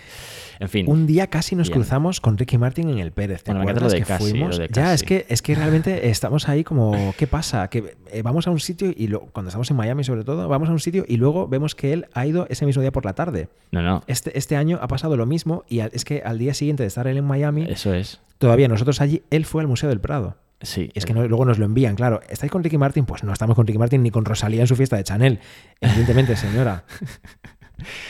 En 0.60 0.70
fin. 0.70 0.86
Un 0.88 1.08
día 1.08 1.28
casi 1.28 1.56
nos 1.56 1.70
cruzamos 1.70 2.22
con 2.22 2.38
Ricky 2.38 2.58
Martin 2.58 2.90
en 2.90 3.00
el 3.00 3.12
Pérez. 3.12 3.44
¿Te 3.44 3.52
acuerdas 3.52 3.94
que 3.96 4.06
fuimos? 4.06 4.62
Ya, 4.72 4.94
es 4.94 5.04
que, 5.04 5.26
es 5.28 5.42
que 5.42 5.56
realmente 5.56 6.10
estamos 6.10 6.48
ahí 6.48 6.64
como, 6.64 7.14
¿qué 7.18 7.26
pasa? 7.26 7.68
Que 7.68 7.96
eh, 8.12 8.22
vamos 8.22 8.48
a 8.48 8.52
un 8.52 8.60
sitio 8.60 8.94
y 8.96 9.08
lo, 9.08 9.22
cuando 9.22 9.50
estamos 9.50 9.70
en 9.72 9.78
Miami 9.78 10.04
sobre 10.04 10.24
todo, 10.24 10.48
vamos 10.48 10.70
a 10.70 10.72
un 10.72 10.80
sitio 10.80 11.04
y 11.08 11.18
luego 11.18 11.48
vemos 11.48 11.74
que 11.74 11.92
él 11.92 12.06
ha 12.14 12.28
ido 12.28 12.46
ese 12.50 12.66
mismo 12.68 12.82
día 12.82 12.92
por 12.92 13.06
la 13.06 13.14
tarde. 13.14 13.50
No, 13.72 13.82
no. 13.82 14.04
Este, 14.06 14.38
este 14.38 14.56
año 14.56 14.78
ha 14.82 14.88
pasado 14.88 15.18
lo 15.18 15.26
mismo 15.26 15.66
y 15.68 15.80
es 15.80 16.06
que 16.06 16.22
al 16.24 16.38
día 16.38 16.54
siguiente 16.54 16.84
de 16.84 16.88
estar 16.88 17.08
él 17.08 17.18
en 17.18 17.26
Miami, 17.26 17.66
eso 17.68 17.94
es. 17.94 18.22
Todavía 18.40 18.70
nosotros 18.70 19.02
allí, 19.02 19.22
él 19.32 19.46
fue 19.46 19.62
al 19.62 19.68
Museo 19.68 19.90
del 19.90 20.00
Prado. 20.00 20.38
Sí. 20.62 20.90
Es 20.94 21.06
que 21.06 21.14
luego 21.14 21.46
nos 21.46 21.58
lo 21.58 21.66
envían, 21.66 21.96
claro. 21.96 22.20
¿Estáis 22.30 22.52
con 22.52 22.64
Ricky 22.64 22.78
Martin? 22.78 23.06
Pues 23.06 23.24
no 23.24 23.32
estamos 23.32 23.56
con 23.56 23.66
Ricky 23.66 23.80
Martin 23.80 24.04
ni 24.04 24.12
con 24.12 24.26
Rosalía 24.26 24.62
en 24.62 24.68
su 24.68 24.76
fiesta 24.76 24.98
de 24.98 25.04
Chanel. 25.04 25.40
Evidentemente, 25.80 26.36
señora. 26.36 26.84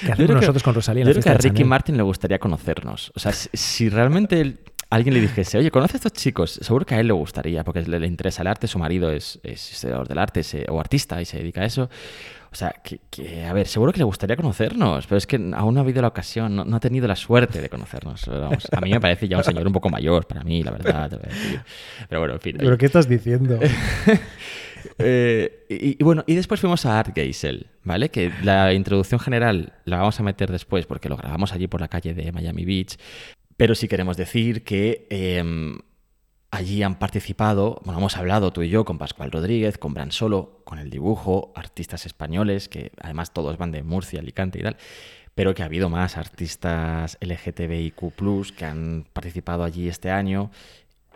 ¿Qué 0.06 0.12
hacemos 0.12 0.36
nosotros 0.36 0.64
con 0.64 0.74
Rosalía 0.74 1.04
en 1.04 1.10
la 1.10 1.14
fiesta 1.14 1.32
Yo 1.32 1.38
creo 1.38 1.42
que 1.42 1.48
a 1.48 1.52
Ricky 1.52 1.64
Martin 1.64 1.98
le 1.98 2.04
gustaría 2.04 2.40
conocernos. 2.40 3.12
O 3.16 3.20
sea, 3.20 3.32
si, 3.32 3.90
realmente 3.90 4.58
alguien 4.90 5.14
le 5.14 5.22
dijese, 5.22 5.60
oye, 5.60 5.70
conoce 5.70 5.98
a 5.98 5.98
estos 5.98 6.14
chicos, 6.14 6.60
seguro 6.62 6.86
que 6.86 6.96
a 6.96 7.00
él 7.00 7.08
le 7.08 7.14
gustaría, 7.14 7.64
porque 7.64 7.84
le, 7.84 8.08
interesa 8.08 8.42
el 8.42 8.48
arte, 8.48 8.68
su 8.68 8.80
marido 8.80 9.12
es, 9.12 9.40
es 9.44 9.72
historiador 9.72 10.08
del 10.08 10.18
arte 10.18 10.42
o 10.70 10.80
artista 10.80 11.22
y 11.22 11.26
se 11.26 11.38
dedica 11.38 11.62
a 11.62 11.66
eso. 11.66 11.90
O 12.52 12.56
sea, 12.56 12.74
que, 12.84 13.46
a 13.46 13.54
ver, 13.54 13.68
seguro 13.68 13.92
que 13.92 14.00
le 14.00 14.06
gustaría 14.06 14.36
conocernos, 14.36 15.06
pero 15.06 15.18
es 15.18 15.28
que 15.28 15.36
aún 15.54 15.74
no 15.74 15.80
ha 15.80 15.84
habido 15.84 16.02
la 16.02 16.08
ocasión, 16.08 16.56
no, 16.56 16.76
ha 16.76 16.80
tenido 16.80 17.08
la 17.08 17.16
suerte 17.16 17.62
de 17.62 17.70
conocernos. 17.70 18.28
a 18.28 18.82
mí 18.82 18.92
me 18.92 19.00
parece 19.00 19.28
ya 19.28 19.38
un 19.38 19.44
señor 19.44 19.68
un 19.68 19.74
poco 19.74 19.90
mayor, 19.90 20.26
para 20.26 20.44
mí, 20.44 20.64
la 20.64 20.72
verdad. 20.72 21.20
Pero 22.10 22.22
bueno, 22.22 22.36
en 22.36 22.40
fin. 22.40 22.56
¿Pero 22.58 22.78
qué 22.78 22.86
estás 22.86 23.08
diciendo? 23.08 23.60
Eh, 24.98 25.66
y, 25.70 26.02
bueno, 26.04 26.24
y 26.26 26.36
después 26.36 26.62
fuimos 26.62 26.86
a 26.86 27.00
Art 27.00 27.14
Geisel, 27.14 27.68
¿vale? 27.84 28.10
Que 28.10 28.32
la 28.44 28.74
introducción 28.74 29.20
general 29.20 29.74
la 29.86 29.98
vamos 29.98 30.20
a 30.20 30.24
meter 30.24 30.50
después 30.52 30.86
porque 30.86 31.10
lo 31.10 31.18
grabamos 31.18 31.54
allí 31.54 31.68
por 31.68 31.82
la 31.82 31.90
calle 31.90 32.14
de 32.14 32.32
Miami 32.32 32.66
Beach. 32.66 32.98
Pero 33.58 33.76
sí 33.76 33.90
queremos 33.90 34.16
decir 34.16 34.64
que 34.64 35.06
em, 35.10 35.80
Allí 36.52 36.82
han 36.82 36.98
participado, 36.98 37.80
bueno, 37.86 38.00
hemos 38.00 38.18
hablado 38.18 38.52
tú 38.52 38.64
y 38.64 38.70
yo 38.70 38.84
con 38.84 38.98
Pascual 38.98 39.32
Rodríguez, 39.32 39.78
con 39.78 39.94
Bran 39.94 40.12
Solo, 40.12 40.62
con 40.64 40.80
el 40.80 40.90
dibujo, 40.90 41.54
artistas 41.56 42.08
españoles, 42.08 42.70
que 42.70 42.92
además 43.00 43.34
todos 43.34 43.58
van 43.58 43.72
de 43.72 43.84
Murcia, 43.84 44.20
Alicante 44.20 44.58
y 44.58 44.64
tal, 44.64 44.76
pero 45.36 45.54
que 45.54 45.62
ha 45.62 45.66
habido 45.66 45.90
más 45.90 46.18
artistas 46.18 47.20
LGTBIQ, 47.22 48.56
que 48.58 48.66
han 48.66 49.06
participado 49.14 49.64
allí 49.64 49.88
este 49.88 50.10
año 50.10 50.50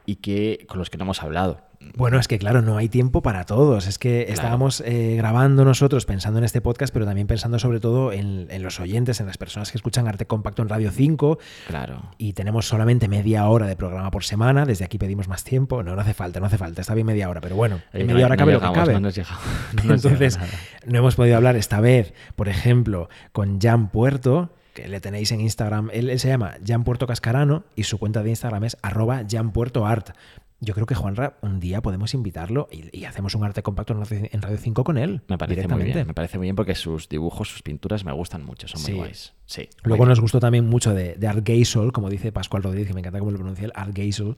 y 0.05 0.17
que 0.17 0.65
con 0.67 0.79
los 0.79 0.89
que 0.89 0.97
no 0.97 1.03
hemos 1.03 1.23
hablado. 1.23 1.61
Bueno, 1.95 2.19
es 2.19 2.27
que 2.27 2.39
claro, 2.39 2.61
no 2.61 2.77
hay 2.77 2.89
tiempo 2.89 3.21
para 3.21 3.43
todos. 3.45 3.87
Es 3.87 3.99
que 3.99 4.25
estábamos 4.29 4.81
eh, 4.85 5.15
grabando 5.17 5.65
nosotros 5.65 6.05
pensando 6.05 6.39
en 6.39 6.45
este 6.45 6.61
podcast, 6.61 6.93
pero 6.93 7.05
también 7.05 7.27
pensando 7.27 7.59
sobre 7.59 7.79
todo 7.79 8.11
en, 8.11 8.47
los 8.63 8.79
oyentes, 8.79 9.19
en 9.19 9.27
las 9.27 9.37
personas 9.37 9.71
que 9.71 9.77
escuchan 9.77 10.07
Arte 10.07 10.25
Compacto 10.25 10.61
en 10.61 10.69
Radio 10.69 10.91
5. 10.91 11.37
Claro. 11.67 12.01
Y 12.17 12.33
tenemos 12.33 12.67
solamente 12.67 13.07
media 13.07 13.47
hora 13.47 13.67
de 13.67 13.75
programa 13.75 14.11
por 14.11 14.23
semana. 14.23 14.65
Desde 14.65 14.85
aquí 14.85 14.97
pedimos 14.97 15.27
más 15.27 15.43
tiempo. 15.43 15.83
No, 15.83 15.95
no 15.95 16.01
hace 16.01 16.13
falta, 16.13 16.39
no 16.39 16.47
hace 16.47 16.57
falta. 16.57 16.81
Está 16.81 16.93
bien 16.93 17.07
media 17.07 17.29
hora, 17.29 17.41
pero 17.41 17.55
bueno, 17.55 17.81
en 17.91 18.07
media 18.07 18.25
hora 18.25 18.37
cabe 18.37 18.53
lo 18.53 18.61
que 18.61 18.71
cabe. 18.71 18.93
Entonces, 19.83 20.39
no 20.85 20.97
hemos 20.97 21.15
podido 21.15 21.35
hablar 21.35 21.55
esta 21.55 21.79
vez, 21.79 22.13
por 22.35 22.49
ejemplo, 22.49 23.09
con 23.31 23.59
Jan 23.59 23.89
Puerto 23.89 24.51
que 24.73 24.87
le 24.87 24.99
tenéis 24.99 25.31
en 25.31 25.41
Instagram. 25.41 25.89
Él, 25.93 26.19
se 26.19 26.27
llama 26.27 26.55
Jan 26.65 26.83
Puerto 26.83 27.07
Cascarano 27.07 27.63
y 27.75 27.83
su 27.83 27.97
cuenta 27.97 28.23
de 28.23 28.29
Instagram 28.29 28.63
es 28.65 28.77
arroba 28.81 29.23
Jan 29.29 29.51
Puerto 29.51 29.85
Art. 29.85 30.11
Yo 30.59 30.73
creo 30.73 30.85
que 30.85 30.95
Juanra, 30.95 31.37
un 31.41 31.59
día 31.59 31.81
podemos 31.81 32.13
invitarlo 32.13 32.69
y, 32.71 33.03
hacemos 33.03 33.35
un 33.35 33.43
arte 33.43 33.63
compacto 33.63 33.93
en 33.93 34.41
Radio 34.41 34.57
5 34.57 34.83
con 34.85 34.97
él. 34.97 35.21
Me 35.27 35.37
parece 35.37 35.67
muy 35.67 35.83
bien. 35.83 36.07
Me 36.07 36.13
parece 36.13 36.37
muy 36.37 36.45
bien 36.45 36.55
porque 36.55 36.73
sus 36.73 37.09
dibujos, 37.09 37.49
sus 37.49 37.61
pinturas 37.63 38.05
me 38.05 38.13
gustan 38.13 38.45
mucho, 38.45 38.69
son 38.69 38.81
muy 38.81 38.93
guays. 38.93 39.33
Sí, 39.45 39.67
Luego 39.83 40.05
nos 40.05 40.21
gustó 40.21 40.39
también 40.39 40.65
mucho 40.65 40.93
de, 40.93 41.15
de 41.15 41.27
Art 41.27 41.45
Geisel, 41.45 41.91
como 41.91 42.09
dice 42.09 42.31
Pascual 42.31 42.63
Rodríguez, 42.63 42.87
que 42.87 42.93
me 42.93 43.01
encanta 43.01 43.19
cómo 43.19 43.31
lo 43.31 43.37
pronuncia 43.37 43.65
el 43.65 43.73
Art 43.75 43.93
Geisel. 43.93 44.37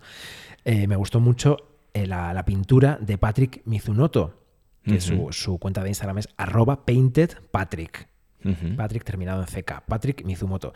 Eh, 0.66 0.88
me 0.88 0.96
gustó 0.96 1.20
mucho 1.20 1.58
eh, 1.94 2.08
la, 2.08 2.44
pintura 2.44 2.98
de 3.00 3.18
Patrick 3.18 3.62
Mizunoto, 3.66 4.34
que 4.84 5.00
su, 5.00 5.58
cuenta 5.60 5.82
de 5.82 5.90
Instagram 5.90 6.18
es 6.18 6.30
arroba 6.36 6.86
paintedpatrick. 6.86 8.10
Patrick 8.76 9.04
terminado 9.04 9.42
en 9.42 9.48
CK. 9.48 9.82
Patrick 9.88 10.26
Mizumoto. 10.26 10.74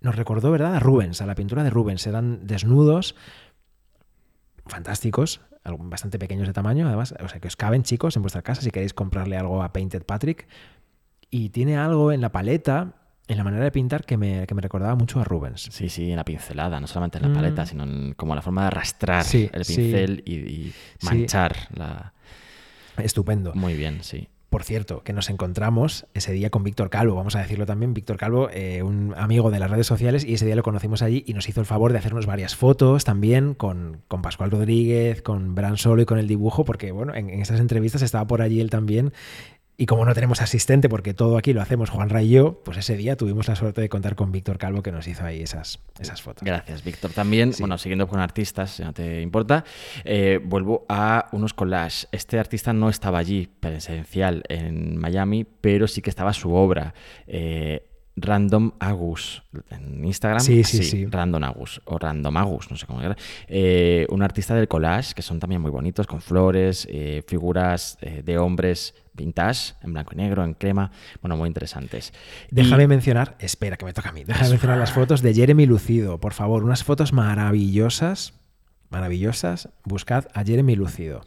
Nos 0.00 0.16
recordó, 0.16 0.50
¿verdad? 0.50 0.74
A 0.74 0.80
Rubens, 0.80 1.20
a 1.20 1.26
la 1.26 1.34
pintura 1.34 1.62
de 1.62 1.70
Rubens. 1.70 2.06
Eran 2.06 2.46
desnudos, 2.46 3.14
fantásticos, 4.66 5.40
bastante 5.64 6.18
pequeños 6.18 6.46
de 6.46 6.54
tamaño, 6.54 6.86
además, 6.86 7.14
o 7.22 7.28
sea, 7.28 7.40
que 7.40 7.48
os 7.48 7.56
caben, 7.56 7.82
chicos, 7.82 8.16
en 8.16 8.22
vuestra 8.22 8.42
casa 8.42 8.62
si 8.62 8.70
queréis 8.70 8.94
comprarle 8.94 9.36
algo 9.36 9.62
a 9.62 9.72
Painted 9.72 10.04
Patrick. 10.04 10.46
Y 11.30 11.50
tiene 11.50 11.76
algo 11.76 12.10
en 12.12 12.20
la 12.20 12.32
paleta, 12.32 12.94
en 13.28 13.36
la 13.36 13.44
manera 13.44 13.62
de 13.64 13.70
pintar, 13.70 14.04
que 14.04 14.16
me, 14.16 14.46
recordaba 14.46 14.94
mucho 14.96 15.20
a 15.20 15.24
Rubens. 15.24 15.68
Sí, 15.70 15.88
sí, 15.88 16.10
en 16.10 16.16
la 16.16 16.24
pincelada, 16.24 16.80
no 16.80 16.86
solamente 16.86 17.18
en 17.18 17.28
la 17.28 17.34
paleta, 17.34 17.62
mm. 17.62 17.66
sino 17.66 17.84
en, 17.84 18.14
como 18.14 18.34
la 18.34 18.42
forma 18.42 18.62
de 18.62 18.66
arrastrar 18.68 19.24
el 19.32 19.64
pincel 19.64 20.22
y, 20.26 20.72
manchar 21.02 21.56
la... 21.74 22.14
Estupendo. 22.96 23.54
Muy 23.54 23.74
bien, 23.74 24.02
sí. 24.02 24.28
Por 24.50 24.64
cierto, 24.64 25.04
que 25.04 25.12
nos 25.12 25.30
encontramos 25.30 26.06
ese 26.12 26.32
día 26.32 26.50
con 26.50 26.64
Víctor 26.64 26.90
Calvo, 26.90 27.14
vamos 27.14 27.36
a 27.36 27.40
decirlo 27.40 27.66
también, 27.66 27.94
Víctor 27.94 28.16
Calvo, 28.16 28.50
eh, 28.52 28.82
un 28.82 29.14
amigo 29.16 29.52
de 29.52 29.60
las 29.60 29.70
redes 29.70 29.86
sociales, 29.86 30.24
y 30.24 30.34
ese 30.34 30.44
día 30.44 30.56
lo 30.56 30.64
conocimos 30.64 31.02
allí 31.02 31.22
y 31.24 31.34
nos 31.34 31.48
hizo 31.48 31.60
el 31.60 31.66
favor 31.66 31.92
de 31.92 31.98
hacernos 31.98 32.26
varias 32.26 32.56
fotos 32.56 33.04
también 33.04 33.54
con, 33.54 34.02
con 34.08 34.22
Pascual 34.22 34.50
Rodríguez, 34.50 35.22
con 35.22 35.54
Bran 35.54 35.76
Solo 35.76 36.02
y 36.02 36.04
con 36.04 36.18
el 36.18 36.26
dibujo, 36.26 36.64
porque 36.64 36.90
bueno, 36.90 37.14
en, 37.14 37.30
en 37.30 37.40
estas 37.40 37.60
entrevistas 37.60 38.02
estaba 38.02 38.26
por 38.26 38.42
allí 38.42 38.60
él 38.60 38.70
también 38.70 39.12
y 39.80 39.86
como 39.86 40.04
no 40.04 40.12
tenemos 40.12 40.42
asistente, 40.42 40.90
porque 40.90 41.14
todo 41.14 41.38
aquí 41.38 41.54
lo 41.54 41.62
hacemos 41.62 41.88
Juan 41.88 42.10
Ray 42.10 42.26
y 42.26 42.30
yo, 42.32 42.60
pues 42.66 42.76
ese 42.76 42.98
día 42.98 43.16
tuvimos 43.16 43.48
la 43.48 43.56
suerte 43.56 43.80
de 43.80 43.88
contar 43.88 44.14
con 44.14 44.30
Víctor 44.30 44.58
Calvo 44.58 44.82
que 44.82 44.92
nos 44.92 45.08
hizo 45.08 45.24
ahí 45.24 45.40
esas, 45.40 45.80
esas 45.98 46.20
fotos. 46.20 46.44
Gracias, 46.44 46.84
Víctor. 46.84 47.12
También, 47.12 47.52
bueno, 47.58 47.78
siguiendo 47.78 48.06
con 48.06 48.20
artistas, 48.20 48.72
si 48.72 48.82
no 48.82 48.92
te 48.92 49.22
importa, 49.22 49.64
eh, 50.04 50.38
vuelvo 50.44 50.84
a 50.90 51.28
unos 51.32 51.54
collages. 51.54 52.08
Este 52.12 52.38
artista 52.38 52.74
no 52.74 52.90
estaba 52.90 53.16
allí 53.16 53.48
presencial 53.58 54.42
en 54.50 54.98
Miami, 54.98 55.44
pero 55.44 55.88
sí 55.88 56.02
que 56.02 56.10
estaba 56.10 56.34
su 56.34 56.52
obra. 56.52 56.92
Eh, 57.26 57.86
Random 58.16 58.72
Agus 58.80 59.42
en 59.70 60.04
Instagram. 60.04 60.40
Sí, 60.40 60.62
sí, 60.62 60.82
sí. 60.82 61.06
Random 61.06 61.42
Agus 61.42 61.80
o 61.86 61.96
Random 61.98 62.36
Agus, 62.36 62.70
no 62.70 62.76
sé 62.76 62.84
cómo 62.84 63.00
era. 63.00 63.16
Eh, 63.48 64.06
un 64.10 64.22
artista 64.22 64.54
del 64.54 64.68
collage 64.68 65.14
que 65.14 65.22
son 65.22 65.38
también 65.38 65.62
muy 65.62 65.70
bonitos, 65.70 66.06
con 66.06 66.20
flores, 66.20 66.86
figuras 67.26 67.96
de 68.02 68.36
hombres 68.36 68.94
vintage, 69.20 69.74
en 69.82 69.92
blanco 69.92 70.12
y 70.14 70.16
negro, 70.16 70.44
en 70.44 70.54
crema, 70.54 70.90
bueno, 71.20 71.36
muy 71.36 71.46
interesantes. 71.46 72.12
Déjame 72.50 72.88
mencionar, 72.88 73.36
espera, 73.38 73.76
que 73.76 73.84
me 73.84 73.92
toca 73.92 74.08
a 74.08 74.12
mí, 74.12 74.24
déjame 74.24 74.50
mencionar 74.50 74.78
las 74.78 74.92
fotos 74.92 75.22
de 75.22 75.34
Jeremy 75.34 75.66
Lucido, 75.66 76.18
por 76.18 76.32
favor, 76.32 76.64
unas 76.64 76.84
fotos 76.84 77.12
maravillosas, 77.12 78.34
maravillosas, 78.88 79.68
buscad 79.84 80.26
a 80.34 80.44
Jeremy 80.44 80.74
Lucido. 80.76 81.22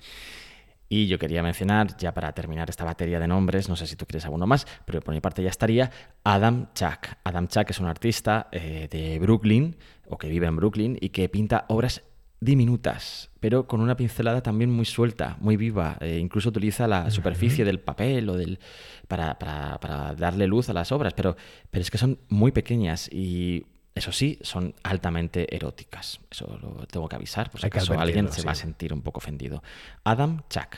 Y 0.89 1.07
yo 1.07 1.17
quería 1.17 1.41
mencionar, 1.41 1.97
ya 1.97 2.13
para 2.13 2.33
terminar 2.33 2.69
esta 2.69 2.83
batería 2.83 3.19
de 3.19 3.27
nombres, 3.27 3.67
no 3.67 3.75
sé 3.75 3.87
si 3.87 3.95
tú 3.95 4.05
quieres 4.05 4.25
alguno 4.25 4.45
más, 4.45 4.67
pero 4.85 5.01
por 5.01 5.13
mi 5.13 5.21
parte 5.21 5.41
ya 5.41 5.49
estaría, 5.49 5.89
Adam 6.23 6.67
Chuck. 6.75 7.15
Adam 7.23 7.47
Chuck 7.47 7.69
es 7.71 7.79
un 7.79 7.87
artista 7.87 8.47
eh, 8.51 8.87
de 8.91 9.17
Brooklyn, 9.17 9.75
o 10.07 10.17
que 10.17 10.27
vive 10.27 10.45
en 10.45 10.55
Brooklyn, 10.55 10.97
y 11.01 11.09
que 11.09 11.29
pinta 11.29 11.65
obras 11.69 12.03
diminutas, 12.43 13.29
pero 13.39 13.67
con 13.67 13.81
una 13.81 13.95
pincelada 13.95 14.41
también 14.41 14.69
muy 14.69 14.85
suelta, 14.85 15.37
muy 15.39 15.57
viva. 15.57 15.97
Eh, 16.01 16.19
incluso 16.19 16.49
utiliza 16.49 16.87
la 16.87 17.09
superficie 17.11 17.65
del 17.65 17.79
papel 17.79 18.29
o 18.29 18.37
del, 18.37 18.59
para, 19.07 19.37
para, 19.39 19.79
para, 19.79 20.15
darle 20.15 20.47
luz 20.47 20.69
a 20.69 20.73
las 20.73 20.91
obras, 20.91 21.13
pero, 21.13 21.35
pero 21.69 21.81
es 21.81 21.91
que 21.91 21.97
son 21.97 22.19
muy 22.29 22.51
pequeñas 22.51 23.09
y 23.11 23.65
eso 23.95 24.11
sí, 24.11 24.39
son 24.41 24.73
altamente 24.83 25.55
eróticas. 25.55 26.19
Eso 26.31 26.57
lo 26.61 26.85
tengo 26.87 27.07
que 27.07 27.15
avisar, 27.15 27.49
por 27.51 27.61
si 27.61 27.67
acaso 27.67 27.99
alguien 27.99 28.31
se 28.31 28.41
sí. 28.41 28.45
va 28.45 28.53
a 28.53 28.55
sentir 28.55 28.93
un 28.93 29.01
poco 29.01 29.19
ofendido. 29.19 29.63
Adam 30.03 30.41
Chuck, 30.49 30.77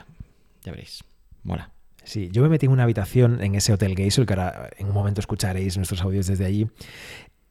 ya 0.64 0.72
veréis, 0.72 1.04
mola. 1.44 1.72
Sí, 2.06 2.30
yo 2.32 2.44
me 2.44 2.50
metí 2.50 2.68
en 2.68 2.72
una 2.72 2.84
habitación 2.84 3.42
en 3.44 3.56
ese 3.56 3.74
Hotel 3.74 3.96
Geisel, 3.96 4.28
que 4.28 4.34
ahora 4.34 4.70
en 4.78 4.88
un 4.88 4.94
momento 4.94 5.22
escucharéis 5.22 5.76
nuestros 5.76 6.02
audios 6.04 6.28
desde 6.28 6.46
allí, 6.46 6.68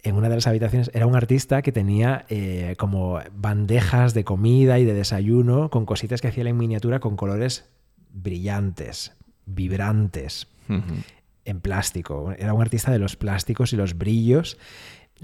en 0.05 0.16
una 0.16 0.28
de 0.28 0.36
las 0.36 0.46
habitaciones 0.46 0.90
era 0.94 1.07
un 1.07 1.16
artista 1.16 1.62
que 1.62 1.72
tenía 1.72 2.26
eh, 2.28 2.74
como 2.78 3.20
bandejas 3.32 4.14
de 4.14 4.22
comida 4.22 4.78
y 4.78 4.84
de 4.84 4.92
desayuno 4.92 5.70
con 5.70 5.86
cositas 5.86 6.20
que 6.20 6.28
hacía 6.28 6.44
en 6.44 6.57
miniatura 6.57 7.00
con 7.00 7.16
colores 7.16 7.70
brillantes, 8.12 9.16
vibrantes, 9.46 10.46
uh 10.68 10.74
-huh. 10.74 11.05
en 11.46 11.61
plástico. 11.61 12.32
Era 12.38 12.52
un 12.52 12.61
artista 12.61 12.92
de 12.92 12.98
los 12.98 13.16
plásticos 13.16 13.72
y 13.72 13.76
los 13.76 13.96
brillos. 13.96 14.59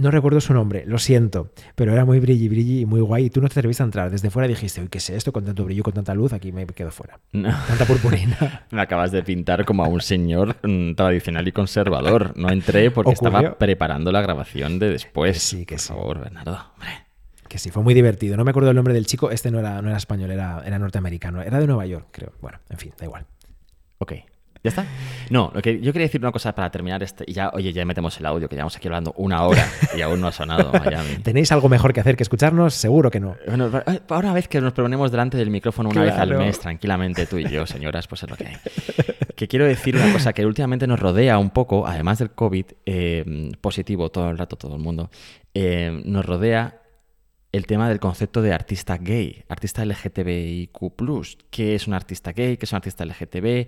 No 0.01 0.11
recuerdo 0.11 0.41
su 0.41 0.55
nombre, 0.55 0.85
lo 0.87 0.99
siento, 0.99 1.51
pero 1.75 1.93
era 1.93 2.07
muy 2.07 2.21
brilli, 2.21 2.49
brilli 2.49 2.81
y 2.81 2.87
muy 2.87 3.03
guay. 3.03 3.27
Y 3.27 3.31
tú 3.31 3.43
no 3.43 3.49
te 3.51 3.53
atreviste 3.59 3.83
a 3.83 3.85
entrar. 3.85 4.11
Desde 4.11 4.31
fuera 4.31 4.49
dijiste, 4.49 4.81
uy, 4.81 4.89
¿qué 4.89 4.97
es 4.97 5.11
esto? 5.11 5.31
Con 5.31 5.45
tanto 5.45 5.63
brillo, 5.63 5.83
con 5.83 5.93
tanta 5.93 6.15
luz, 6.15 6.33
aquí 6.33 6.53
me 6.53 6.65
quedo 6.65 6.91
fuera. 6.91 7.21
No. 7.33 7.51
Tanta 7.69 7.85
purpurina. 7.85 8.65
me 8.71 8.81
acabas 8.81 9.13
de 9.13 9.23
pintar 9.23 9.67
como 9.67 9.85
a 9.85 9.89
un 9.89 10.01
señor 10.01 10.57
mm, 10.63 10.95
tradicional 10.95 11.47
y 11.47 11.53
conservador. 11.53 12.33
No 12.35 12.49
entré 12.49 12.91
porque 12.91 13.11
¿Ocurrió? 13.11 13.39
estaba 13.41 13.59
preparando 13.59 14.11
la 14.11 14.23
grabación 14.23 14.79
de 14.79 14.89
después. 14.89 15.35
Que 15.35 15.41
sí, 15.41 15.67
que 15.67 15.75
Por 15.75 15.81
sí. 15.83 15.89
favor, 15.89 16.21
Bernardo, 16.21 16.59
hombre. 16.77 16.91
Que 17.47 17.59
sí, 17.59 17.71
fue 17.71 17.83
muy 17.83 17.93
divertido. 17.93 18.39
No 18.39 18.45
me 18.45 18.53
acuerdo 18.53 18.71
el 18.71 18.77
nombre 18.77 18.95
del 18.95 19.05
chico. 19.05 19.31
Este 19.31 19.51
no 19.51 19.59
era, 19.59 19.83
no 19.83 19.89
era 19.89 19.99
español, 19.99 20.31
era, 20.31 20.63
era 20.65 20.79
norteamericano. 20.79 21.43
Era 21.43 21.61
de 21.61 21.67
Nueva 21.67 21.85
York, 21.85 22.07
creo. 22.11 22.33
Bueno, 22.41 22.59
en 22.71 22.79
fin, 22.79 22.93
da 22.99 23.05
igual. 23.05 23.27
Ok. 23.99 24.15
¿Ya 24.63 24.69
está? 24.69 24.85
No, 25.31 25.51
lo 25.55 25.63
que 25.63 25.81
yo 25.81 25.91
quería 25.91 26.07
decir 26.07 26.21
una 26.21 26.33
cosa 26.33 26.55
para 26.55 26.71
terminar 26.71 27.03
este. 27.03 27.25
Y 27.27 27.33
ya, 27.33 27.51
oye, 27.55 27.73
ya 27.73 27.83
metemos 27.87 28.19
el 28.21 28.27
audio, 28.27 28.47
que 28.47 28.57
llevamos 28.57 28.77
aquí 28.77 28.89
hablando 28.89 29.15
una 29.17 29.45
hora 29.45 29.67
y 29.97 30.03
aún 30.03 30.21
no 30.21 30.27
ha 30.27 30.33
sonado 30.33 30.71
Miami. 30.85 31.17
¿Tenéis 31.23 31.51
algo 31.53 31.71
mejor 31.71 31.95
que 31.95 32.01
hacer 32.01 32.15
que 32.15 32.25
escucharnos? 32.25 32.75
Seguro 32.75 33.11
que 33.11 33.21
no. 33.21 33.37
Bueno, 33.47 33.71
ahora 34.11 34.35
vez 34.35 34.49
que 34.49 34.61
nos 34.61 34.75
ponemos 34.75 35.11
delante 35.11 35.39
del 35.39 35.49
micrófono 35.49 35.89
una 35.89 36.03
claro. 36.03 36.11
vez 36.11 36.21
al 36.21 36.47
mes, 36.47 36.61
tranquilamente, 36.61 37.25
tú 37.25 37.39
y 37.39 37.49
yo, 37.49 37.67
señoras, 37.67 38.07
pues 38.07 38.23
es 38.23 38.31
lo 38.31 38.37
que 38.37 38.49
hay. 38.49 38.57
Que 39.41 39.49
quiero 39.49 39.65
decir 39.65 39.97
una 39.97 40.13
cosa 40.13 40.35
que 40.35 40.45
últimamente 40.45 40.87
nos 40.87 41.01
rodea 41.01 41.39
un 41.39 41.49
poco, 41.49 41.87
además 41.87 42.19
del 42.19 42.33
COVID, 42.33 42.67
eh, 42.85 43.51
positivo 43.63 44.11
todo 44.11 44.29
el 44.29 44.37
rato, 44.37 44.57
todo 44.57 44.77
el 44.77 44.83
mundo, 44.83 45.11
eh, 45.55 46.03
nos 46.05 46.27
rodea 46.27 46.83
el 47.51 47.67
tema 47.67 47.89
del 47.89 48.01
concepto 48.01 48.43
de 48.43 48.53
artista 48.53 48.99
gay, 48.99 49.43
artista 49.49 49.83
LGTBIQ. 49.87 50.79
¿Qué 51.49 51.75
es 51.75 51.87
un 51.87 51.95
artista 51.95 52.33
gay? 52.33 52.59
¿Qué 52.59 52.67
es 52.67 52.73
un 52.73 52.77
artista 52.77 53.07
LGTB? 53.07 53.67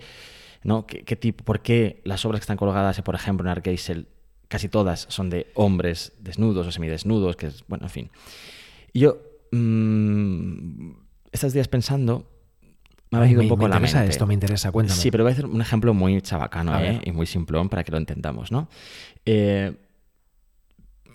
¿No? 0.65 0.87
¿Qué, 0.87 1.05
qué 1.05 1.17
tipo, 1.17 1.45
¿Por 1.45 1.61
qué 1.63 2.01
las 2.05 2.25
obras 2.25 2.41
que 2.41 2.45
están 2.45 2.57
colgadas, 2.57 3.01
por 3.03 3.15
ejemplo, 3.15 3.47
en 3.47 3.51
Art 3.51 3.65
Geisel, 3.65 4.09
casi 4.49 4.69
todas 4.69 5.07
son 5.09 5.31
de 5.31 5.51
hombres 5.55 6.13
desnudos 6.21 6.67
o 6.67 6.73
semidesnudos? 6.73 7.37
Que 7.37 7.47
es, 7.47 7.65
bueno, 7.69 7.87
en 7.87 7.91
fin. 7.91 8.11
Y 8.93 9.01
yo, 9.01 9.19
mmm, 9.53 10.93
estos 11.33 11.53
días 11.53 11.69
pensando, 11.69 12.29
me 13.11 13.19
ha 13.19 13.21
venido 13.23 13.43
un 13.43 13.49
poco 13.49 13.65
me 13.65 13.69
la 13.69 13.77
mente. 13.77 13.91
interesa 13.91 14.11
esto, 14.11 14.27
me 14.27 14.35
interesa, 14.35 14.73
cuéntame. 14.73 15.01
Sí, 15.01 15.11
pero 15.11 15.25
voy 15.25 15.31
a 15.31 15.35
hacer 15.35 15.47
un 15.47 15.61
ejemplo 15.61 15.95
muy 15.95 16.21
chabacano 16.23 16.79
¿eh? 16.81 17.01
y 17.05 17.13
muy 17.13 17.27
simplón 17.27 17.69
para 17.69 17.85
que 17.85 17.93
lo 17.93 17.99
entendamos, 17.99 18.51
¿no? 18.51 18.69
Eh, 19.27 19.75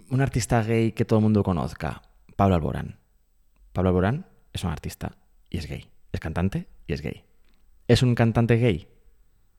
un 0.10 0.22
artista 0.22 0.62
gay 0.64 0.92
que 0.92 1.06
todo 1.06 1.20
el 1.20 1.24
mundo 1.24 1.44
conozca, 1.44 2.04
Pablo 2.36 2.56
Alborán. 2.56 3.00
Pablo 3.74 3.90
Alborán 3.90 4.26
es 4.54 4.64
un 4.64 4.70
artista 4.72 5.18
y 5.50 5.58
es 5.58 5.68
gay. 5.68 5.90
Es 6.12 6.20
cantante 6.20 6.68
y 6.88 6.94
es 6.94 7.02
gay. 7.02 7.24
¿Es 7.88 8.02
un 8.04 8.16
cantante 8.16 8.58
gay? 8.58 8.88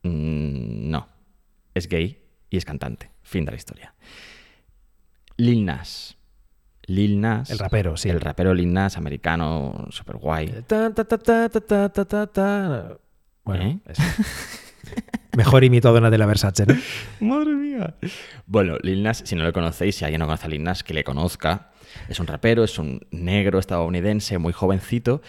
Mm, 0.03 0.91
no. 0.91 1.09
Es 1.75 1.89
gay 1.89 2.23
y 2.51 2.57
es 2.57 2.65
cantante. 2.65 3.11
Fin 3.23 3.45
de 3.45 3.53
la 3.53 3.57
historia. 3.57 3.95
Lil 5.37 5.65
Nas. 5.65 6.17
Lil 6.87 7.21
Nas. 7.21 7.51
El 7.51 7.59
rapero, 7.59 7.97
sí. 7.97 8.09
El 8.09 8.21
rapero 8.21 8.55
Lil 8.55 8.73
Nas, 8.73 8.97
americano, 8.97 9.87
super 9.91 10.17
guay. 10.17 10.65
Ta, 10.67 10.93
ta, 10.93 11.05
ta, 11.05 12.27
ta. 12.27 12.99
Bueno, 13.45 13.65
¿Eh? 13.65 13.79
Mejor 15.37 15.63
imitado 15.63 15.97
una 15.97 16.11
de 16.11 16.19
la 16.19 16.27
Versace, 16.27 16.67
¿no? 16.67 16.75
Madre 17.21 17.55
mía. 17.55 17.95
Bueno, 18.47 18.77
Lil 18.83 19.03
Nas, 19.03 19.23
si 19.25 19.37
no 19.37 19.45
lo 19.45 19.53
conocéis, 19.53 19.97
si 19.97 20.05
alguien 20.05 20.19
no 20.21 20.27
conoce 20.27 20.47
a 20.47 20.49
Lil 20.49 20.65
Nas, 20.65 20.83
que 20.83 20.95
le 20.95 21.05
conozca. 21.05 21.71
Es 22.09 22.19
un 22.19 22.27
rapero, 22.27 22.65
es 22.65 22.79
un 22.79 23.07
negro 23.11 23.59
estadounidense 23.59 24.39
muy 24.39 24.53
jovencito 24.53 25.23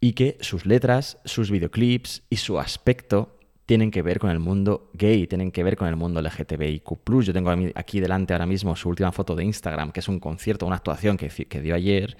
y 0.00 0.12
que 0.12 0.38
sus 0.40 0.66
letras, 0.66 1.18
sus 1.24 1.50
videoclips 1.50 2.22
y 2.30 2.36
su 2.36 2.58
aspecto 2.58 3.38
tienen 3.66 3.90
que 3.90 4.02
ver 4.02 4.18
con 4.18 4.30
el 4.30 4.38
mundo 4.38 4.90
gay, 4.94 5.26
tienen 5.26 5.50
que 5.50 5.62
ver 5.62 5.76
con 5.76 5.88
el 5.88 5.96
mundo 5.96 6.20
LGTBIQ. 6.20 7.22
Yo 7.22 7.32
tengo 7.32 7.54
aquí 7.74 8.00
delante 8.00 8.32
ahora 8.32 8.46
mismo 8.46 8.74
su 8.76 8.88
última 8.88 9.12
foto 9.12 9.34
de 9.34 9.44
Instagram, 9.44 9.92
que 9.92 10.00
es 10.00 10.08
un 10.08 10.20
concierto, 10.20 10.66
una 10.66 10.76
actuación 10.76 11.16
que, 11.16 11.28
que 11.28 11.60
dio 11.60 11.74
ayer. 11.74 12.16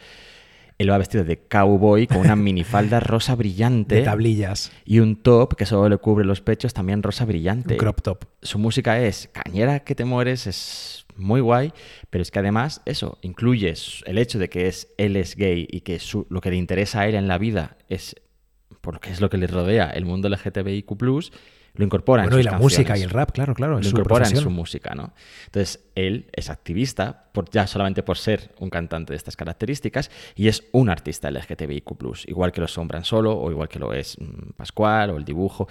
Él 0.79 0.91
va 0.91 0.99
vestido 0.99 1.25
de 1.25 1.39
cowboy 1.39 2.07
con 2.07 2.19
una 2.19 2.37
minifalda 2.37 3.01
rosa 3.01 3.35
brillante. 3.35 3.97
De 3.97 4.03
tablillas. 4.03 4.73
Y 4.85 5.01
un 5.01 5.17
top 5.17 5.55
que 5.55 5.67
solo 5.67 5.89
le 5.89 5.99
cubre 5.99 6.25
los 6.25 6.41
pechos, 6.41 6.75
también 6.75 7.03
rosa 7.03 7.25
brillante. 7.25 7.75
Un 7.75 7.79
crop 7.79 8.01
top. 8.03 8.25
Su 8.41 8.59
música 8.59 9.01
es 9.01 9.29
cañera 9.33 9.81
que 9.81 9.95
te 9.95 10.05
mueres, 10.05 10.47
es 10.47 11.07
muy 11.17 11.41
guay, 11.41 11.73
pero 12.11 12.23
es 12.23 12.31
que 12.31 12.39
además 12.39 12.83
eso 12.85 13.19
incluye 13.23 13.75
el 14.07 14.19
hecho 14.19 14.39
de 14.39 14.49
que 14.49 14.67
es, 14.67 14.89
él 14.97 15.17
es 15.17 15.37
gay 15.37 15.69
y 15.71 15.83
que 15.83 15.99
su, 15.99 16.27
lo 16.31 16.41
que 16.41 16.51
le 16.51 16.57
interesa 16.57 17.01
a 17.01 17.07
él 17.07 17.15
en 17.15 17.29
la 17.29 17.39
vida 17.39 17.77
es 17.89 18.17
porque 18.81 19.11
es 19.11 19.21
lo 19.21 19.31
que 19.31 19.37
le 19.37 19.47
rodea 19.47 19.91
el 19.91 20.05
mundo 20.05 20.29
LGTBIQ+, 20.29 20.91
lo 21.75 21.85
incorpora 21.85 22.25
bueno, 22.25 22.37
en 22.37 22.39
sus 22.39 22.41
y 22.41 22.45
la 22.45 22.51
canciones. 22.53 22.79
música 22.79 22.99
y 22.99 23.03
el 23.03 23.11
rap, 23.11 23.33
claro, 23.33 23.55
claro. 23.55 23.81
Lo 23.81 23.89
incorpora 23.89 24.29
en 24.29 24.37
su 24.37 24.51
música, 24.51 24.95
¿no? 24.95 25.15
Entonces, 25.47 25.81
él 25.95 26.27
es 26.33 26.51
activista, 26.51 27.31
por, 27.33 27.51
ya 27.51 27.67
solamente 27.67 28.03
por 28.03 28.19
ser 28.19 28.55
un 28.59 28.69
cantante 28.69 29.15
de 29.15 29.17
estas 29.17 29.37
características, 29.37 30.11
y 30.35 30.49
es 30.49 30.65
un 30.73 30.91
artista 30.91 31.31
LGTBIQ+, 31.31 31.95
igual 32.27 32.53
que 32.53 32.61
lo 32.61 32.69
sombran 32.69 33.05
solo, 33.05 33.39
o 33.39 33.51
igual 33.51 33.69
que 33.69 33.79
lo 33.79 33.95
es 33.95 34.19
mmm, 34.21 34.53
Pascual, 34.57 35.11
o 35.11 35.17
el 35.17 35.25
dibujo, 35.25 35.67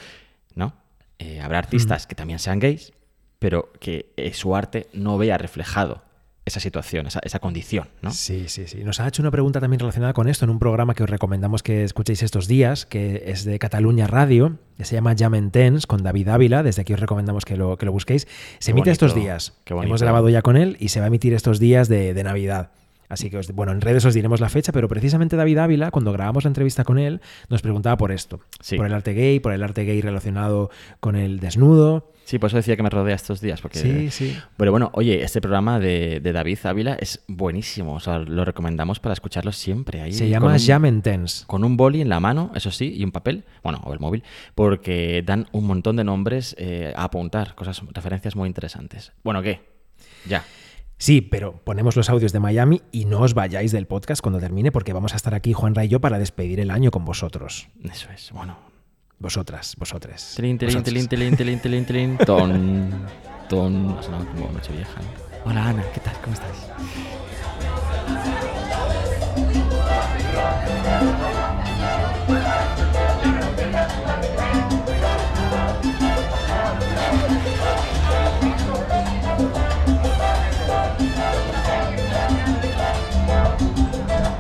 ¿no? 0.56 0.74
Eh, 1.20 1.40
habrá 1.40 1.60
artistas 1.60 2.06
mm. 2.06 2.08
que 2.08 2.16
también 2.16 2.40
sean 2.40 2.60
gays, 2.60 2.94
pero 3.38 3.72
que 3.80 4.12
eh, 4.18 4.34
su 4.34 4.56
arte 4.56 4.88
no 4.94 5.20
vea 5.20 5.38
reflejado 5.38 6.04
esa 6.46 6.60
situación, 6.60 7.06
esa, 7.08 7.20
esa, 7.24 7.40
condición, 7.40 7.88
¿no? 8.02 8.12
Sí, 8.12 8.46
sí, 8.48 8.68
sí. 8.68 8.84
Nos 8.84 9.00
ha 9.00 9.08
hecho 9.08 9.22
una 9.22 9.30
pregunta 9.30 9.60
también 9.60 9.80
relacionada 9.80 10.14
con 10.14 10.28
esto 10.28 10.46
en 10.46 10.52
un 10.52 10.60
programa 10.60 10.96
que 10.96 11.04
os 11.04 11.10
recomendamos 11.10 11.62
que 11.62 11.84
escuchéis 11.84 12.24
estos 12.24 12.48
días, 12.48 12.86
que 12.86 13.24
es 13.28 13.46
de 13.46 13.60
Cataluña 13.60 14.08
Radio, 14.08 14.58
que 14.78 14.86
se 14.86 14.96
llama 14.96 15.14
Jam 15.18 15.52
Tense, 15.52 15.86
con 15.86 16.02
David 16.02 16.30
Ávila. 16.30 16.64
Desde 16.64 16.82
aquí 16.82 16.94
os 16.94 17.00
recomendamos 17.00 17.46
que 17.46 17.58
lo, 17.58 17.78
que 17.78 17.86
lo 17.86 17.92
busquéis. 17.92 18.28
Se 18.58 18.66
qué 18.66 18.72
emite 18.72 18.90
bonito, 18.90 19.06
estos 19.06 19.16
días. 19.16 19.54
Hemos 19.68 20.02
grabado 20.02 20.30
ya 20.30 20.42
con 20.42 20.58
él 20.58 20.78
y 20.80 20.90
se 20.90 21.00
va 21.00 21.06
a 21.06 21.08
emitir 21.08 21.34
estos 21.34 21.60
días 21.60 21.88
de, 21.88 22.16
de 22.16 22.24
Navidad. 22.24 22.72
Así 23.12 23.30
que, 23.30 23.38
os, 23.38 23.52
bueno, 23.52 23.74
en 23.74 23.82
redes 23.82 24.06
os 24.06 24.14
diremos 24.14 24.40
la 24.40 24.48
fecha, 24.48 24.72
pero 24.72 24.88
precisamente 24.88 25.36
David 25.36 25.58
Ávila, 25.58 25.92
cuando 25.92 26.14
grabamos 26.14 26.46
la 26.46 26.48
entrevista 26.48 26.86
con 26.86 26.98
él, 26.98 27.20
nos 27.50 27.62
preguntaba 27.62 27.98
por 27.98 28.14
esto. 28.14 28.40
Sí. 28.62 28.78
Por 28.78 28.86
el 28.86 28.94
arte 28.94 29.14
gay, 29.14 29.42
por 29.42 29.52
el 29.52 29.62
arte 29.64 29.84
gay 29.84 30.00
relacionado 30.02 30.70
con 31.02 31.18
el 31.18 31.42
desnudo. 31.42 32.14
Sí, 32.24 32.40
por 32.40 32.48
eso 32.48 32.56
decía 32.56 32.78
que 32.78 32.84
me 32.84 32.90
rodea 32.90 33.16
estos 33.16 33.42
días. 33.42 33.60
Porque... 33.60 33.80
Sí, 33.80 34.12
sí. 34.12 34.38
Pero 34.56 34.72
bueno, 34.72 34.92
oye, 34.94 35.24
este 35.24 35.42
programa 35.42 35.78
de, 35.78 36.22
de, 36.22 36.32
David 36.32 36.60
Ávila 36.64 36.94
es 36.94 37.22
buenísimo. 37.28 37.96
O 37.96 38.00
sea, 38.00 38.20
lo 38.20 38.46
recomendamos 38.46 39.02
para 39.02 39.12
escucharlo 39.12 39.52
siempre. 39.52 40.00
Ahí 40.00 40.14
Se 40.14 40.30
llama 40.30 40.56
Jam 40.58 41.02
Tense. 41.02 41.44
Con 41.48 41.66
un 41.66 41.76
boli 41.76 42.00
en 42.00 42.08
la 42.08 42.22
mano, 42.22 42.52
eso 42.56 42.72
sí, 42.72 42.94
y 42.96 43.04
un 43.04 43.12
papel, 43.12 43.44
bueno, 43.62 43.82
o 43.84 43.92
el 43.92 44.00
móvil, 44.00 44.24
porque 44.56 45.22
dan 45.26 45.48
un 45.52 45.68
montón 45.68 45.98
de 45.98 46.06
nombres 46.06 46.56
eh, 46.58 46.94
a 46.96 47.04
apuntar, 47.04 47.56
cosas, 47.56 47.82
referencias 47.92 48.38
muy 48.38 48.48
interesantes. 48.48 49.12
Bueno, 49.22 49.42
¿qué? 49.42 49.60
Ya. 50.26 50.46
Sí, 51.02 51.22
pero 51.22 51.54
ponemos 51.64 51.96
los 51.96 52.12
audios 52.12 52.32
de 52.32 52.40
Miami 52.40 52.84
y 52.92 53.06
no 53.06 53.22
os 53.22 53.34
vayáis 53.34 53.72
del 53.72 53.88
podcast 53.88 54.22
cuando 54.22 54.40
termine 54.40 54.72
porque 54.72 54.94
vamos 54.94 55.14
a 55.14 55.16
estar 55.16 55.34
aquí, 55.34 55.52
Juan 55.52 55.74
y 55.84 55.88
yo, 55.88 56.00
para 56.00 56.20
despedir 56.20 56.60
el 56.60 56.70
año 56.70 56.92
con 56.92 57.06
vosotros. 57.06 57.70
Eso 57.84 58.12
es, 58.12 58.32
bueno. 58.32 58.56
Vosotras, 59.18 59.76
vosotras. 59.80 60.34
Tilín, 60.36 60.60
tilín, 60.60 60.84
tilín, 60.84 61.08
tilín, 61.08 61.36
tilín, 61.36 61.60
tilín, 61.60 61.86
tilín, 61.86 62.18
ton, 62.28 62.92
ton. 63.50 63.98
Ha 63.98 64.04
sonado 64.04 64.28
como 64.28 64.52
noche 64.52 64.74
vieja. 64.74 65.02
¿no? 65.02 65.50
Hola 65.50 65.70
Ana, 65.70 65.84
¿qué 65.92 66.02
tal? 66.02 66.14
¿Cómo 66.22 66.36
estás? 66.36 66.70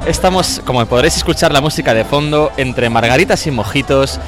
Estamos, 0.05 0.61
como 0.65 0.83
podréis 0.87 1.15
escuchar 1.15 1.53
la 1.53 1.61
música 1.61 1.93
de 1.93 2.03
fondo, 2.03 2.51
entre 2.57 2.89
margaritas 2.89 3.45
y 3.45 3.51
mojitos, 3.51 4.19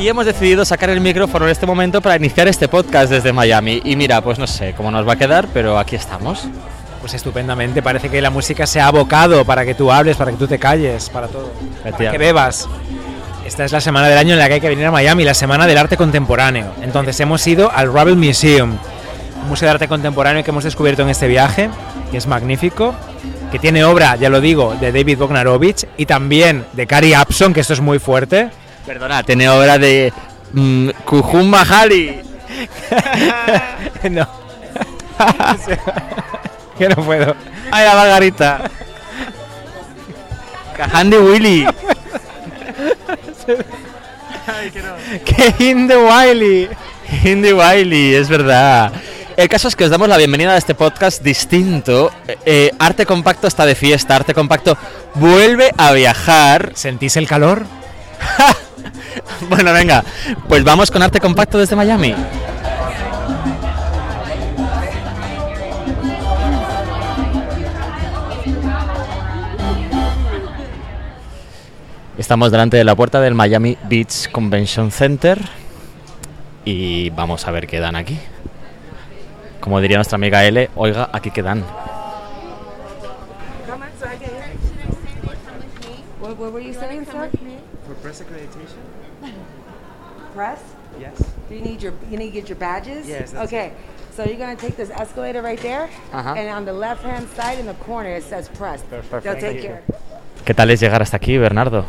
y 0.00 0.08
hemos 0.08 0.24
decidido 0.24 0.64
sacar 0.64 0.88
el 0.88 1.00
micrófono 1.00 1.44
en 1.44 1.52
este 1.52 1.66
momento 1.66 2.00
para 2.00 2.16
iniciar 2.16 2.48
este 2.48 2.66
podcast 2.66 3.10
desde 3.10 3.32
Miami. 3.32 3.82
Y 3.84 3.94
mira, 3.94 4.22
pues 4.22 4.38
no 4.38 4.46
sé 4.46 4.72
cómo 4.74 4.90
nos 4.90 5.06
va 5.06 5.12
a 5.12 5.16
quedar, 5.16 5.48
pero 5.52 5.78
aquí 5.78 5.96
estamos. 5.96 6.44
Pues 7.00 7.12
estupendamente, 7.12 7.82
parece 7.82 8.08
que 8.08 8.22
la 8.22 8.30
música 8.30 8.66
se 8.66 8.80
ha 8.80 8.86
abocado 8.86 9.44
para 9.44 9.66
que 9.66 9.74
tú 9.74 9.92
hables, 9.92 10.16
para 10.16 10.30
que 10.30 10.38
tú 10.38 10.46
te 10.46 10.58
calles, 10.58 11.10
para 11.10 11.28
todo. 11.28 11.52
Para 11.82 12.10
que 12.10 12.18
bebas. 12.18 12.68
Esta 13.44 13.64
es 13.64 13.72
la 13.72 13.82
semana 13.82 14.08
del 14.08 14.16
año 14.16 14.32
en 14.32 14.38
la 14.38 14.48
que 14.48 14.54
hay 14.54 14.60
que 14.60 14.68
venir 14.68 14.86
a 14.86 14.90
Miami, 14.90 15.24
la 15.24 15.34
semana 15.34 15.66
del 15.66 15.76
arte 15.76 15.98
contemporáneo. 15.98 16.72
Entonces 16.80 17.20
hemos 17.20 17.46
ido 17.46 17.70
al 17.70 17.88
Rubble 17.88 18.14
Museum, 18.14 18.78
un 19.42 19.48
museo 19.48 19.66
de 19.66 19.72
arte 19.72 19.88
contemporáneo 19.88 20.42
que 20.42 20.50
hemos 20.50 20.64
descubierto 20.64 21.02
en 21.02 21.10
este 21.10 21.28
viaje, 21.28 21.68
que 22.10 22.16
es 22.16 22.26
magnífico, 22.26 22.94
que 23.52 23.58
tiene 23.58 23.84
obra, 23.84 24.16
ya 24.16 24.30
lo 24.30 24.40
digo, 24.40 24.74
de 24.80 24.90
David 24.90 25.18
Bognarovich 25.18 25.86
y 25.98 26.06
también 26.06 26.64
de 26.72 26.86
Cary 26.86 27.14
Upson, 27.14 27.52
que 27.52 27.60
esto 27.60 27.74
es 27.74 27.82
muy 27.82 27.98
fuerte. 27.98 28.48
Perdona, 28.86 29.22
tiene 29.22 29.46
obra 29.50 29.76
de 29.76 30.10
mm, 30.54 30.88
Kuhun 31.04 31.50
Mahali. 31.50 32.18
no. 34.10 34.26
que 36.78 36.88
no 36.88 36.96
puedo. 36.96 37.36
Ay, 37.70 37.84
la 37.84 37.94
Margarita. 37.94 38.70
Kahandi 40.74 41.16
Willy. 41.18 41.66
¡Qué 45.26 45.54
Hindi 45.58 45.94
Wiley! 45.94 46.70
Hindi 47.22 47.52
Wiley, 47.52 48.14
es 48.14 48.30
verdad. 48.30 48.92
El 49.42 49.48
caso 49.48 49.66
es 49.66 49.74
que 49.74 49.82
os 49.82 49.90
damos 49.90 50.08
la 50.08 50.16
bienvenida 50.18 50.52
a 50.52 50.56
este 50.56 50.76
podcast 50.76 51.20
distinto. 51.20 52.12
Eh, 52.28 52.38
eh, 52.46 52.70
Arte 52.78 53.06
Compacto 53.06 53.48
está 53.48 53.66
de 53.66 53.74
fiesta. 53.74 54.14
Arte 54.14 54.34
Compacto 54.34 54.78
vuelve 55.16 55.72
a 55.76 55.90
viajar. 55.90 56.70
¿Sentís 56.76 57.16
el 57.16 57.26
calor? 57.26 57.66
bueno, 59.50 59.72
venga, 59.72 60.04
pues 60.46 60.62
vamos 60.62 60.92
con 60.92 61.02
Arte 61.02 61.18
Compacto 61.18 61.58
desde 61.58 61.74
Miami. 61.74 62.14
Estamos 72.16 72.52
delante 72.52 72.76
de 72.76 72.84
la 72.84 72.94
puerta 72.94 73.20
del 73.20 73.34
Miami 73.34 73.76
Beach 73.88 74.30
Convention 74.30 74.92
Center 74.92 75.40
y 76.64 77.10
vamos 77.10 77.48
a 77.48 77.50
ver 77.50 77.66
qué 77.66 77.80
dan 77.80 77.96
aquí. 77.96 78.20
Como 79.62 79.80
diría 79.80 79.96
nuestra 79.96 80.16
amiga 80.16 80.44
L, 80.44 80.70
oiga, 80.74 81.08
aquí 81.12 81.30
qué 81.30 81.40
dan. 81.40 81.62
What, 86.20 86.36
were 86.52 86.60
you 86.60 86.74
saying, 86.74 87.06
sir? 87.06 87.30
For 87.86 87.94
press 88.02 88.20
accreditation? 88.20 88.82
Press? 90.34 90.58
Yes. 91.00 91.16
Do 91.48 91.54
you 91.54 91.60
need 91.62 91.80
your 91.80 91.92
you 92.10 92.16
need 92.18 92.32
to 92.32 92.40
get 92.40 92.48
your 92.48 92.58
badges? 92.58 93.06
Yes, 93.06 93.34
Okay. 93.34 93.72
So 94.16 94.24
you're 94.24 94.36
gonna 94.36 94.56
take 94.56 94.76
this 94.76 94.90
escalator 94.90 95.40
right 95.42 95.58
there, 95.62 95.88
Uh-huh. 96.12 96.34
and 96.36 96.50
on 96.50 96.64
the 96.66 96.72
left 96.72 97.02
hand 97.02 97.28
side 97.34 97.58
in 97.58 97.66
the 97.66 97.74
corner 97.86 98.10
it 98.10 98.24
says 98.24 98.48
press. 98.50 98.82
Perfect. 98.90 99.22
They'll 99.24 99.40
Thank 99.40 99.62
take 99.62 99.62
you. 99.62 99.76
¿Qué 100.44 100.54
tal 100.54 100.70
es 100.70 100.80
llegar 100.80 101.00
hasta 101.00 101.16
aquí, 101.16 101.38
Bernardo? 101.38 101.86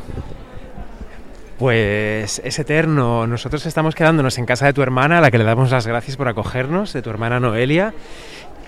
Pues 1.57 2.41
es 2.43 2.59
eterno. 2.59 3.27
Nosotros 3.27 3.65
estamos 3.65 3.95
quedándonos 3.95 4.37
en 4.37 4.45
casa 4.45 4.65
de 4.65 4.73
tu 4.73 4.81
hermana, 4.81 5.19
a 5.19 5.21
la 5.21 5.31
que 5.31 5.37
le 5.37 5.43
damos 5.43 5.71
las 5.71 5.85
gracias 5.85 6.17
por 6.17 6.27
acogernos, 6.27 6.93
de 6.93 7.01
tu 7.01 7.09
hermana 7.09 7.39
Noelia. 7.39 7.93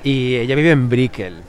Y 0.03 0.36
ella 0.36 0.55
vive 0.55 0.71
en 0.71 0.89
Brickell. 0.89 1.41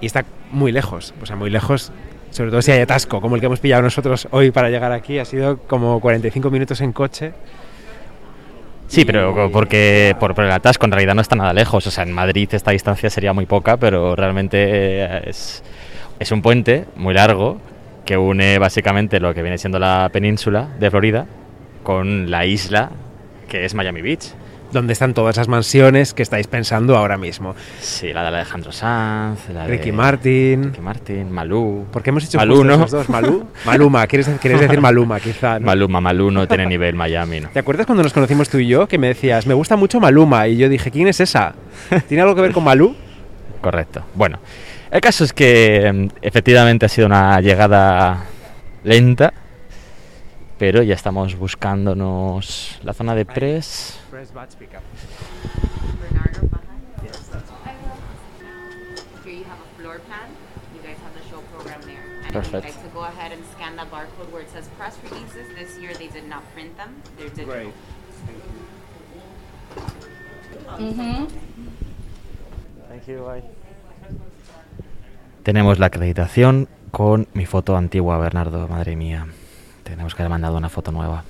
Y 0.00 0.06
está 0.06 0.24
muy 0.50 0.72
lejos, 0.72 1.12
o 1.20 1.26
sea, 1.26 1.36
muy 1.36 1.50
lejos, 1.50 1.92
sobre 2.30 2.50
todo 2.50 2.62
si 2.62 2.70
hay 2.70 2.80
atasco, 2.80 3.20
como 3.20 3.34
el 3.34 3.40
que 3.40 3.46
hemos 3.46 3.60
pillado 3.60 3.82
nosotros 3.82 4.28
hoy 4.30 4.50
para 4.50 4.70
llegar 4.70 4.92
aquí. 4.92 5.18
Ha 5.18 5.24
sido 5.24 5.58
como 5.58 6.00
45 6.00 6.50
minutos 6.50 6.80
en 6.80 6.92
coche. 6.92 7.32
Sí, 8.86 9.04
pero 9.04 9.50
porque 9.52 10.16
por, 10.18 10.34
por 10.34 10.44
el 10.44 10.50
atasco 10.50 10.86
en 10.86 10.92
realidad 10.92 11.14
no 11.14 11.20
está 11.20 11.36
nada 11.36 11.52
lejos. 11.52 11.86
O 11.86 11.90
sea, 11.90 12.04
en 12.04 12.12
Madrid 12.12 12.48
esta 12.52 12.70
distancia 12.70 13.10
sería 13.10 13.34
muy 13.34 13.44
poca, 13.44 13.76
pero 13.76 14.16
realmente 14.16 14.56
eh, 14.58 15.22
es, 15.26 15.62
es 16.18 16.32
un 16.32 16.40
puente 16.40 16.86
muy 16.96 17.12
largo 17.12 17.60
que 18.08 18.16
une 18.16 18.58
básicamente 18.58 19.20
lo 19.20 19.34
que 19.34 19.42
viene 19.42 19.58
siendo 19.58 19.78
la 19.78 20.08
península 20.10 20.66
de 20.80 20.90
Florida 20.90 21.26
con 21.82 22.30
la 22.30 22.46
isla 22.46 22.88
que 23.50 23.66
es 23.66 23.74
Miami 23.74 24.00
Beach. 24.00 24.32
Donde 24.72 24.94
están 24.94 25.12
todas 25.12 25.36
las 25.36 25.46
mansiones 25.46 26.14
que 26.14 26.22
estáis 26.22 26.46
pensando 26.46 26.96
ahora 26.96 27.18
mismo. 27.18 27.54
Sí, 27.80 28.14
la 28.14 28.22
de 28.22 28.28
Alejandro 28.28 28.72
Sanz, 28.72 29.50
la 29.50 29.66
de 29.66 29.76
Ricky 29.76 29.92
Martin. 29.92 30.64
Ricky 30.64 30.80
Martin, 30.80 31.30
Malú. 31.30 31.84
¿Por 31.92 32.02
qué 32.02 32.08
hemos 32.08 32.24
hecho 32.24 32.38
Malú, 32.38 32.64
¿no? 32.64 32.76
esos 32.76 32.92
dos? 32.92 33.08
¿Malú? 33.10 33.46
Maluma. 33.66 34.06
¿Quieres, 34.06 34.26
quieres 34.40 34.60
decir 34.60 34.80
Maluma, 34.80 35.20
quizá? 35.20 35.58
¿no? 35.58 35.66
Maluma, 35.66 36.00
Malú 36.00 36.30
no 36.30 36.48
tiene 36.48 36.64
nivel 36.64 36.94
Miami, 36.94 37.40
¿no? 37.40 37.50
¿Te 37.50 37.58
acuerdas 37.58 37.84
cuando 37.84 38.02
nos 38.02 38.14
conocimos 38.14 38.48
tú 38.48 38.56
y 38.56 38.68
yo 38.68 38.88
que 38.88 38.96
me 38.96 39.08
decías, 39.08 39.46
me 39.46 39.52
gusta 39.52 39.76
mucho 39.76 40.00
Maluma? 40.00 40.48
Y 40.48 40.56
yo 40.56 40.70
dije, 40.70 40.90
¿quién 40.90 41.08
es 41.08 41.20
esa? 41.20 41.54
¿Tiene 42.08 42.22
algo 42.22 42.34
que 42.34 42.40
ver 42.40 42.52
con 42.52 42.64
Malú? 42.64 42.96
Correcto. 43.60 44.02
Bueno, 44.14 44.38
el 44.90 45.00
caso 45.00 45.24
es 45.24 45.32
que 45.32 45.90
mm, 45.92 46.08
efectivamente 46.22 46.86
ha 46.86 46.88
sido 46.88 47.06
una 47.06 47.40
llegada 47.40 48.24
lenta, 48.84 49.32
pero 50.58 50.82
ya 50.82 50.94
estamos 50.94 51.36
buscándonos 51.36 52.78
la 52.82 52.92
zona 52.92 53.14
de 53.14 53.24
press. 53.24 53.98
Bernardo 54.10 54.38
behind? 56.48 56.82
Yes, 57.04 57.28
that's 57.28 57.50
Here 59.24 59.34
you 59.34 59.44
have 59.44 59.60
a 59.60 59.80
floor 59.80 60.00
plan. 60.00 60.30
You 60.74 60.82
guys 60.82 60.98
have 61.02 61.14
the 61.14 61.22
show 61.28 61.40
program 61.52 61.80
there. 61.82 62.02
And 62.24 62.32
Perfect. 62.32 62.66
I'd 62.66 62.74
like 62.74 62.82
to 62.82 62.88
go 62.94 63.00
ahead 63.00 63.32
and 63.32 63.44
scan 63.54 63.76
that 63.76 63.90
barcode 63.90 64.30
where 64.32 64.42
it 64.42 64.50
says 64.50 64.68
press 64.78 64.96
releases. 65.04 65.48
This 65.54 65.78
year 65.78 65.94
they 65.94 66.08
did 66.08 66.28
not 66.28 66.42
print 66.54 66.76
them. 66.76 67.02
They're 67.16 67.28
digital. 67.28 67.72
Tenemos 75.42 75.78
la 75.78 75.86
acreditación 75.86 76.68
con 76.90 77.26
mi 77.32 77.46
foto 77.46 77.76
antigua, 77.76 78.18
Bernardo, 78.18 78.68
madre 78.68 78.96
mía. 78.96 79.26
Tenemos 79.82 80.14
que 80.14 80.22
haber 80.22 80.30
mandado 80.30 80.56
una 80.56 80.68
foto 80.68 80.92
nueva. 80.92 81.24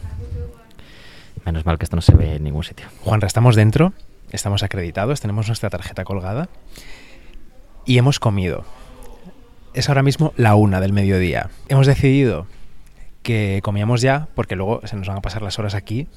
Menos 1.44 1.64
mal 1.64 1.78
que 1.78 1.84
esto 1.84 1.96
no 1.96 2.02
se 2.02 2.16
ve 2.16 2.36
en 2.36 2.44
ningún 2.44 2.64
sitio. 2.64 2.86
Juanra, 3.02 3.26
estamos 3.26 3.54
dentro, 3.54 3.92
estamos 4.30 4.62
acreditados, 4.62 5.20
tenemos 5.20 5.46
nuestra 5.46 5.70
tarjeta 5.70 6.04
colgada 6.04 6.48
y 7.84 7.98
hemos 7.98 8.18
comido. 8.18 8.64
Es 9.74 9.88
ahora 9.88 10.02
mismo 10.02 10.32
la 10.36 10.54
una 10.56 10.80
del 10.80 10.92
mediodía. 10.92 11.50
Hemos 11.68 11.86
decidido 11.86 12.46
que 13.22 13.60
comíamos 13.62 14.00
ya 14.00 14.28
porque 14.34 14.56
luego 14.56 14.80
se 14.86 14.96
nos 14.96 15.06
van 15.06 15.18
a 15.18 15.22
pasar 15.22 15.42
las 15.42 15.58
horas 15.58 15.74
aquí, 15.74 16.08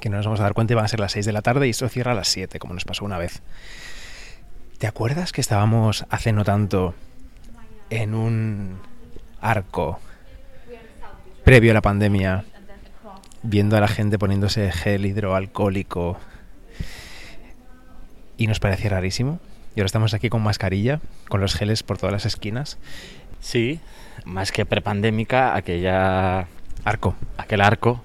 que 0.00 0.08
no 0.08 0.16
nos 0.16 0.26
vamos 0.26 0.40
a 0.40 0.44
dar 0.44 0.54
cuenta 0.54 0.72
y 0.72 0.76
van 0.76 0.84
a 0.84 0.88
ser 0.88 1.00
las 1.00 1.12
6 1.12 1.26
de 1.26 1.32
la 1.32 1.42
tarde 1.42 1.66
y 1.66 1.70
esto 1.70 1.88
cierra 1.88 2.12
a 2.12 2.14
las 2.14 2.28
7, 2.28 2.58
como 2.58 2.74
nos 2.74 2.84
pasó 2.84 3.04
una 3.04 3.18
vez. 3.18 3.42
¿Te 4.86 4.90
acuerdas 4.90 5.32
que 5.32 5.40
estábamos 5.40 6.06
hace 6.10 6.30
no 6.30 6.44
tanto 6.44 6.94
en 7.90 8.14
un 8.14 8.78
arco 9.40 9.98
previo 11.42 11.72
a 11.72 11.74
la 11.74 11.80
pandemia 11.80 12.44
viendo 13.42 13.76
a 13.76 13.80
la 13.80 13.88
gente 13.88 14.16
poniéndose 14.16 14.70
gel 14.70 15.04
hidroalcohólico 15.04 16.20
y 18.36 18.46
nos 18.46 18.60
parecía 18.60 18.90
rarísimo? 18.90 19.40
Y 19.74 19.80
ahora 19.80 19.86
estamos 19.86 20.14
aquí 20.14 20.28
con 20.28 20.44
mascarilla, 20.44 21.00
con 21.28 21.40
los 21.40 21.56
geles 21.56 21.82
por 21.82 21.98
todas 21.98 22.12
las 22.12 22.24
esquinas. 22.24 22.78
Sí, 23.40 23.80
más 24.24 24.52
que 24.52 24.66
prepandémica, 24.66 25.56
aquella, 25.56 26.46
Arco. 26.84 27.16
aquel 27.38 27.60
arco 27.60 28.04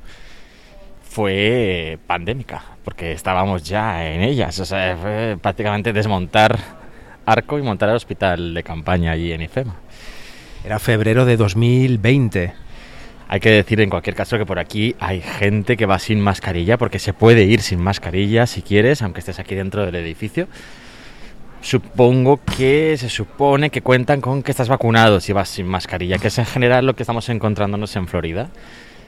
fue 1.11 1.99
pandémica, 2.07 2.63
porque 2.85 3.11
estábamos 3.11 3.63
ya 3.63 4.09
en 4.13 4.21
ellas. 4.21 4.57
O 4.59 4.65
sea, 4.65 4.95
fue 4.95 5.37
prácticamente 5.41 5.91
desmontar 5.91 6.57
arco 7.25 7.59
y 7.59 7.61
montar 7.61 7.89
el 7.89 7.95
hospital 7.95 8.53
de 8.53 8.63
campaña 8.63 9.11
allí 9.11 9.33
en 9.33 9.41
IFEMA. 9.41 9.75
Era 10.63 10.79
febrero 10.79 11.25
de 11.25 11.35
2020. 11.35 12.53
Hay 13.27 13.39
que 13.41 13.49
decir 13.49 13.81
en 13.81 13.89
cualquier 13.89 14.15
caso 14.15 14.37
que 14.37 14.45
por 14.45 14.57
aquí 14.57 14.95
hay 15.01 15.19
gente 15.19 15.75
que 15.75 15.85
va 15.85 15.99
sin 15.99 16.21
mascarilla, 16.21 16.77
porque 16.77 16.97
se 16.97 17.11
puede 17.11 17.43
ir 17.43 17.61
sin 17.61 17.81
mascarilla 17.81 18.47
si 18.47 18.61
quieres, 18.61 19.01
aunque 19.01 19.19
estés 19.19 19.39
aquí 19.39 19.53
dentro 19.53 19.85
del 19.85 19.95
edificio. 19.95 20.47
Supongo 21.59 22.39
que 22.57 22.95
se 22.97 23.09
supone 23.09 23.69
que 23.69 23.81
cuentan 23.81 24.21
con 24.21 24.43
que 24.43 24.51
estás 24.51 24.69
vacunado 24.69 25.19
si 25.19 25.33
vas 25.33 25.49
sin 25.49 25.67
mascarilla, 25.67 26.19
que 26.19 26.29
es 26.29 26.37
en 26.37 26.45
general 26.45 26.85
lo 26.85 26.95
que 26.95 27.03
estamos 27.03 27.27
encontrándonos 27.27 27.93
en 27.97 28.07
Florida. 28.07 28.49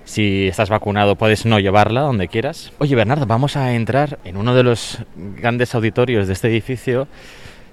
Si 0.05 0.47
estás 0.47 0.69
vacunado 0.69 1.15
puedes 1.15 1.45
no 1.45 1.59
llevarla 1.59 2.01
donde 2.01 2.27
quieras. 2.27 2.73
Oye 2.79 2.95
Bernardo, 2.95 3.25
vamos 3.25 3.55
a 3.55 3.73
entrar 3.73 4.19
en 4.23 4.37
uno 4.37 4.53
de 4.53 4.63
los 4.63 4.99
grandes 5.15 5.73
auditorios 5.75 6.27
de 6.27 6.33
este 6.33 6.49
edificio 6.49 7.07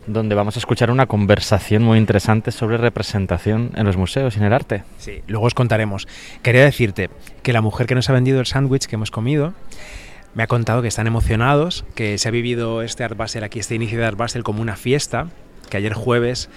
donde 0.06 0.34
vamos 0.34 0.56
a 0.56 0.60
escuchar 0.60 0.90
una 0.90 1.06
conversación 1.06 1.82
muy 1.82 1.98
interesante 1.98 2.52
sobre 2.52 2.78
representación 2.78 3.72
en 3.76 3.84
los 3.84 3.96
museos 3.96 4.36
y 4.36 4.38
en 4.38 4.44
el 4.44 4.52
arte. 4.52 4.82
Sí, 4.98 5.22
luego 5.26 5.46
os 5.46 5.54
contaremos. 5.54 6.08
Quería 6.42 6.64
decirte 6.64 7.10
que 7.42 7.52
la 7.52 7.60
mujer 7.60 7.86
que 7.86 7.94
nos 7.94 8.08
ha 8.08 8.12
vendido 8.12 8.40
el 8.40 8.46
sándwich 8.46 8.86
que 8.86 8.96
hemos 8.96 9.10
comido 9.10 9.52
me 10.34 10.42
ha 10.42 10.46
contado 10.46 10.82
que 10.82 10.88
están 10.88 11.06
emocionados, 11.06 11.84
que 11.94 12.16
se 12.16 12.28
ha 12.28 12.30
vivido 12.30 12.82
este 12.82 13.04
Art 13.04 13.16
Basel 13.16 13.44
aquí, 13.44 13.58
este 13.58 13.74
inicio 13.74 13.98
de 13.98 14.06
Art 14.06 14.16
Basel 14.16 14.44
como 14.44 14.62
una 14.62 14.76
fiesta, 14.76 15.28
que 15.68 15.76
ayer 15.76 15.92
jueves 15.92 16.48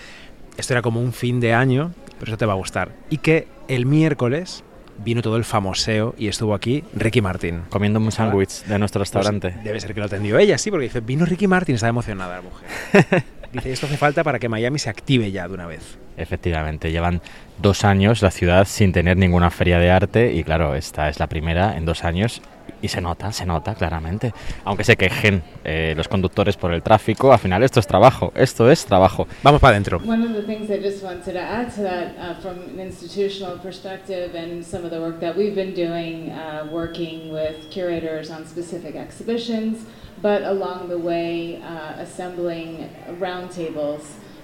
esto 0.57 0.74
era 0.74 0.82
como 0.82 1.01
un 1.01 1.13
fin 1.13 1.39
de 1.39 1.53
año, 1.53 1.91
pero 2.19 2.32
eso 2.32 2.38
te 2.38 2.45
va 2.45 2.53
a 2.53 2.57
gustar. 2.57 2.91
Y 3.09 3.17
que 3.17 3.47
el 3.67 3.86
miércoles 3.86 4.63
vino 5.03 5.21
todo 5.21 5.37
el 5.37 5.43
famoseo 5.43 6.15
y 6.17 6.27
estuvo 6.27 6.53
aquí 6.53 6.83
Ricky 6.95 7.21
Martin. 7.21 7.61
Comiendo 7.69 7.99
un 7.99 8.11
sándwich 8.11 8.63
de 8.65 8.79
nuestro 8.79 8.99
Pues 8.99 9.13
restaurante. 9.13 9.55
debe 9.63 9.79
ser 9.79 9.93
que 9.93 9.99
lo 9.99 10.05
atendió 10.05 10.37
ella, 10.39 10.57
sí, 10.57 10.71
porque 10.71 10.85
dice, 10.85 11.01
vino 11.01 11.25
Ricky 11.25 11.47
Martin, 11.47 11.75
estaba 11.75 11.89
emocionada 11.89 12.35
la 12.37 12.41
mujer. 12.41 13.23
dice, 13.53 13.71
esto 13.71 13.85
hace 13.85 13.97
falta 13.97 14.23
para 14.23 14.39
que 14.39 14.49
Miami 14.49 14.79
se 14.79 14.89
active 14.89 15.31
ya 15.31 15.47
de 15.47 15.53
una 15.53 15.67
vez. 15.67 15.97
Efectivamente, 16.17 16.91
llevan 16.91 17.21
dos 17.61 17.83
años 17.83 18.21
la 18.21 18.31
ciudad 18.31 18.65
sin 18.67 18.91
tener 18.91 19.17
ninguna 19.17 19.49
feria 19.49 19.79
de 19.79 19.89
arte 19.91 20.33
y 20.33 20.43
claro, 20.43 20.75
esta 20.75 21.09
es 21.09 21.19
la 21.19 21.27
primera 21.27 21.75
en 21.77 21.85
dos 21.85 22.03
años 22.03 22.41
y 22.84 22.89
se 22.89 23.01
nota, 23.01 23.31
se 23.31 23.45
nota 23.45 23.73
claramente. 23.73 24.34
Aunque 24.65 24.84
se 24.84 24.97
quejen 24.97 25.41
eh, 25.63 25.93
los 25.95 26.07
conductores 26.09 26.57
por 26.57 26.73
el 26.73 26.84
tráfico, 26.84 27.31
al 27.31 27.39
final 27.39 27.63
esto 27.63 27.79
es 27.79 27.88
trabajo, 27.88 28.34
esto 28.36 28.69
es 28.69 28.86
trabajo. 28.86 29.25
Vamos 29.41 29.61
para 29.61 29.71
adentro. 29.71 30.01
One 30.05 30.23
of 30.23 30.34
the 30.34 30.43
things 30.43 30.69
I 30.69 30.81
just 30.84 31.01
wanted 31.01 31.34
to 31.34 31.39
add 31.39 31.73
to 31.75 31.81
that 31.81 32.15
uh, 32.17 32.41
from 32.41 32.59
an 32.77 32.79
institutional 32.81 33.57
perspective 33.57 34.36
and 34.36 34.63
some 34.63 34.84
of 34.84 34.91
the 34.91 34.99
work 34.99 35.21
that 35.21 35.36
we've 35.36 35.55
been 35.55 35.73
doing, 35.73 36.29
uh, 36.29 36.67
working 36.69 37.31
with 37.31 37.71
curators 37.71 38.29
on 38.29 38.45
specific 38.45 38.95
exhibitions, 38.95 39.86
but 40.21 40.43
along 40.43 40.89
the 40.89 40.97
way 40.97 41.61
uh, 41.63 42.01
assembling 42.01 42.89
roundtables 43.17 44.03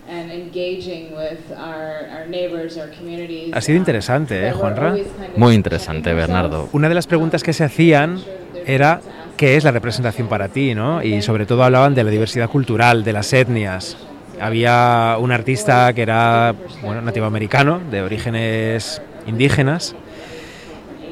and 0.10 0.32
engaging 0.32 1.14
with 1.16 1.52
our, 1.58 2.08
our 2.12 2.28
neighbors, 2.28 2.78
our 2.78 2.90
communities. 2.90 3.54
Ha 3.54 3.62
sido 3.62 3.78
um, 3.78 3.82
interesante, 3.82 4.48
¿eh, 4.48 4.52
Juanra? 4.54 4.98
Muy 5.36 5.54
interesante. 5.56 6.14
Bernardo. 6.14 6.70
Una 6.74 6.90
de 6.90 6.96
las 6.96 7.08
preguntas 7.08 7.44
que 7.44 7.54
se 7.54 7.64
hacían 7.64 8.22
era 8.66 9.02
qué 9.38 9.56
es 9.56 9.64
la 9.64 9.72
representación 9.72 10.28
para 10.28 10.48
ti, 10.50 10.76
¿no? 10.76 11.02
Y 11.04 11.22
sobre 11.22 11.46
todo 11.46 11.64
hablaban 11.64 11.96
de 11.96 12.04
la 12.04 12.12
diversidad 12.12 12.50
cultural, 12.50 13.04
de 13.04 13.14
las 13.14 13.32
etnias. 13.34 13.98
Había 14.42 15.18
un 15.20 15.32
artista 15.32 15.92
que 15.94 16.02
era 16.02 16.56
bueno, 16.82 17.02
nativo 17.02 17.26
americano, 17.26 17.80
de 17.92 18.02
orígenes 18.02 19.02
indígenas. 19.28 19.96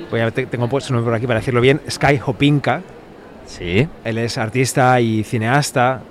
Voy 0.09 0.21
a, 0.21 0.31
te- 0.31 0.45
tengo 0.45 0.67
puesto 0.69 0.87
su 0.87 0.93
nombre 0.93 1.09
por 1.09 1.15
aquí 1.17 1.27
para 1.27 1.39
decirlo 1.39 1.61
bien, 1.61 1.81
Sky 1.89 2.19
Hopinka. 2.25 2.81
Sí, 3.45 3.87
Él 4.03 4.17
es 4.17 4.37
artista 4.37 4.99
y 5.01 5.23
cineasta. 5.23 6.01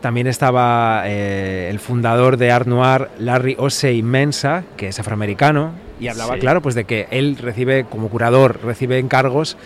También 0.00 0.26
estaba 0.26 1.02
eh, 1.06 1.68
el 1.70 1.78
fundador 1.80 2.36
de 2.36 2.50
Art 2.52 2.66
Noir, 2.66 3.08
Larry 3.18 3.56
Osei 3.58 4.02
Mensa, 4.02 4.62
que 4.76 4.88
es 4.88 4.98
afroamericano, 5.00 5.72
y 5.98 6.08
hablaba, 6.08 6.34
Sí. 6.34 6.40
claro, 6.40 6.60
pues 6.62 6.74
de 6.74 6.84
que 6.84 7.08
él 7.10 7.36
recibe, 7.40 7.84
como 7.88 8.08
curador, 8.08 8.60
recibe 8.62 8.98
encargos 8.98 9.56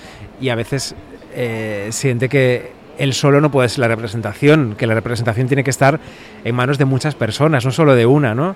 y 0.40 0.48
a 0.50 0.54
veces 0.54 0.94
eh, 1.34 1.88
siente 1.90 2.28
que 2.28 2.72
él 2.98 3.12
solo 3.12 3.40
no 3.40 3.50
puede 3.50 3.68
ser 3.68 3.80
la 3.80 3.88
representación, 3.88 4.76
que 4.78 4.86
la 4.86 4.94
representación 4.94 5.48
tiene 5.48 5.64
que 5.64 5.70
estar 5.70 5.98
en 6.44 6.54
manos 6.54 6.78
de 6.78 6.84
muchas 6.84 7.14
personas, 7.14 7.64
no 7.64 7.72
solo 7.72 7.94
de 7.94 8.06
una, 8.06 8.34
¿no? 8.34 8.54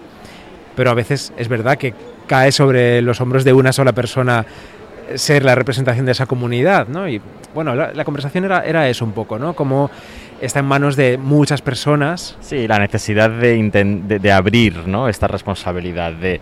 Pero 0.76 0.90
a 0.90 0.94
veces 0.94 1.32
es 1.36 1.48
verdad 1.48 1.76
que 1.76 1.94
cae 2.26 2.52
sobre 2.52 3.02
los 3.02 3.20
hombros 3.20 3.44
de 3.44 3.52
una 3.52 3.72
sola 3.72 3.92
persona 3.92 4.44
ser 5.16 5.44
la 5.44 5.54
representación 5.54 6.06
de 6.06 6.12
esa 6.12 6.26
comunidad, 6.26 6.88
¿no? 6.88 7.08
Y 7.08 7.20
bueno, 7.54 7.74
la, 7.74 7.92
la 7.92 8.04
conversación 8.04 8.44
era, 8.44 8.64
era 8.64 8.88
eso 8.88 9.04
un 9.04 9.12
poco, 9.12 9.38
¿no? 9.38 9.54
Como 9.54 9.90
está 10.44 10.60
en 10.60 10.66
manos 10.66 10.96
de 10.96 11.18
muchas 11.18 11.62
personas. 11.62 12.36
Sí, 12.40 12.68
la 12.68 12.78
necesidad 12.78 13.30
de, 13.30 14.00
de, 14.20 14.32
abrir 14.32 14.86
¿no? 14.86 15.08
esta 15.08 15.26
responsabilidad, 15.26 16.12
de, 16.12 16.40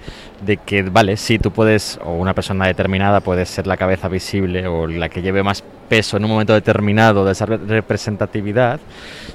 que, 0.66 0.82
vale, 0.82 1.16
sí, 1.16 1.38
tú 1.38 1.50
puedes, 1.50 1.98
o 2.05 2.12
una 2.14 2.34
persona 2.34 2.66
determinada 2.66 3.20
puede 3.20 3.46
ser 3.46 3.66
la 3.66 3.76
cabeza 3.76 4.09
visible 4.09 4.66
o 4.66 4.86
la 4.86 5.09
que 5.09 5.22
lleve 5.22 5.42
más 5.42 5.62
peso 5.88 6.16
en 6.16 6.24
un 6.24 6.30
momento 6.30 6.55
determinado 6.55 7.24
de 7.24 7.32
esa 7.32 7.46
re- 7.46 7.59
representatividad, 7.59 8.80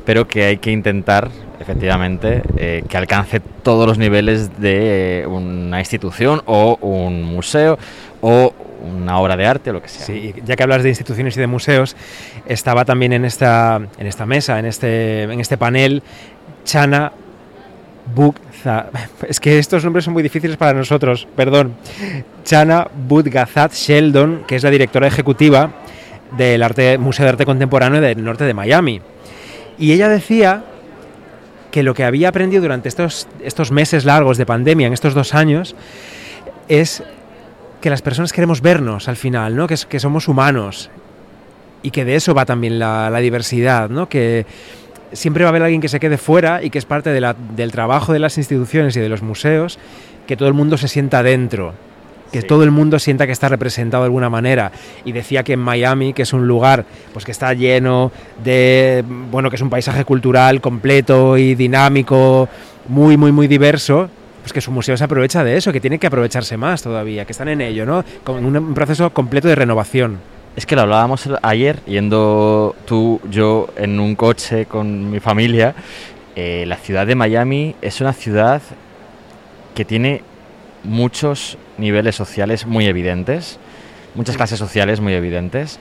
pero 0.05 0.28
que 0.28 0.45
hay 0.45 0.57
que 0.57 0.72
intentar, 0.72 1.30
efectivamente, 1.59 2.41
eh, 2.57 2.84
que 2.88 2.97
alcance 2.97 3.39
todos 3.39 3.88
los 3.88 3.97
niveles 3.97 4.59
de 4.59 5.22
eh, 5.22 5.28
una 5.28 5.80
institución 5.80 6.41
o 6.45 6.78
un 6.82 7.24
museo 7.24 7.78
o 8.22 8.53
una 8.88 9.20
obra 9.20 9.36
de 9.36 9.46
arte 9.46 9.70
o 9.70 9.74
lo 9.74 9.82
que 9.82 9.90
sea. 9.90 10.06
Sí, 10.06 10.34
ya 10.46 10.56
que 10.56 10.64
hablas 10.64 10.84
de 10.84 10.90
instituciones 10.90 11.36
y 11.38 11.40
de 11.40 11.48
museos, 11.48 11.96
estaba 12.46 12.86
también 12.86 13.14
en 13.14 13.26
esta, 13.26 13.82
en 13.98 14.08
esta 14.08 14.26
mesa, 14.26 14.60
en 14.60 14.66
este, 14.66 15.24
en 15.24 15.40
este 15.40 15.58
panel, 15.58 16.04
Chana 16.64 17.12
Bugza. 18.14 18.88
Es 19.28 19.40
que 19.40 19.60
estos 19.60 19.84
nombres 19.84 20.06
son 20.06 20.14
muy 20.14 20.24
difíciles 20.24 20.58
para 20.58 20.74
nosotros, 20.74 21.28
perdón. 21.36 21.76
Chana 22.44 22.88
Budgazat 23.08 23.74
Sheldon, 23.74 24.44
que 24.48 24.56
es 24.56 24.64
la 24.64 24.70
directora 24.70 25.08
ejecutiva 25.08 25.72
del 26.38 26.64
Museo 27.00 27.26
de 27.26 27.30
Arte 27.30 27.46
Contemporáneo 27.46 28.02
del 28.02 28.24
norte 28.24 28.44
de 28.44 28.54
Miami. 28.54 29.02
Y 29.78 29.92
ella 29.94 30.10
decía 30.10 30.64
que 31.72 31.84
lo 31.84 31.94
que 31.94 32.04
había 32.04 32.30
aprendido 32.30 32.62
durante 32.62 32.90
estos, 32.90 33.28
estos 33.44 33.72
meses 33.72 34.06
largos 34.06 34.38
de 34.38 34.46
pandemia, 34.46 34.88
en 34.88 34.94
estos 34.94 35.14
dos 35.14 35.34
años, 35.34 35.76
es 36.68 37.04
que 37.82 37.89
las 37.89 38.01
personas 38.01 38.34
queremos 38.34 38.61
vernos 38.61 39.07
al 39.07 39.15
final, 39.15 39.55
¿no? 39.55 39.67
Que, 39.67 39.75
que 39.88 39.99
somos 39.99 40.28
humanos 40.28 40.89
y 41.84 41.91
que 41.91 42.05
de 42.05 42.15
eso 42.15 42.34
va 42.34 42.45
también 42.45 42.80
la, 42.80 43.09
la 43.09 43.19
diversidad, 43.19 43.89
¿no? 43.89 44.09
Que 44.09 44.45
siempre 45.13 45.43
va 45.43 45.49
a 45.49 45.51
haber 45.51 45.63
alguien 45.63 45.80
que 45.82 45.88
se 45.89 45.99
quede 45.99 46.17
fuera 46.17 46.63
y 46.63 46.69
que 46.69 46.80
es 46.80 46.86
parte 46.86 47.11
de 47.11 47.21
la- 47.21 47.36
del 47.55 47.71
trabajo 47.71 48.13
de 48.13 48.19
las 48.19 48.38
instituciones 48.38 48.95
y 48.97 48.99
de 48.99 49.09
los 49.09 49.21
museos, 49.21 49.80
que 50.25 50.36
todo 50.36 50.47
el 50.49 50.53
mundo 50.53 50.78
se 50.78 50.88
sienta 50.89 51.23
dentro, 51.23 51.73
que 52.34 52.41
Sí. 52.41 52.47
todo 52.47 52.63
el 52.63 52.71
mundo 52.71 52.99
sienta 52.99 53.25
que 53.25 53.32
está 53.32 53.47
representado 53.47 54.03
de 54.03 54.07
alguna 54.07 54.30
manera. 54.30 54.71
Y 55.05 55.13
decía 55.13 55.43
que 55.43 55.53
en 55.53 55.59
Miami, 55.59 56.11
que 56.13 56.23
es 56.23 56.34
un 56.34 56.45
lugar 56.45 56.84
pues 57.13 57.23
que 57.23 57.32
está 57.32 57.53
lleno 57.53 58.11
de, 58.43 59.05
bueno, 59.32 59.49
que 59.49 59.55
es 59.55 59.61
un 59.61 59.69
paisaje 59.69 60.03
cultural 60.03 60.59
completo 60.59 61.38
y 61.38 61.55
dinámico, 61.55 62.49
muy, 62.89 63.15
muy, 63.15 63.32
muy 63.32 63.47
diverso, 63.47 64.09
pues 64.48 64.54
que 64.54 64.62
su 64.62 64.72
museo 64.72 64.95
se 64.95 65.04
aprovecha 65.04 65.43
de 65.43 65.58
eso, 65.58 65.74
que 65.74 65.82
tiene 65.82 66.00
que 66.00 66.08
aprovecharse 66.08 66.56
más 66.56 66.82
todavía, 66.82 67.26
que 67.26 67.34
están 67.34 67.50
en 67.50 67.60
ello, 67.60 67.86
¿no? 67.86 68.06
Con 68.24 68.45
un, 68.45 68.56
un 68.56 68.74
proceso 68.74 69.10
completo 69.10 69.50
de 69.50 69.56
renovación. 69.56 70.20
Es 70.56 70.66
que 70.66 70.74
lo 70.78 70.84
hablábamos 70.84 71.28
ayer, 71.41 71.82
yendo 71.86 72.74
tú, 72.86 73.20
yo 73.30 73.68
en 73.76 74.00
un 74.00 74.16
coche 74.16 74.66
con 74.66 75.12
mi 75.12 75.20
familia. 75.20 75.76
eh, 76.38 76.64
la 76.66 76.78
ciudad 76.78 77.06
de 77.06 77.16
Miami 77.16 77.76
es 77.82 78.00
una 78.00 78.14
ciudad 78.14 78.62
que 79.76 79.84
tiene 79.84 80.22
muchos 80.86 81.58
niveles 81.78 82.16
sociales 82.16 82.66
muy 82.66 82.86
evidentes, 82.86 83.60
muchas 84.16 84.38
clases 84.38 84.60
sociales 84.60 85.02
muy 85.02 85.14
evidentes. 85.14 85.78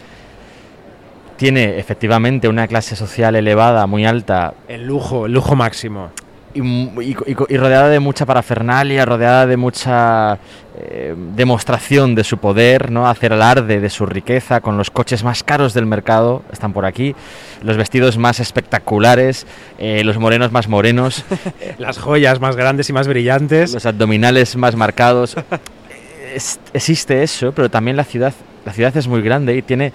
Tiene 1.37 1.79
efectivamente 1.79 2.49
una 2.49 2.67
clase 2.67 2.97
social 2.97 3.37
elevada, 3.37 3.87
muy 3.87 4.05
alta, 4.05 4.55
El 4.67 4.89
lujo, 4.89 5.27
el 5.27 5.35
lujo 5.35 5.55
máximo. 5.55 6.11
Y, 6.57 7.17
y 7.49 7.57
rodeada 7.57 7.89
de 7.89 8.01
mucha 8.01 8.27
parafernalia, 8.27 9.05
rodeada 9.05 9.47
de 9.47 9.57
mucha 9.57 10.39
eh, 10.79 11.15
demostración 11.35 12.15
de 12.15 12.25
su 12.25 12.39
poder, 12.39 12.91
¿no? 12.91 13.09
hacer 13.09 13.33
alarde 13.33 13.81
de 13.81 13.91
su 13.91 14.07
riqueza, 14.07 14.61
con 14.61 14.77
los 14.77 14.91
coches 14.91 15.25
más 15.25 15.43
caros 15.43 15.75
del 15.75 15.87
mercado, 15.87 16.43
están 16.53 16.73
por 16.73 16.85
aquí, 16.87 17.15
los 17.63 17.77
vestidos 17.77 18.19
más 18.19 18.41
espectaculares, 18.41 19.47
eh, 19.79 20.03
los 20.05 20.19
morenos 20.19 20.53
más 20.53 20.69
morenos, 20.69 21.25
Las 21.79 21.99
joyas 21.99 22.41
más 22.41 22.57
grandes 22.57 22.89
y 22.91 22.93
más 22.93 23.09
brillantes. 23.09 23.73
los 23.75 23.87
abdominales 23.87 24.57
más 24.57 24.77
marcados. 24.77 25.37
Es- 26.35 26.61
existe 26.75 27.23
eso, 27.23 27.53
pero 27.53 27.71
también 27.71 27.97
la 27.97 28.05
ciudad, 28.05 28.35
la 28.65 28.73
ciudad 28.73 28.97
es 28.97 29.09
muy 29.09 29.23
grande 29.23 29.57
y 29.57 29.63
tiene 29.63 29.93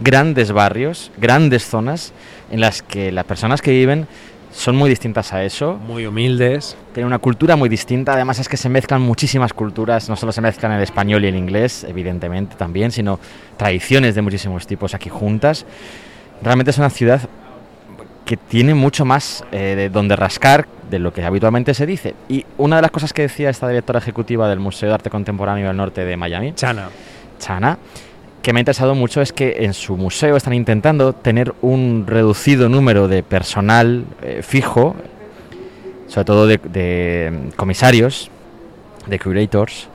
grandes 0.00 0.52
barrios, 0.52 1.10
grandes 1.16 1.64
zonas 1.66 2.12
en 2.50 2.60
las 2.60 2.82
que 2.82 3.12
las 3.12 3.24
personas 3.24 3.62
que 3.62 3.70
viven 3.70 4.06
son 4.56 4.74
muy 4.74 4.88
distintas 4.88 5.32
a 5.34 5.44
eso, 5.44 5.74
Muy 5.86 6.06
humildes. 6.06 6.76
tiene 6.94 7.06
una 7.06 7.18
cultura 7.18 7.56
muy 7.56 7.68
distinta, 7.68 8.14
además 8.14 8.38
es 8.38 8.48
que 8.48 8.56
se 8.56 8.70
mezclan 8.70 9.02
muchísimas 9.02 9.52
culturas, 9.52 10.08
no 10.08 10.16
solo 10.16 10.32
se 10.32 10.40
mezclan 10.40 10.72
el 10.72 10.82
español 10.82 11.24
y 11.24 11.28
el 11.28 11.36
inglés, 11.36 11.84
evidentemente 11.86 12.56
también, 12.56 12.90
sino 12.90 13.20
tradiciones 13.58 14.14
de 14.14 14.22
muchísimos 14.22 14.66
tipos 14.66 14.94
aquí 14.94 15.10
juntas. 15.10 15.66
Realmente 16.42 16.70
es 16.70 16.78
una 16.78 16.88
ciudad 16.88 17.20
que 18.24 18.38
tiene 18.38 18.74
mucho 18.74 19.04
más 19.04 19.44
eh, 19.52 19.74
de 19.76 19.90
donde 19.90 20.16
rascar 20.16 20.66
de 20.90 20.98
lo 21.00 21.12
que 21.12 21.22
habitualmente 21.22 21.74
se 21.74 21.84
dice. 21.84 22.14
Y 22.28 22.46
una 22.56 22.76
de 22.76 22.82
las 22.82 22.90
cosas 22.90 23.12
que 23.12 23.22
decía 23.22 23.50
esta 23.50 23.68
directora 23.68 23.98
ejecutiva 23.98 24.48
del 24.48 24.58
Museo 24.58 24.88
de 24.88 24.94
Arte 24.94 25.10
Contemporáneo 25.10 25.68
del 25.68 25.76
Norte 25.76 26.04
de 26.04 26.16
Miami, 26.16 26.54
Chana. 26.54 26.88
Chana, 27.38 27.78
que 28.46 28.52
me 28.52 28.60
ha 28.60 28.62
interesado 28.62 28.94
mucho 28.94 29.22
es 29.22 29.32
que 29.32 29.64
en 29.64 29.74
su 29.74 29.96
museo 29.96 30.36
están 30.36 30.54
intentando 30.54 31.12
tener 31.12 31.52
un 31.62 32.04
reducido 32.06 32.68
número 32.68 33.08
de 33.08 33.24
personal 33.24 34.04
eh, 34.22 34.40
fijo, 34.40 34.94
sobre 36.06 36.24
todo 36.24 36.46
de, 36.46 37.32
mm, 37.32 37.56
comisarios, 37.56 38.30
de 39.08 39.18
curators, 39.18 39.88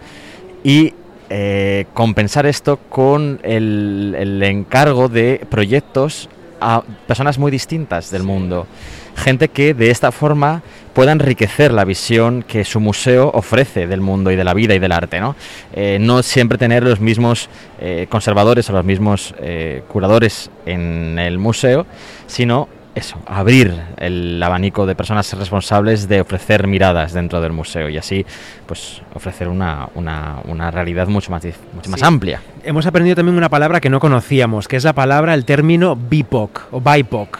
y 0.65 0.93
eh, 1.29 1.85
compensar 1.93 2.45
esto 2.45 2.75
con 2.75 3.39
el, 3.43 4.17
el 4.19 4.43
encargo 4.43 5.07
de 5.07 5.47
proyectos 5.49 6.27
a 6.61 6.83
personas 7.07 7.37
muy 7.37 7.51
distintas 7.51 8.11
del 8.11 8.23
mundo. 8.23 8.67
Gente 9.15 9.49
que 9.49 9.73
de 9.73 9.91
esta 9.91 10.11
forma 10.11 10.61
pueda 10.93 11.11
enriquecer 11.11 11.73
la 11.73 11.83
visión 11.83 12.43
que 12.43 12.63
su 12.63 12.79
museo 12.79 13.31
ofrece 13.33 13.87
del 13.87 14.01
mundo 14.01 14.31
y 14.31 14.35
de 14.35 14.43
la 14.43 14.53
vida 14.53 14.73
y 14.73 14.79
del 14.79 14.91
arte. 14.91 15.19
No, 15.19 15.35
Eh, 15.73 15.97
no 15.99 16.23
siempre 16.23 16.57
tener 16.57 16.83
los 16.83 16.99
mismos 16.99 17.49
eh, 17.79 18.07
conservadores 18.09 18.69
o 18.69 18.73
los 18.73 18.85
mismos 18.85 19.33
eh, 19.39 19.83
curadores 19.87 20.49
en 20.65 21.17
el 21.19 21.37
museo, 21.37 21.85
sino 22.27 22.67
eso, 22.93 23.17
abrir 23.25 23.73
el 23.97 24.41
abanico 24.43 24.85
de 24.85 24.95
personas 24.95 25.31
responsables 25.37 26.07
de 26.09 26.21
ofrecer 26.21 26.67
miradas 26.67 27.13
dentro 27.13 27.39
del 27.39 27.53
museo 27.53 27.87
y 27.89 27.97
así 27.97 28.25
pues 28.65 29.01
ofrecer 29.13 29.47
una, 29.47 29.87
una, 29.95 30.39
una 30.45 30.71
realidad 30.71 31.07
mucho 31.07 31.31
más, 31.31 31.43
mucho 31.73 31.89
más 31.89 31.99
Sí. 31.99 32.05
amplia. 32.05 32.41
Hemos 32.63 32.85
aprendido 32.85 33.15
también 33.15 33.37
una 33.37 33.49
palabra 33.49 33.79
que 33.79 33.89
no 33.89 33.99
conocíamos, 33.99 34.67
que 34.67 34.75
es 34.75 34.83
la 34.83 34.93
palabra, 34.93 35.33
el 35.33 35.45
término 35.45 35.95
BIPOC 35.95 36.63
o 36.71 36.81
BIPOC. 36.81 37.39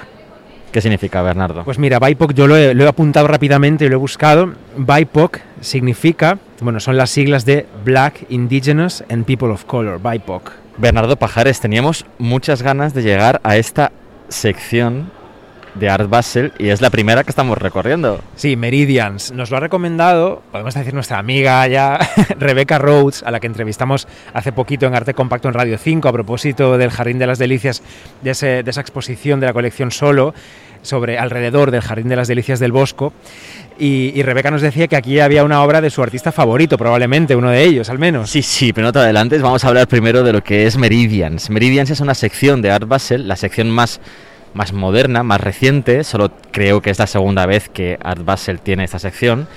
¿Qué 0.72 0.80
significa, 0.80 1.22
Bernardo? 1.22 1.66
Pues 1.66 1.78
mira, 1.78 2.00
BIPOC 2.00 2.34
yo 2.34 2.48
lo 2.48 2.56
he, 2.56 2.74
lo 2.74 2.86
he 2.86 2.88
apuntado 2.88 3.28
rápidamente 3.28 3.84
y 3.84 3.90
lo 3.90 3.96
he 3.96 4.00
buscado. 4.00 4.54
BIPOC 4.78 5.40
significa, 5.60 6.38
bueno, 6.62 6.80
son 6.80 6.96
las 6.96 7.10
siglas 7.10 7.44
de 7.44 7.66
Black, 7.84 8.26
Indigenous 8.30 9.04
and 9.10 9.26
People 9.26 9.50
of 9.50 9.66
Color, 9.66 10.00
BIPOC. 10.02 10.50
Bernardo 10.78 11.18
Pajares, 11.18 11.60
teníamos 11.60 12.06
muchas 12.20 12.62
ganas 12.62 12.94
de 12.94 13.04
llegar 13.04 13.42
a 13.44 13.58
esta 13.58 13.92
sección 14.30 15.12
de 15.76 15.90
Art 15.90 16.10
Basel 16.10 16.52
y 16.60 16.70
es 16.70 16.82
la 16.82 16.90
primera 16.90 17.24
que 17.24 17.30
estamos 17.30 17.58
recorriendo. 17.58 18.20
Sí, 18.36 18.56
Meridians. 18.56 19.32
Nos 19.32 19.52
lo 19.52 19.58
ha 19.58 19.60
recomendado, 19.60 20.42
podemos 20.52 20.74
decir 20.74 20.94
nuestra 20.94 21.18
amiga 21.18 21.66
ya, 21.68 21.98
Rebecca 22.40 22.78
Rhodes, 22.78 23.24
a 23.24 23.32
la 23.32 23.40
que 23.40 23.48
entrevistamos 23.48 24.08
hace 24.34 24.52
poquito 24.52 24.86
en 24.86 24.96
Arte 24.96 25.14
Compacto 25.14 25.48
en 25.48 25.54
Radio 25.54 25.78
5 25.78 26.08
a 26.10 26.12
propósito 26.14 26.78
del 26.78 26.90
Jardín 26.92 27.20
de 27.20 27.28
las 27.28 27.40
Delicias, 27.40 27.82
de, 28.22 28.32
ese- 28.32 28.64
de 28.64 28.70
esa 28.72 28.82
exposición 28.82 29.40
de 29.40 29.46
la 29.48 29.54
colección 29.54 29.92
Solo, 29.92 30.34
sobre 30.82 31.20
alrededor 31.20 31.70
del 31.72 31.82
Jardín 31.82 32.10
de 32.10 32.16
las 32.16 32.28
Delicias 32.28 32.60
del 32.60 32.72
Bosco. 32.72 33.14
Y, 33.80 34.12
y 34.16 34.24
Rebeca 34.24 34.52
nos 34.52 34.62
decía 34.62 34.88
que 34.88 34.96
aquí 34.96 35.20
había 35.20 35.44
una 35.44 35.64
obra 35.64 35.80
de 35.80 35.90
su 35.90 36.02
artista 36.04 36.32
favorito, 36.32 36.78
probablemente, 36.78 37.36
uno 37.36 37.50
de 37.50 37.64
ellos 37.64 37.90
al 37.90 38.00
menos. 38.00 38.30
Sí, 38.30 38.42
sí, 38.42 38.74
pero 38.74 38.88
no 38.88 38.92
te 38.92 39.00
adelantes, 39.00 39.42
vamos 39.42 39.64
a 39.64 39.68
hablar 39.70 39.88
primero 39.88 40.24
de 40.24 40.34
lo 40.34 40.44
que 40.44 40.66
es 40.68 40.78
Meridians. 40.78 41.50
Meridians 41.50 41.90
es 41.92 42.00
una 42.00 42.14
sección 42.16 42.62
de 42.62 42.72
Art 42.72 42.88
Basel, 42.88 43.28
la 43.28 43.36
sección 43.36 43.70
más, 43.70 44.02
más 44.54 44.74
moderna, 44.74 45.24
más 45.24 45.42
reciente, 45.42 46.04
solo 46.04 46.32
creo 46.52 46.82
que 46.82 46.90
es 46.90 47.00
la 47.00 47.08
segunda 47.08 47.46
vez 47.46 47.70
que 47.70 47.98
Art 48.04 48.24
Basel 48.24 48.60
tiene 48.60 48.84
esta 48.84 49.00
sección. 49.00 49.48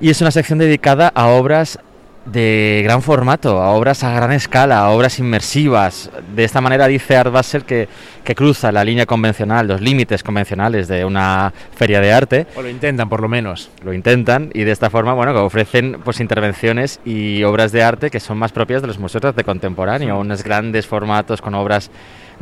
Y 0.00 0.10
es 0.10 0.20
una 0.20 0.30
sección 0.30 0.58
dedicada 0.58 1.12
a 1.14 1.28
obras 1.28 1.78
de 2.24 2.82
gran 2.84 3.02
formato, 3.02 3.60
a 3.60 3.70
obras 3.70 4.04
a 4.04 4.12
gran 4.12 4.32
escala, 4.32 4.78
a 4.78 4.90
obras 4.90 5.18
inmersivas. 5.18 6.10
De 6.34 6.44
esta 6.44 6.60
manera 6.60 6.86
dice 6.86 7.16
Art 7.16 7.32
Basel 7.32 7.64
que, 7.64 7.88
que 8.22 8.34
cruza 8.34 8.70
la 8.70 8.84
línea 8.84 9.06
convencional, 9.06 9.66
los 9.66 9.80
límites 9.80 10.22
convencionales 10.22 10.86
de 10.86 11.04
una 11.04 11.52
feria 11.74 12.00
de 12.00 12.12
arte 12.12 12.46
O 12.54 12.62
lo 12.62 12.68
intentan, 12.68 13.08
por 13.08 13.20
lo 13.20 13.28
menos. 13.28 13.70
lo 13.84 13.92
intentan 13.92 14.50
y 14.54 14.62
de 14.62 14.70
esta 14.70 14.88
forma, 14.88 15.14
bueno, 15.14 15.32
que 15.32 15.40
ofrecen 15.40 15.98
pues 16.04 16.20
intervenciones 16.20 17.00
y 17.04 17.42
obras 17.42 17.72
de 17.72 17.82
arte 17.82 18.10
que 18.10 18.20
son 18.20 18.38
más 18.38 18.52
propias 18.52 18.82
de 18.82 18.88
los 18.88 18.98
museos 18.98 19.22
de 19.22 19.28
arte 19.28 19.44
contemporáneo, 19.44 20.18
unos 20.18 20.44
grandes 20.44 20.86
formatos 20.86 21.42
con 21.42 21.54
obras 21.54 21.90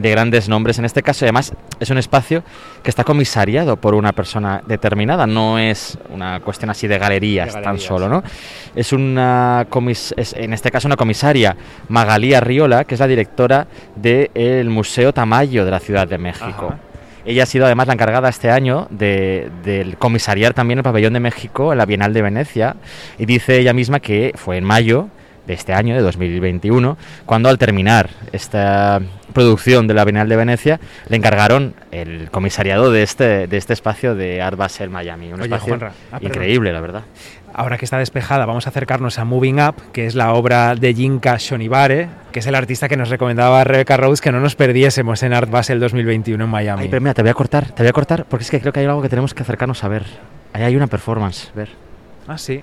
de 0.01 0.11
grandes 0.11 0.49
nombres 0.49 0.79
en 0.79 0.85
este 0.85 1.03
caso, 1.03 1.25
y 1.25 1.27
además 1.27 1.53
es 1.79 1.91
un 1.91 1.99
espacio 1.99 2.43
que 2.83 2.91
está 2.91 3.05
comisariado 3.05 3.77
por 3.77 3.95
una 3.95 4.13
persona 4.13 4.63
determinada, 4.67 5.27
no 5.27 5.59
es 5.59 5.99
una 6.11 6.41
cuestión 6.41 6.71
así 6.71 6.87
de 6.87 6.99
galerías, 6.99 7.55
De 7.55 7.63
tan 7.63 7.79
solo, 7.79 8.09
¿no? 8.09 8.23
Es 8.75 8.93
una 8.93 9.67
comis 9.69 10.15
es, 10.17 10.33
en 10.33 10.53
este 10.53 10.71
caso 10.71 10.89
una 10.89 10.97
comisaria, 10.97 11.57
Magalía 11.89 12.41
Riola, 12.41 12.85
que 12.85 12.95
es 12.95 13.01
la 13.01 13.07
directora 13.07 13.67
del 13.97 14.71
Museo 14.71 15.13
Tamayo 15.13 15.65
de 15.65 15.71
la 15.71 15.81
Ciudad 15.81 16.09
de 16.09 16.19
México. 16.19 16.69
Ajá. 16.69 16.91
Ella 17.25 17.43
ha 17.43 17.47
sido 17.47 17.67
además 17.67 17.87
la 17.87 17.93
encargada 17.95 18.29
este 18.29 18.51
año 18.51 18.87
de, 18.91 19.51
del 19.63 19.99
comisariar 19.99 20.55
también 20.55 20.79
el 20.79 20.83
pabellón 20.83 21.13
de 21.13 21.21
México 21.21 21.73
en 21.73 21.79
la 21.79 21.87
Bienal 21.87 22.15
de 22.15 22.23
Venecia 22.23 22.77
y 23.19 23.27
dice 23.27 23.59
ella 23.59 23.73
misma 23.73 24.01
que 24.01 24.33
fue 24.37 24.57
en 24.57 24.65
mayo 24.65 25.09
de 25.51 25.55
este 25.55 25.75
año, 25.75 25.97
de 25.97 26.01
2021, 26.01 26.97
cuando 27.27 27.49
al 27.49 27.59
terminar 27.59 28.09
esta 28.31 29.01
producción 29.33 29.89
de 29.89 29.95
la 29.95 30.05
Bienal 30.05 30.29
de 30.29 30.37
Venecia 30.37 30.81
le 31.09 31.17
encargaron 31.17 31.75
el 31.91 32.31
comisariado 32.31 32.93
de 32.93 33.03
este, 33.03 33.49
de 33.49 33.57
este 33.57 33.73
espacio 33.73 34.15
de 34.15 34.41
Art 34.43 34.57
Basel 34.57 34.91
Miami. 34.91 35.33
Un 35.33 35.41
Oye, 35.41 35.45
espacio 35.45 35.71
Juanra, 35.71 35.93
ah, 36.13 36.19
increíble, 36.21 36.73
la 36.73 36.81
verdad. 36.81 37.03
Ahora 37.53 37.79
que 37.79 37.85
está 37.85 37.99
despejada, 37.99 38.47
vamos 38.47 38.69
a 38.69 38.71
acercarnos 38.71 39.19
a 39.19 39.25
Moving 39.25 39.61
Up, 39.61 39.75
que 39.93 40.07
es 40.07 40.15
la 40.15 40.35
obra 40.35 40.77
de 40.77 40.95
Jinka 40.95 41.37
Shonibare, 41.37 42.09
que 42.31 42.39
es 42.39 42.47
el 42.47 42.55
artista 42.55 42.89
que 42.89 42.97
nos 42.97 43.09
recomendaba 43.09 43.65
Rebecca 43.65 43.97
Rose 43.97 44.23
que 44.23 44.31
no 44.31 44.39
nos 44.39 44.55
perdiésemos 44.55 45.21
en 45.25 45.35
Art 45.35 45.51
Basel 45.51 45.81
2021 45.81 46.45
en 46.45 46.49
Miami. 46.49 46.83
Ay, 46.85 46.89
pero 46.89 47.01
mira, 47.01 47.15
te 47.15 47.23
voy 47.23 47.31
a 47.33 47.35
cortar, 47.35 47.73
te 47.73 47.83
voy 47.83 47.89
a 47.89 47.93
cortar, 47.93 48.25
porque 48.27 48.45
es 48.45 48.51
que 48.53 48.61
creo 48.61 48.73
que 48.73 48.79
hay 48.79 48.87
algo 48.87 49.03
que 49.03 49.09
tenemos 49.09 49.35
que 49.35 49.43
acercarnos 49.43 49.83
a 49.83 49.89
ver. 49.89 50.05
Ahí 50.53 50.63
hay 50.63 50.77
una 50.77 50.87
performance, 50.87 51.51
ver. 51.57 51.71
Ah, 52.29 52.39
sí. 52.39 52.63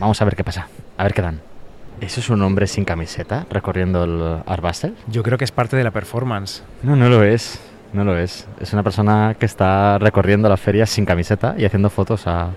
Vamos 0.00 0.22
a 0.22 0.24
ver 0.24 0.36
qué 0.36 0.44
pasa, 0.44 0.68
a 0.96 1.02
ver 1.02 1.12
qué 1.12 1.20
dan. 1.20 1.55
¿Eso 2.00 2.20
es 2.20 2.28
un 2.28 2.42
hombre 2.42 2.66
sin 2.66 2.84
camiseta 2.84 3.46
recorriendo 3.50 4.04
el 4.04 4.42
Art 4.46 4.62
Basel? 4.62 4.94
Yo 5.08 5.22
creo 5.22 5.38
que 5.38 5.44
es 5.44 5.52
parte 5.52 5.76
de 5.76 5.84
la 5.84 5.90
performance. 5.90 6.62
No, 6.82 6.94
no 6.94 7.08
lo 7.08 7.22
es. 7.22 7.58
No 7.92 8.04
lo 8.04 8.18
es. 8.18 8.46
Es 8.60 8.72
una 8.72 8.82
persona 8.82 9.34
que 9.38 9.46
está 9.46 9.98
recorriendo 9.98 10.48
la 10.48 10.56
feria 10.58 10.84
sin 10.86 11.06
camiseta 11.06 11.54
y 11.56 11.64
haciendo 11.64 11.88
fotos 11.88 12.26
a... 12.26 12.50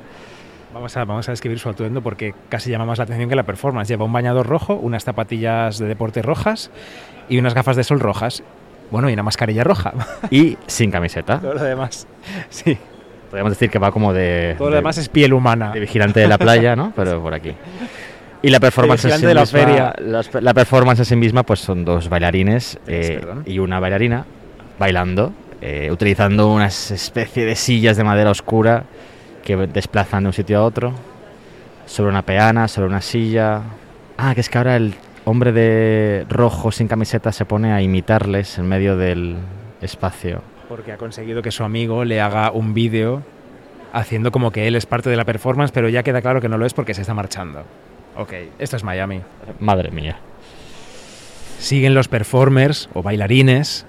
Vamos 0.74 0.96
a, 0.98 1.06
vamos 1.06 1.28
a 1.30 1.32
describir 1.32 1.58
su 1.60 1.70
atuendo 1.70 2.02
porque 2.02 2.34
casi 2.50 2.70
llama 2.70 2.86
más 2.86 2.98
la 2.98 3.06
atención 3.06 3.30
que 3.30 3.36
la 3.36 3.44
performance. 3.44 3.88
Lleva 3.88 4.06
un 4.06 4.14
bañador 4.14 4.48
rojo, 4.48 4.76
unas 4.76 5.04
zapatillas 5.04 5.80
de 5.80 5.88
deporte 5.88 6.22
rojas 6.22 6.70
y 7.30 7.38
unas 7.38 7.54
gafas 7.54 7.76
de 7.78 7.84
sol 7.84 8.00
rojas. 8.00 8.44
Bueno, 8.92 9.10
y 9.10 9.14
una 9.14 9.24
mascarilla 9.24 9.64
roja. 9.64 9.94
Y 10.32 10.58
sin 10.68 10.92
camiseta. 10.92 11.40
Todo 11.40 11.54
lo 11.54 11.64
demás. 11.64 12.08
Sí. 12.50 12.78
Podríamos 13.30 13.52
decir 13.54 13.70
que 13.70 13.78
va 13.80 13.92
como 13.92 14.12
de... 14.12 14.56
Todo 14.58 14.70
lo 14.70 14.76
de- 14.76 14.82
demás 14.82 14.98
es 14.98 15.08
piel 15.08 15.34
humana. 15.34 15.72
de 15.72 15.80
vigilante 15.80 16.20
de 16.20 16.28
la 16.28 16.38
playa, 16.40 16.76
¿no? 16.76 16.92
Pero 16.96 17.22
por 17.22 17.34
aquí. 17.34 17.54
Y 18.42 18.50
la 18.50 18.60
performance 18.60 19.06
en 19.06 19.20
sí 19.20 19.26
de 19.26 19.34
la 19.34 19.42
misma- 19.42 19.60
feria. 19.60 19.94
las- 20.00 20.34
la 20.42 20.54
performance 20.54 21.00
en 21.00 21.06
sí 21.06 21.16
misma, 21.16 21.44
pues 21.44 21.60
son 21.60 21.84
dos 21.84 22.08
bailarines 22.10 22.80
eh, 22.88 23.22
y 23.46 23.60
una 23.60 23.80
bailarina 23.80 24.26
bailando, 24.78 25.34
eh, 25.62 25.90
utilizando 25.92 26.48
una 26.54 26.68
especie 26.68 27.46
de 27.46 27.56
sillas 27.56 27.98
de 27.98 28.04
madera 28.06 28.32
oscura 28.32 28.84
que 29.44 29.58
desplazan 29.58 30.24
de 30.24 30.28
un 30.28 30.34
sitio 30.34 30.60
a 30.60 30.64
otro, 30.64 30.94
sobre 31.86 32.12
una 32.12 32.22
peana, 32.22 32.68
sobre 32.70 32.88
una 32.88 33.02
silla. 33.02 33.62
Ah, 34.18 34.34
que 34.34 34.42
es 34.42 34.50
que 34.50 34.58
ahora 34.58 34.78
el 34.78 34.94
hombre 35.26 35.52
de 35.52 36.26
rojo 36.30 36.72
sin 36.72 36.88
camiseta 36.88 37.32
se 37.34 37.44
pone 37.46 37.74
a 37.74 37.82
imitarles 37.82 38.58
en 38.58 38.68
medio 38.70 38.96
del 38.96 39.36
espacio. 39.82 40.42
Porque 40.70 40.92
ha 40.94 40.98
conseguido 40.98 41.42
que 41.42 41.52
su 41.52 41.64
amigo 41.64 42.06
le 42.06 42.22
haga 42.22 42.52
un 42.52 42.74
vídeo 42.74 43.22
haciendo 43.92 44.32
como 44.32 44.52
que 44.52 44.68
él 44.68 44.76
es 44.76 44.86
parte 44.86 45.10
de 45.10 45.18
la 45.18 45.26
performance, 45.26 45.72
pero 45.74 45.90
ya 45.90 46.04
queda 46.04 46.22
claro 46.22 46.40
que 46.42 46.48
no 46.48 46.58
lo 46.58 46.66
es 46.66 46.74
porque 46.74 46.94
se 46.94 47.02
está 47.02 47.14
marchando. 47.14 47.64
Ok, 48.20 48.34
esto 48.60 48.76
es 48.76 48.84
Miami. 48.84 49.22
Madre 49.62 49.92
mía. 49.92 50.18
Siguen 51.58 51.94
los 51.94 52.10
performers 52.10 52.90
o 52.94 53.02
bailarines 53.02 53.86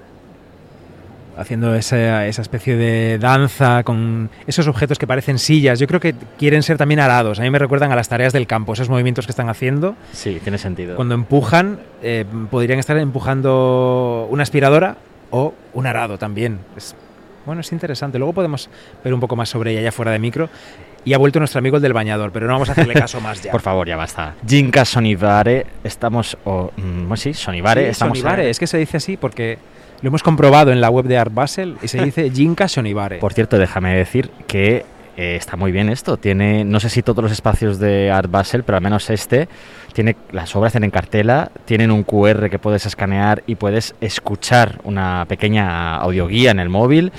haciendo 1.37 1.75
esa, 1.75 2.29
esa 2.29 2.43
especie 2.43 2.77
de 2.77 3.19
danza 3.19 3.83
con 3.83 4.31
esos 4.47 4.69
objetos 4.69 5.01
que 5.01 5.09
parecen 5.09 5.41
sillas. 5.41 5.81
Yo 5.81 5.89
creo 5.89 5.99
que 5.99 6.15
quieren 6.39 6.63
ser 6.63 6.79
también 6.79 7.01
arados. 7.01 7.41
A 7.41 7.43
mí 7.43 7.51
me 7.51 7.59
recuerdan 7.59 7.91
a 7.91 7.97
las 7.97 8.09
tareas 8.09 8.33
del 8.33 8.47
campo, 8.47 8.73
esos 8.73 8.89
movimientos 8.89 9.27
que 9.27 9.33
están 9.33 9.49
haciendo. 9.49 9.97
Sí, 10.13 10.39
tiene 10.45 10.59
sentido. 10.59 10.95
Cuando 10.95 11.17
empujan, 11.17 11.81
eh, 12.01 12.25
podrían 12.53 12.79
estar 12.79 12.97
empujando 12.99 14.29
una 14.31 14.45
aspiradora 14.45 14.99
o 15.31 15.55
un 15.75 15.87
arado 15.89 16.19
también. 16.19 16.61
Es, 16.77 16.95
bueno, 17.47 17.63
es 17.63 17.73
interesante. 17.73 18.19
Luego 18.19 18.33
podemos 18.33 18.71
ver 19.03 19.13
un 19.13 19.19
poco 19.19 19.35
más 19.35 19.49
sobre 19.49 19.73
ella 19.73 19.81
ya 19.81 19.93
fuera 19.93 20.13
de 20.13 20.21
micro. 20.21 20.49
Y 21.05 21.15
ha 21.15 21.19
vuelto 21.19 21.39
nuestro 21.39 21.59
amigo 21.59 21.77
el 21.77 21.83
del 21.83 21.93
bañador, 21.93 22.31
pero 22.33 22.47
no 22.47 22.53
vamos 22.53 22.69
a 22.69 22.73
hacerle 22.73 22.95
caso 22.95 23.21
más 23.21 23.43
ya. 23.43 23.51
Por 23.53 23.61
favor, 23.63 23.89
ya 23.89 23.97
basta. 23.97 24.35
Jinka 24.47 24.85
Sonibare, 24.85 25.67
estamos. 25.83 26.37
O, 26.45 26.71
bueno, 26.77 27.17
sí, 27.17 27.33
Sonibare, 27.35 27.85
Sí, 27.85 27.91
estamos. 27.91 28.19
Sonibare, 28.19 28.51
es 28.51 28.59
que 28.59 28.67
se 28.67 28.79
dice 28.79 28.99
así 28.99 29.17
porque 29.17 29.59
lo 30.03 30.09
hemos 30.09 30.23
comprobado 30.23 30.73
en 30.73 30.81
la 30.81 30.91
web 30.91 31.07
de 31.07 31.19
Art 31.19 31.33
Basel 31.33 31.77
y 31.83 31.89
se 31.89 32.03
dice 32.05 32.31
Jinka 32.31 32.69
Sonibare. 32.69 33.19
Por 33.19 33.33
cierto, 33.33 33.59
déjame 33.59 33.95
decir 33.95 34.31
que 34.47 34.85
eh, 35.17 35.37
está 35.37 35.57
muy 35.57 35.73
bien 35.73 35.89
esto. 35.89 36.17
Tiene, 36.17 36.65
no 36.65 36.81
sé 36.81 36.89
si 36.89 37.03
todos 37.03 37.23
los 37.23 37.33
espacios 37.33 37.79
de 37.79 38.11
Art 38.11 38.31
Basel, 38.31 38.63
pero 38.63 38.77
al 38.77 38.83
menos 38.83 39.11
este, 39.11 39.49
tiene 39.93 40.17
las 40.33 40.55
obras 40.57 40.73
tienen 40.73 40.91
cartela, 40.91 41.51
tienen 41.65 41.91
un 41.91 42.05
QR 42.05 42.49
que 42.49 42.59
puedes 42.59 42.87
escanear 42.87 43.43
y 43.47 43.57
puedes 43.57 43.95
escuchar 44.01 44.81
una 44.85 45.27
pequeña 45.29 45.97
audioguía 45.97 46.51
en 46.51 46.61
el 46.61 46.69
móvil. 46.69 47.13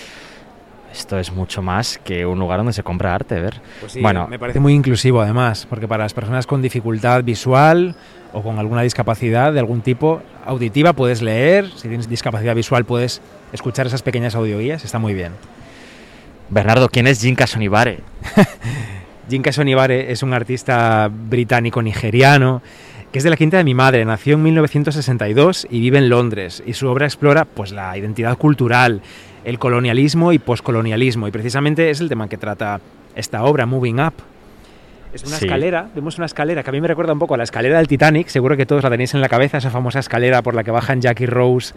Esto 0.91 1.17
es 1.17 1.31
mucho 1.31 1.61
más 1.61 1.97
que 2.03 2.25
un 2.25 2.37
lugar 2.39 2.59
donde 2.59 2.73
se 2.73 2.83
compra 2.83 3.15
arte, 3.15 3.39
ver. 3.39 3.61
Pues 3.79 3.93
sí, 3.93 4.01
bueno, 4.01 4.27
me 4.27 4.37
parece 4.37 4.59
muy 4.59 4.73
inclusivo 4.73 5.21
además, 5.21 5.65
porque 5.69 5.87
para 5.87 6.03
las 6.03 6.13
personas 6.13 6.45
con 6.45 6.61
dificultad 6.61 7.23
visual 7.23 7.95
o 8.33 8.41
con 8.41 8.59
alguna 8.59 8.81
discapacidad 8.81 9.53
de 9.53 9.59
algún 9.59 9.81
tipo 9.81 10.21
auditiva 10.45 10.93
puedes 10.93 11.21
leer, 11.21 11.69
si 11.75 11.87
tienes 11.87 12.09
discapacidad 12.09 12.55
visual 12.55 12.85
puedes 12.85 13.21
escuchar 13.53 13.87
esas 13.87 14.01
pequeñas 14.01 14.35
audioguías, 14.35 14.83
está 14.83 14.99
muy 14.99 15.13
bien. 15.13 15.33
Bernardo, 16.49 16.89
¿quién 16.89 17.07
es 17.07 17.21
Jinka 17.21 17.47
Sonibare? 17.47 18.01
Jinka 19.29 19.53
Sonibare 19.53 20.11
es 20.11 20.23
un 20.23 20.33
artista 20.33 21.09
británico-nigeriano 21.09 22.61
que 23.11 23.17
es 23.17 23.23
de 23.23 23.29
la 23.29 23.35
quinta 23.37 23.57
de 23.57 23.63
mi 23.63 23.73
madre, 23.73 24.05
nació 24.05 24.35
en 24.35 24.43
1962 24.43 25.67
y 25.69 25.79
vive 25.81 25.97
en 25.97 26.09
Londres 26.09 26.63
y 26.65 26.73
su 26.73 26.87
obra 26.87 27.05
explora 27.05 27.45
pues 27.45 27.71
la 27.71 27.97
identidad 27.97 28.37
cultural, 28.37 29.01
el 29.43 29.59
colonialismo 29.59 30.31
y 30.33 30.39
poscolonialismo 30.39 31.27
y 31.27 31.31
precisamente 31.31 31.89
es 31.89 31.99
el 31.99 32.09
tema 32.09 32.29
que 32.29 32.37
trata 32.37 32.79
esta 33.15 33.43
obra, 33.43 33.65
Moving 33.65 33.99
Up. 33.99 34.13
Es 35.13 35.23
una 35.25 35.35
Sí. 35.37 35.45
escalera, 35.45 35.89
vemos 35.93 36.15
una 36.17 36.25
escalera 36.25 36.63
que 36.63 36.69
a 36.69 36.73
mí 36.73 36.79
me 36.79 36.87
recuerda 36.87 37.11
un 37.11 37.19
poco 37.19 37.33
a 37.33 37.37
la 37.37 37.43
escalera 37.43 37.77
del 37.79 37.87
Titanic, 37.89 38.27
seguro 38.29 38.55
que 38.55 38.65
todos 38.65 38.81
la 38.83 38.89
tenéis 38.89 39.13
en 39.13 39.19
la 39.19 39.27
cabeza, 39.27 39.57
esa 39.57 39.69
famosa 39.69 39.99
escalera 39.99 40.41
por 40.41 40.55
la 40.55 40.63
que 40.63 40.71
bajan 40.71 41.01
Jack 41.01 41.19
y 41.19 41.25
Rose 41.25 41.73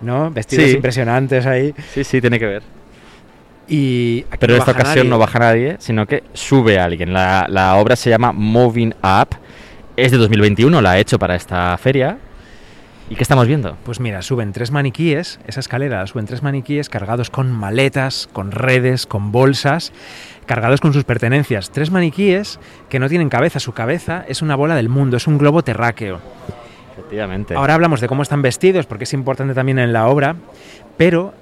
¿no? 0.00 0.30
Vestidos 0.30 0.66
Sí. 0.70 0.76
impresionantes 0.76 1.44
ahí. 1.44 1.74
Sí, 1.92 2.04
sí, 2.04 2.20
tiene 2.22 2.38
que 2.38 2.46
ver. 2.46 2.62
Y 3.66 4.22
Pero 4.38 4.52
no 4.52 4.54
en 4.54 4.58
esta 4.60 4.70
ocasión 4.72 4.96
nadie. 4.96 5.10
no 5.10 5.18
baja 5.18 5.38
nadie, 5.40 5.76
sino 5.80 6.06
que 6.06 6.22
sube 6.32 6.78
alguien. 6.78 7.12
La, 7.12 7.46
la 7.50 7.74
obra 7.76 7.96
se 7.96 8.08
llama 8.08 8.32
Moving 8.32 8.94
Up. 9.02 9.36
Es 9.98 10.12
de 10.12 10.16
2021, 10.18 10.80
la 10.80 10.92
ha 10.92 10.98
hecho 11.00 11.18
para 11.18 11.34
esta 11.34 11.76
feria. 11.76 12.18
¿Y 13.10 13.16
qué 13.16 13.22
estamos 13.24 13.48
viendo? 13.48 13.76
Pues 13.82 13.98
mira, 13.98 14.22
suben 14.22 14.52
tres 14.52 14.70
maniquíes, 14.70 15.40
esa 15.48 15.58
escalera 15.58 16.06
suben 16.06 16.24
tres 16.24 16.40
maniquíes 16.40 16.88
cargados 16.88 17.30
con 17.30 17.50
maletas, 17.50 18.28
con 18.32 18.52
redes, 18.52 19.06
con 19.06 19.32
bolsas, 19.32 19.92
cargados 20.46 20.80
con 20.80 20.92
sus 20.92 21.02
pertenencias. 21.02 21.72
Tres 21.72 21.90
maniquíes 21.90 22.60
que 22.88 23.00
no 23.00 23.08
tienen 23.08 23.28
cabeza, 23.28 23.58
su 23.58 23.72
cabeza 23.72 24.24
es 24.28 24.40
una 24.40 24.54
bola 24.54 24.76
del 24.76 24.88
mundo, 24.88 25.16
es 25.16 25.26
un 25.26 25.36
globo 25.36 25.64
terráqueo. 25.64 26.20
Efectivamente. 26.92 27.56
Ahora 27.56 27.74
hablamos 27.74 28.00
de 28.00 28.06
cómo 28.06 28.22
están 28.22 28.40
vestidos, 28.40 28.86
porque 28.86 29.02
es 29.02 29.12
importante 29.14 29.52
también 29.52 29.80
en 29.80 29.92
la 29.92 30.06
obra, 30.06 30.36
pero 30.96 31.34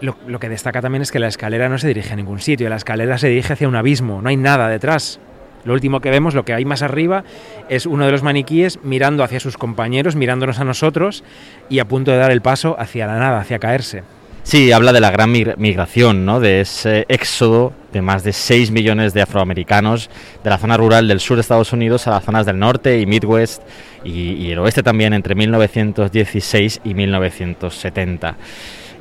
lo, 0.00 0.16
lo 0.26 0.40
que 0.40 0.48
destaca 0.48 0.82
también 0.82 1.02
es 1.02 1.12
que 1.12 1.20
la 1.20 1.28
escalera 1.28 1.68
no 1.68 1.78
se 1.78 1.86
dirige 1.86 2.12
a 2.12 2.16
ningún 2.16 2.40
sitio, 2.40 2.68
la 2.70 2.76
escalera 2.76 3.18
se 3.18 3.28
dirige 3.28 3.52
hacia 3.52 3.68
un 3.68 3.76
abismo, 3.76 4.20
no 4.20 4.30
hay 4.30 4.36
nada 4.36 4.66
detrás. 4.66 5.20
Lo 5.64 5.72
último 5.74 6.00
que 6.00 6.10
vemos, 6.10 6.34
lo 6.34 6.44
que 6.44 6.54
hay 6.54 6.64
más 6.64 6.82
arriba, 6.82 7.24
es 7.68 7.86
uno 7.86 8.06
de 8.06 8.12
los 8.12 8.22
maniquíes 8.22 8.78
mirando 8.82 9.22
hacia 9.24 9.40
sus 9.40 9.56
compañeros, 9.56 10.16
mirándonos 10.16 10.58
a 10.58 10.64
nosotros 10.64 11.22
y 11.68 11.78
a 11.80 11.84
punto 11.84 12.10
de 12.10 12.16
dar 12.18 12.30
el 12.30 12.40
paso 12.40 12.76
hacia 12.78 13.06
la 13.06 13.18
nada, 13.18 13.40
hacia 13.40 13.58
caerse. 13.58 14.02
Sí, 14.42 14.72
habla 14.72 14.94
de 14.94 15.00
la 15.00 15.10
gran 15.10 15.30
migra- 15.30 15.54
migración, 15.58 16.24
¿no? 16.24 16.40
De 16.40 16.62
ese 16.62 17.04
éxodo 17.08 17.74
de 17.92 18.00
más 18.00 18.24
de 18.24 18.32
6 18.32 18.70
millones 18.70 19.12
de 19.12 19.20
afroamericanos 19.20 20.08
de 20.42 20.48
la 20.48 20.56
zona 20.56 20.78
rural 20.78 21.06
del 21.08 21.20
sur 21.20 21.36
de 21.36 21.42
Estados 21.42 21.74
Unidos 21.74 22.06
a 22.06 22.10
las 22.12 22.24
zonas 22.24 22.46
del 22.46 22.58
norte 22.58 22.98
y 22.98 23.04
Midwest 23.04 23.62
y, 24.02 24.32
y 24.32 24.50
el 24.52 24.58
oeste 24.60 24.82
también 24.82 25.12
entre 25.12 25.34
1916 25.34 26.80
y 26.84 26.94
1970. 26.94 28.36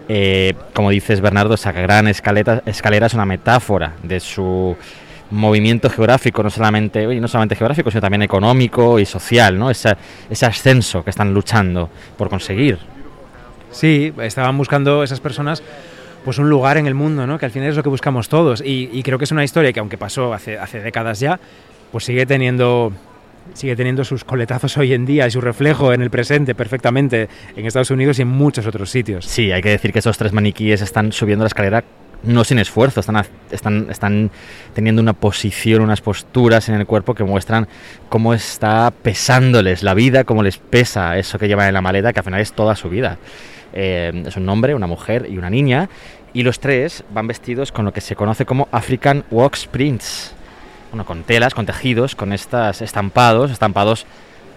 Eh, 0.10 0.56
como 0.74 0.90
dices, 0.90 1.22
Bernardo, 1.22 1.54
esa 1.54 1.72
gran 1.72 2.08
escaleta- 2.08 2.62
escalera 2.66 3.08
es 3.08 3.14
una 3.14 3.26
metáfora 3.26 3.94
de 4.04 4.20
su 4.20 4.76
movimiento 5.32 5.90
geográfico, 5.90 6.42
no 6.44 6.50
solamente, 6.50 7.06
no 7.20 7.28
solamente 7.28 7.56
geográfico, 7.56 7.92
sino 7.92 8.02
también 8.02 8.22
económico 8.24 9.00
y 9.00 9.06
social, 9.06 9.58
¿no? 9.58 9.70
Esa- 9.70 9.98
ese 10.30 10.46
ascenso 10.46 11.04
que 11.04 11.10
están 11.12 11.34
luchando 11.34 11.90
por 12.18 12.30
conseguir. 12.30 12.78
Sí, 13.72 14.12
estaban 14.22 14.58
buscando 14.58 15.04
esas 15.04 15.20
personas 15.20 15.62
pues 16.26 16.38
un 16.38 16.50
lugar 16.50 16.78
en 16.78 16.86
el 16.88 16.96
mundo, 16.96 17.26
¿no? 17.28 17.38
Que 17.38 17.46
al 17.46 17.52
final 17.52 17.70
es 17.70 17.76
lo 17.78 17.84
que 17.84 17.90
buscamos 17.90 18.28
todos. 18.28 18.62
Y, 18.62 18.90
y 18.92 19.04
creo 19.04 19.18
que 19.18 19.24
es 19.24 19.32
una 19.32 19.44
historia 19.44 19.72
que 19.72 19.80
aunque 19.80 19.98
pasó 19.98 20.34
hace, 20.34 20.58
hace 20.58 20.82
décadas 20.82 21.20
ya, 21.20 21.40
pues 21.92 22.04
sigue 22.04 22.26
teniendo 22.26 22.92
sigue 23.54 23.76
teniendo 23.76 24.04
sus 24.04 24.24
coletazos 24.24 24.78
hoy 24.78 24.94
en 24.94 25.08
día 25.08 25.26
y 25.26 25.32
su 25.32 25.42
reflejo 25.42 25.92
en 25.92 26.02
el 26.04 26.12
presente 26.12 26.54
perfectamente 26.54 27.30
en 27.56 27.66
Estados 27.66 27.90
Unidos 27.90 28.20
y 28.20 28.22
en 28.22 28.28
muchos 28.28 28.68
otros 28.68 28.92
sitios. 28.92 29.26
Sí, 29.26 29.52
hay 29.52 29.62
que 29.62 29.70
decir 29.70 29.92
que 29.92 30.00
esos 30.00 30.18
tres 30.20 30.34
maniquíes 30.34 30.82
están 30.82 31.12
subiendo 31.12 31.46
la 31.46 31.48
escalera 31.48 31.84
no 32.24 32.44
sin 32.44 32.60
esfuerzo, 32.60 33.00
están, 33.00 34.32
teniendo 34.74 35.02
una 35.02 35.14
posición, 35.14 35.82
unas 35.82 36.02
posturas 36.02 36.70
en 36.70 36.76
el 36.76 36.86
cuerpo 36.86 37.16
que 37.16 37.24
muestran 37.24 37.68
cómo 38.10 38.34
está 38.34 38.92
pesándoles 38.92 39.84
la 39.84 39.94
vida, 39.94 40.24
cómo 40.24 40.44
les 40.44 40.58
pesa 40.58 41.18
eso 41.18 41.40
que 41.40 41.48
llevan 41.48 41.68
en 41.68 41.74
la 41.74 41.82
maleta, 41.82 42.14
que 42.14 42.20
al 42.20 42.26
final 42.26 42.42
es 42.42 42.54
toda 42.54 42.76
su 42.76 42.90
vida. 42.90 43.18
Eh, 43.74 44.24
es 44.26 44.36
un 44.36 44.50
hombre, 44.50 44.76
una 44.76 44.88
mujer 44.88 45.28
y 45.30 45.38
una 45.38 45.50
niña, 45.50 45.90
y 46.34 46.44
los 46.44 46.60
tres 46.60 47.04
van 47.12 47.28
vestidos 47.28 47.72
con 47.72 47.86
lo 47.86 47.94
que 47.94 48.02
se 48.02 48.16
conoce 48.16 48.46
como 48.46 48.68
African 48.72 49.24
Wax 49.32 49.68
Prints. 49.68 50.34
Bueno, 50.92 51.06
con 51.06 51.24
telas, 51.24 51.54
con 51.54 51.66
tejidos, 51.66 52.16
con 52.16 52.34
estos 52.34 52.82
estampados, 52.82 53.52
estampados 53.52 54.06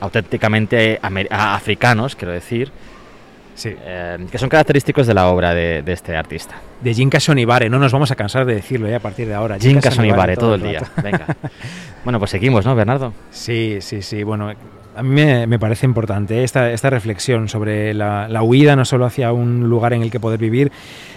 auténticamente 0.00 0.98
africanos, 1.02 2.16
quiero 2.16 2.32
decir, 2.32 2.72
Sí. 3.62 3.76
eh, 3.78 4.26
que 4.30 4.38
son 4.38 4.48
característicos 4.48 5.06
de 5.06 5.14
la 5.14 5.28
obra 5.28 5.54
de, 5.54 5.82
de 5.82 5.92
este 5.92 6.16
artista. 6.16 6.56
De 6.80 6.92
Jinka 6.92 7.20
Sonibare, 7.20 7.70
no 7.70 7.78
nos 7.78 7.92
vamos 7.92 8.10
a 8.10 8.16
cansar 8.16 8.44
de 8.44 8.56
decirlo 8.56 8.88
ya 8.88 8.96
a 8.96 9.00
partir 9.00 9.28
de 9.28 9.34
ahora. 9.34 9.56
Jinka 9.58 9.90
Sonibare, 9.92 10.36
todo 10.36 10.56
el 10.56 10.62
día. 10.62 10.82
Venga. 11.02 11.26
Bueno, 12.04 12.18
pues 12.18 12.32
seguimos, 12.32 12.66
¿no, 12.66 12.74
Bernardo? 12.74 13.12
Sí, 13.30 13.76
sí, 13.80 14.02
sí. 14.02 14.24
Bueno, 14.24 14.50
a 14.96 15.02
mí 15.04 15.08
me, 15.10 15.46
me 15.46 15.60
parece 15.60 15.86
importante 15.86 16.42
esta, 16.42 16.72
esta 16.72 16.90
reflexión 16.90 17.48
sobre 17.48 17.94
la, 17.94 18.26
la 18.28 18.42
huida 18.42 18.74
no 18.74 18.84
solo 18.84 19.06
hacia 19.06 19.30
un 19.32 19.68
lugar 19.70 19.92
en 19.92 20.02
el 20.02 20.10
que 20.10 20.18
poder 20.18 20.40
vivir, 20.40 20.72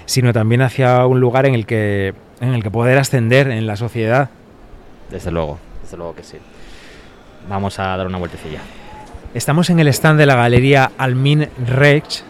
sino 0.06 0.32
también 0.32 0.62
hacia 0.62 1.04
un 1.08 1.20
lugar 1.20 1.48
en 1.48 1.56
el 1.56 1.66
que, 1.66 2.14
en 2.40 2.54
el 2.54 2.62
que 2.62 2.70
poder 2.70 3.00
ascender 3.00 3.48
en 3.50 3.66
la 3.66 3.76
sociedad. 3.78 4.30
Desde 5.10 5.32
luego, 5.32 5.58
desde 5.82 5.98
luego 5.98 6.14
que 6.14 6.22
sí. 6.22 6.38
Vamos 7.50 7.80
a 7.80 7.98
dar 7.98 8.06
una 8.06 8.20
vueltecilla. 8.20 8.60
Estamos 9.34 9.72
en 9.72 9.80
el 9.80 9.88
stand 9.88 10.20
de 10.20 10.28
la 10.28 10.36
galería 10.36 10.92
Almin 11.00 11.48
Reich 11.66 12.24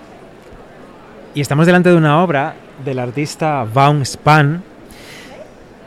y 1.35 1.41
estamos 1.41 1.65
delante 1.65 1.89
de 1.89 1.97
una 1.97 2.23
obra 2.23 2.55
del 2.83 2.97
artista 2.97 3.65
Vaughan 3.71 4.05
Span, 4.05 4.63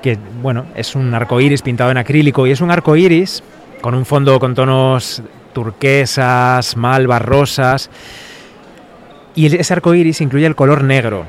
que 0.02 0.18
bueno, 0.42 0.66
es 0.76 0.94
un 0.94 1.12
arco 1.14 1.40
iris 1.40 1.62
pintado 1.62 1.90
en 1.90 1.96
acrílico 1.96 2.46
y 2.46 2.50
es 2.50 2.60
un 2.60 2.70
arco 2.70 2.94
iris 2.94 3.42
con 3.80 3.94
un 3.94 4.04
fondo 4.04 4.38
con 4.38 4.54
tonos 4.54 5.22
turquesas, 5.54 6.76
malvas, 6.76 7.22
rosas. 7.22 7.90
Y 9.34 9.56
ese 9.56 9.72
arco 9.72 9.94
iris 9.94 10.20
incluye 10.20 10.44
el 10.44 10.54
color 10.54 10.84
negro. 10.84 11.24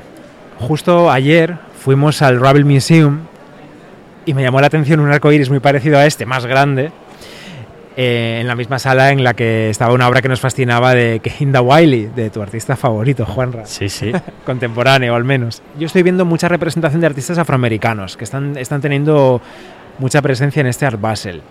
Justo 0.60 1.10
ayer 1.10 1.58
fuimos 1.80 2.22
al 2.22 2.42
Ravel 2.42 2.66
Museum 2.66 3.20
y 4.26 4.34
me 4.34 4.44
llamó 4.44 4.60
la 4.60 4.68
atención 4.68 5.00
un 5.00 5.12
arco 5.12 5.32
iris 5.32 5.50
muy 5.50 5.62
parecido 5.62 5.98
a 5.98 6.06
este, 6.06 6.26
más 6.26 6.46
grande, 6.46 6.92
eh, 8.02 8.38
en 8.40 8.48
la 8.48 8.56
misma 8.56 8.80
sala 8.80 9.12
en 9.12 9.26
la 9.26 9.34
que 9.34 9.70
estaba 9.70 9.94
una 9.94 10.08
obra 10.08 10.22
que 10.22 10.30
nos 10.30 10.40
fascinaba 10.40 10.96
de 10.96 11.20
Kehinda 11.20 11.62
Wiley, 11.62 12.06
de 12.06 12.30
tu 12.30 12.42
artista 12.42 12.78
favorito, 12.78 13.26
Juanra, 13.26 13.66
Sí, 13.66 13.90
sí. 13.90 14.14
contemporáneo 14.46 15.16
al 15.16 15.26
menos. 15.26 15.62
Yo 15.78 15.88
estoy 15.88 16.04
viendo 16.04 16.24
mucha 16.24 16.48
representación 16.48 17.02
de 17.02 17.08
artistas 17.08 17.38
afroamericanos 17.38 18.16
que 18.16 18.24
están, 18.24 18.56
están 18.56 18.80
teniendo 18.80 19.42
mucha 19.98 20.22
presencia 20.22 20.62
en 20.62 20.68
este 20.68 20.86
Art 20.86 21.02
Basel. 21.02 21.42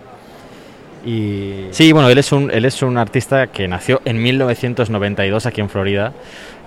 Y 1.05 1.67
Sí, 1.69 1.91
bueno, 1.91 2.09
él 2.09 2.17
es 2.17 2.31
un, 2.31 2.49
él 2.49 2.65
es 2.65 2.81
un 2.81 2.97
artista 2.97 3.45
que 3.45 3.67
nació 3.67 4.01
en 4.05 4.19
1992 4.19 5.45
aquí 5.45 5.61
en 5.61 5.69
Florida 5.69 6.13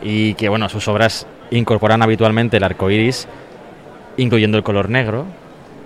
y 0.01 0.35
que, 0.35 0.49
bueno, 0.49 0.69
sus 0.69 0.87
obras 0.87 1.27
incorporan 1.51 2.03
habitualmente 2.03 2.57
el 2.59 2.63
arco 2.63 2.89
iris, 2.89 3.27
incluyendo 4.17 4.57
el 4.59 4.63
color 4.63 4.89
negro, 4.89 5.27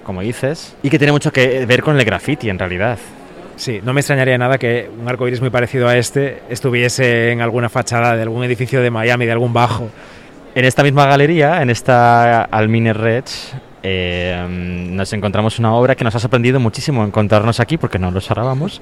como 0.05 0.21
dices, 0.21 0.77
y 0.83 0.91
que 0.91 0.99
tiene 0.99 1.13
mucho 1.13 1.33
que 1.33 1.65
ver 1.65 1.83
con 1.83 1.99
el 1.99 2.05
graffiti 2.05 2.51
en 2.51 2.59
realidad. 2.59 2.99
Sí, 3.57 3.81
no 3.83 3.93
me 3.93 4.01
extrañaría 4.01 4.39
nada 4.39 4.59
que 4.59 4.89
un 4.99 5.09
arco 5.09 5.27
iris 5.27 5.41
muy 5.41 5.51
parecido 5.51 5.89
a 5.89 5.97
este 5.97 6.43
estuviese 6.49 7.33
en 7.33 7.41
alguna 7.41 7.69
fachada 7.69 8.17
de 8.17 8.23
algún 8.23 8.45
edificio 8.45 8.81
de 8.81 8.91
Miami, 8.91 9.27
de 9.27 9.33
algún 9.33 9.53
bajo. 9.53 9.91
En 10.55 10.65
esta 10.65 10.83
misma 10.83 11.07
galería, 11.07 11.61
en 11.61 11.69
esta 11.69 12.43
Almine 12.43 12.93
Reds, 12.93 13.55
eh, 13.83 14.47
nos 14.49 15.13
encontramos 15.13 15.59
una 15.59 15.75
obra 15.75 15.95
que 15.95 16.03
nos 16.03 16.15
ha 16.15 16.19
sorprendido 16.19 16.59
muchísimo 16.59 17.05
encontrarnos 17.05 17.61
aquí 17.61 17.77
porque 17.77 17.99
no 17.99 18.11
lo 18.11 18.19
esperábamos. 18.19 18.81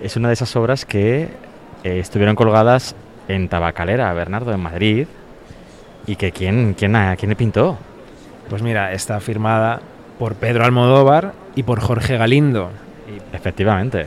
Es 0.00 0.16
una 0.16 0.28
de 0.28 0.34
esas 0.34 0.54
obras 0.54 0.84
que 0.84 1.28
eh, 1.82 1.98
estuvieron 1.98 2.36
colgadas 2.36 2.94
en 3.28 3.48
Tabacalera, 3.48 4.12
Bernardo, 4.12 4.52
en 4.52 4.60
Madrid. 4.60 5.06
Y 6.06 6.16
que 6.16 6.32
quién, 6.32 6.74
quién, 6.74 6.96
quién 7.18 7.28
le 7.28 7.36
pintó. 7.36 7.76
Pues 8.48 8.62
mira, 8.62 8.92
está 8.92 9.20
firmada 9.20 9.80
por 10.18 10.34
Pedro 10.36 10.64
Almodóvar 10.64 11.34
y 11.54 11.62
por 11.62 11.80
Jorge 11.80 12.16
Galindo. 12.16 12.70
Efectivamente. 13.32 14.06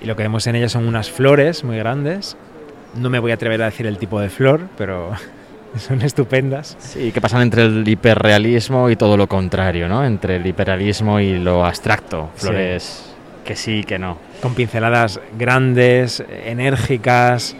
Y 0.00 0.06
lo 0.06 0.16
que 0.16 0.22
vemos 0.22 0.46
en 0.46 0.56
ella 0.56 0.68
son 0.68 0.86
unas 0.86 1.10
flores 1.10 1.64
muy 1.64 1.76
grandes. 1.76 2.36
No 2.94 3.10
me 3.10 3.18
voy 3.18 3.30
a 3.30 3.34
atrever 3.34 3.62
a 3.62 3.66
decir 3.66 3.86
el 3.86 3.98
tipo 3.98 4.20
de 4.20 4.30
flor, 4.30 4.62
pero 4.76 5.12
son 5.76 6.02
estupendas. 6.02 6.76
Sí, 6.78 7.12
que 7.12 7.20
pasan 7.20 7.42
entre 7.42 7.64
el 7.64 7.86
hiperrealismo 7.86 8.90
y 8.90 8.96
todo 8.96 9.16
lo 9.16 9.26
contrario, 9.26 9.88
¿no? 9.88 10.04
Entre 10.04 10.36
el 10.36 10.46
hiperrealismo 10.46 11.20
y 11.20 11.38
lo 11.38 11.64
abstracto. 11.64 12.30
Sí. 12.36 12.46
Flores 12.46 13.10
que 13.44 13.56
sí, 13.56 13.84
que 13.84 13.98
no. 13.98 14.16
Con 14.42 14.54
pinceladas 14.54 15.20
grandes, 15.36 16.22
enérgicas. 16.44 17.56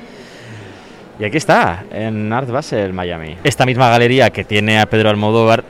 Y 1.19 1.25
aquí 1.25 1.37
está, 1.37 1.85
en 1.91 2.33
Art 2.33 2.49
Basel, 2.49 2.93
Miami. 2.93 3.37
Esta 3.45 3.67
misma 3.67 3.91
galería 3.91 4.31
que 4.31 4.45
tiene 4.45 4.81
a 4.81 4.87
Pedro 4.87 5.11
Almodóvar 5.11 5.65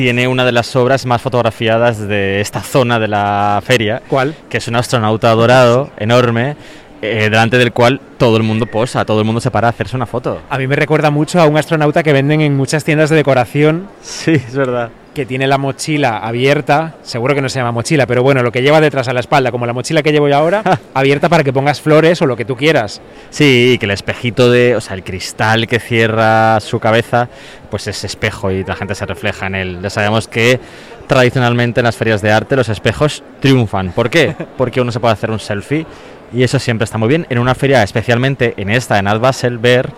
tiene 0.00 0.26
una 0.28 0.46
de 0.46 0.52
las 0.52 0.74
obras 0.76 1.04
más 1.04 1.20
fotografiadas 1.20 2.08
de 2.08 2.40
esta 2.40 2.62
zona 2.62 2.98
de 2.98 3.06
la 3.06 3.60
feria, 3.62 4.00
¿Cuál? 4.08 4.34
que 4.48 4.56
es 4.56 4.66
un 4.66 4.76
astronauta 4.76 5.28
dorado 5.32 5.90
enorme, 5.98 6.56
eh, 7.02 7.24
delante 7.24 7.58
del 7.58 7.70
cual 7.70 8.00
todo 8.16 8.38
el 8.38 8.42
mundo 8.42 8.64
posa, 8.64 9.04
todo 9.04 9.18
el 9.18 9.26
mundo 9.26 9.42
se 9.42 9.50
para 9.50 9.66
a 9.68 9.70
hacerse 9.72 9.96
una 9.96 10.06
foto. 10.06 10.40
A 10.48 10.56
mí 10.56 10.66
me 10.66 10.74
recuerda 10.74 11.10
mucho 11.10 11.38
a 11.38 11.44
un 11.44 11.58
astronauta 11.58 12.02
que 12.02 12.14
venden 12.14 12.40
en 12.40 12.56
muchas 12.56 12.82
tiendas 12.82 13.10
de 13.10 13.16
decoración 13.16 13.88
Sí, 14.00 14.32
es 14.32 14.56
verdad. 14.56 14.88
Que 15.14 15.26
tiene 15.26 15.46
la 15.46 15.58
mochila 15.58 16.18
abierta, 16.18 16.94
seguro 17.02 17.34
que 17.34 17.42
no 17.42 17.48
se 17.48 17.58
llama 17.58 17.72
mochila, 17.72 18.06
pero 18.06 18.22
bueno, 18.22 18.42
lo 18.42 18.52
que 18.52 18.62
lleva 18.62 18.80
detrás 18.80 19.08
a 19.08 19.12
la 19.12 19.20
espalda, 19.20 19.50
como 19.50 19.66
la 19.66 19.72
mochila 19.72 20.02
que 20.02 20.12
llevo 20.12 20.28
yo 20.28 20.36
ahora, 20.36 20.62
abierta 20.94 21.28
para 21.28 21.42
que 21.42 21.52
pongas 21.52 21.80
flores 21.80 22.22
o 22.22 22.26
lo 22.26 22.36
que 22.36 22.44
tú 22.44 22.56
quieras. 22.56 23.00
Sí, 23.30 23.72
y 23.74 23.78
que 23.78 23.86
el 23.86 23.92
espejito 23.92 24.50
de, 24.50 24.76
o 24.76 24.80
sea, 24.80 24.94
el 24.94 25.02
cristal 25.02 25.66
que 25.66 25.80
cierra 25.80 26.60
su 26.60 26.78
cabeza, 26.78 27.28
pues 27.70 27.86
es 27.88 28.04
espejo 28.04 28.50
y 28.50 28.64
la 28.64 28.76
gente 28.76 28.94
se 28.94 29.06
refleja 29.06 29.46
en 29.46 29.54
él. 29.54 29.78
Ya 29.82 29.90
sabemos 29.90 30.28
que 30.28 30.60
tradicionalmente 31.06 31.80
en 31.80 31.84
las 31.84 31.96
ferias 31.96 32.22
de 32.22 32.30
arte 32.30 32.54
los 32.54 32.68
espejos 32.68 33.24
triunfan. 33.40 33.92
¿Por 33.92 34.10
qué? 34.10 34.36
Porque 34.56 34.80
uno 34.80 34.92
se 34.92 35.00
puede 35.00 35.14
hacer 35.14 35.30
un 35.30 35.40
selfie 35.40 35.86
y 36.32 36.44
eso 36.44 36.58
siempre 36.60 36.84
está 36.84 36.98
muy 36.98 37.08
bien. 37.08 37.26
En 37.30 37.38
una 37.38 37.56
feria, 37.56 37.82
especialmente 37.82 38.54
en 38.56 38.70
esta, 38.70 38.98
en 38.98 39.08
Art 39.08 39.20
Basel, 39.20 39.58
ver 39.58 39.90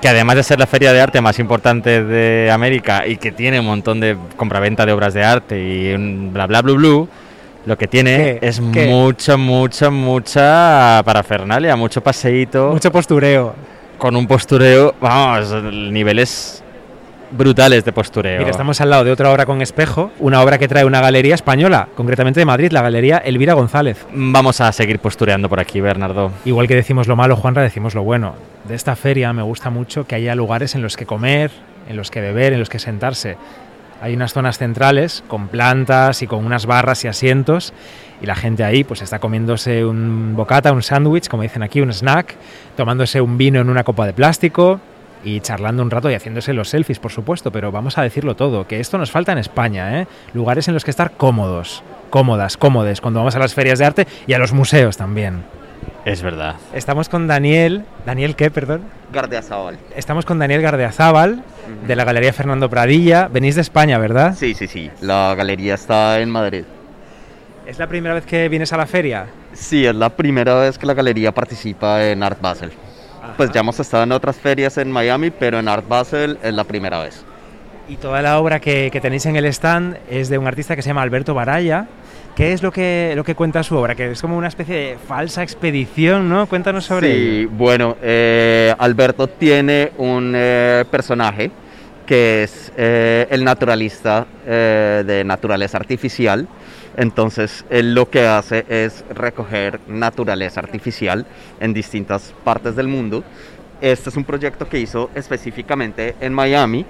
que 0.00 0.08
además 0.08 0.36
de 0.36 0.42
ser 0.44 0.58
la 0.58 0.66
feria 0.66 0.92
de 0.92 1.00
arte 1.00 1.20
más 1.20 1.38
importante 1.38 2.04
de 2.04 2.50
América 2.50 3.06
y 3.06 3.16
que 3.16 3.32
tiene 3.32 3.58
un 3.60 3.66
montón 3.66 3.98
de 4.00 4.16
compraventa 4.36 4.86
de 4.86 4.92
obras 4.92 5.14
de 5.14 5.24
arte 5.24 5.58
y 5.60 5.92
un 5.94 6.30
bla 6.32 6.46
bla 6.46 6.62
bla 6.62 6.72
bla, 6.74 7.06
lo 7.66 7.76
que 7.76 7.86
tiene 7.88 8.38
¿Qué? 8.40 8.46
es 8.48 8.62
¿Qué? 8.72 8.86
mucha, 8.86 9.36
mucha, 9.36 9.90
mucha 9.90 11.02
parafernalia, 11.04 11.74
mucho 11.76 12.00
paseíto, 12.00 12.70
Mucho 12.72 12.90
postureo. 12.92 13.54
con 13.98 14.14
un 14.16 14.26
postureo, 14.26 14.94
vamos, 15.00 15.52
niveles 15.64 16.62
brutales 17.30 17.84
de 17.84 17.92
postureo. 17.92 18.38
Mira, 18.38 18.50
estamos 18.50 18.80
al 18.80 18.90
lado 18.90 19.04
de 19.04 19.12
otra 19.12 19.30
obra 19.30 19.46
con 19.46 19.62
espejo, 19.62 20.10
una 20.18 20.42
obra 20.42 20.58
que 20.58 20.68
trae 20.68 20.84
una 20.84 21.00
galería 21.00 21.34
española, 21.34 21.88
concretamente 21.94 22.40
de 22.40 22.46
Madrid, 22.46 22.72
la 22.72 22.82
galería 22.82 23.18
Elvira 23.18 23.54
González. 23.54 24.06
Vamos 24.12 24.60
a 24.60 24.72
seguir 24.72 24.98
postureando 24.98 25.48
por 25.48 25.60
aquí, 25.60 25.80
Bernardo. 25.80 26.32
Igual 26.44 26.68
que 26.68 26.74
decimos 26.74 27.06
lo 27.06 27.16
malo, 27.16 27.36
Juanra, 27.36 27.62
decimos 27.62 27.94
lo 27.94 28.02
bueno. 28.02 28.34
De 28.66 28.74
esta 28.74 28.96
feria 28.96 29.32
me 29.32 29.42
gusta 29.42 29.70
mucho 29.70 30.06
que 30.06 30.14
haya 30.14 30.34
lugares 30.34 30.74
en 30.74 30.82
los 30.82 30.96
que 30.96 31.06
comer, 31.06 31.50
en 31.88 31.96
los 31.96 32.10
que 32.10 32.20
beber, 32.20 32.52
en 32.52 32.60
los 32.60 32.68
que 32.68 32.78
sentarse. 32.78 33.36
Hay 34.00 34.14
unas 34.14 34.32
zonas 34.32 34.58
centrales 34.58 35.24
con 35.26 35.48
plantas 35.48 36.22
y 36.22 36.26
con 36.28 36.46
unas 36.46 36.66
barras 36.66 37.04
y 37.04 37.08
asientos 37.08 37.72
y 38.20 38.26
la 38.26 38.36
gente 38.36 38.62
ahí 38.64 38.84
pues 38.84 39.02
está 39.02 39.18
comiéndose 39.18 39.84
un 39.84 40.34
bocata, 40.36 40.72
un 40.72 40.82
sándwich, 40.82 41.28
como 41.28 41.42
dicen 41.42 41.62
aquí, 41.62 41.80
un 41.80 41.92
snack, 41.92 42.36
tomándose 42.76 43.20
un 43.20 43.36
vino 43.36 43.60
en 43.60 43.68
una 43.68 43.82
copa 43.84 44.06
de 44.06 44.12
plástico 44.12 44.80
y 45.28 45.40
charlando 45.40 45.82
un 45.82 45.90
rato 45.90 46.10
y 46.10 46.14
haciéndose 46.14 46.52
los 46.52 46.70
selfies, 46.70 46.98
por 46.98 47.12
supuesto, 47.12 47.52
pero 47.52 47.70
vamos 47.70 47.98
a 47.98 48.02
decirlo 48.02 48.34
todo, 48.34 48.66
que 48.66 48.80
esto 48.80 48.96
nos 48.98 49.10
falta 49.10 49.32
en 49.32 49.38
España, 49.38 50.00
¿eh? 50.00 50.06
Lugares 50.32 50.68
en 50.68 50.74
los 50.74 50.84
que 50.84 50.90
estar 50.90 51.12
cómodos, 51.12 51.82
cómodas, 52.10 52.56
cómodes, 52.56 53.00
cuando 53.00 53.20
vamos 53.20 53.36
a 53.36 53.38
las 53.38 53.54
ferias 53.54 53.78
de 53.78 53.84
arte 53.84 54.06
y 54.26 54.32
a 54.32 54.38
los 54.38 54.52
museos 54.52 54.96
también. 54.96 55.44
Es 56.04 56.22
verdad. 56.22 56.56
Estamos 56.72 57.08
con 57.08 57.26
Daniel. 57.26 57.84
¿Daniel 58.06 58.34
qué, 58.34 58.50
perdón? 58.50 58.82
Gardiazabal. 59.12 59.78
Estamos 59.94 60.24
con 60.24 60.38
Daniel 60.38 60.62
Gardeazábal, 60.62 61.42
de 61.86 61.96
la 61.96 62.04
Galería 62.04 62.32
Fernando 62.32 62.70
Pradilla. 62.70 63.28
Venís 63.28 63.54
de 63.56 63.60
España, 63.60 63.98
¿verdad? 63.98 64.34
Sí, 64.34 64.54
sí, 64.54 64.66
sí. 64.66 64.90
La 65.02 65.34
galería 65.36 65.74
está 65.74 66.20
en 66.20 66.30
Madrid. 66.30 66.64
¿Es 67.66 67.78
la 67.78 67.86
primera 67.86 68.14
vez 68.14 68.24
que 68.24 68.48
vienes 68.48 68.72
a 68.72 68.78
la 68.78 68.86
feria? 68.86 69.26
Sí, 69.52 69.84
es 69.84 69.94
la 69.94 70.08
primera 70.08 70.54
vez 70.54 70.78
que 70.78 70.86
la 70.86 70.94
galería 70.94 71.32
participa 71.32 72.02
en 72.06 72.22
Art 72.22 72.40
Basel. 72.40 72.72
Pues 73.36 73.50
ya 73.52 73.60
hemos 73.60 73.78
estado 73.80 74.02
en 74.04 74.12
otras 74.12 74.36
ferias 74.36 74.78
en 74.78 74.90
Miami, 74.90 75.30
pero 75.30 75.58
en 75.58 75.68
Art 75.68 75.86
Basel 75.88 76.38
es 76.42 76.54
la 76.54 76.64
primera 76.64 77.00
vez. 77.02 77.24
Y 77.88 77.96
toda 77.96 78.20
la 78.20 78.38
obra 78.38 78.60
que, 78.60 78.90
que 78.92 79.00
tenéis 79.00 79.24
en 79.26 79.36
el 79.36 79.46
stand 79.46 79.96
es 80.10 80.28
de 80.28 80.38
un 80.38 80.46
artista 80.46 80.76
que 80.76 80.82
se 80.82 80.88
llama 80.88 81.02
Alberto 81.02 81.34
Baraya. 81.34 81.86
¿Qué 82.36 82.52
es 82.52 82.62
lo 82.62 82.70
que, 82.70 83.14
lo 83.16 83.24
que 83.24 83.34
cuenta 83.34 83.62
su 83.62 83.76
obra? 83.76 83.94
Que 83.94 84.12
es 84.12 84.20
como 84.20 84.36
una 84.36 84.46
especie 84.48 84.74
de 84.76 84.98
falsa 84.98 85.42
expedición, 85.42 86.28
¿no? 86.28 86.46
Cuéntanos 86.46 86.84
sobre 86.84 87.10
Sí, 87.12 87.38
ello. 87.40 87.50
bueno, 87.50 87.96
eh, 88.02 88.72
Alberto 88.78 89.26
tiene 89.26 89.90
un 89.98 90.34
eh, 90.36 90.84
personaje 90.90 91.50
que 92.06 92.44
es 92.44 92.72
eh, 92.76 93.26
el 93.30 93.42
naturalista 93.44 94.26
eh, 94.46 95.02
de 95.06 95.24
naturaleza 95.24 95.78
artificial. 95.78 96.46
Entonces, 96.98 97.64
él 97.70 97.94
lo 97.94 98.10
que 98.10 98.26
hace 98.26 98.66
es 98.68 99.04
recoger 99.08 99.78
naturaleza 99.86 100.58
artificial 100.58 101.26
en 101.60 101.72
distintas 101.72 102.34
partes 102.42 102.74
del 102.74 102.88
mundo. 102.88 103.22
Este 103.80 104.10
es 104.10 104.16
un 104.16 104.24
proyecto 104.24 104.68
que 104.68 104.80
hizo 104.80 105.08
específicamente 105.14 106.16
en 106.20 106.34
Miami. 106.34 106.84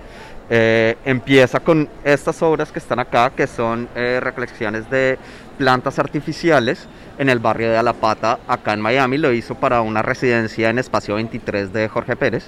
Eh, 0.48 0.96
empieza 1.04 1.60
con 1.60 1.90
estas 2.04 2.40
obras 2.40 2.72
que 2.72 2.78
están 2.78 2.98
acá, 3.00 3.30
que 3.36 3.46
son 3.46 3.86
eh, 3.94 4.18
recolecciones 4.22 4.88
de 4.88 5.18
plantas 5.58 5.98
artificiales 5.98 6.88
en 7.18 7.28
el 7.28 7.38
barrio 7.38 7.68
de 7.68 7.76
Alapata, 7.76 8.38
acá 8.48 8.72
en 8.72 8.80
Miami. 8.80 9.18
Lo 9.18 9.30
hizo 9.30 9.56
para 9.56 9.82
una 9.82 10.00
residencia 10.00 10.70
en 10.70 10.78
Espacio 10.78 11.16
23 11.16 11.70
de 11.70 11.86
Jorge 11.86 12.16
Pérez. 12.16 12.46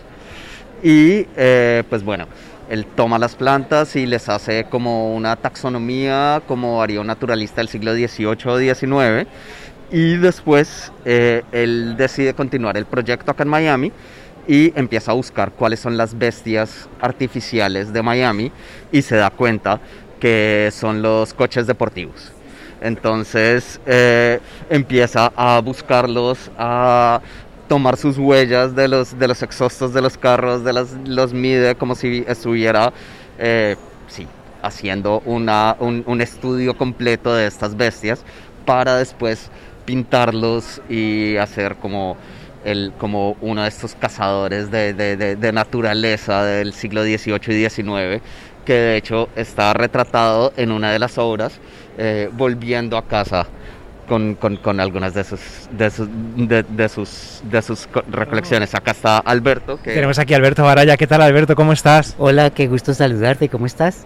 Y 0.83 1.27
eh, 1.37 1.83
pues 1.91 2.03
bueno, 2.03 2.27
él 2.71 2.87
toma 2.87 3.19
las 3.19 3.35
plantas 3.35 3.97
y 3.97 4.07
les 4.07 4.29
hace 4.29 4.65
como 4.65 5.15
una 5.15 5.35
taxonomía, 5.35 6.41
como 6.47 6.81
haría 6.81 7.01
un 7.01 7.09
naturalista 7.09 7.61
del 7.61 7.69
siglo 7.69 7.93
XVIII 7.93 8.37
o 8.47 8.59
XIX. 8.59 9.29
Y 9.91 10.17
después 10.17 10.93
eh, 11.05 11.43
él 11.51 11.97
decide 11.99 12.33
continuar 12.33 12.77
el 12.77 12.87
proyecto 12.87 13.33
acá 13.33 13.43
en 13.43 13.49
Miami 13.49 13.93
y 14.47 14.73
empieza 14.79 15.11
a 15.11 15.15
buscar 15.15 15.51
cuáles 15.51 15.81
son 15.81 15.97
las 15.97 16.17
bestias 16.17 16.89
artificiales 17.01 17.93
de 17.93 18.03
Miami 18.03 18.53
y 18.93 19.03
se 19.03 19.17
da 19.17 19.31
cuenta 19.31 19.81
que 20.21 20.71
son 20.73 21.03
los 21.03 21.35
coches 21.35 21.67
deportivos. 21.67 22.31
Entonces 22.81 23.81
eh, 23.85 24.39
empieza 24.71 25.33
a 25.35 25.61
buscarlos, 25.61 26.53
a 26.57 27.21
tomar 27.71 27.97
sus 27.97 28.19
huellas 28.19 28.75
de 28.75 28.89
los, 28.89 29.17
de 29.17 29.29
los 29.29 29.45
exhaustos 29.45 29.95
de 29.95 30.03
los 30.03 30.19
carros, 30.19 30.65
de 30.65 30.73
las, 30.73 30.89
los 31.07 31.33
mide 31.33 31.77
como 31.77 31.95
si 31.95 32.25
estuviera 32.27 32.93
eh, 33.39 33.77
sí, 34.09 34.27
haciendo 34.61 35.23
una, 35.25 35.77
un, 35.79 36.03
un 36.05 36.21
estudio 36.21 36.77
completo 36.77 37.33
de 37.33 37.47
estas 37.47 37.77
bestias 37.77 38.25
para 38.67 38.97
después 38.97 39.53
pintarlos 39.85 40.83
y 40.89 41.37
hacer 41.37 41.77
como, 41.77 42.17
el, 42.65 42.93
como 42.99 43.37
uno 43.41 43.63
de 43.63 43.69
estos 43.69 43.95
cazadores 43.95 44.73
de, 44.73 44.93
de, 44.93 45.17
de, 45.17 45.37
de 45.37 45.53
naturaleza 45.53 46.43
del 46.43 46.73
siglo 46.73 47.05
XVIII 47.05 47.39
y 47.47 47.69
XIX, 47.69 48.21
que 48.65 48.73
de 48.73 48.97
hecho 48.97 49.29
está 49.37 49.75
retratado 49.75 50.53
en 50.57 50.73
una 50.73 50.91
de 50.91 50.99
las 50.99 51.19
obras, 51.19 51.61
eh, 51.99 52.31
volviendo 52.33 52.97
a 52.97 53.07
casa 53.07 53.47
con, 54.11 54.35
con, 54.35 54.57
con, 54.57 54.81
algunas 54.81 55.15
de 55.15 55.23
sus, 55.23 55.41
de 55.71 55.89
sus, 55.89 56.09
de, 56.37 56.65
de 56.65 56.89
sus, 56.89 57.43
de 57.45 57.63
sus 57.63 57.89
recolecciones. 58.11 58.75
Acá 58.75 58.91
está 58.91 59.19
Alberto. 59.19 59.81
Que... 59.81 59.95
Tenemos 59.95 60.19
aquí 60.19 60.35
a 60.35 60.37
Alberto 60.37 60.65
Baraya. 60.65 60.97
¿Qué 60.97 61.07
tal, 61.07 61.23
Alberto? 61.23 61.55
¿Cómo 61.55 61.73
estás? 61.73 62.17
Hola, 62.19 62.51
qué 62.51 62.67
gusto 62.67 62.93
saludarte. 62.93 63.49
¿Cómo 63.49 63.67
estás? 63.67 64.05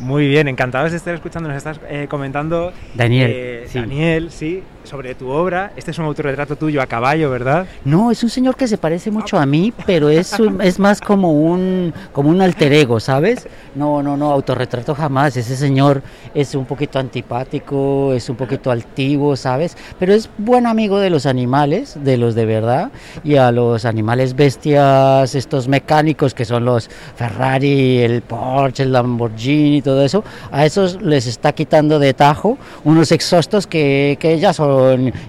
Muy 0.00 0.26
bien, 0.26 0.48
encantados 0.48 0.90
de 0.90 0.96
estar 0.96 1.14
escuchando. 1.14 1.48
Nos 1.48 1.58
estás 1.58 1.78
eh, 1.88 2.08
comentando. 2.10 2.72
Daniel. 2.96 3.30
eh, 3.32 3.64
sí. 3.68 3.78
Daniel, 3.78 4.30
sí, 4.32 4.64
sobre 4.86 5.14
tu 5.14 5.28
obra. 5.28 5.72
Este 5.76 5.90
es 5.90 5.98
un 5.98 6.04
autorretrato 6.04 6.56
tuyo 6.56 6.80
a 6.80 6.86
caballo, 6.86 7.30
¿verdad? 7.30 7.66
No, 7.84 8.10
es 8.10 8.22
un 8.22 8.30
señor 8.30 8.56
que 8.56 8.68
se 8.68 8.78
parece 8.78 9.10
mucho 9.10 9.38
a 9.38 9.46
mí, 9.46 9.72
pero 9.84 10.08
es, 10.08 10.34
es 10.62 10.78
más 10.78 11.00
como 11.00 11.32
un, 11.32 11.92
como 12.12 12.30
un 12.30 12.40
alter 12.40 12.72
ego, 12.72 13.00
¿sabes? 13.00 13.48
No, 13.74 14.02
no, 14.02 14.16
no, 14.16 14.30
autorretrato 14.30 14.94
jamás. 14.94 15.36
Ese 15.36 15.56
señor 15.56 16.02
es 16.34 16.54
un 16.54 16.64
poquito 16.64 16.98
antipático, 16.98 18.12
es 18.14 18.28
un 18.28 18.36
poquito 18.36 18.70
altivo, 18.70 19.36
¿sabes? 19.36 19.76
Pero 19.98 20.14
es 20.14 20.30
buen 20.38 20.66
amigo 20.66 20.98
de 20.98 21.10
los 21.10 21.26
animales, 21.26 21.96
de 22.02 22.16
los 22.16 22.34
de 22.34 22.46
verdad, 22.46 22.90
y 23.24 23.36
a 23.36 23.50
los 23.52 23.84
animales 23.84 24.34
bestias, 24.34 25.34
estos 25.34 25.68
mecánicos 25.68 26.34
que 26.34 26.44
son 26.44 26.64
los 26.64 26.88
Ferrari, 27.16 27.98
el 27.98 28.22
Porsche, 28.22 28.84
el 28.84 28.92
Lamborghini, 28.92 29.82
todo 29.82 30.02
eso, 30.04 30.22
a 30.50 30.64
esos 30.64 31.02
les 31.02 31.26
está 31.26 31.52
quitando 31.52 31.98
de 31.98 32.14
tajo 32.14 32.58
unos 32.84 33.12
exhaustos 33.12 33.66
que, 33.66 34.16
que 34.20 34.38
ya 34.38 34.52
son 34.52 34.75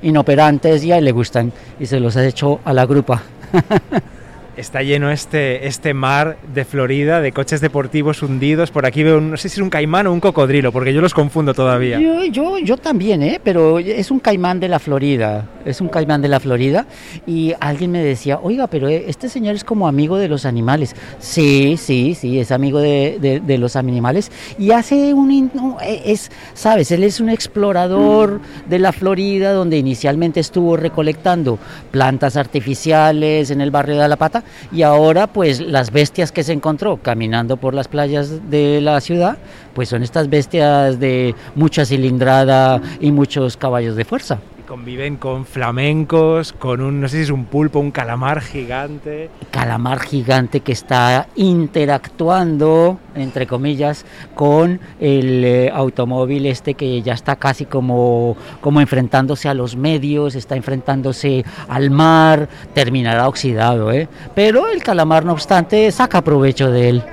inoperantes 0.01 0.83
y 0.83 0.91
a 0.91 0.97
él 0.97 1.05
le 1.05 1.11
gustan 1.11 1.51
y 1.79 1.85
se 1.85 1.99
los 1.99 2.15
ha 2.17 2.25
hecho 2.25 2.59
a 2.63 2.73
la 2.73 2.85
grupa. 2.85 3.21
Está 4.57 4.81
lleno 4.81 5.11
este, 5.11 5.67
este 5.67 5.93
mar 5.93 6.37
de 6.51 6.65
Florida 6.65 7.21
de 7.21 7.31
coches 7.31 7.61
deportivos 7.61 8.23
hundidos. 8.23 8.71
Por 8.71 8.87
aquí 8.87 9.03
veo, 9.03 9.19
un- 9.19 9.29
no 9.29 9.37
sé 9.37 9.49
si 9.49 9.59
es 9.59 9.61
un 9.61 9.69
caimán 9.69 10.07
o 10.07 10.11
un 10.13 10.19
cocodrilo, 10.19 10.71
porque 10.71 10.95
yo 10.95 10.99
los 10.99 11.13
confundo 11.13 11.53
todavía. 11.53 11.99
Yo, 11.99 12.25
yo, 12.25 12.57
yo 12.57 12.75
también, 12.75 13.21
¿eh? 13.21 13.39
pero 13.43 13.77
es 13.77 14.09
un 14.09 14.19
caimán 14.19 14.59
de 14.59 14.67
la 14.67 14.79
Florida, 14.79 15.47
es 15.63 15.79
un 15.79 15.89
caimán 15.89 16.23
de 16.23 16.27
la 16.29 16.39
Florida 16.39 16.87
y 17.27 17.53
alguien 17.59 17.91
me 17.91 18.03
decía, 18.03 18.39
oiga, 18.41 18.65
pero 18.65 18.89
eh, 18.89 19.05
este 19.07 19.29
señor 19.29 19.53
es 19.53 19.63
como 19.63 19.87
amigo 19.87 20.17
de 20.17 20.27
los 20.27 20.43
animales. 20.43 20.95
Sí, 21.19 21.77
sí, 21.77 22.15
sí, 22.19 22.39
es 22.39 22.51
amigo 22.51 22.79
de, 22.79 23.39
de- 23.45 23.57
los 23.59 23.75
animales 23.75 24.31
y 24.59 24.71
hace 24.71 25.13
un, 25.15 25.51
eh, 25.83 26.01
es, 26.05 26.31
sabes, 26.55 26.91
él 26.91 27.03
es 27.03 27.19
un 27.19 27.29
explorador 27.29 28.39
de 28.67 28.79
la 28.79 28.91
Florida 28.91 29.51
donde 29.51 29.77
inicialmente 29.77 30.39
estuvo 30.39 30.77
recolectando 30.77 31.57
plantas 31.91 32.37
artificiales 32.37 33.49
en 33.51 33.61
el 33.61 33.69
barrio 33.71 33.95
de 33.97 34.03
Alapata 34.03 34.43
y 34.71 34.81
ahora 34.81 35.27
pues 35.27 35.59
las 35.59 35.91
bestias 35.91 36.31
que 36.31 36.43
se 36.43 36.53
encontró 36.53 36.97
caminando 36.97 37.57
por 37.57 37.73
las 37.73 37.87
playas 37.87 38.49
de 38.49 38.81
la 38.81 38.99
ciudad 39.01 39.37
pues 39.73 39.89
son 39.89 40.03
estas 40.03 40.29
bestias 40.29 40.99
de 40.99 41.35
mucha 41.55 41.85
cilindrada 41.85 42.81
y 42.99 43.11
muchos 43.11 43.57
caballos 43.57 43.95
de 43.95 44.05
fuerza. 44.05 44.39
Conviven 44.67 45.15
con 45.15 45.45
flamencos, 45.45 46.51
con 46.51 46.81
un, 46.81 46.99
no 46.99 47.07
sé 47.07 47.17
si 47.17 47.23
es 47.23 47.29
un 47.29 47.45
pulpo, 47.45 47.79
un 47.79 47.91
calamar 47.91 48.41
gigante. 48.41 49.29
Calamar 49.49 50.01
gigante 50.01 50.59
que 50.59 50.73
está 50.73 51.29
interactuando, 51.37 52.99
entre 53.15 53.47
comillas, 53.47 54.05
con 54.35 54.81
el 54.99 55.45
eh, 55.45 55.71
automóvil 55.73 56.45
este 56.47 56.73
que 56.73 57.01
ya 57.01 57.13
está 57.13 57.37
casi 57.37 57.63
como, 57.63 58.35
como 58.59 58.81
enfrentándose 58.81 59.47
a 59.47 59.53
los 59.53 59.77
medios, 59.77 60.35
está 60.35 60.57
enfrentándose 60.57 61.45
al 61.69 61.89
mar, 61.89 62.49
terminará 62.73 63.29
oxidado, 63.29 63.93
¿eh? 63.93 64.09
Pero 64.35 64.67
el 64.67 64.83
calamar, 64.83 65.23
no 65.23 65.31
obstante, 65.31 65.89
saca 65.93 66.21
provecho 66.21 66.69
de 66.69 66.89
él. 66.89 67.03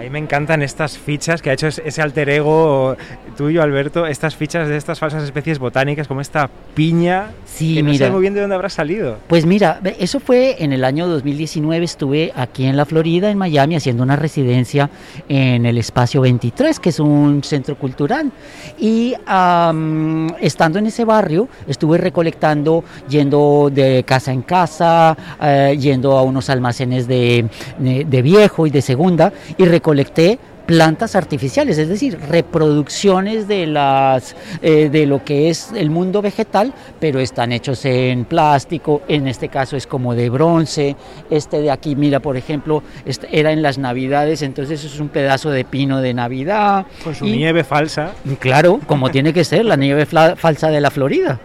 A 0.00 0.02
mí 0.02 0.08
me 0.08 0.18
encantan 0.18 0.62
estas 0.62 0.96
fichas 0.96 1.42
que 1.42 1.50
ha 1.50 1.52
hecho 1.52 1.66
es- 1.66 1.82
ese 1.84 2.00
alter 2.00 2.30
ego 2.30 2.96
tuyo, 3.36 3.62
Alberto, 3.62 4.06
estas 4.06 4.34
fichas 4.34 4.66
de 4.66 4.78
estas 4.78 4.98
falsas 4.98 5.22
especies 5.22 5.58
botánicas, 5.58 6.08
como 6.08 6.22
esta 6.22 6.48
piña, 6.74 7.32
Sí, 7.44 7.74
que 7.74 7.82
no 7.82 7.90
mira. 7.90 8.06
sé 8.06 8.10
muy 8.12 8.22
bien 8.22 8.32
de 8.32 8.40
dónde 8.40 8.56
habrá 8.56 8.70
salido. 8.70 9.18
Pues 9.28 9.44
mira, 9.44 9.78
eso 9.98 10.18
fue 10.18 10.56
en 10.64 10.72
el 10.72 10.84
año 10.84 11.06
2019, 11.06 11.84
estuve 11.84 12.32
aquí 12.34 12.64
en 12.64 12.78
la 12.78 12.86
Florida, 12.86 13.30
en 13.30 13.36
Miami, 13.36 13.76
haciendo 13.76 14.02
una 14.02 14.16
residencia 14.16 14.88
en 15.28 15.66
el 15.66 15.76
Espacio 15.76 16.22
23, 16.22 16.80
que 16.80 16.88
es 16.88 16.98
un 16.98 17.42
centro 17.44 17.76
cultural. 17.76 18.32
Y 18.78 19.14
am, 19.26 20.28
estando 20.40 20.78
en 20.78 20.86
ese 20.86 21.04
barrio, 21.04 21.46
estuve 21.68 21.98
recolectando, 21.98 22.84
yendo 23.06 23.68
de 23.70 24.02
casa 24.06 24.32
en 24.32 24.40
casa, 24.40 25.14
eh, 25.42 25.76
yendo 25.78 26.16
a 26.16 26.22
unos 26.22 26.48
almacenes 26.48 27.06
de, 27.06 27.44
de- 27.78 28.06
de 28.06 28.22
viejo 28.22 28.66
y 28.66 28.70
de 28.70 28.80
segunda, 28.80 29.30
y 29.58 29.66
recolecté 29.90 30.38
plantas 30.66 31.16
artificiales, 31.16 31.78
es 31.78 31.88
decir, 31.88 32.16
reproducciones 32.28 33.48
de 33.48 33.66
las 33.66 34.36
eh, 34.62 34.88
de 34.88 35.04
lo 35.04 35.24
que 35.24 35.50
es 35.50 35.72
el 35.74 35.90
mundo 35.90 36.22
vegetal, 36.22 36.72
pero 37.00 37.18
están 37.18 37.50
hechos 37.50 37.84
en 37.86 38.24
plástico, 38.24 39.02
en 39.08 39.26
este 39.26 39.48
caso 39.48 39.76
es 39.76 39.88
como 39.88 40.14
de 40.14 40.30
bronce, 40.30 40.94
este 41.28 41.60
de 41.60 41.72
aquí, 41.72 41.96
mira, 41.96 42.20
por 42.20 42.36
ejemplo, 42.36 42.84
este 43.04 43.26
era 43.36 43.50
en 43.50 43.62
las 43.62 43.78
navidades, 43.78 44.42
entonces 44.42 44.84
es 44.84 45.00
un 45.00 45.08
pedazo 45.08 45.50
de 45.50 45.64
pino 45.64 46.00
de 46.00 46.14
Navidad. 46.14 46.86
Con 47.02 47.16
su 47.16 47.26
y- 47.26 47.36
nieve 47.36 47.64
falsa. 47.64 48.12
Claro, 48.38 48.78
como 48.86 49.10
tiene 49.10 49.32
que 49.32 49.42
ser, 49.42 49.64
la 49.64 49.74
nieve 49.74 50.06
falsa 50.06 50.68
de 50.68 50.80
la 50.80 50.92
Florida. 50.92 51.40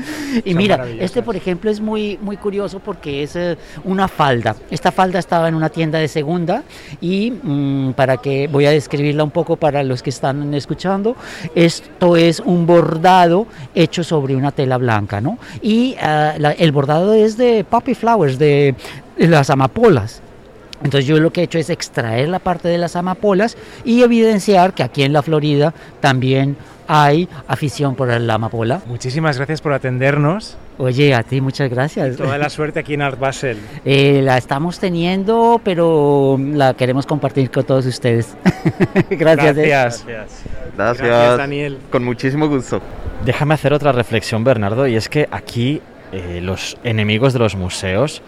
Y 0.44 0.50
Son 0.52 0.56
mira, 0.58 0.86
este 0.98 1.22
por 1.22 1.36
ejemplo 1.36 1.70
es 1.70 1.80
muy, 1.80 2.18
muy 2.22 2.36
curioso 2.36 2.78
porque 2.78 3.22
es 3.22 3.36
eh, 3.36 3.56
una 3.84 4.08
falda. 4.08 4.56
Esta 4.70 4.92
falda 4.92 5.18
estaba 5.18 5.48
en 5.48 5.54
una 5.54 5.68
tienda 5.68 5.98
de 5.98 6.08
segunda 6.08 6.62
y 7.00 7.30
mm, 7.30 7.92
para 7.92 8.16
que 8.18 8.46
voy 8.48 8.66
a 8.66 8.70
describirla 8.70 9.24
un 9.24 9.30
poco 9.30 9.56
para 9.56 9.82
los 9.82 10.02
que 10.02 10.10
están 10.10 10.54
escuchando, 10.54 11.16
esto 11.54 12.16
es 12.16 12.40
un 12.40 12.66
bordado 12.66 13.46
hecho 13.74 14.04
sobre 14.04 14.36
una 14.36 14.52
tela 14.52 14.78
blanca, 14.78 15.20
¿no? 15.20 15.38
Y 15.62 15.96
ah, 16.00 16.34
la- 16.38 16.52
el 16.52 16.72
bordado 16.72 17.12
es 17.14 17.36
de 17.36 17.64
poppy 17.68 17.94
flowers, 17.94 18.38
de, 18.38 18.74
de 19.18 19.26
las 19.28 19.50
amapolas. 19.50 20.22
Entonces 20.82 21.06
yo 21.06 21.18
lo 21.20 21.30
que 21.30 21.42
he 21.42 21.44
hecho 21.44 21.58
es 21.58 21.68
extraer 21.68 22.28
la 22.30 22.38
parte 22.38 22.66
de 22.68 22.78
las 22.78 22.96
amapolas 22.96 23.56
y 23.84 24.02
evidenciar 24.02 24.72
que 24.72 24.82
aquí 24.82 25.02
en 25.02 25.12
la 25.12 25.20
Florida 25.22 25.74
también 26.00 26.56
hay 26.92 27.28
afición 27.46 27.94
por 27.94 28.08
la 28.08 28.34
amapola. 28.34 28.82
Muchísimas 28.86 29.36
gracias 29.36 29.60
por 29.60 29.72
atendernos. 29.72 30.56
Oye, 30.76 31.14
a 31.14 31.22
ti 31.22 31.40
muchas 31.40 31.70
gracias. 31.70 32.16
Toda 32.16 32.36
la 32.36 32.50
suerte 32.50 32.80
aquí 32.80 32.94
en 32.94 33.02
Art 33.02 33.18
Basel. 33.18 33.58
Eh, 33.84 34.20
la 34.22 34.36
estamos 34.36 34.78
teniendo, 34.80 35.60
pero 35.64 36.36
la 36.38 36.74
queremos 36.74 37.06
compartir 37.06 37.50
con 37.50 37.64
todos 37.64 37.86
ustedes. 37.86 38.36
gracias. 39.10 39.56
eh. 39.56 39.68
Gracias. 39.68 40.04
Gracias. 40.04 40.44
Gracias, 40.76 41.38
Daniel. 41.38 41.78
Con 41.90 42.04
muchísimo 42.04 42.48
gusto. 42.48 42.80
Déjame 43.24 43.54
hacer 43.54 43.72
otra 43.72 43.92
reflexión, 43.92 44.42
Bernardo, 44.42 44.86
y 44.88 44.96
es 44.96 45.08
que 45.08 45.28
aquí 45.30 45.80
eh, 46.12 46.40
los 46.42 46.76
enemigos 46.82 47.32
de 47.32 47.38
los 47.38 47.54
museos, 47.54 48.20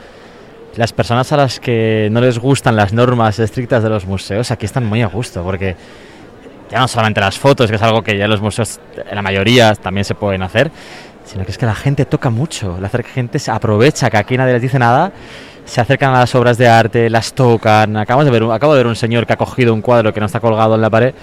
las 0.76 0.92
personas 0.92 1.32
a 1.32 1.36
las 1.36 1.58
que 1.58 2.08
no 2.12 2.20
les 2.20 2.38
gustan 2.38 2.76
las 2.76 2.92
normas 2.92 3.38
estrictas 3.40 3.82
de 3.82 3.88
los 3.88 4.06
museos, 4.06 4.50
aquí 4.52 4.66
están 4.66 4.84
muy 4.86 5.02
a 5.02 5.06
gusto, 5.06 5.42
porque 5.42 5.74
ya 6.72 6.78
no 6.78 6.88
solamente 6.88 7.20
las 7.20 7.38
fotos, 7.38 7.68
que 7.68 7.76
es 7.76 7.82
algo 7.82 8.02
que 8.02 8.16
ya 8.16 8.26
los 8.26 8.40
museos, 8.40 8.80
en 8.96 9.14
la 9.14 9.20
mayoría, 9.20 9.74
también 9.74 10.06
se 10.06 10.14
pueden 10.14 10.42
hacer, 10.42 10.70
sino 11.26 11.44
que 11.44 11.50
es 11.50 11.58
que 11.58 11.66
la 11.66 11.74
gente 11.74 12.06
toca 12.06 12.30
mucho, 12.30 12.78
la 12.80 12.88
gente 12.88 13.38
se 13.38 13.50
aprovecha 13.50 14.08
que 14.08 14.16
aquí 14.16 14.38
nadie 14.38 14.54
les 14.54 14.62
dice 14.62 14.78
nada, 14.78 15.12
se 15.66 15.82
acercan 15.82 16.14
a 16.14 16.20
las 16.20 16.34
obras 16.34 16.56
de 16.56 16.68
arte, 16.68 17.10
las 17.10 17.34
tocan. 17.34 17.98
Acabamos 17.98 18.24
de 18.24 18.30
ver, 18.30 18.50
acabo 18.50 18.72
de 18.72 18.78
ver 18.78 18.86
un 18.86 18.96
señor 18.96 19.26
que 19.26 19.34
ha 19.34 19.36
cogido 19.36 19.74
un 19.74 19.82
cuadro 19.82 20.14
que 20.14 20.20
no 20.20 20.26
está 20.26 20.40
colgado 20.40 20.74
en 20.74 20.80
la 20.80 20.88
pared, 20.88 21.14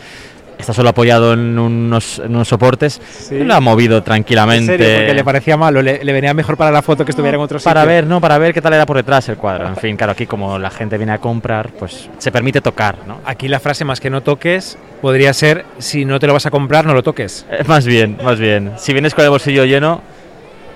está 0.59 0.73
solo 0.73 0.89
apoyado 0.89 1.33
en 1.33 1.57
unos, 1.57 2.19
en 2.19 2.35
unos 2.35 2.47
soportes, 2.47 3.01
y 3.31 3.39
lo 3.43 3.55
ha 3.55 3.59
movido 3.61 3.97
En 3.97 4.03
tranquilamente. 4.03 4.77
serio, 4.77 4.97
porque 4.97 5.13
le 5.13 5.23
parecía 5.23 5.57
malo, 5.57 5.81
le, 5.81 6.03
le 6.03 6.13
venía 6.13 6.33
mejor 6.33 6.57
para 6.57 6.69
la 6.69 6.81
foto 6.81 7.05
que 7.05 7.11
estuviera 7.11 7.37
en 7.37 7.41
otro 7.43 7.57
sitio. 7.59 7.69
Para 7.69 7.85
ver, 7.85 8.05
no, 8.05 8.19
para 8.19 8.37
ver 8.37 8.53
qué 8.53 8.61
tal 8.61 8.73
era 8.73 8.85
por 8.85 8.97
detrás 8.97 9.27
el 9.29 9.37
cuadro. 9.37 9.67
En 9.67 9.77
fin, 9.77 9.95
claro, 9.95 10.11
aquí 10.11 10.25
como 10.25 10.59
la 10.59 10.69
gente 10.69 10.97
viene 10.97 11.13
a 11.13 11.17
comprar, 11.19 11.69
pues 11.79 12.09
se 12.17 12.31
permite 12.31 12.59
tocar, 12.61 12.97
¿no? 13.07 13.19
Aquí 13.25 13.47
la 13.47 13.59
frase 13.59 13.85
más 13.85 13.99
que 13.99 14.09
no 14.09 14.21
toques 14.21 14.77
podría 15.01 15.33
ser 15.33 15.65
si 15.77 16.03
no 16.03 16.19
te 16.19 16.27
lo 16.27 16.33
vas 16.33 16.45
a 16.45 16.51
comprar, 16.51 16.85
no 16.85 16.93
lo 16.93 17.03
toques. 17.03 17.45
Eh, 17.49 17.63
más 17.65 17.85
bien, 17.85 18.17
más 18.23 18.37
bien. 18.37 18.73
Si 18.77 18.91
vienes 18.91 19.13
con 19.13 19.23
el 19.23 19.29
bolsillo 19.31 19.63
lleno, 19.63 20.01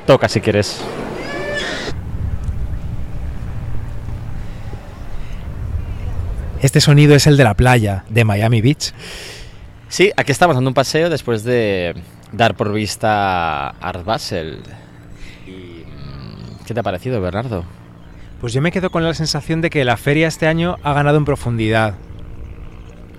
toca 0.08 0.30
si 0.30 0.40
quieres. 0.40 0.82
Este 6.62 6.80
sonido 6.80 7.14
es 7.16 7.28
el 7.28 7.36
de 7.36 7.44
la 7.44 7.56
playa 7.56 8.06
de 8.10 8.24
Miami 8.24 8.62
Beach. 8.62 8.94
Sí, 9.94 10.12
aquí 10.18 10.32
estamos 10.32 10.56
dando 10.56 10.72
un 10.72 10.74
paseo 10.74 11.08
después 11.08 11.44
de 11.44 11.94
dar 12.32 12.56
por 12.56 12.74
vista 12.74 13.70
Art 13.70 14.04
Basel. 14.04 14.64
Y, 15.46 15.84
mm, 15.86 16.66
¿Qué 16.66 16.74
te 16.74 16.80
ha 16.80 16.84
parecido, 16.84 17.22
Bernardo? 17.22 17.64
Pues 18.42 18.54
yo 18.54 18.62
me 18.64 18.72
quedo 18.72 18.90
con 18.90 19.04
la 19.04 19.14
sensación 19.14 19.62
de 19.62 19.70
que 19.70 19.86
la 19.86 19.96
feria 19.96 20.28
este 20.28 20.48
año 20.48 20.78
ha 20.82 20.94
ganado 20.94 21.18
en 21.20 21.26
profundidad. 21.26 21.94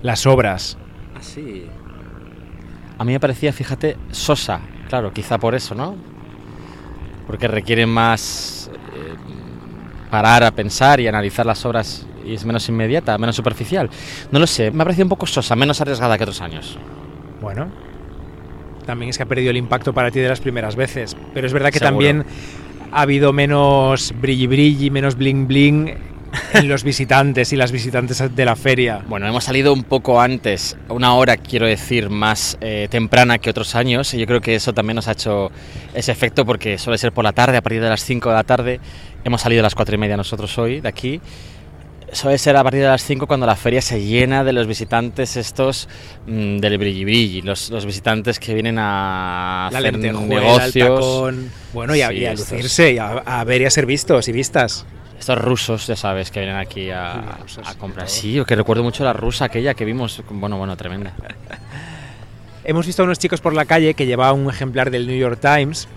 Las 0.01 0.25
obras. 0.25 0.77
Así. 1.17 1.65
A 2.97 3.05
mí 3.05 3.13
me 3.13 3.21
parecía, 3.21 3.53
fíjate, 3.53 3.95
sosa. 4.11 4.59
Claro, 4.89 5.13
quizá 5.13 5.37
por 5.37 5.55
eso, 5.55 5.75
¿no? 5.75 5.95
Porque 7.25 7.47
requiere 7.47 7.85
más 7.85 8.69
eh, 8.73 9.15
parar 10.11 10.43
a 10.43 10.51
pensar 10.51 10.99
y 10.99 11.07
analizar 11.07 11.45
las 11.45 11.65
obras 11.65 12.05
y 12.25 12.33
es 12.33 12.45
menos 12.45 12.67
inmediata, 12.69 13.17
menos 13.17 13.35
superficial. 13.35 13.89
No 14.31 14.39
lo 14.39 14.47
sé, 14.47 14.71
me 14.71 14.81
ha 14.81 14.85
parecido 14.85 15.05
un 15.05 15.09
poco 15.09 15.25
sosa, 15.25 15.55
menos 15.55 15.81
arriesgada 15.81 16.17
que 16.17 16.23
otros 16.23 16.41
años. 16.41 16.77
Bueno, 17.41 17.67
también 18.85 19.09
es 19.09 19.17
que 19.17 19.23
ha 19.23 19.27
perdido 19.27 19.51
el 19.51 19.57
impacto 19.57 19.93
para 19.93 20.11
ti 20.11 20.19
de 20.19 20.29
las 20.29 20.39
primeras 20.39 20.75
veces. 20.75 21.15
Pero 21.33 21.47
es 21.47 21.53
verdad 21.53 21.71
que 21.71 21.79
Seguro. 21.79 21.91
también 21.91 22.25
ha 22.91 23.01
habido 23.01 23.33
menos 23.33 24.13
brilli 24.19 24.47
brilli, 24.47 24.89
menos 24.89 25.15
bling 25.15 25.47
bling 25.47 25.93
en 26.53 26.67
los 26.67 26.83
visitantes 26.83 27.51
y 27.53 27.55
las 27.55 27.71
visitantes 27.71 28.35
de 28.35 28.45
la 28.45 28.55
feria. 28.55 29.01
Bueno, 29.07 29.27
hemos 29.27 29.43
salido 29.43 29.73
un 29.73 29.83
poco 29.83 30.21
antes, 30.21 30.77
una 30.89 31.13
hora 31.15 31.37
quiero 31.37 31.65
decir 31.65 32.09
más 32.09 32.57
eh, 32.61 32.87
temprana 32.89 33.37
que 33.37 33.49
otros 33.49 33.75
años 33.75 34.13
y 34.13 34.19
yo 34.19 34.25
creo 34.25 34.41
que 34.41 34.55
eso 34.55 34.73
también 34.73 34.95
nos 34.95 35.07
ha 35.07 35.13
hecho 35.13 35.51
ese 35.93 36.11
efecto 36.11 36.45
porque 36.45 36.77
suele 36.77 36.97
ser 36.97 37.11
por 37.11 37.23
la 37.23 37.33
tarde, 37.33 37.57
a 37.57 37.61
partir 37.61 37.81
de 37.81 37.89
las 37.89 38.03
5 38.03 38.29
de 38.29 38.35
la 38.35 38.43
tarde. 38.43 38.79
Hemos 39.23 39.41
salido 39.41 39.61
a 39.61 39.63
las 39.63 39.75
4 39.75 39.95
y 39.95 39.97
media 39.97 40.17
nosotros 40.17 40.57
hoy 40.57 40.81
de 40.81 40.89
aquí. 40.89 41.21
Suele 42.11 42.37
ser 42.37 42.55
a 42.55 42.63
partir 42.63 42.81
de 42.81 42.87
las 42.87 43.03
5 43.03 43.27
cuando 43.27 43.45
la 43.45 43.55
feria 43.55 43.81
se 43.81 44.01
llena 44.01 44.43
de 44.43 44.53
los 44.53 44.67
visitantes 44.67 45.35
estos 45.37 45.89
mm, 46.27 46.57
del 46.57 46.77
brilli 46.77 47.03
brilli, 47.03 47.41
los, 47.41 47.69
los 47.71 47.85
visitantes 47.85 48.39
que 48.39 48.53
vienen 48.53 48.77
a 48.79 49.69
La 49.71 49.79
hacer 49.79 49.97
negocios. 49.97 50.75
el 50.75 50.81
tacón. 50.81 51.51
Bueno, 51.73 51.95
y 51.95 52.01
a, 52.01 52.09
Sí, 52.09 52.15
y 52.17 52.25
a 52.25 52.31
lucirse, 52.33 52.93
y 52.93 52.97
a, 52.99 53.07
a 53.17 53.43
ver 53.43 53.61
y 53.61 53.65
a 53.65 53.69
ser 53.71 53.85
vistos 53.85 54.27
y 54.27 54.31
vistas. 54.31 54.85
Estos 55.19 55.37
rusos, 55.39 55.87
ya 55.87 55.95
sabes, 55.95 56.29
que 56.29 56.41
vienen 56.41 56.57
aquí 56.57 56.89
a, 56.91 57.13
Sí, 57.37 57.41
rusos, 57.41 57.67
a 57.67 57.75
comprar. 57.75 58.07
Sí, 58.09 58.41
que 58.45 58.55
recuerdo 58.55 58.83
mucho 58.83 59.03
la 59.03 59.13
rusa 59.13 59.45
aquella 59.45 59.73
que 59.73 59.83
vimos. 59.85 60.21
Bueno, 60.29 60.57
bueno, 60.57 60.77
tremenda. 60.77 61.13
Hemos 62.63 62.85
visto 62.85 63.01
a 63.01 63.05
unos 63.05 63.19
chicos 63.19 63.41
por 63.41 63.53
la 63.53 63.65
calle 63.65 63.93
que 63.93 64.05
llevaban 64.05 64.39
un 64.39 64.49
ejemplar 64.49 64.89
del 64.89 65.05
New 65.07 65.17
York 65.17 65.39
Times 65.39 65.87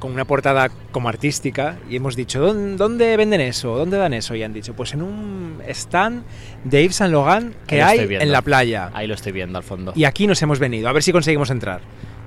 con 0.00 0.10
una 0.12 0.24
portada 0.24 0.68
como 0.90 1.08
artística 1.08 1.76
y 1.88 1.94
hemos 1.96 2.16
dicho, 2.16 2.40
"¿Dón- 2.44 2.76
¿dónde 2.76 3.16
venden 3.16 3.40
eso? 3.40 3.76
¿Dónde 3.76 3.96
dan 3.98 4.12
eso? 4.14 4.34
Y 4.34 4.42
han 4.42 4.52
dicho, 4.52 4.74
pues 4.74 4.92
en 4.94 5.02
un 5.02 5.62
stand 5.68 6.24
de 6.64 6.82
Yves 6.82 6.96
Saint 6.96 7.12
Laurent 7.12 7.54
que 7.66 7.80
hay 7.82 8.06
viendo. 8.06 8.24
en 8.24 8.32
la 8.32 8.42
playa. 8.42 8.90
Ahí 8.94 9.06
lo 9.06 9.14
estoy 9.14 9.30
viendo 9.30 9.58
al 9.58 9.62
fondo. 9.64 9.92
Y 9.94 10.04
aquí 10.04 10.26
nos 10.26 10.42
hemos 10.42 10.58
venido, 10.58 10.88
a 10.88 10.92
ver 10.92 11.04
si 11.04 11.12
conseguimos 11.12 11.50
entrar. 11.50 11.80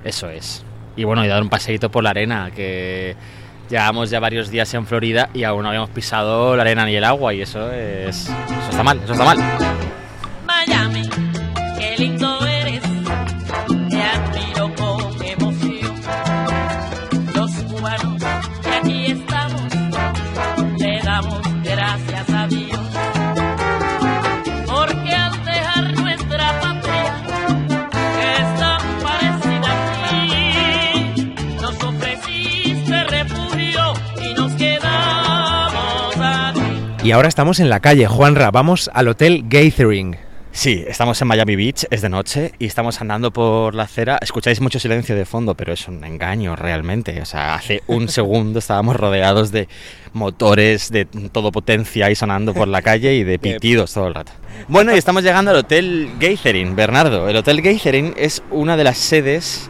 Eso 0.04 0.30
es. 0.30 0.64
Y 0.96 1.04
bueno, 1.04 1.24
y 1.24 1.28
dar 1.28 1.42
un 1.42 1.50
paseíto 1.50 1.90
por 1.90 2.04
la 2.04 2.10
arena, 2.10 2.50
que 2.54 3.16
llevamos 3.68 4.08
ya 4.10 4.20
varios 4.20 4.50
días 4.50 4.72
en 4.74 4.86
Florida 4.86 5.28
y 5.34 5.42
aún 5.42 5.62
no 5.64 5.68
habíamos 5.68 5.90
pisado 5.90 6.54
la 6.56 6.62
arena 6.62 6.86
ni 6.86 6.94
el 6.94 7.04
agua 7.04 7.34
y 7.34 7.42
eso 7.42 7.72
es... 7.72 8.28
Eso 8.28 8.70
está 8.70 8.82
mal, 8.84 9.00
eso 9.02 9.12
está 9.12 9.24
mal. 9.24 9.38
Miami, 10.46 11.08
qué 11.78 11.94
lindo 11.98 12.33
Y 37.04 37.12
ahora 37.12 37.28
estamos 37.28 37.60
en 37.60 37.68
la 37.68 37.80
calle, 37.80 38.06
Juanra, 38.06 38.50
vamos 38.50 38.90
al 38.94 39.08
Hotel 39.08 39.44
Gathering. 39.46 40.16
Sí, 40.52 40.82
estamos 40.88 41.20
en 41.20 41.28
Miami 41.28 41.54
Beach, 41.54 41.84
es 41.90 42.00
de 42.00 42.08
noche 42.08 42.52
y 42.58 42.64
estamos 42.64 42.98
andando 43.02 43.30
por 43.30 43.74
la 43.74 43.82
acera. 43.82 44.18
Escucháis 44.22 44.62
mucho 44.62 44.80
silencio 44.80 45.14
de 45.14 45.26
fondo, 45.26 45.54
pero 45.54 45.74
es 45.74 45.86
un 45.86 46.02
engaño 46.02 46.56
realmente. 46.56 47.20
O 47.20 47.26
sea, 47.26 47.56
hace 47.56 47.82
un 47.88 48.08
segundo 48.08 48.58
estábamos 48.58 48.96
rodeados 48.96 49.52
de 49.52 49.68
motores 50.14 50.90
de 50.90 51.04
todo 51.04 51.52
potencia 51.52 52.10
y 52.10 52.14
sonando 52.14 52.54
por 52.54 52.68
la 52.68 52.80
calle 52.80 53.14
y 53.16 53.22
de 53.24 53.38
pitidos 53.38 53.92
todo 53.92 54.08
el 54.08 54.14
rato. 54.14 54.32
Bueno, 54.68 54.94
y 54.94 54.96
estamos 54.96 55.24
llegando 55.24 55.50
al 55.50 55.58
Hotel 55.58 56.08
Gathering, 56.18 56.74
Bernardo. 56.74 57.28
El 57.28 57.36
Hotel 57.36 57.60
Gathering 57.60 58.14
es 58.16 58.42
una 58.50 58.78
de 58.78 58.84
las 58.84 58.96
sedes 58.96 59.68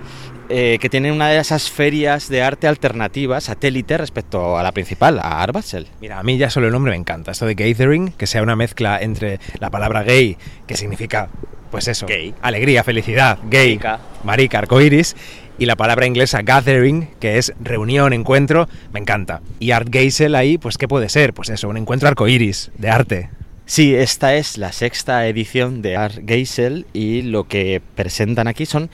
eh, 0.49 0.79
que 0.81 0.89
tiene 0.89 1.11
una 1.13 1.29
de 1.29 1.39
esas 1.39 1.71
ferias 1.71 2.29
de 2.29 2.43
arte 2.43 2.67
alternativa, 2.69 3.41
satélite, 3.41 3.97
respecto 3.99 4.59
a 4.59 4.63
la 4.63 4.73
principal, 4.73 5.19
a 5.19 5.43
Art 5.43 5.55
Basel. 5.55 5.87
Mira, 6.01 6.19
a 6.19 6.23
mí 6.23 6.37
ya 6.39 6.51
solo 6.51 6.67
el 6.67 6.73
nombre 6.73 6.93
me 6.93 6.99
encanta. 6.99 7.33
Esto 7.33 7.47
de 7.47 7.55
gathering, 7.55 8.13
que 8.13 8.27
sea 8.27 8.43
una 8.43 8.57
mezcla 8.57 9.01
entre 9.01 9.41
la 9.59 9.71
palabra 9.71 10.03
gay, 10.03 10.37
que 10.67 10.77
significa, 10.77 11.29
pues 11.71 11.89
eso, 11.89 12.07
Gay. 12.07 12.35
alegría, 12.43 12.85
felicidad, 12.85 13.39
gay, 13.51 13.71
Marica. 13.77 14.01
marica, 14.23 14.59
arcoiris, 14.59 15.17
y 15.59 15.67
la 15.67 15.77
palabra 15.77 16.07
inglesa 16.07 16.43
gathering, 16.43 17.09
que 17.21 17.39
es 17.39 17.53
reunión, 17.61 18.13
encuentro, 18.13 18.69
me 18.93 19.01
encanta. 19.01 19.41
Y 19.61 19.71
Art 19.71 19.89
Geisel 19.91 20.35
ahí, 20.35 20.59
pues 20.59 20.79
¿qué 20.79 20.89
puede 20.89 21.09
ser? 21.09 21.33
Pues 21.33 21.49
eso, 21.49 21.69
un 21.69 21.77
encuentro 21.77 22.09
arcoiris, 22.09 22.71
de 22.77 22.91
arte. 22.91 23.31
Sí, 23.67 23.95
esta 23.95 24.35
es 24.35 24.59
la 24.59 24.73
sexta 24.73 25.27
edición 25.27 25.81
de 25.81 25.97
Art 25.97 26.17
Geisel 26.27 26.87
y 26.93 27.23
lo 27.23 27.45
que 27.45 27.81
presentan 27.95 28.47
aquí 28.47 28.67
son 28.67 28.91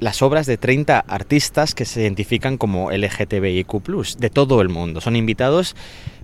las 0.00 0.22
obras 0.22 0.46
de 0.46 0.56
30 0.56 0.98
artistas 0.98 1.74
que 1.74 1.84
se 1.84 2.00
identifican 2.00 2.56
como 2.56 2.90
LGTBIQ, 2.90 4.16
de 4.18 4.30
todo 4.30 4.60
el 4.62 4.70
mundo. 4.70 5.00
Son 5.00 5.14
invitados 5.14 5.76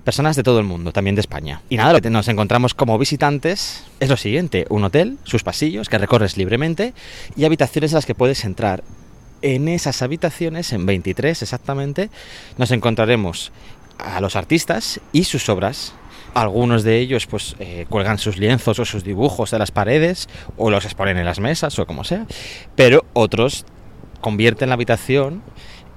personas 0.03 0.36
de 0.36 0.43
todo 0.43 0.59
el 0.59 0.65
mundo, 0.65 0.93
también 0.93 1.15
de 1.15 1.20
España. 1.20 1.62
Y 1.69 1.77
nada, 1.77 1.93
lo 1.93 2.01
que 2.01 2.11
nos 2.11 2.28
encontramos 2.28 2.74
como 2.74 2.98
visitantes 2.98 3.85
es 4.01 4.09
lo 4.09 4.16
siguiente, 4.16 4.66
un 4.70 4.85
hotel, 4.85 5.19
sus 5.24 5.43
pasillos 5.43 5.89
que 5.89 5.98
recorres 5.98 6.36
libremente 6.36 6.94
y 7.36 7.44
habitaciones 7.44 7.93
en 7.93 7.97
las 7.97 8.07
que 8.07 8.15
puedes 8.15 8.44
entrar. 8.44 8.82
En 9.43 9.69
esas 9.69 10.01
habitaciones, 10.03 10.73
en 10.73 10.86
23 10.86 11.43
exactamente, 11.43 12.09
nos 12.57 12.70
encontraremos 12.70 13.53
a 13.98 14.20
los 14.20 14.36
artistas 14.36 15.01
y 15.12 15.24
sus 15.24 15.48
obras. 15.48 15.93
Algunos 16.36 16.82
de 16.82 16.98
ellos 16.98 17.26
pues 17.26 17.56
eh, 17.60 17.86
cuelgan 17.88 18.18
sus 18.18 18.36
lienzos 18.36 18.78
o 18.78 18.84
sus 18.84 19.02
dibujos 19.02 19.52
de 19.52 19.58
las 19.58 19.70
paredes 19.70 20.28
o 20.58 20.70
los 20.70 20.84
exponen 20.84 21.16
en 21.16 21.24
las 21.24 21.40
mesas 21.40 21.78
o 21.78 21.86
como 21.86 22.04
sea, 22.04 22.26
pero 22.74 23.06
otros 23.14 23.64
convierten 24.20 24.68
la 24.68 24.74
habitación 24.74 25.42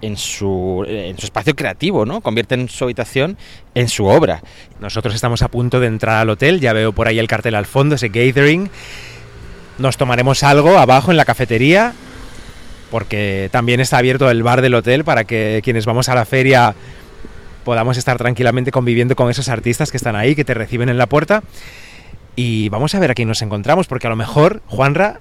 en 0.02 0.16
su, 0.16 0.86
en 0.88 1.18
su 1.18 1.26
espacio 1.26 1.57
creativo, 1.57 2.06
¿no? 2.06 2.22
Convierten 2.22 2.70
su 2.70 2.86
habitación 2.86 3.38
en 3.76 3.90
su 3.90 4.06
obra. 4.06 4.41
Nosotros 4.80 5.14
estamos 5.14 5.41
a 5.41 5.49
punto 5.49 5.82
de 5.82 5.88
entrar 5.88 6.22
al 6.22 6.30
hotel, 6.30 6.61
ya 6.61 6.72
veo 6.72 6.94
por 6.94 7.10
ahí 7.10 7.20
el 7.20 7.28
cartel 7.28 7.56
al 7.56 7.66
fondo, 7.66 7.95
ese 7.95 8.07
gathering. 8.07 8.70
Nos 9.78 9.98
tomaremos 9.98 10.44
algo 10.44 10.78
abajo 10.78 11.11
en 11.11 11.18
la 11.18 11.26
cafetería, 11.26 11.91
porque 12.91 13.49
también 13.52 13.82
está 13.82 13.98
abierto 13.98 14.32
el 14.32 14.41
bar 14.41 14.61
del 14.61 14.76
hotel 14.76 15.03
para 15.03 15.26
que 15.26 15.60
quienes 15.66 15.86
vamos 15.86 16.07
a 16.07 16.16
la 16.16 16.24
feria 16.24 16.76
podamos 17.70 17.98
estar 17.98 18.18
tranquilamente 18.18 18.72
conviviendo 18.72 19.16
con 19.16 19.30
esos 19.30 19.48
artistas 19.48 19.91
que 19.91 19.98
están 19.98 20.16
ahí, 20.16 20.34
que 20.34 20.44
te 20.44 20.56
reciben 20.56 20.90
en 20.90 20.98
la 20.98 21.06
puerta. 21.06 21.44
Y 22.36 22.68
vamos 22.70 22.96
a 22.96 23.00
ver 23.00 23.12
a 23.12 23.14
quién 23.14 23.28
nos 23.28 23.44
encontramos, 23.44 23.86
porque 23.86 24.08
a 24.08 24.10
lo 24.10 24.16
mejor, 24.16 24.64
Juanra, 24.66 25.20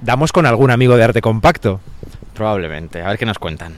damos 0.00 0.32
con 0.32 0.46
algún 0.46 0.72
amigo 0.72 0.96
de 0.96 1.04
arte 1.04 1.20
compacto. 1.20 1.78
Probablemente. 2.34 3.02
A 3.02 3.10
ver 3.10 3.18
qué 3.18 3.24
nos 3.24 3.38
cuentan. 3.38 3.74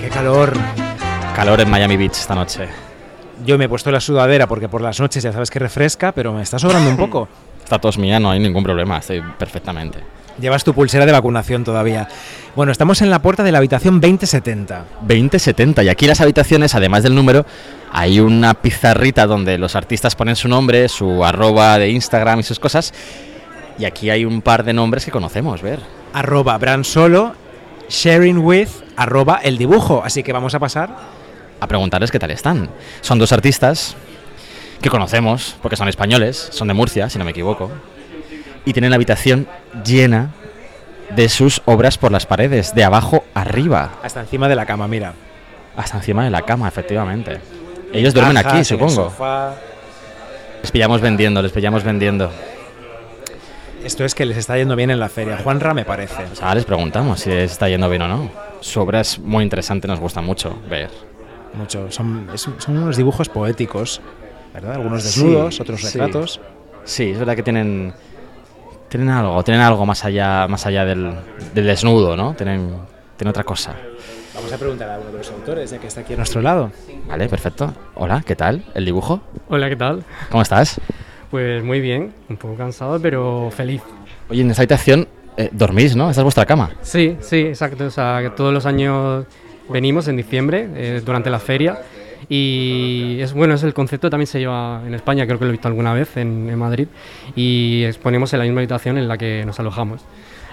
¡Qué 0.00 0.08
calor! 0.08 0.54
Calor 1.36 1.60
en 1.60 1.68
Miami 1.68 1.98
Beach 1.98 2.12
esta 2.12 2.34
noche. 2.34 2.87
Yo 3.44 3.58
me 3.58 3.66
he 3.66 3.68
puesto 3.68 3.90
la 3.90 4.00
sudadera 4.00 4.46
porque 4.46 4.68
por 4.68 4.80
las 4.80 5.00
noches 5.00 5.22
ya 5.22 5.32
sabes 5.32 5.50
que 5.50 5.58
refresca, 5.58 6.12
pero 6.12 6.32
me 6.32 6.42
está 6.42 6.58
sobrando 6.58 6.90
un 6.90 6.96
poco. 6.98 7.28
Esta 7.62 7.78
tos 7.78 7.98
mía 7.98 8.18
no 8.18 8.30
hay 8.30 8.40
ningún 8.40 8.64
problema, 8.64 8.98
estoy 8.98 9.22
perfectamente. 9.38 10.00
Llevas 10.40 10.62
tu 10.62 10.72
pulsera 10.72 11.04
de 11.04 11.12
vacunación 11.12 11.64
todavía. 11.64 12.08
Bueno, 12.54 12.70
estamos 12.70 13.02
en 13.02 13.10
la 13.10 13.20
puerta 13.20 13.42
de 13.42 13.50
la 13.50 13.58
habitación 13.58 14.00
2070. 14.00 14.84
2070. 15.02 15.82
Y 15.82 15.88
aquí 15.88 16.06
las 16.06 16.20
habitaciones, 16.20 16.76
además 16.76 17.02
del 17.02 17.14
número, 17.14 17.44
hay 17.92 18.20
una 18.20 18.54
pizarrita 18.54 19.26
donde 19.26 19.58
los 19.58 19.74
artistas 19.74 20.14
ponen 20.14 20.36
su 20.36 20.46
nombre, 20.46 20.88
su 20.88 21.24
arroba 21.24 21.78
de 21.78 21.90
Instagram 21.90 22.38
y 22.40 22.42
sus 22.44 22.60
cosas. 22.60 22.94
Y 23.78 23.84
aquí 23.84 24.10
hay 24.10 24.24
un 24.24 24.40
par 24.40 24.64
de 24.64 24.72
nombres 24.72 25.04
que 25.04 25.10
conocemos, 25.10 25.60
ver. 25.60 25.80
Arroba 26.12 26.56
brand 26.56 26.84
solo, 26.84 27.34
sharing 27.88 28.38
with, 28.38 28.68
arroba 28.96 29.40
el 29.42 29.58
dibujo. 29.58 30.02
Así 30.04 30.22
que 30.22 30.32
vamos 30.32 30.54
a 30.54 30.60
pasar. 30.60 31.17
A 31.60 31.66
preguntarles 31.66 32.10
qué 32.10 32.18
tal 32.18 32.30
están. 32.30 32.68
Son 33.00 33.18
dos 33.18 33.32
artistas 33.32 33.96
que 34.80 34.90
conocemos, 34.90 35.56
porque 35.60 35.76
son 35.76 35.88
españoles, 35.88 36.48
son 36.52 36.68
de 36.68 36.74
Murcia, 36.74 37.08
si 37.10 37.18
no 37.18 37.24
me 37.24 37.32
equivoco. 37.32 37.70
Y 38.64 38.72
tienen 38.72 38.90
la 38.90 38.96
habitación 38.96 39.48
llena 39.84 40.30
de 41.16 41.28
sus 41.28 41.62
obras 41.64 41.98
por 41.98 42.12
las 42.12 42.26
paredes, 42.26 42.74
de 42.74 42.84
abajo 42.84 43.24
arriba, 43.34 43.92
Hasta 44.02 44.20
encima 44.20 44.48
de 44.48 44.54
la 44.56 44.66
cama, 44.66 44.86
mira. 44.86 45.14
hasta 45.76 45.96
encima 45.96 46.22
de 46.24 46.30
la 46.30 46.42
cama, 46.42 46.68
efectivamente. 46.68 47.40
Ellos 47.92 48.12
duermen 48.14 48.36
aquí, 48.36 48.62
supongo. 48.64 49.12
Les 50.62 50.70
pillamos 50.70 51.00
vendiendo, 51.00 51.40
les 51.40 51.50
pillamos 51.52 51.82
vendiendo. 51.82 52.30
Esto 53.82 54.04
es 54.04 54.14
que 54.14 54.26
les 54.26 54.36
está 54.36 54.56
yendo 54.58 54.76
bien 54.76 54.90
en 54.90 55.00
la 55.00 55.08
feria. 55.08 55.38
Juanra 55.38 55.72
me 55.72 55.84
parece. 55.84 56.24
Pues 56.24 56.42
ahora 56.42 56.56
les 56.56 56.64
preguntamos 56.64 57.20
si 57.20 57.30
les 57.30 57.52
está 57.52 57.68
yendo 57.68 57.88
bien 57.88 58.02
o 58.02 58.08
no. 58.08 58.30
Su 58.60 58.80
obra 58.80 59.00
es 59.00 59.18
muy 59.18 59.44
interesante, 59.44 59.88
nos 59.88 60.00
gusta 60.00 60.20
mucho 60.20 60.58
ver. 60.68 60.90
Mucho. 61.54 61.90
Son, 61.90 62.28
es- 62.32 62.48
son 62.58 62.76
unos 62.78 62.96
dibujos 62.96 63.28
poéticos, 63.28 64.00
¿verdad? 64.54 64.74
Algunos 64.74 65.04
desnudos, 65.04 65.56
Sí, 65.56 65.62
otros 65.62 65.82
retratos. 65.82 66.40
Sí, 66.84 67.10
es 67.10 67.18
verdad 67.18 67.36
que 67.36 67.42
tienen 67.42 67.92
tienen 68.88 69.10
algo, 69.10 69.42
tienen 69.44 69.62
algo 69.62 69.84
más 69.84 70.04
allá 70.04 70.48
más 70.48 70.64
allá 70.66 70.84
del, 70.84 71.12
del 71.54 71.66
desnudo, 71.66 72.16
¿no? 72.16 72.34
Tienen, 72.34 72.70
tienen 73.16 73.30
otra 73.30 73.44
cosa. 73.44 73.74
Vamos 74.34 74.52
a 74.52 74.56
preguntar 74.56 74.88
a 74.90 74.98
uno 74.98 75.10
de 75.10 75.18
los 75.18 75.30
autores, 75.30 75.70
ya 75.70 75.78
que 75.78 75.88
está 75.88 76.00
aquí 76.02 76.14
a 76.14 76.16
nuestro 76.16 76.40
lado. 76.40 76.70
Vale, 77.06 77.28
perfecto. 77.28 77.74
Hola, 77.96 78.22
¿qué 78.24 78.36
tal? 78.36 78.64
¿El 78.74 78.84
dibujo? 78.84 79.20
Hola, 79.48 79.68
¿qué 79.68 79.76
tal? 79.76 80.04
¿Cómo 80.30 80.42
estás? 80.42 80.80
Pues 81.30 81.62
muy 81.62 81.80
bien, 81.80 82.14
un 82.30 82.36
poco 82.38 82.54
cansado, 82.54 82.98
pero 83.00 83.50
feliz. 83.50 83.82
Oye, 84.30 84.40
en 84.42 84.50
esta 84.50 84.62
habitación 84.62 85.06
eh, 85.36 85.50
dormís, 85.52 85.94
¿no? 85.96 86.08
Esta 86.08 86.22
es 86.22 86.24
vuestra 86.24 86.46
cama. 86.46 86.70
Sí, 86.80 87.16
sí, 87.20 87.40
exacto. 87.40 87.84
O 87.86 87.90
sea, 87.90 88.20
que 88.22 88.30
todos 88.30 88.54
los 88.54 88.64
años 88.64 89.26
venimos 89.70 90.08
en 90.08 90.16
diciembre, 90.16 90.68
eh, 90.74 91.02
durante 91.04 91.30
la 91.30 91.38
feria. 91.38 91.78
Y 92.28 93.18
es 93.20 93.32
bueno, 93.32 93.54
es 93.54 93.62
el 93.62 93.72
concepto 93.72 94.10
también 94.10 94.26
se 94.26 94.38
lleva 94.40 94.82
en 94.86 94.92
España, 94.94 95.24
creo 95.26 95.38
que 95.38 95.44
lo 95.44 95.50
he 95.50 95.52
visto 95.52 95.68
alguna 95.68 95.94
vez 95.94 96.16
en, 96.16 96.48
en 96.50 96.58
Madrid. 96.58 96.88
Y 97.36 97.84
exponemos 97.84 98.32
en 98.32 98.40
la 98.40 98.44
misma 98.44 98.60
habitación 98.60 98.98
en 98.98 99.08
la 99.08 99.16
que 99.16 99.44
nos 99.46 99.58
alojamos. 99.60 100.02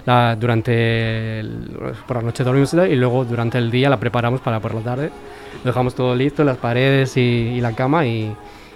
La- 0.06 0.36
durante 0.36 1.40
el- 1.40 1.68
por 2.08 2.18
la 2.18 2.22
noche 2.24 2.44
dormimos 2.44 2.74
y 2.74 2.96
luego 2.96 3.26
durante 3.26 3.58
el 3.58 3.72
día 3.72 3.90
la 3.90 3.98
preparamos 4.00 4.40
para 4.42 4.60
por 4.60 4.74
la 4.76 4.82
tarde. 4.82 5.10
Lo 5.64 5.72
dejamos 5.72 5.96
todo 5.96 6.16
listo, 6.16 6.44
las 6.44 6.58
paredes 6.58 7.18
y, 7.18 7.22
y 7.22 7.62
la 7.62 7.74
cama 7.74 8.06
y, 8.06 8.32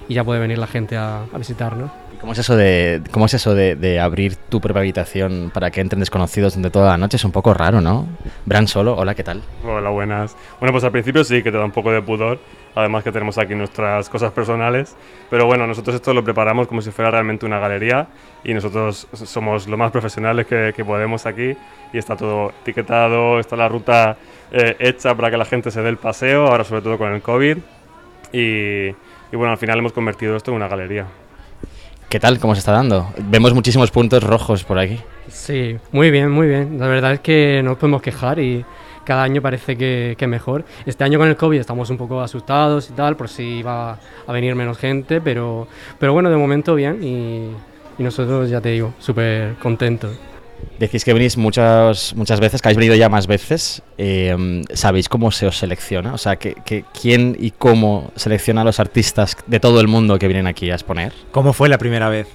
y 0.08 0.14
ya 0.14 0.24
puede 0.24 0.40
venir 0.40 0.58
la 0.58 0.68
gente 0.68 0.98
a, 0.98 1.22
a 1.32 1.38
visitarnos. 1.38 1.92
¿Cómo 2.20 2.34
es 2.34 2.40
eso 2.40 2.58
de, 2.58 3.02
cómo 3.12 3.28
es 3.28 3.34
eso 3.34 3.56
de, 3.56 3.76
de 3.76 4.00
abrir 4.00 4.36
tu 4.36 4.60
propia 4.60 4.82
habitación 4.82 5.52
para 5.54 5.72
que 5.72 5.80
entren 5.80 6.02
desconocidos 6.02 6.54
durante 6.54 6.70
toda 6.70 6.92
la 6.92 6.98
noche? 6.98 7.16
Es 7.16 7.24
un 7.24 7.32
poco 7.32 7.54
raro, 7.54 7.80
¿no? 7.80 8.08
Bran 8.46 8.68
solo, 8.68 8.96
hola, 8.98 9.16
¿qué 9.16 9.24
tal? 9.24 9.42
Hola, 9.64 9.90
buenas. 9.90 10.36
Bueno, 10.60 10.74
pues 10.74 10.84
al 10.84 10.92
principio 10.92 11.24
sí 11.24 11.42
que 11.42 11.50
te 11.50 11.58
da 11.58 11.64
un 11.64 11.72
poco 11.72 11.94
de 11.94 12.02
pudor, 12.02 12.40
además 12.76 13.06
que 13.06 13.14
tenemos 13.14 13.38
aquí 13.38 13.56
nuestras 13.56 14.10
cosas 14.10 14.34
personales, 14.34 14.98
pero 15.30 15.46
bueno, 15.46 15.66
nosotros 15.66 15.96
esto 15.96 16.14
lo 16.14 16.22
preparamos 16.22 16.68
como 16.68 16.82
si 16.82 16.92
fuera 16.92 17.10
realmente 17.10 17.46
una 17.46 17.58
galería 17.58 18.08
y 18.44 18.54
nosotros 18.54 19.08
somos 19.14 19.70
lo 19.70 19.78
más 19.78 19.92
profesionales 19.92 20.46
que, 20.46 20.74
que 20.76 20.84
podemos 20.84 21.26
aquí 21.26 21.56
y 21.94 21.98
está 21.98 22.18
todo 22.18 22.52
etiquetado, 22.62 23.40
está 23.40 23.56
la 23.56 23.70
ruta 23.70 24.18
eh, 24.52 24.76
hecha 24.80 25.16
para 25.16 25.32
que 25.32 25.38
la 25.38 25.46
gente 25.46 25.72
se 25.72 25.82
dé 25.82 25.88
el 25.88 25.98
paseo, 25.98 26.48
ahora 26.48 26.66
sobre 26.66 26.82
todo 26.82 26.98
con 26.98 27.14
el 27.14 27.22
COVID 27.22 27.58
y, 28.34 28.88
y 28.88 29.36
bueno, 29.36 29.54
al 29.54 29.58
final 29.58 29.80
hemos 29.80 29.94
convertido 29.94 30.36
esto 30.36 30.52
en 30.52 30.58
una 30.58 30.68
galería. 30.68 31.06
¿Qué 32.10 32.20
tal? 32.20 32.40
¿Cómo 32.40 32.56
se 32.56 32.60
está 32.60 32.72
dando? 32.72 33.14
Vemos 33.20 33.54
muchísimos 33.54 33.92
puntos 33.92 34.24
rojos 34.24 34.64
por 34.64 34.80
aquí. 34.80 35.00
Sí, 35.28 35.78
muy 35.92 36.10
bien, 36.10 36.32
muy 36.32 36.48
bien. 36.48 36.80
La 36.80 36.88
verdad 36.88 37.14
es 37.14 37.20
que 37.20 37.62
no 37.64 37.70
nos 37.70 37.78
podemos 37.78 38.02
quejar 38.02 38.40
y 38.40 38.66
cada 39.04 39.22
año 39.22 39.44
parece 39.44 39.78
que, 39.78 40.16
que 40.18 40.26
mejor. 40.26 40.66
Este 40.88 41.04
año 41.04 41.20
con 41.20 41.28
el 41.28 41.36
COVID 41.36 41.60
estamos 41.60 41.88
un 41.92 41.98
poco 41.98 42.20
asustados 42.20 42.90
y 42.90 42.94
tal, 42.94 43.16
por 43.16 43.30
si 43.30 43.60
iba 43.60 44.00
a 44.26 44.32
venir 44.34 44.56
menos 44.56 44.80
gente, 44.80 45.22
pero, 45.22 45.68
pero 46.00 46.12
bueno, 46.12 46.32
de 46.32 46.38
momento 46.38 46.74
bien 46.74 47.04
y, 47.04 47.52
y 48.00 48.04
nosotros, 48.04 48.50
ya 48.50 48.60
te 48.60 48.70
digo, 48.70 48.92
súper 48.98 49.54
contentos. 49.62 50.18
Decís 50.80 51.04
que 51.04 51.14
venís 51.14 51.36
muchas, 51.36 52.16
muchas 52.16 52.40
veces, 52.40 52.62
que 52.62 52.70
habéis 52.70 52.78
venido 52.78 52.96
ya 52.96 53.10
más 53.10 53.28
veces. 53.28 53.82
eh, 53.98 54.64
¿Sabéis 54.74 55.10
cómo 55.10 55.30
se 55.32 55.46
os 55.48 55.58
selecciona? 55.58 56.14
O 56.14 56.18
sea, 56.18 56.38
que, 56.38 56.56
que- 56.66 56.86
¿quién 57.00 57.36
y 57.38 57.52
cómo 57.52 58.12
selecciona 58.16 58.62
a 58.62 58.64
los 58.64 58.80
artistas 58.80 59.36
de 59.48 59.60
todo 59.60 59.82
el 59.82 59.88
mundo 59.88 60.18
que 60.18 60.28
vienen 60.28 60.48
aquí 60.48 60.72
a 60.72 60.76
exponer? 60.76 61.12
¿Cómo 61.32 61.52
fue 61.54 61.68
la 61.70 61.78
primera 61.78 62.08
vez? 62.10 62.28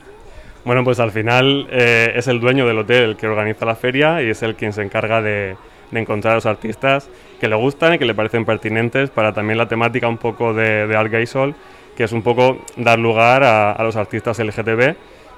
Bueno, 0.64 0.84
pues 0.84 0.98
al 1.00 1.10
final 1.10 1.66
eh, 1.70 2.12
es 2.16 2.28
el 2.28 2.40
dueño 2.40 2.66
del 2.66 2.78
hotel 2.78 3.02
el 3.10 3.16
que 3.16 3.26
organiza 3.26 3.64
la 3.66 3.76
feria 3.76 4.22
y 4.22 4.30
es 4.30 4.42
el 4.42 4.54
quien 4.56 4.72
se 4.72 4.82
encarga 4.82 5.20
de, 5.22 5.56
de 5.90 6.00
encontrar 6.00 6.32
a 6.32 6.34
los 6.36 6.46
artistas 6.46 7.08
que 7.40 7.48
le 7.48 7.56
gustan 7.56 7.94
y 7.94 7.98
que 7.98 8.04
le 8.06 8.14
parecen 8.14 8.44
pertinentes 8.46 9.10
para 9.10 9.32
también 9.34 9.58
la 9.58 9.68
temática 9.68 10.08
un 10.08 10.16
poco 10.18 10.54
de, 10.54 10.86
de 10.86 10.96
Art 10.96 11.10
Gay 11.12 11.26
Sol, 11.26 11.54
que 11.96 12.04
es 12.04 12.12
un 12.12 12.22
poco 12.22 12.64
dar 12.76 12.98
lugar 12.98 13.42
a, 13.42 13.72
a 13.72 13.82
los 13.84 13.96
artistas 13.96 14.38
LGTB 14.38 14.94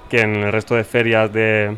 que 0.09 0.21
en 0.21 0.35
el 0.37 0.51
resto 0.53 0.75
de 0.75 0.85
ferias 0.85 1.31
de, 1.33 1.75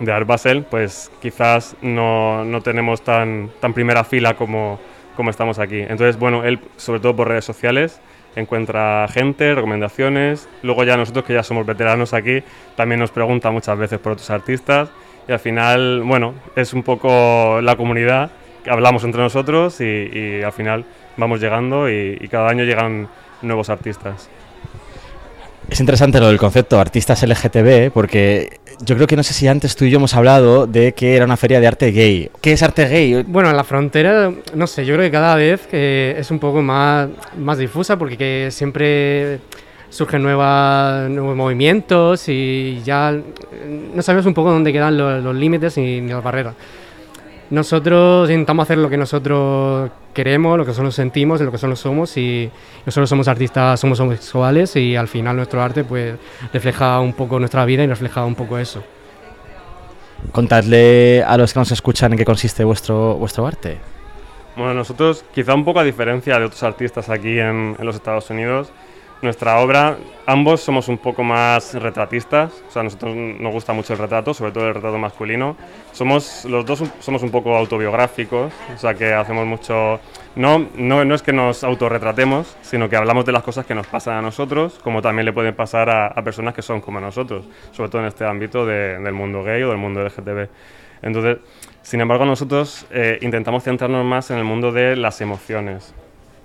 de 0.00 0.12
Art 0.12 0.26
Basel 0.26 0.64
pues 0.64 1.10
quizás 1.20 1.76
no, 1.82 2.44
no 2.44 2.60
tenemos 2.62 3.02
tan, 3.02 3.50
tan 3.60 3.72
primera 3.72 4.04
fila 4.04 4.34
como, 4.34 4.78
como 5.16 5.30
estamos 5.30 5.58
aquí. 5.58 5.80
Entonces, 5.80 6.18
bueno, 6.18 6.44
él 6.44 6.60
sobre 6.76 7.00
todo 7.00 7.16
por 7.16 7.28
redes 7.28 7.44
sociales 7.44 8.00
encuentra 8.34 9.08
gente, 9.08 9.54
recomendaciones, 9.54 10.48
luego 10.62 10.84
ya 10.84 10.96
nosotros 10.96 11.24
que 11.24 11.32
ya 11.32 11.42
somos 11.42 11.64
veteranos 11.64 12.12
aquí 12.12 12.42
también 12.76 13.00
nos 13.00 13.10
pregunta 13.10 13.50
muchas 13.50 13.78
veces 13.78 13.98
por 13.98 14.12
otros 14.12 14.28
artistas 14.28 14.90
y 15.26 15.32
al 15.32 15.38
final, 15.38 16.02
bueno, 16.02 16.34
es 16.54 16.74
un 16.74 16.82
poco 16.82 17.60
la 17.62 17.76
comunidad 17.76 18.30
que 18.62 18.70
hablamos 18.70 19.04
entre 19.04 19.22
nosotros 19.22 19.80
y, 19.80 20.42
al 20.42 20.52
final 20.52 20.84
vamos 21.16 21.40
llegando 21.40 21.88
y 21.88 22.28
cada 22.30 22.50
año 22.50 22.64
llegan 22.64 23.08
nuevos 23.42 23.70
artistas. 23.70 24.28
Es 25.68 25.80
interesante 25.80 26.20
lo 26.20 26.28
del 26.28 26.38
concepto 26.38 26.78
artistas 26.78 27.22
LGTB, 27.22 27.90
porque 27.92 28.60
yo 28.84 28.94
creo 28.94 29.06
que 29.06 29.16
no 29.16 29.22
sé 29.22 29.34
si 29.34 29.48
antes 29.48 29.74
tú 29.74 29.84
y 29.84 29.90
yo 29.90 29.96
hemos 29.96 30.14
hablado 30.14 30.66
de 30.66 30.92
que 30.92 31.16
era 31.16 31.24
una 31.24 31.36
feria 31.36 31.60
de 31.60 31.66
arte 31.66 31.90
gay. 31.90 32.30
¿Qué 32.40 32.52
es 32.52 32.62
arte 32.62 32.86
gay? 32.86 33.24
Bueno, 33.26 33.52
la 33.52 33.64
frontera, 33.64 34.32
no 34.54 34.66
sé, 34.66 34.86
yo 34.86 34.94
creo 34.94 35.06
que 35.06 35.10
cada 35.10 35.34
vez 35.34 35.68
eh, 35.72 36.14
es 36.18 36.30
un 36.30 36.38
poco 36.38 36.62
más, 36.62 37.08
más 37.36 37.58
difusa 37.58 37.98
porque 37.98 38.16
que 38.16 38.48
siempre 38.50 39.40
surgen 39.90 40.22
nuevas, 40.22 41.08
nuevos 41.10 41.36
movimientos 41.36 42.28
y 42.28 42.82
ya 42.84 43.12
eh, 43.12 43.90
no 43.94 44.02
sabemos 44.02 44.26
un 44.26 44.34
poco 44.34 44.50
dónde 44.50 44.72
quedan 44.72 44.96
los, 44.96 45.34
límites 45.34 45.78
y 45.78 46.00
ni 46.00 46.12
las 46.12 46.22
barreras. 46.22 46.54
Nosotros 47.50 48.28
intentamos 48.28 48.64
hacer 48.64 48.78
lo 48.78 48.90
que 48.90 48.96
nosotros 48.96 49.90
queremos, 50.12 50.58
lo 50.58 50.64
que 50.64 50.70
nosotros 50.70 50.94
sentimos, 50.94 51.40
lo 51.40 51.46
que 51.46 51.52
nosotros 51.52 51.78
somos 51.78 52.16
y 52.16 52.50
nosotros 52.84 53.08
somos 53.08 53.28
artistas, 53.28 53.78
somos 53.78 54.00
homosexuales 54.00 54.74
y 54.74 54.96
al 54.96 55.06
final 55.06 55.36
nuestro 55.36 55.62
arte 55.62 55.84
pues 55.84 56.16
refleja 56.52 56.98
un 57.00 57.12
poco 57.12 57.38
nuestra 57.38 57.64
vida 57.64 57.84
y 57.84 57.86
refleja 57.86 58.24
un 58.24 58.34
poco 58.34 58.58
eso. 58.58 58.82
Contadle 60.32 61.22
a 61.22 61.36
los 61.36 61.52
que 61.52 61.58
nos 61.60 61.70
escuchan 61.70 62.12
en 62.12 62.18
qué 62.18 62.24
consiste 62.24 62.64
vuestro, 62.64 63.14
vuestro 63.14 63.46
arte. 63.46 63.78
Bueno, 64.56 64.74
nosotros, 64.74 65.24
quizá 65.34 65.54
un 65.54 65.64
poco 65.64 65.80
a 65.80 65.84
diferencia 65.84 66.38
de 66.38 66.46
otros 66.46 66.62
artistas 66.62 67.10
aquí 67.10 67.38
en, 67.38 67.76
en 67.78 67.86
los 67.86 67.94
Estados 67.94 68.28
Unidos, 68.30 68.72
nuestra 69.22 69.60
obra, 69.60 69.96
ambos 70.26 70.60
somos 70.60 70.88
un 70.88 70.98
poco 70.98 71.22
más 71.24 71.74
retratistas, 71.74 72.52
o 72.68 72.70
sea, 72.70 72.80
a 72.80 72.84
nosotros 72.84 73.16
nos 73.16 73.52
gusta 73.52 73.72
mucho 73.72 73.94
el 73.94 73.98
retrato, 73.98 74.34
sobre 74.34 74.52
todo 74.52 74.68
el 74.68 74.74
retrato 74.74 74.98
masculino. 74.98 75.56
Somos, 75.92 76.44
los 76.44 76.66
dos 76.66 76.84
somos 77.00 77.22
un 77.22 77.30
poco 77.30 77.56
autobiográficos, 77.56 78.52
o 78.74 78.78
sea, 78.78 78.94
que 78.94 79.12
hacemos 79.14 79.46
mucho... 79.46 79.98
No, 80.36 80.66
no, 80.76 81.04
no 81.04 81.14
es 81.14 81.22
que 81.22 81.32
nos 81.32 81.64
autorretratemos, 81.64 82.56
sino 82.60 82.88
que 82.90 82.96
hablamos 82.96 83.24
de 83.24 83.32
las 83.32 83.42
cosas 83.42 83.64
que 83.64 83.74
nos 83.74 83.86
pasan 83.86 84.18
a 84.18 84.22
nosotros, 84.22 84.78
como 84.84 85.00
también 85.00 85.24
le 85.24 85.32
pueden 85.32 85.54
pasar 85.54 85.88
a, 85.88 86.08
a 86.08 86.22
personas 86.22 86.52
que 86.54 86.60
son 86.60 86.82
como 86.82 87.00
nosotros, 87.00 87.46
sobre 87.72 87.88
todo 87.88 88.02
en 88.02 88.08
este 88.08 88.26
ámbito 88.26 88.66
de- 88.66 88.98
del 88.98 89.14
mundo 89.14 89.42
gay 89.42 89.62
o 89.62 89.70
del 89.70 89.78
mundo 89.78 90.02
LGTB. 90.02 90.48
Entonces, 91.02 91.38
sin 91.80 92.00
embargo, 92.02 92.26
nosotros 92.26 92.86
eh, 92.90 93.18
intentamos 93.22 93.64
centrarnos 93.64 94.04
más 94.04 94.30
en 94.30 94.36
el 94.36 94.44
mundo 94.44 94.72
de 94.72 94.94
las 94.96 95.20
emociones. 95.22 95.94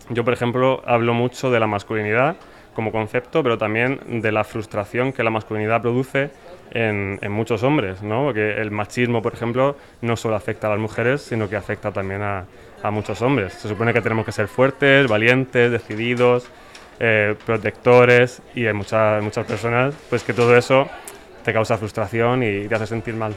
Yo, 0.09 0.23
por 0.23 0.33
ejemplo, 0.33 0.81
hablo 0.85 1.13
mucho 1.13 1.51
de 1.51 1.59
la 1.59 1.67
masculinidad 1.67 2.35
como 2.73 2.91
concepto, 2.91 3.43
pero 3.43 3.57
también 3.57 4.21
de 4.21 4.31
la 4.31 4.43
frustración 4.43 5.13
que 5.13 5.23
la 5.23 5.29
masculinidad 5.29 5.81
produce 5.81 6.31
en, 6.71 7.19
muchos 7.31 7.63
hombres, 7.63 8.01
¿no? 8.01 8.25
Porque 8.25 8.61
el 8.61 8.71
machismo, 8.71 9.21
por 9.21 9.33
ejemplo, 9.33 9.75
no 10.01 10.15
solo 10.15 10.35
afecta 10.35 10.67
a 10.67 10.69
las 10.71 10.79
mujeres, 10.79 11.21
sino 11.21 11.49
que 11.49 11.55
afecta 11.55 11.91
también 11.91 12.21
a, 12.21 12.45
muchos 12.91 13.21
hombres. 13.21 13.53
Se 13.53 13.67
supone 13.67 13.93
que 13.93 14.01
tenemos 14.01 14.25
que 14.25 14.31
ser 14.31 14.47
fuertes, 14.47 15.07
valientes, 15.07 15.71
decididos, 15.71 16.49
eh, 16.99 17.35
protectores, 17.45 18.41
y 18.55 18.65
hay 18.65 18.73
muchas, 18.73 19.21
muchas 19.23 19.45
personas, 19.45 19.93
pues 20.09 20.23
que 20.23 20.33
todo 20.33 20.57
eso 20.57 20.89
te 21.43 21.53
causa 21.53 21.77
frustración 21.77 22.41
y 22.41 22.67
te 22.67 22.73
hace 22.73 22.87
sentir 22.87 23.13
mal. 23.13 23.35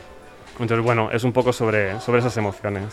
Entonces, 0.58 0.80
bueno, 0.80 1.10
es 1.12 1.24
un 1.24 1.32
poco 1.32 1.52
sobre, 1.52 2.00
sobre 2.00 2.20
esas 2.20 2.36
emociones. 2.38 2.84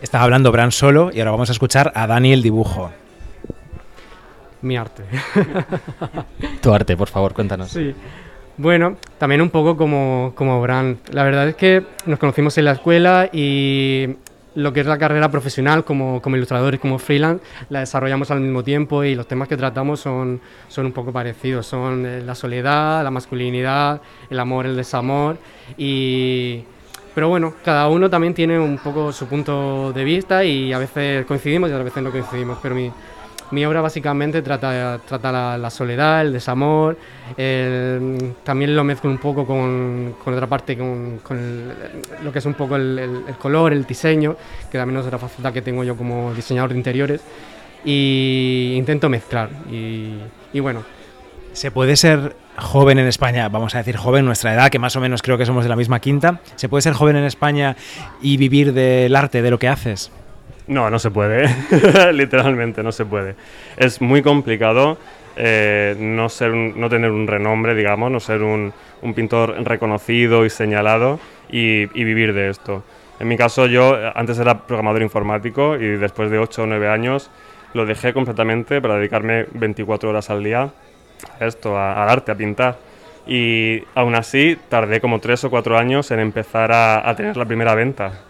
Estaba 0.00 0.24
hablando 0.24 0.52
Bran 0.52 0.70
solo 0.70 1.10
y 1.12 1.18
ahora 1.18 1.32
vamos 1.32 1.48
a 1.48 1.52
escuchar 1.52 1.90
a 1.94 2.06
Dani 2.06 2.32
el 2.32 2.42
dibujo. 2.42 2.92
Mi 4.62 4.76
arte. 4.76 5.04
Tu 6.60 6.72
arte, 6.72 6.96
por 6.96 7.08
favor, 7.08 7.32
cuéntanos. 7.32 7.70
Sí. 7.70 7.94
Bueno, 8.56 8.96
también 9.16 9.40
un 9.40 9.48
poco 9.48 9.76
como, 9.76 10.32
como 10.34 10.60
Bran. 10.60 10.98
La 11.12 11.22
verdad 11.22 11.48
es 11.48 11.56
que 11.56 11.82
nos 12.04 12.18
conocimos 12.18 12.58
en 12.58 12.66
la 12.66 12.72
escuela 12.72 13.30
y 13.32 14.16
lo 14.54 14.72
que 14.72 14.80
es 14.80 14.86
la 14.86 14.98
carrera 14.98 15.30
profesional 15.30 15.84
como, 15.84 16.20
como 16.20 16.36
ilustradores, 16.36 16.80
como 16.80 16.98
freelance, 16.98 17.42
la 17.68 17.80
desarrollamos 17.80 18.30
al 18.30 18.40
mismo 18.40 18.62
tiempo 18.62 19.04
y 19.04 19.14
los 19.14 19.26
temas 19.26 19.48
que 19.48 19.56
tratamos 19.56 20.00
son, 20.00 20.40
son 20.68 20.86
un 20.86 20.92
poco 20.92 21.12
parecidos. 21.12 21.66
Son 21.66 22.04
eh, 22.04 22.22
la 22.22 22.34
soledad, 22.34 23.02
la 23.02 23.10
masculinidad, 23.10 24.02
el 24.28 24.38
amor, 24.38 24.66
el 24.66 24.76
desamor 24.76 25.38
y... 25.76 26.64
Pero 27.12 27.28
bueno, 27.28 27.54
cada 27.64 27.88
uno 27.88 28.08
también 28.08 28.34
tiene 28.34 28.56
un 28.58 28.78
poco 28.78 29.10
su 29.10 29.26
punto 29.26 29.92
de 29.92 30.04
vista 30.04 30.44
y 30.44 30.72
a 30.72 30.78
veces 30.78 31.26
coincidimos 31.26 31.68
y 31.68 31.72
a 31.72 31.78
veces 31.78 32.02
no 32.04 32.12
coincidimos, 32.12 32.58
pero 32.62 32.76
mi, 32.76 32.92
mi 33.50 33.64
obra 33.64 33.80
básicamente 33.80 34.42
trata, 34.42 34.98
la, 35.58 35.70
soledad, 35.70 36.22
el 36.22 36.32
desamor, 36.32 36.96
el- 37.36 38.34
también 38.44 38.74
lo 38.74 38.84
mezclo 38.84 39.10
un 39.10 39.18
poco 39.18 39.46
con, 39.46 40.14
otra 40.24 40.46
parte, 40.46 40.76
con, 40.76 41.20
lo 42.22 42.32
que 42.32 42.38
es 42.38 42.46
un 42.46 42.54
poco 42.54 42.76
el 42.76 43.24
color, 43.38 43.72
el 43.72 43.84
diseño, 43.84 44.36
que 44.70 44.78
también 44.78 45.00
es 45.00 45.06
otra 45.06 45.18
faceta 45.18 45.52
que 45.52 45.62
tengo 45.62 45.84
yo 45.84 45.96
como 45.96 46.32
diseñador 46.34 46.70
de 46.70 46.76
interiores, 46.76 47.20
y 47.84 48.74
intento 48.76 49.08
mezclar. 49.08 49.48
Y, 49.70 50.16
y 50.52 50.60
bueno, 50.60 50.82
¿Se 51.52 51.72
puede 51.72 51.96
ser 51.96 52.36
joven 52.56 52.98
en 52.98 53.06
España, 53.06 53.48
vamos 53.48 53.74
a 53.74 53.78
decir 53.78 53.96
joven, 53.96 54.24
nuestra 54.24 54.54
edad, 54.54 54.70
que 54.70 54.78
más 54.78 54.94
o 54.94 55.00
menos 55.00 55.20
creo 55.20 55.36
que 55.36 55.46
somos 55.46 55.64
de 55.64 55.68
la 55.68 55.74
misma 55.76 55.98
quinta, 55.98 56.40
¿se 56.54 56.68
puede 56.68 56.82
ser 56.82 56.92
joven 56.92 57.16
en 57.16 57.24
España 57.24 57.76
y 58.22 58.36
vivir 58.36 58.72
del 58.72 59.16
arte, 59.16 59.42
de 59.42 59.50
lo 59.50 59.58
que 59.58 59.66
haces? 59.68 60.12
No, 60.70 60.88
no 60.88 61.00
se 61.00 61.10
puede, 61.10 61.48
literalmente 62.12 62.84
no 62.84 62.92
se 62.92 63.04
puede. 63.04 63.34
Es 63.76 64.00
muy 64.00 64.22
complicado 64.22 64.98
eh, 65.36 65.96
no, 65.98 66.28
ser 66.28 66.54
no 66.54 66.88
tener 66.88 67.10
un 67.10 67.26
renombre, 67.26 67.74
digamos, 67.74 68.08
no 68.08 68.20
ser 68.20 68.44
un, 68.44 68.72
pintor 69.16 69.56
reconocido 69.64 70.46
y 70.46 70.50
señalado 70.50 71.18
y, 71.50 71.86
vivir 71.86 72.32
de 72.34 72.50
esto. 72.50 72.84
En 73.18 73.26
mi 73.26 73.36
caso 73.36 73.66
yo 73.66 73.96
eh, 73.96 74.12
antes 74.14 74.38
era 74.38 74.64
programador 74.64 75.02
informático 75.02 75.74
y 75.74 75.88
después 75.96 76.30
de 76.30 76.38
8 76.38 76.62
o 76.62 76.66
9 76.66 76.88
años 76.88 77.32
lo 77.74 77.84
dejé 77.84 78.12
completamente 78.12 78.80
para 78.80 78.94
dedicarme 78.94 79.46
24 79.52 80.10
horas 80.10 80.30
al 80.30 80.44
día 80.44 80.70
a 81.40 81.46
esto, 81.46 81.76
a- 81.76 82.00
al 82.00 82.10
arte, 82.10 82.30
a 82.30 82.36
pintar. 82.36 82.78
Y 83.26 83.82
aún 83.96 84.14
así 84.14 84.56
tardé 84.68 85.00
como 85.00 85.18
3 85.18 85.42
o 85.42 85.50
4 85.50 85.76
años 85.76 86.12
en 86.12 86.20
empezar 86.20 86.70
a 86.70 87.12
tener 87.16 87.36
la 87.36 87.44
primera 87.44 87.74
venta. 87.74 88.29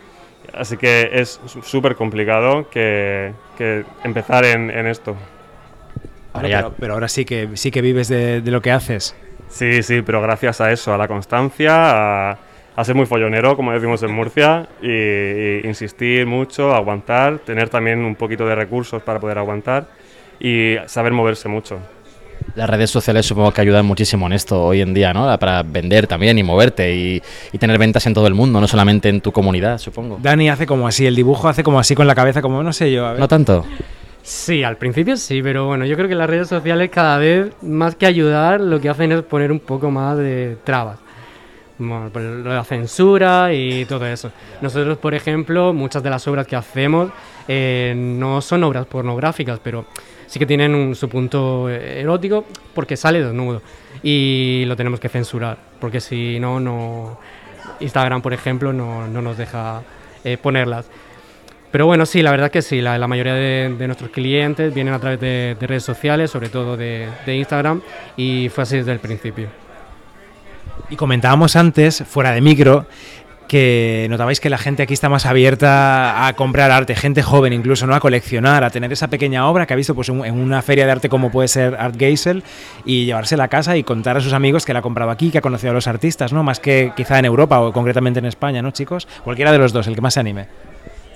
Así 0.54 0.76
que 0.76 1.10
es 1.12 1.40
súper 1.62 1.94
complicado 1.96 2.68
que, 2.70 3.32
que 3.56 3.84
empezar 4.04 4.44
en, 4.44 4.70
en 4.70 4.86
esto. 4.86 5.16
Bueno, 6.32 6.48
pero, 6.48 6.74
pero 6.78 6.94
ahora 6.94 7.08
sí 7.08 7.24
que, 7.24 7.50
sí 7.54 7.70
que 7.70 7.82
vives 7.82 8.08
de, 8.08 8.40
de 8.40 8.50
lo 8.50 8.60
que 8.60 8.70
haces. 8.70 9.16
Sí, 9.48 9.82
sí, 9.82 10.02
pero 10.02 10.22
gracias 10.22 10.60
a 10.60 10.70
eso, 10.70 10.94
a 10.94 10.98
la 10.98 11.08
constancia, 11.08 12.30
a, 12.30 12.38
a 12.76 12.84
ser 12.84 12.94
muy 12.94 13.06
follonero, 13.06 13.56
como 13.56 13.72
decimos 13.72 14.02
en 14.02 14.12
Murcia, 14.12 14.68
y, 14.80 14.88
y 14.88 15.60
insistir 15.64 16.26
mucho, 16.26 16.72
aguantar, 16.74 17.40
tener 17.40 17.68
también 17.68 18.04
un 18.04 18.14
poquito 18.14 18.46
de 18.46 18.54
recursos 18.54 19.02
para 19.02 19.18
poder 19.18 19.38
aguantar 19.38 19.88
y 20.38 20.76
saber 20.86 21.12
moverse 21.12 21.48
mucho. 21.48 21.80
Las 22.54 22.68
redes 22.68 22.90
sociales 22.90 23.26
supongo 23.26 23.52
que 23.52 23.60
ayudan 23.60 23.86
muchísimo 23.86 24.26
en 24.26 24.32
esto 24.32 24.64
hoy 24.64 24.80
en 24.80 24.92
día, 24.92 25.12
¿no? 25.12 25.38
Para 25.38 25.62
vender 25.62 26.06
también 26.06 26.38
y 26.38 26.42
moverte 26.42 26.94
y, 26.94 27.22
y 27.52 27.58
tener 27.58 27.78
ventas 27.78 28.06
en 28.06 28.14
todo 28.14 28.26
el 28.26 28.34
mundo, 28.34 28.60
no 28.60 28.68
solamente 28.68 29.08
en 29.08 29.20
tu 29.20 29.32
comunidad, 29.32 29.78
supongo. 29.78 30.18
Dani 30.20 30.50
hace 30.50 30.66
como 30.66 30.86
así, 30.88 31.06
el 31.06 31.14
dibujo 31.14 31.48
hace 31.48 31.62
como 31.62 31.78
así 31.78 31.94
con 31.94 32.06
la 32.06 32.14
cabeza, 32.14 32.42
como 32.42 32.62
no 32.62 32.72
sé 32.72 32.92
yo. 32.92 33.06
A 33.06 33.12
ver. 33.12 33.20
No 33.20 33.28
tanto. 33.28 33.64
Sí, 34.22 34.62
al 34.62 34.76
principio 34.76 35.16
sí, 35.16 35.42
pero 35.42 35.66
bueno, 35.66 35.86
yo 35.86 35.96
creo 35.96 36.08
que 36.08 36.14
las 36.14 36.28
redes 36.28 36.48
sociales 36.48 36.90
cada 36.92 37.18
vez 37.18 37.52
más 37.62 37.94
que 37.94 38.06
ayudar 38.06 38.60
lo 38.60 38.80
que 38.80 38.88
hacen 38.88 39.12
es 39.12 39.22
poner 39.22 39.50
un 39.50 39.60
poco 39.60 39.90
más 39.90 40.18
de 40.18 40.58
trabas. 40.62 40.98
Bueno, 41.78 42.10
pues 42.12 42.22
lo 42.24 42.50
de 42.50 42.56
la 42.56 42.64
censura 42.64 43.54
y 43.54 43.86
todo 43.86 44.06
eso. 44.06 44.30
Nosotros, 44.60 44.98
por 44.98 45.14
ejemplo, 45.14 45.72
muchas 45.72 46.02
de 46.02 46.10
las 46.10 46.28
obras 46.28 46.46
que 46.46 46.54
hacemos 46.54 47.10
eh, 47.48 47.94
no 47.96 48.42
son 48.42 48.62
obras 48.64 48.84
pornográficas, 48.84 49.58
pero 49.64 49.86
sí 50.30 50.38
que 50.38 50.46
tienen 50.46 50.74
un- 50.76 50.94
su 50.94 51.08
punto 51.08 51.68
eh, 51.68 52.00
erótico 52.00 52.44
porque 52.72 52.96
sale 52.96 53.20
desnudo 53.22 53.62
y 54.02 54.62
lo 54.66 54.76
tenemos 54.76 55.00
que 55.00 55.08
censurar, 55.08 55.58
porque 55.80 56.00
si 56.00 56.38
no, 56.38 56.60
no 56.60 57.18
Instagram, 57.80 58.22
por 58.22 58.32
ejemplo, 58.32 58.72
no, 58.72 59.08
no 59.08 59.20
nos 59.20 59.36
deja 59.36 59.82
eh, 60.24 60.36
ponerlas. 60.38 60.88
Pero 61.72 61.86
bueno, 61.86 62.06
sí, 62.06 62.22
la 62.22 62.30
verdad 62.30 62.50
que 62.50 62.62
sí, 62.62 62.80
la, 62.80 63.06
mayoría 63.08 63.34
de, 63.34 63.74
de 63.76 63.86
nuestros 63.88 64.10
clientes 64.10 64.72
vienen 64.72 64.94
a 64.94 64.98
través 65.00 65.20
de, 65.20 65.56
de 65.58 65.66
redes 65.66 65.82
sociales, 65.84 66.30
sobre 66.30 66.48
todo 66.48 66.76
de, 66.76 67.08
de 67.26 67.36
Instagram, 67.36 67.80
y 68.16 68.48
fue 68.48 68.62
así 68.62 68.76
desde 68.76 68.92
el 68.92 68.98
principio. 69.00 69.48
Y 70.88 70.96
comentábamos 70.96 71.54
antes, 71.56 72.02
fuera 72.06 72.32
de 72.32 72.40
micro, 72.40 72.86
que 73.50 74.06
notabais 74.08 74.38
que 74.38 74.48
la 74.48 74.58
gente 74.58 74.84
aquí 74.84 74.94
está 74.94 75.08
más 75.08 75.26
abierta 75.26 76.28
a 76.28 76.32
comprar 76.34 76.70
arte, 76.70 76.94
gente 76.94 77.20
joven 77.20 77.52
incluso, 77.52 77.84
¿no? 77.84 77.96
A 77.96 78.00
coleccionar, 78.00 78.62
a 78.62 78.70
tener 78.70 78.92
esa 78.92 79.08
pequeña 79.08 79.48
obra 79.48 79.66
que 79.66 79.72
ha 79.72 79.76
visto 79.76 79.92
pues, 79.92 80.08
en 80.08 80.24
en 80.24 80.38
una 80.38 80.62
feria 80.62 80.86
de 80.86 80.92
arte 80.92 81.08
como 81.08 81.32
puede 81.32 81.48
ser 81.48 81.74
Art 81.74 81.96
Geisel 81.98 82.44
y 82.84 83.06
llevársela 83.06 83.44
a 83.44 83.48
casa 83.48 83.76
y 83.76 83.82
contar 83.82 84.16
a 84.16 84.20
sus 84.20 84.34
amigos 84.34 84.64
que 84.64 84.72
la 84.72 84.78
ha 84.78 84.82
comprado 84.82 85.10
aquí, 85.10 85.32
que 85.32 85.38
ha 85.38 85.40
conocido 85.40 85.72
a 85.72 85.74
los 85.74 85.88
artistas, 85.88 86.32
¿no? 86.32 86.44
Más 86.44 86.60
que 86.60 86.92
quizá 86.96 87.18
en 87.18 87.24
Europa 87.24 87.60
o 87.60 87.72
concretamente 87.72 88.20
en 88.20 88.26
España, 88.26 88.62
¿no, 88.62 88.70
chicos? 88.70 89.08
Cualquiera 89.24 89.50
de 89.50 89.58
los 89.58 89.72
dos, 89.72 89.88
el 89.88 89.96
que 89.96 90.00
más 90.00 90.14
se 90.14 90.20
anime. 90.20 90.69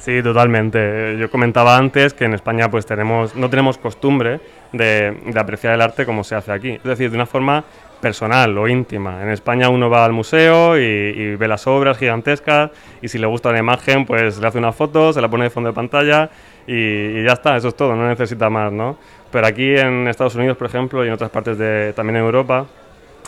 Sí, 0.04 0.22
totalmente. 0.22 1.16
Yo 1.18 1.30
comentaba 1.30 1.78
antes 1.78 2.12
que 2.12 2.26
en 2.26 2.34
España 2.34 2.70
pues 2.70 2.84
tenemos, 2.84 3.34
no 3.34 3.48
tenemos 3.48 3.78
costumbre 3.78 4.38
de, 4.70 5.16
de 5.24 5.40
apreciar 5.40 5.72
el 5.72 5.80
arte 5.80 6.04
como 6.04 6.24
se 6.24 6.34
hace 6.34 6.52
aquí. 6.52 6.72
Es 6.72 6.82
decir, 6.84 7.08
de 7.08 7.16
una 7.16 7.24
forma 7.24 7.64
personal 8.02 8.58
o 8.58 8.68
íntima. 8.68 9.22
En 9.22 9.30
España 9.30 9.70
uno 9.70 9.88
va 9.88 10.04
al 10.04 10.12
museo 10.12 10.78
y, 10.78 10.82
y 10.82 11.36
ve 11.36 11.48
las 11.48 11.66
obras 11.66 11.96
gigantescas 11.96 12.70
y 13.00 13.08
si 13.08 13.16
le 13.16 13.26
gusta 13.26 13.48
una 13.48 13.60
imagen 13.60 14.04
pues 14.04 14.38
le 14.38 14.46
hace 14.46 14.58
una 14.58 14.72
foto, 14.72 15.10
se 15.14 15.22
la 15.22 15.28
pone 15.30 15.44
de 15.44 15.50
fondo 15.50 15.70
de 15.70 15.74
pantalla 15.74 16.28
y, 16.66 16.74
y 16.74 17.24
ya 17.24 17.32
está, 17.32 17.56
eso 17.56 17.68
es 17.68 17.74
todo, 17.74 17.96
no 17.96 18.06
necesita 18.06 18.50
más, 18.50 18.70
¿no? 18.74 18.98
Pero 19.32 19.46
aquí 19.46 19.74
en 19.74 20.06
Estados 20.06 20.34
Unidos, 20.34 20.58
por 20.58 20.66
ejemplo, 20.66 21.02
y 21.02 21.08
en 21.08 21.14
otras 21.14 21.30
partes 21.30 21.56
de, 21.56 21.94
también 21.94 22.16
en 22.16 22.24
Europa, 22.24 22.66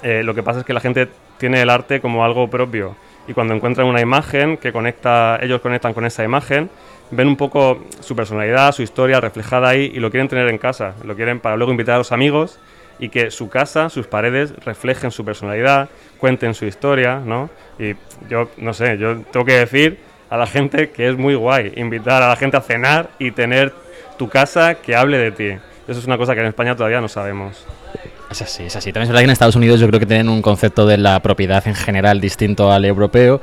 eh, 0.03 0.23
lo 0.23 0.35
que 0.35 0.43
pasa 0.43 0.61
es 0.61 0.67
que 0.67 0.75
la 0.75 0.81
gente 0.81 1.09
tiene 1.39 1.63
el 1.63 1.71
arte 1.71 2.03
como 2.03 2.23
algo 2.23 2.51
propio 2.51 2.95
y 3.27 3.33
cuando 3.33 3.55
encuentran 3.55 3.87
una 3.87 4.01
imagen 4.01 4.57
que 4.57 4.73
conecta, 4.73 5.39
ellos 5.43 5.61
conectan 5.61 5.95
con 5.95 6.07
esa 6.07 6.25
imagen, 6.25 6.71
ven 7.11 7.29
un 7.29 7.37
poco 7.37 7.83
su 8.01 8.17
personalidad, 8.17 8.73
su 8.73 8.83
historia 8.83 9.21
reflejada 9.21 9.69
ahí 9.69 9.91
y 9.95 10.01
lo 10.01 10.11
quieren 10.11 10.29
tener 10.29 10.49
en 10.49 10.59
casa, 10.59 10.95
lo 11.05 11.15
quieren 11.17 11.41
para 11.41 11.57
luego 11.57 11.73
invitar 11.73 11.97
a 11.97 11.99
los 11.99 12.13
amigos 12.13 12.59
y 12.99 13.09
que 13.09 13.31
su 13.31 13.49
casa, 13.49 13.91
sus 13.91 14.07
paredes 14.07 14.55
reflejen 14.65 15.11
su 15.11 15.25
personalidad, 15.25 15.89
cuenten 16.19 16.55
su 16.55 16.65
historia, 16.65 17.21
¿no? 17.25 17.51
Y 17.79 17.95
yo, 18.29 18.49
no 18.57 18.73
sé, 18.73 18.97
yo 18.99 19.21
tengo 19.21 19.45
que 19.45 19.59
decir 19.59 19.99
a 20.31 20.37
la 20.37 20.47
gente 20.47 20.91
que 20.91 21.09
es 21.09 21.17
muy 21.17 21.35
guay 21.35 21.73
invitar 21.77 22.23
a 22.23 22.29
la 22.29 22.37
gente 22.37 22.57
a 22.57 22.61
cenar 22.61 23.11
y 23.19 23.31
tener 23.33 23.73
tu 24.19 24.29
casa 24.29 24.77
que 24.77 24.97
hable 24.97 25.19
de 25.19 25.31
ti. 25.31 25.49
Eso 25.87 26.01
es 26.01 26.07
una 26.07 26.19
cosa 26.19 26.35
que 26.35 26.41
en 26.41 26.47
España 26.47 26.75
todavía 26.75 27.01
no 27.01 27.09
sabemos. 27.09 27.67
Es 28.31 28.43
así, 28.43 28.65
es 28.65 28.77
así. 28.77 28.93
También 28.93 29.05
es 29.05 29.09
verdad 29.09 29.21
que 29.21 29.25
en 29.25 29.31
Estados 29.31 29.57
Unidos 29.57 29.79
yo 29.79 29.87
creo 29.87 30.01
que 30.01 30.07
tienen 30.07 30.29
un 30.29 30.43
concepto 30.43 30.87
de 30.87 30.99
la 30.99 31.21
propiedad 31.21 31.67
en 31.67 31.75
general 31.75 32.21
distinto 32.21 32.73
al 32.73 32.85
europeo 32.85 33.41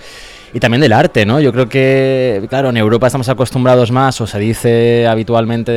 y 0.54 0.60
también 0.60 0.82
del 0.82 0.94
arte, 0.94 1.26
¿no? 1.26 1.40
Yo 1.40 1.52
creo 1.52 1.68
que, 1.68 2.46
claro, 2.50 2.70
en 2.70 2.78
Europa 2.78 3.08
estamos 3.08 3.28
acostumbrados 3.28 3.92
más, 3.92 4.20
o 4.22 4.28
se 4.28 4.38
dice 4.40 5.08
habitualmente 5.08 5.72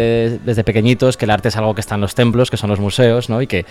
desde 0.45 0.65
pequeñitos, 0.65 1.17
que 1.17 1.25
el 1.25 1.31
arte 1.31 1.49
es 1.49 1.57
algo 1.57 1.75
que 1.75 1.81
está 1.81 1.95
en 1.95 2.03
los 2.03 2.15
templos, 2.15 2.51
que 2.51 2.57
son 2.57 2.69
los 2.69 2.81
museos, 2.81 3.31
¿no? 3.31 3.41
Y 3.41 3.47
que 3.47 3.65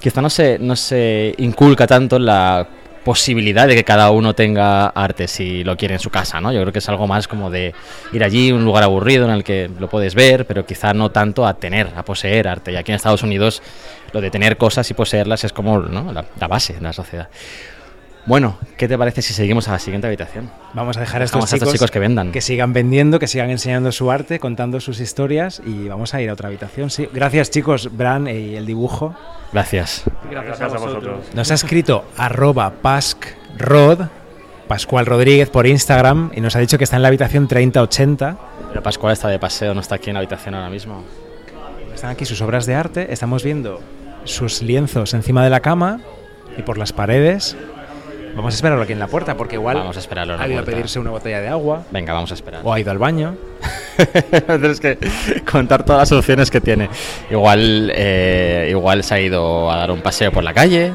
quizá 0.00 0.20
no 0.20 0.30
se, 0.30 0.58
no 0.58 0.74
se 0.76 1.34
inculca 1.38 1.86
tanto 1.86 2.18
la 2.18 2.66
posibilidad 3.04 3.68
de 3.68 3.76
que 3.76 3.84
cada 3.84 4.10
uno 4.10 4.34
tenga 4.34 4.86
arte 4.86 5.28
si 5.28 5.62
lo 5.62 5.76
quiere 5.76 5.94
en 5.94 6.00
su 6.00 6.10
casa, 6.10 6.40
¿no? 6.40 6.52
Yo 6.52 6.60
creo 6.62 6.72
que 6.72 6.78
es 6.78 6.88
algo 6.88 7.06
más 7.06 7.28
como 7.28 7.50
de 7.50 7.74
ir 8.12 8.24
allí, 8.24 8.50
un 8.50 8.64
lugar 8.64 8.82
aburrido 8.82 9.26
en 9.26 9.30
el 9.30 9.44
que 9.44 9.70
lo 9.78 9.88
puedes 9.88 10.14
ver, 10.14 10.46
pero 10.46 10.66
quizá 10.66 10.94
no 10.94 11.10
tanto 11.10 11.46
a 11.46 11.54
tener, 11.54 11.90
a 11.94 12.02
poseer 12.02 12.48
arte. 12.48 12.72
Y 12.72 12.76
aquí 12.76 12.90
en 12.90 12.96
Estados 12.96 13.22
Unidos 13.22 13.62
lo 14.14 14.20
de 14.20 14.30
tener 14.30 14.56
cosas 14.56 14.88
y 14.90 14.94
poseerlas 14.94 15.44
es 15.44 15.52
como 15.52 15.80
¿no? 15.80 16.12
la, 16.12 16.24
la 16.38 16.48
base 16.48 16.72
de 16.72 16.80
la 16.80 16.92
sociedad. 16.92 17.28
Bueno, 18.26 18.56
¿qué 18.78 18.88
te 18.88 18.96
parece 18.96 19.20
si 19.20 19.34
seguimos 19.34 19.68
a 19.68 19.72
la 19.72 19.78
siguiente 19.78 20.06
habitación? 20.06 20.50
Vamos 20.72 20.96
a 20.96 21.00
dejar 21.00 21.20
a 21.20 21.24
estos, 21.26 21.40
Dejamos 21.40 21.52
a 21.52 21.56
estos 21.56 21.68
chicos, 21.68 21.80
chicos 21.80 21.90
que 21.90 21.98
vendan. 21.98 22.32
Que 22.32 22.40
sigan 22.40 22.72
vendiendo, 22.72 23.18
que 23.18 23.26
sigan 23.26 23.50
enseñando 23.50 23.92
su 23.92 24.10
arte, 24.10 24.38
contando 24.38 24.80
sus 24.80 25.00
historias 25.00 25.60
y 25.66 25.88
vamos 25.88 26.14
a 26.14 26.22
ir 26.22 26.30
a 26.30 26.32
otra 26.32 26.48
habitación. 26.48 26.88
Sí. 26.88 27.06
Gracias 27.12 27.50
chicos, 27.50 27.94
Bran 27.94 28.26
y 28.28 28.54
el 28.54 28.64
dibujo. 28.64 29.14
Gracias. 29.52 30.04
Gracias, 30.30 30.60
a 30.60 30.68
vosotros. 30.68 31.26
Nos 31.34 31.50
ha 31.50 31.54
escrito 31.54 32.06
arroba 32.16 32.70
paskrod, 32.70 34.06
Pascual 34.68 35.04
Rodríguez 35.04 35.50
por 35.50 35.66
Instagram 35.66 36.30
y 36.34 36.40
nos 36.40 36.56
ha 36.56 36.60
dicho 36.60 36.78
que 36.78 36.84
está 36.84 36.96
en 36.96 37.02
la 37.02 37.08
habitación 37.08 37.46
3080. 37.46 38.38
Pero 38.68 38.82
Pascual 38.82 39.12
está 39.12 39.28
de 39.28 39.38
paseo, 39.38 39.74
no 39.74 39.80
está 39.80 39.96
aquí 39.96 40.08
en 40.08 40.14
la 40.14 40.20
habitación 40.20 40.54
ahora 40.54 40.70
mismo. 40.70 41.04
Están 41.94 42.10
aquí 42.10 42.24
sus 42.24 42.40
obras 42.40 42.64
de 42.64 42.74
arte, 42.74 43.12
estamos 43.12 43.44
viendo 43.44 43.80
sus 44.24 44.62
lienzos 44.62 45.14
encima 45.14 45.44
de 45.44 45.50
la 45.50 45.60
cama 45.60 46.00
y 46.56 46.62
por 46.62 46.78
las 46.78 46.92
paredes. 46.92 47.56
Vamos 48.34 48.52
a 48.52 48.56
esperarlo 48.56 48.82
aquí 48.82 48.92
en 48.92 48.98
la 48.98 49.06
puerta 49.06 49.36
porque 49.36 49.54
igual 49.54 49.76
Vamos 49.76 49.96
a 49.96 50.00
esperarlo 50.00 50.32
en 50.34 50.40
la 50.40 50.44
ha 50.44 50.48
ido 50.48 50.58
a 50.58 50.64
pedirse 50.64 50.98
una 50.98 51.10
botella 51.10 51.40
de 51.40 51.46
agua 51.46 51.84
Venga, 51.92 52.12
vamos 52.12 52.32
a 52.32 52.34
esperar. 52.34 52.62
o 52.64 52.72
ha 52.72 52.80
ido 52.80 52.90
al 52.90 52.98
baño. 52.98 53.36
Tienes 54.46 54.80
que 54.80 54.98
contar 55.50 55.84
todas 55.84 56.10
las 56.10 56.18
opciones 56.18 56.50
que 56.50 56.60
tiene. 56.60 56.88
Igual, 57.30 57.92
eh, 57.94 58.66
igual 58.70 59.04
se 59.04 59.14
ha 59.14 59.20
ido 59.20 59.70
a 59.70 59.76
dar 59.76 59.92
un 59.92 60.00
paseo 60.00 60.32
por 60.32 60.42
la 60.42 60.52
calle. 60.52 60.92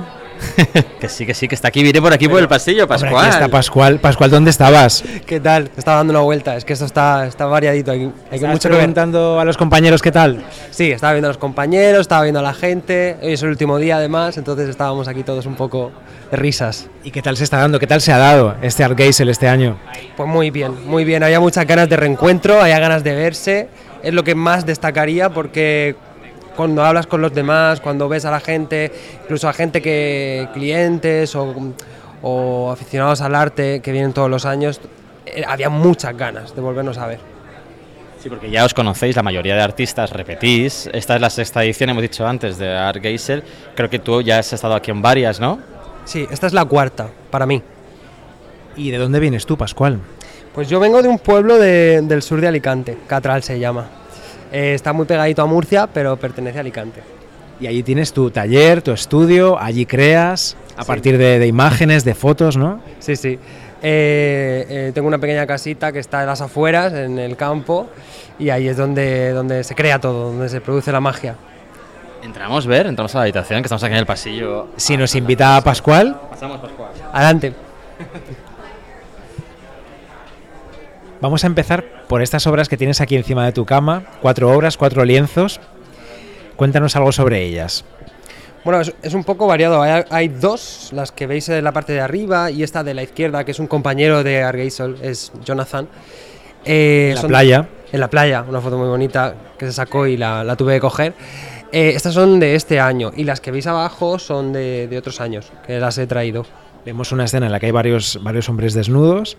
que 1.00 1.10
sí, 1.10 1.26
que 1.26 1.34
sí, 1.34 1.48
que 1.48 1.56
está 1.56 1.68
aquí. 1.68 1.84
Viene 1.84 2.02
por 2.02 2.14
aquí 2.14 2.28
por 2.28 2.40
el 2.40 2.48
pasillo, 2.48 2.84
Hombre, 2.84 3.00
Pascual. 3.00 3.26
aquí 3.26 3.34
está 3.36 3.48
Pascual. 3.50 4.00
Pascual, 4.00 4.30
¿dónde 4.32 4.50
estabas? 4.52 5.04
¿Qué 5.26 5.40
tal? 5.40 5.70
Estaba 5.78 5.98
dando 5.98 6.12
una 6.12 6.22
vuelta. 6.22 6.56
Es 6.56 6.66
que 6.66 6.74
esto 6.74 6.86
está, 6.86 7.28
está 7.28 7.46
variadito. 7.46 7.92
Hay, 7.92 8.02
hay 8.02 8.12
¿Estás 8.36 8.50
mucho 8.50 8.70
que 8.70 8.70
ver. 8.70 8.78
preguntando 8.80 9.40
a 9.40 9.46
los 9.46 9.58
compañeros 9.58 10.02
qué 10.02 10.12
tal? 10.12 10.44
Sí, 10.72 10.92
estaba 10.92 11.14
viendo 11.14 11.28
a 11.28 11.32
los 11.32 11.38
compañeros, 11.38 12.02
estaba 12.02 12.24
viendo 12.24 12.40
a 12.40 12.44
la 12.44 12.54
gente. 12.54 13.18
Hoy 13.22 13.34
es 13.34 13.44
el 13.44 13.50
último 13.50 13.78
día, 13.78 13.98
además, 13.98 14.38
entonces 14.38 14.70
estábamos 14.70 15.08
aquí 15.08 15.24
todos 15.24 15.46
un 15.46 15.56
poco 15.56 15.92
de 16.32 16.38
risas. 16.38 16.88
¿Y 17.04 17.12
qué 17.12 17.22
tal 17.22 17.38
se 17.38 17.44
está 17.44 17.58
dando? 17.58 17.80
¿Qué 17.80 17.88
tal 17.88 18.02
se 18.02 18.12
ha 18.12 18.18
dado 18.18 18.56
este 18.62 18.84
Art 18.84 18.98
Geisel 18.98 19.30
este 19.30 19.48
año? 19.48 19.78
Pues 20.16 20.30
muy 20.30 20.52
bien, 20.52 20.74
muy 20.88 21.04
bien. 21.06 21.24
Había 21.24 21.40
muchas 21.40 21.66
ganas 21.66 21.90
de 21.90 21.98
reencuentro, 21.98 22.62
había 22.62 22.80
ganas 22.80 23.04
de 23.04 23.14
verse. 23.16 23.68
Es 24.04 24.14
lo 24.14 24.24
que 24.24 24.36
más 24.36 24.66
destacaría 24.66 25.30
porque 25.30 25.96
cuando 26.60 26.84
hablas 26.84 27.08
con 27.08 27.22
los 27.22 27.34
demás, 27.34 27.80
cuando 27.80 28.10
ves 28.10 28.26
a 28.26 28.32
la 28.32 28.42
gente, 28.42 28.92
incluso 29.24 29.48
a 29.48 29.54
gente 29.54 29.82
que 29.82 30.46
clientes 30.54 31.34
o, 31.34 31.56
o 32.22 32.70
aficionados 32.70 33.22
al 33.22 33.34
arte 33.34 33.80
que 33.80 33.94
vienen 33.94 34.12
todos 34.12 34.30
los 34.30 34.46
años, 34.46 34.82
eh, 35.26 35.42
había 35.48 35.70
muchas 35.70 36.18
ganas 36.18 36.54
de 36.54 36.60
volvernos 36.62 36.98
a 36.98 37.08
ver. 37.08 37.20
Sí, 38.22 38.28
porque 38.28 38.52
ya 38.52 38.66
os 38.66 38.74
conocéis, 38.74 39.16
la 39.16 39.24
mayoría 39.24 39.56
de 39.56 39.62
artistas 39.62 40.12
repetís. 40.12 40.90
Esta 40.92 41.16
es 41.16 41.22
la 41.22 41.30
sexta 41.30 41.64
edición, 41.64 41.92
hemos 41.92 42.02
dicho 42.02 42.28
antes, 42.28 42.58
de 42.58 42.76
Art 42.76 43.02
Geyser. 43.02 43.42
Creo 43.74 43.90
que 43.90 44.00
tú 44.00 44.22
ya 44.22 44.40
has 44.40 44.52
estado 44.52 44.76
aquí 44.76 44.92
en 44.92 45.02
varias, 45.02 45.40
¿no? 45.40 45.60
Sí, 46.04 46.28
esta 46.30 46.46
es 46.48 46.52
la 46.52 46.66
cuarta 46.66 47.08
para 47.32 47.46
mí. 47.46 47.64
¿Y 48.76 48.92
de 48.92 48.98
dónde 48.98 49.22
vienes 49.22 49.46
tú, 49.46 49.56
Pascual? 49.58 50.02
Pues 50.54 50.68
yo 50.68 50.82
vengo 50.82 51.02
de 51.02 51.08
un 51.08 51.20
pueblo 51.20 51.58
de- 51.58 52.02
del 52.02 52.22
sur 52.22 52.42
de 52.42 52.50
Alicante, 52.50 52.98
Catral 53.08 53.44
se 53.44 53.58
llama. 53.60 53.86
Eh, 54.52 54.74
está 54.74 54.94
muy 54.94 55.06
pegadito 55.06 55.42
a 55.42 55.46
Murcia, 55.46 55.88
pero 55.94 56.18
pertenece 56.18 56.58
a 56.58 56.62
Alicante. 56.62 57.02
Y 57.60 57.68
allí 57.68 57.84
tienes 57.84 58.14
tu 58.14 58.32
taller, 58.32 58.82
tu 58.82 58.92
estudio, 58.92 59.60
allí 59.60 59.86
creas, 59.86 60.56
a 60.78 60.84
Sí. 60.84 60.88
partir 60.88 61.18
de, 61.18 61.40
de 61.40 61.48
imágenes, 61.48 62.06
de 62.06 62.16
fotos, 62.16 62.56
¿no? 62.58 62.80
Sí, 63.00 63.16
sí. 63.16 63.38
Eh, 63.82 64.66
eh, 64.70 64.92
tengo 64.94 65.08
una 65.08 65.18
pequeña 65.20 65.46
casita 65.46 65.92
que 65.92 66.00
está 66.00 66.22
en 66.22 66.28
las 66.28 66.42
afueras, 66.42 66.94
en 66.94 67.20
el 67.20 67.36
campo, 67.38 67.90
y 68.38 68.50
ahí 68.50 68.68
es 68.68 68.78
donde, 68.78 69.32
donde 69.32 69.64
se 69.64 69.76
crea 69.76 70.00
todo, 70.00 70.32
donde 70.32 70.50
se 70.50 70.62
produce 70.62 70.92
la 70.92 71.00
magia. 71.02 71.36
Entramos, 72.24 72.66
ver, 72.68 72.88
entramos 72.88 73.14
a 73.16 73.20
la 73.20 73.22
habitación, 73.24 73.62
que 73.62 73.68
estamos 73.68 73.84
aquí 73.84 73.94
en 73.94 74.00
el 74.00 74.06
pasillo. 74.06 74.68
Si 74.78 74.98
nos 74.98 75.16
invita 75.16 75.56
a 75.58 75.62
Pascual, 75.62 76.20
Pasamos, 76.30 76.60
Pascual. 76.60 76.90
Adelante. 77.14 77.54
vamos 81.22 81.44
a 81.44 81.48
empezar 81.48 81.84
por 82.10 82.22
estas 82.22 82.46
obras 82.48 82.68
que 82.68 82.76
tienes 82.76 83.00
aquí 83.00 83.16
encima 83.16 83.46
de 83.46 83.54
tu 83.54 83.66
cama. 83.66 84.04
Cuatro 84.22 84.52
obras, 84.52 84.76
cuatro 84.76 85.06
lienzos. 85.06 85.62
Cuéntanos 86.58 86.96
algo 86.98 87.14
sobre 87.14 87.44
ellas. 87.46 87.86
Bueno, 88.66 88.82
es, 88.82 88.94
es 89.02 89.14
un 89.14 89.24
poco 89.24 89.48
variado. 89.48 89.82
Hay, 89.82 90.04
hay 90.10 90.28
dos, 90.28 90.90
las 90.92 91.14
que 91.14 91.28
veis 91.28 91.48
en 91.48 91.64
la 91.64 91.72
parte 91.72 91.94
de 91.94 92.02
arriba 92.02 92.52
y 92.52 92.64
esta 92.64 92.84
de 92.84 92.94
la 92.94 93.04
izquierda, 93.04 93.46
que 93.46 93.52
es 93.52 93.60
un 93.60 93.68
compañero 93.68 94.24
de 94.24 94.44
Argeisol, 94.44 94.98
es 95.02 95.32
Jonathan. 95.46 95.88
Eh, 96.66 97.10
En 97.12 97.16
la 97.16 97.22
son- 97.22 97.30
playa. 97.30 97.70
En 97.92 98.00
la 98.00 98.08
playa, 98.10 98.44
una 98.48 98.60
foto 98.60 98.78
muy 98.78 98.88
bonita 98.88 99.34
que 99.58 99.66
se 99.68 99.74
sacó 99.74 100.06
y 100.06 100.18
la, 100.18 100.44
la 100.44 100.56
tuve 100.56 100.74
que 100.76 100.80
coger. 100.82 101.14
Eh, 101.72 101.94
estas 101.96 102.14
son 102.14 102.40
de 102.40 102.56
este 102.56 102.80
año 102.80 103.12
y 103.16 103.24
las 103.24 103.40
que 103.42 103.52
veis 103.52 103.66
abajo 103.68 104.20
son 104.20 104.52
de, 104.52 104.88
de 104.88 104.98
otros 104.98 105.22
años, 105.22 105.52
que 105.66 105.80
las 105.80 105.98
he 105.98 106.06
traído. 106.06 106.46
Vemos 106.86 107.12
una 107.12 107.26
escena 107.26 107.46
en 107.46 107.52
la 107.52 107.60
que 107.60 107.68
hay 107.68 107.72
varios, 107.72 108.20
varios 108.22 108.50
hombres 108.50 108.74
desnudos. 108.74 109.38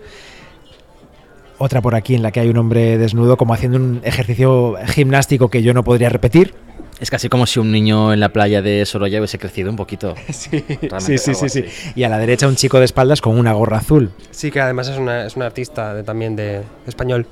Otra 1.63 1.83
por 1.83 1.95
aquí 1.95 2.15
en 2.15 2.23
la 2.23 2.33
que 2.33 2.41
hay 2.41 2.49
un 2.49 2.57
hombre 2.57 2.97
desnudo 2.97 3.37
como 3.37 3.53
haciendo 3.53 3.77
un 3.77 4.01
ejercicio 4.03 4.77
gimnástico 4.87 5.51
que 5.51 5.63
yo 5.63 5.75
no 5.75 5.85
podría 5.85 6.09
repetir. 6.09 6.55
Es 7.01 7.11
casi 7.11 7.29
como 7.29 7.45
si 7.47 7.61
un 7.61 7.71
niño 7.71 8.15
en 8.15 8.21
la 8.21 8.31
playa 8.31 8.63
de 8.63 8.85
Sorolla 8.87 9.19
hubiese 9.19 9.39
crecido 9.39 9.69
un 9.71 9.77
poquito. 9.77 10.15
Sí, 10.33 10.65
sí, 10.99 11.19
sí, 11.19 11.35
sí, 11.35 11.49
sí. 11.51 11.65
Y 11.95 12.03
a 12.05 12.09
la 12.09 12.17
derecha 12.19 12.49
un 12.49 12.57
chico 12.57 12.79
de 12.79 12.87
espaldas 12.87 13.21
con 13.21 13.39
una 13.39 13.53
gorra 13.53 13.77
azul. 13.77 14.11
Sí, 14.31 14.51
que 14.51 14.61
además 14.61 14.89
es 14.89 14.97
una, 14.97 15.27
es 15.27 15.37
una 15.37 15.45
artista 15.47 15.93
de- 15.95 16.03
también 16.03 16.35
de 16.35 16.63
español. 16.87 17.27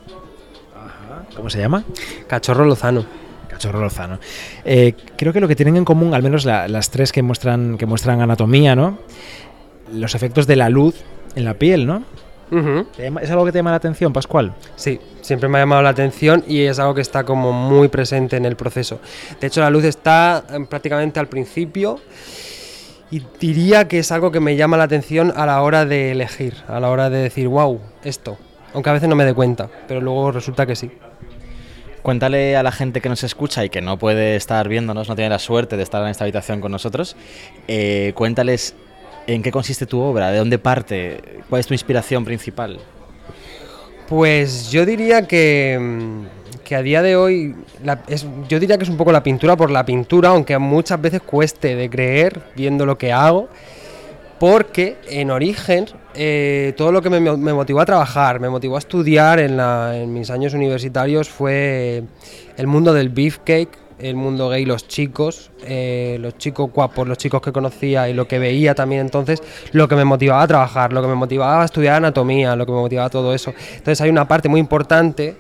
¿Cómo 1.34 1.48
se 1.48 1.58
llama? 1.58 1.84
Cachorro 2.26 2.64
Lozano. 2.66 3.06
Cachorro 3.48 3.80
Lozano. 3.80 4.18
Eh, 4.64 4.92
creo 5.16 5.32
que 5.32 5.40
lo 5.40 5.48
que 5.48 5.56
tienen 5.56 5.76
en 5.76 5.84
común, 5.86 6.12
al 6.14 6.22
menos 6.22 6.44
la- 6.44 6.68
las 6.68 6.90
tres 6.90 7.12
que 7.12 7.22
muestran, 7.22 7.78
que 7.78 7.86
muestran 7.86 8.20
anatomía, 8.20 8.76
¿no? 8.76 8.98
Los 9.92 10.14
efectos 10.14 10.46
de 10.46 10.56
la 10.56 10.68
luz 10.68 10.96
en 11.34 11.44
la 11.44 11.54
piel, 11.54 11.86
¿no? 11.86 12.02
Ujú. 12.50 12.84
¿Te 12.96 13.02
llama- 13.04 13.20
¿Es 13.20 13.30
algo 13.30 13.44
que 13.44 13.52
te 13.52 13.58
llama 13.58 13.70
la 13.70 13.76
atención, 13.76 14.12
Pascual? 14.12 14.54
Sí, 14.76 14.98
siempre 15.20 15.48
me 15.48 15.58
ha 15.58 15.62
llamado 15.62 15.82
la 15.82 15.90
atención 15.90 16.44
y 16.46 16.62
es 16.62 16.78
algo 16.78 16.94
que 16.94 17.00
está 17.02 17.24
como 17.24 17.52
muy 17.52 17.88
presente 17.88 18.36
en 18.36 18.44
el 18.44 18.56
proceso. 18.56 19.00
De 19.40 19.46
hecho, 19.48 19.60
la 19.60 19.70
luz 19.70 19.84
está 19.84 20.44
eh, 20.50 20.64
prácticamente 20.68 21.20
al 21.20 21.28
principio 21.28 22.00
Y 23.10 23.22
diría 23.40 23.88
que 23.88 23.98
es 24.00 24.12
algo 24.12 24.30
que 24.30 24.38
me 24.40 24.54
llama 24.56 24.76
la 24.76 24.84
atención 24.84 25.32
a 25.34 25.46
la 25.46 25.62
hora 25.62 25.86
de 25.86 26.12
elegir, 26.12 26.54
a 26.68 26.78
la 26.78 26.90
hora 26.90 27.08
de 27.08 27.18
decir, 27.18 27.48
wow, 27.48 27.80
esto. 28.04 28.36
Aunque 28.74 28.90
a 28.90 28.92
veces 28.92 29.08
no 29.08 29.16
me 29.16 29.24
dé 29.24 29.32
cuenta, 29.32 29.70
pero 29.86 30.02
luego 30.02 30.30
resulta 30.30 30.66
que 30.66 30.76
sí. 30.76 30.90
Cuéntale 32.02 32.54
a 32.56 32.62
la 32.62 32.70
gente 32.70 33.00
que 33.00 33.08
nos 33.08 33.24
escucha 33.24 33.64
y 33.64 33.70
que 33.70 33.80
no 33.80 33.98
puede 33.98 34.36
estar 34.36 34.68
viéndonos, 34.68 35.08
no 35.08 35.16
tiene 35.16 35.30
la 35.30 35.38
suerte 35.38 35.76
de 35.78 35.82
estar 35.82 36.02
en 36.02 36.08
esta 36.08 36.24
habitación 36.24 36.60
con 36.60 36.70
nosotros, 36.70 37.16
eh, 37.66 38.12
cuéntales 38.14 38.74
en 39.28 39.42
qué 39.42 39.52
consiste 39.52 39.86
tu 39.86 40.00
obra, 40.00 40.30
de 40.30 40.38
dónde 40.38 40.58
parte, 40.58 41.20
cuál 41.48 41.60
es 41.60 41.66
tu 41.66 41.74
inspiración 41.74 42.24
principal. 42.24 42.80
Pues 44.08 44.70
yo 44.70 44.86
diría 44.86 45.28
que, 45.28 45.78
mm, 45.78 46.64
que 46.64 46.74
a 46.74 46.82
día 46.82 47.02
de 47.02 47.14
hoy, 47.14 47.54
la- 47.84 48.02
es, 48.08 48.26
yo 48.48 48.58
diría 48.58 48.78
que 48.78 48.84
es 48.84 48.90
un 48.90 48.96
poco 48.96 49.12
la 49.12 49.22
pintura 49.22 49.54
por 49.54 49.70
la 49.70 49.84
pintura, 49.84 50.30
aunque 50.30 50.56
muchas 50.56 51.00
veces 51.00 51.20
cueste 51.20 51.76
de 51.76 51.90
creer 51.90 52.40
viendo 52.56 52.86
lo 52.86 52.96
que 52.96 53.12
hago, 53.12 53.50
porque 54.40 54.96
en 55.10 55.30
origen 55.30 55.86
eh, 56.14 56.72
todo 56.76 56.90
lo 56.90 57.02
que 57.02 57.10
me, 57.10 57.20
motivó 57.20 57.80
a 57.80 57.84
trabajar, 57.84 58.40
me 58.40 58.48
motivó 58.48 58.76
a 58.76 58.78
estudiar 58.78 59.40
en, 59.40 59.60
en 59.60 60.12
mis 60.12 60.30
años 60.30 60.54
universitarios 60.54 61.28
fue 61.28 62.02
el 62.56 62.66
mundo 62.66 62.94
del 62.94 63.10
beefcake, 63.10 63.87
el 63.98 64.16
mundo 64.16 64.48
gay, 64.48 64.64
los 64.64 64.86
chicos, 64.86 65.50
eh, 65.64 66.18
los 66.20 66.38
chicos 66.38 66.70
guapos, 66.72 67.06
los 67.06 67.18
chicos 67.18 67.40
que 67.40 67.52
conocía 67.52 68.08
y 68.08 68.14
lo 68.14 68.28
que 68.28 68.38
veía 68.38 68.74
también 68.74 69.00
entonces, 69.00 69.42
lo 69.72 69.88
que 69.88 69.96
me 69.96 70.04
motivaba 70.04 70.42
a 70.42 70.46
trabajar, 70.46 70.92
lo 70.92 71.02
que 71.02 71.08
me 71.08 71.14
motivaba 71.14 71.62
a 71.62 71.64
estudiar 71.64 71.96
anatomía, 71.96 72.56
lo 72.56 72.66
que 72.66 72.72
me 72.72 72.78
motivaba 72.78 73.10
todo 73.10 73.34
eso. 73.34 73.52
Entonces 73.72 74.00
hay 74.00 74.10
una 74.10 74.26
parte 74.28 74.48
muy 74.48 74.60
importante 74.60 75.36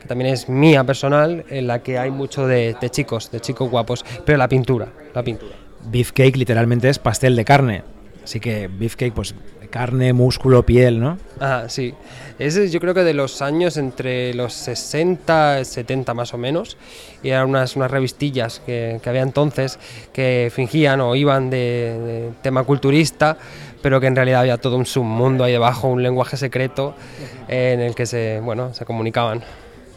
que 0.00 0.08
también 0.08 0.32
es 0.32 0.48
mía 0.48 0.82
personal, 0.84 1.44
en 1.50 1.66
la 1.66 1.82
que 1.82 1.98
hay 1.98 2.10
mucho 2.10 2.46
de, 2.46 2.74
de 2.80 2.90
chicos, 2.90 3.30
de 3.30 3.40
chicos 3.40 3.70
guapos, 3.70 4.04
pero 4.24 4.38
la 4.38 4.48
pintura, 4.48 4.88
la 5.14 5.22
pintura. 5.22 5.52
Beefcake 5.84 6.36
literalmente 6.36 6.88
es 6.88 6.98
pastel 6.98 7.36
de 7.36 7.44
carne. 7.44 7.82
Así 8.24 8.40
que 8.40 8.68
beefcake, 8.68 9.12
pues 9.12 9.34
carne, 9.70 10.12
músculo, 10.12 10.64
piel, 10.64 11.00
¿no? 11.00 11.18
Ah, 11.40 11.64
sí. 11.68 11.94
Ese 12.38 12.68
yo 12.68 12.80
creo 12.80 12.94
que 12.94 13.04
de 13.04 13.14
los 13.14 13.40
años 13.42 13.76
entre 13.76 14.34
los 14.34 14.52
60 14.52 15.60
y 15.60 15.64
70 15.64 16.12
más 16.14 16.34
o 16.34 16.38
menos. 16.38 16.76
Y 17.22 17.30
eran 17.30 17.48
unas, 17.48 17.76
unas 17.76 17.90
revistillas 17.90 18.60
que, 18.64 19.00
que 19.02 19.08
había 19.08 19.22
entonces 19.22 19.78
que 20.12 20.50
fingían 20.54 21.00
o 21.00 21.14
iban 21.14 21.50
de, 21.50 21.56
de 21.56 22.30
tema 22.42 22.64
culturista, 22.64 23.36
pero 23.82 24.00
que 24.00 24.06
en 24.06 24.16
realidad 24.16 24.40
había 24.40 24.58
todo 24.58 24.76
un 24.76 24.86
submundo 24.86 25.44
ahí 25.44 25.52
debajo, 25.52 25.88
un 25.88 26.02
lenguaje 26.02 26.36
secreto 26.36 26.94
eh, 27.48 27.72
en 27.74 27.80
el 27.80 27.94
que 27.94 28.06
se, 28.06 28.40
bueno, 28.40 28.74
se 28.74 28.84
comunicaban. 28.84 29.42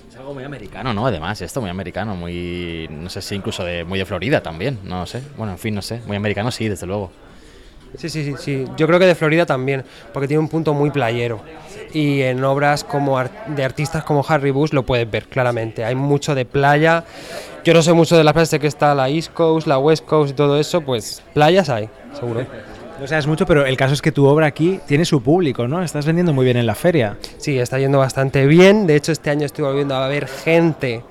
Es 0.10 0.16
algo 0.18 0.34
muy 0.34 0.44
americano, 0.44 0.94
¿no? 0.94 1.08
Además, 1.08 1.42
esto 1.42 1.62
muy 1.62 1.70
americano, 1.70 2.16
muy, 2.16 2.88
no 2.92 3.10
sé 3.10 3.22
si 3.22 3.36
incluso 3.36 3.64
de, 3.64 3.84
muy 3.84 4.00
de 4.00 4.06
Florida 4.06 4.42
también, 4.42 4.80
no 4.84 5.06
sé. 5.06 5.22
Bueno, 5.38 5.54
en 5.54 5.60
fin, 5.60 5.76
no 5.76 5.82
sé. 5.82 6.02
Muy 6.06 6.18
americano 6.18 6.52
sí, 6.52 6.68
desde 6.68 6.86
luego. 6.86 7.12
Sí, 7.98 8.10
sí, 8.10 8.24
sí, 8.24 8.34
sí. 8.40 8.66
Yo 8.76 8.88
creo 8.88 9.00
que 9.00 9.06
de 9.06 9.16
Florida 9.16 9.46
también, 9.46 9.84
porque 10.14 10.28
tiene 10.28 10.40
un 10.40 10.50
punto 10.50 10.74
muy 10.74 10.90
playero. 10.92 11.42
Y 11.94 12.22
en 12.22 12.44
obras 12.44 12.84
como 12.84 13.18
ar- 13.18 13.30
de 13.48 13.64
artistas 13.64 14.04
como 14.04 14.26
Harry 14.28 14.50
Bush 14.52 14.72
lo 14.74 14.84
puedes 14.84 15.10
ver 15.10 15.26
claramente. 15.26 15.86
Hay 15.86 15.94
mucho 15.96 16.34
de 16.34 16.46
playa. 16.46 17.04
Yo 17.64 17.74
no 17.74 17.82
sé 17.84 17.94
mucho 17.94 18.18
de 18.18 18.24
las 18.24 18.34
playas, 18.34 18.50
sé 18.50 18.60
que 18.60 18.68
está 18.68 18.96
la 18.96 19.10
East 19.10 19.32
Coast, 19.34 19.68
la 19.68 19.78
West 19.78 20.06
Coast 20.06 20.32
y 20.32 20.34
todo 20.34 20.60
eso, 20.60 20.82
pues 20.82 21.22
playas 21.34 21.70
hay, 21.70 21.88
seguro. 22.20 22.46
No 23.00 23.08
sabes 23.08 23.28
mucho, 23.28 23.46
pero 23.46 23.66
el 23.66 23.76
caso 23.78 23.94
es 23.94 24.02
que 24.02 24.12
tu 24.12 24.26
obra 24.26 24.48
aquí 24.48 24.80
tiene 24.88 25.06
su 25.06 25.22
público, 25.22 25.68
¿no? 25.68 25.84
Estás 25.84 26.06
vendiendo 26.06 26.32
muy 26.34 26.46
bien 26.46 26.58
en 26.58 26.66
la 26.66 26.76
feria. 26.76 27.18
Sí, 27.38 27.58
está 27.60 27.78
yendo 27.80 28.00
bastante 28.00 28.46
bien. 28.48 28.88
De 28.88 28.96
hecho, 28.96 29.12
este 29.12 29.30
año 29.30 29.46
estoy 29.46 29.66
volviendo 29.66 29.96
a 29.96 30.08
ver 30.08 30.28
gente 30.28 31.04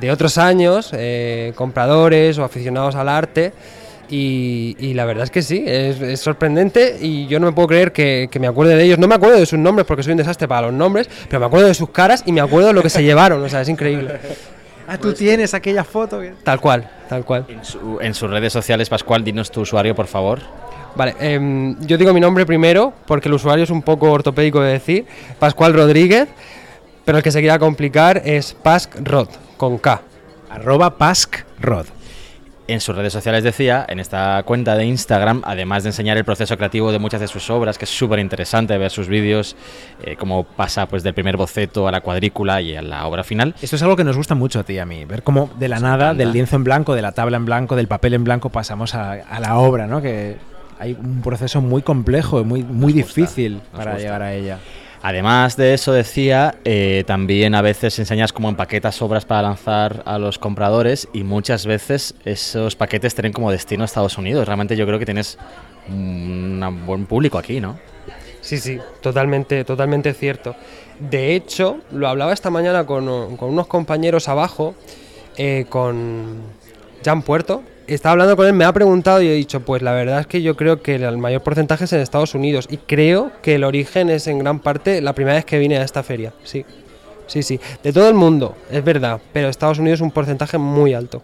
de 0.00 0.10
otros 0.10 0.38
años, 0.38 0.90
eh, 0.92 1.52
compradores 1.54 2.36
o 2.38 2.44
aficionados 2.44 2.94
al 2.94 3.08
arte. 3.08 3.52
Y, 4.10 4.76
y 4.78 4.94
la 4.94 5.04
verdad 5.06 5.24
es 5.24 5.30
que 5.30 5.42
sí, 5.42 5.64
es, 5.66 6.00
es 6.00 6.20
sorprendente 6.20 6.98
y 7.00 7.26
yo 7.26 7.40
no 7.40 7.46
me 7.46 7.52
puedo 7.52 7.68
creer 7.68 7.92
que, 7.92 8.28
que 8.30 8.38
me 8.38 8.46
acuerde 8.46 8.76
de 8.76 8.84
ellos. 8.84 8.98
No 8.98 9.08
me 9.08 9.14
acuerdo 9.14 9.38
de 9.38 9.46
sus 9.46 9.58
nombres 9.58 9.86
porque 9.86 10.02
soy 10.02 10.12
un 10.12 10.18
desastre 10.18 10.46
para 10.46 10.66
los 10.66 10.72
nombres, 10.74 11.08
pero 11.28 11.40
me 11.40 11.46
acuerdo 11.46 11.66
de 11.66 11.74
sus 11.74 11.90
caras 11.90 12.22
y 12.26 12.32
me 12.32 12.40
acuerdo 12.40 12.68
de 12.68 12.74
lo 12.74 12.82
que 12.82 12.90
se 12.90 13.02
llevaron. 13.04 13.42
O 13.42 13.48
sea, 13.48 13.62
es 13.62 13.68
increíble. 13.68 14.18
Ah, 14.86 14.98
tú 14.98 15.14
tienes 15.14 15.54
aquella 15.54 15.82
foto. 15.84 16.20
Tal 16.42 16.60
cual, 16.60 16.88
tal 17.08 17.24
cual. 17.24 17.46
En, 17.48 17.64
su- 17.64 17.98
en 18.00 18.12
sus 18.14 18.28
redes 18.30 18.52
sociales, 18.52 18.88
Pascual, 18.90 19.24
dinos 19.24 19.50
tu 19.50 19.62
usuario, 19.62 19.94
por 19.94 20.06
favor. 20.06 20.40
Vale, 20.94 21.16
em, 21.18 21.74
yo 21.86 21.96
digo 21.98 22.12
mi 22.12 22.20
nombre 22.20 22.44
primero 22.46 22.92
porque 23.06 23.28
el 23.28 23.34
usuario 23.34 23.64
es 23.64 23.70
un 23.70 23.82
poco 23.82 24.12
ortopédico 24.12 24.60
de 24.60 24.72
decir, 24.74 25.06
Pascual 25.38 25.72
Rodríguez, 25.74 26.28
pero 27.04 27.18
el 27.18 27.24
que 27.24 27.32
se 27.32 27.40
quiera 27.40 27.58
complicar 27.58 28.22
es 28.24 28.54
Paskrod, 28.62 29.28
con 29.56 29.78
K. 29.78 30.02
Arroba 30.50 30.96
paskrod. 30.98 31.86
En 32.66 32.80
sus 32.80 32.96
redes 32.96 33.12
sociales 33.12 33.44
decía, 33.44 33.84
en 33.88 34.00
esta 34.00 34.42
cuenta 34.44 34.74
de 34.74 34.86
Instagram, 34.86 35.42
además 35.44 35.82
de 35.82 35.90
enseñar 35.90 36.16
el 36.16 36.24
proceso 36.24 36.56
creativo 36.56 36.92
de 36.92 36.98
muchas 36.98 37.20
de 37.20 37.28
sus 37.28 37.50
obras, 37.50 37.76
que 37.76 37.84
es 37.84 37.90
súper 37.90 38.18
interesante 38.20 38.78
ver 38.78 38.90
sus 38.90 39.06
vídeos, 39.06 39.54
eh, 40.02 40.16
cómo 40.16 40.44
pasa 40.44 40.86
pues 40.86 41.02
del 41.02 41.12
primer 41.12 41.36
boceto 41.36 41.86
a 41.86 41.92
la 41.92 42.00
cuadrícula 42.00 42.62
y 42.62 42.74
a 42.74 42.80
la 42.80 43.06
obra 43.06 43.22
final. 43.22 43.54
Esto 43.60 43.76
es 43.76 43.82
algo 43.82 43.96
que 43.96 44.04
nos 44.04 44.16
gusta 44.16 44.34
mucho 44.34 44.60
a 44.60 44.62
ti 44.64 44.74
y 44.74 44.78
a 44.78 44.86
mí, 44.86 45.04
ver 45.04 45.22
cómo 45.22 45.50
de 45.58 45.68
la 45.68 45.78
nada, 45.78 46.14
del 46.14 46.32
lienzo 46.32 46.56
en 46.56 46.64
blanco, 46.64 46.94
de 46.94 47.02
la 47.02 47.12
tabla 47.12 47.36
en 47.36 47.44
blanco, 47.44 47.76
del 47.76 47.86
papel 47.86 48.14
en 48.14 48.24
blanco, 48.24 48.48
pasamos 48.48 48.94
a, 48.94 49.12
a 49.12 49.40
la 49.40 49.58
obra, 49.58 49.86
¿no? 49.86 50.00
Que 50.00 50.38
hay 50.78 50.96
un 50.98 51.20
proceso 51.22 51.60
muy 51.60 51.82
complejo 51.82 52.40
y 52.40 52.44
muy, 52.44 52.62
muy 52.62 52.92
difícil 52.92 53.60
para 53.72 53.92
gusta. 53.92 53.98
llegar 53.98 54.22
a 54.22 54.32
ella. 54.34 54.58
Además 55.06 55.58
de 55.58 55.74
eso, 55.74 55.92
decía, 55.92 56.54
eh, 56.64 57.04
también 57.06 57.54
a 57.54 57.60
veces 57.60 57.98
enseñas 57.98 58.32
cómo 58.32 58.48
empaquetas 58.48 59.02
obras 59.02 59.26
para 59.26 59.42
lanzar 59.42 60.02
a 60.06 60.18
los 60.18 60.38
compradores 60.38 61.08
y 61.12 61.24
muchas 61.24 61.66
veces 61.66 62.14
esos 62.24 62.74
paquetes 62.74 63.14
tienen 63.14 63.34
como 63.34 63.50
destino 63.50 63.84
Estados 63.84 64.16
Unidos. 64.16 64.46
Realmente 64.46 64.76
yo 64.76 64.86
creo 64.86 64.98
que 64.98 65.04
tienes 65.04 65.36
un 65.90 66.84
buen 66.86 67.04
público 67.04 67.36
aquí, 67.36 67.60
¿no? 67.60 67.78
Sí, 68.40 68.56
sí, 68.56 68.78
totalmente, 69.02 69.62
totalmente 69.64 70.14
cierto. 70.14 70.56
De 70.98 71.34
hecho, 71.34 71.80
lo 71.92 72.08
hablaba 72.08 72.32
esta 72.32 72.48
mañana 72.48 72.86
con, 72.86 73.36
con 73.36 73.50
unos 73.50 73.66
compañeros 73.66 74.30
abajo, 74.30 74.74
eh, 75.36 75.66
con 75.68 76.44
Jan 77.04 77.20
Puerto. 77.20 77.62
Estaba 77.86 78.12
hablando 78.12 78.36
con 78.36 78.46
él, 78.46 78.54
me 78.54 78.64
ha 78.64 78.72
preguntado 78.72 79.20
y 79.20 79.28
he 79.28 79.34
dicho, 79.34 79.60
pues 79.60 79.82
la 79.82 79.92
verdad 79.92 80.20
es 80.20 80.26
que 80.26 80.40
yo 80.40 80.56
creo 80.56 80.80
que 80.80 80.94
el 80.94 81.18
mayor 81.18 81.42
porcentaje 81.42 81.84
es 81.84 81.92
en 81.92 82.00
Estados 82.00 82.34
Unidos 82.34 82.66
y 82.70 82.78
creo 82.78 83.30
que 83.42 83.56
el 83.56 83.64
origen 83.64 84.08
es 84.08 84.26
en 84.26 84.38
gran 84.38 84.60
parte 84.60 85.02
la 85.02 85.12
primera 85.12 85.36
vez 85.36 85.44
que 85.44 85.58
vine 85.58 85.76
a 85.76 85.82
esta 85.82 86.02
feria, 86.02 86.32
sí. 86.44 86.64
Sí, 87.26 87.42
sí, 87.42 87.60
de 87.82 87.92
todo 87.92 88.08
el 88.08 88.14
mundo, 88.14 88.54
es 88.70 88.84
verdad, 88.84 89.20
pero 89.32 89.48
Estados 89.48 89.78
Unidos 89.78 89.98
es 89.98 90.02
un 90.02 90.10
porcentaje 90.10 90.56
muy 90.58 90.94
alto. 90.94 91.22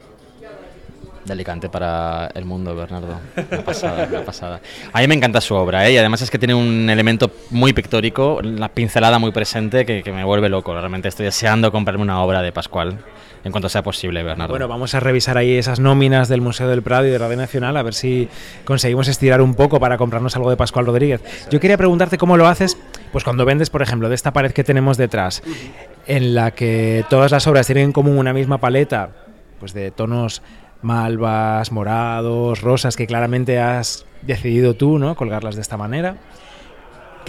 De 1.31 1.35
Alicante 1.35 1.69
para 1.69 2.28
el 2.35 2.44
mundo, 2.44 2.74
Bernardo. 2.74 3.20
Una 3.52 3.62
pasada, 3.62 4.09
una 4.11 4.24
pasada. 4.24 4.61
A 4.93 5.01
mí 5.01 5.07
me 5.07 5.15
encanta 5.15 5.40
su 5.40 5.55
obra, 5.55 5.86
¿eh? 5.86 5.93
y 5.93 5.97
además 5.97 6.23
es 6.23 6.28
que 6.28 6.40
tiene 6.40 6.55
un 6.55 6.90
elemento 6.90 7.31
muy 7.51 7.73
pictórico, 7.73 8.40
la 8.43 8.69
pincelada 8.69 9.20
muy 9.20 9.31
presente 9.31 9.86
que, 9.86 10.02
me 10.11 10.24
vuelve 10.24 10.48
loco. 10.48 10.74
Realmente 10.74 11.07
estoy 11.07 11.27
deseando 11.27 11.70
comprarme 11.70 12.02
una 12.02 12.20
obra 12.20 12.43
de 12.43 12.51
Pascual 12.51 12.98
en 13.44 13.52
cuanto 13.52 13.69
sea 13.69 13.85
posible, 13.85 14.24
Bernardo. 14.24 14.52
Bueno, 14.52 14.66
vamos 14.66 14.93
a 14.97 14.98
revisar 14.98 15.39
ahí 15.39 15.57
esas 15.57 15.78
nóminas 15.78 16.28
del 16.28 16.40
Museo 16.40 16.66
del 16.66 16.82
Prado 16.82 17.07
y 17.07 17.11
de 17.11 17.19
Radio 17.19 17.36
Nacional 17.36 17.77
a 17.77 17.85
ver 17.85 17.94
si 17.94 18.28
conseguimos 18.65 19.07
estirar 19.07 19.40
un 19.40 19.55
poco 19.55 19.78
para 19.78 19.98
comprarnos 19.98 20.35
algo 20.35 20.51
de 20.51 20.57
Pascual 20.57 20.86
Rodríguez. 20.86 21.23
Yo 21.48 21.61
quería 21.61 21.77
preguntarte 21.77 22.19
cómo 22.19 22.36
lo 22.39 22.48
haces, 22.48 22.77
pues 23.12 23.23
cuando 23.23 23.44
vendes, 23.44 23.70
por 23.70 23.82
ejemplo, 23.82 24.09
de 24.09 24.16
esta 24.16 24.32
pared 24.32 24.51
que 24.51 24.65
tenemos 24.65 24.97
detrás, 24.97 25.44
en 26.09 26.35
la 26.35 26.51
que 26.51 27.05
todas 27.09 27.31
las 27.31 27.47
obras 27.47 27.66
tienen 27.66 27.85
en 27.85 27.93
común 27.93 28.19
una 28.19 28.32
misma 28.32 28.59
paleta, 28.59 29.11
pues 29.61 29.74
de 29.74 29.93
tonos 29.93 30.43
malvas, 30.82 31.73
morados, 31.73 32.61
rosas, 32.61 32.97
que 32.97 33.07
claramente 33.07 33.59
has 33.59 34.07
decidido 34.23 34.74
tú, 34.74 34.98
¿no? 34.98 35.15
Colgarlas 35.15 35.55
de 35.55 35.62
esta 35.62 35.77
manera. 35.77 36.16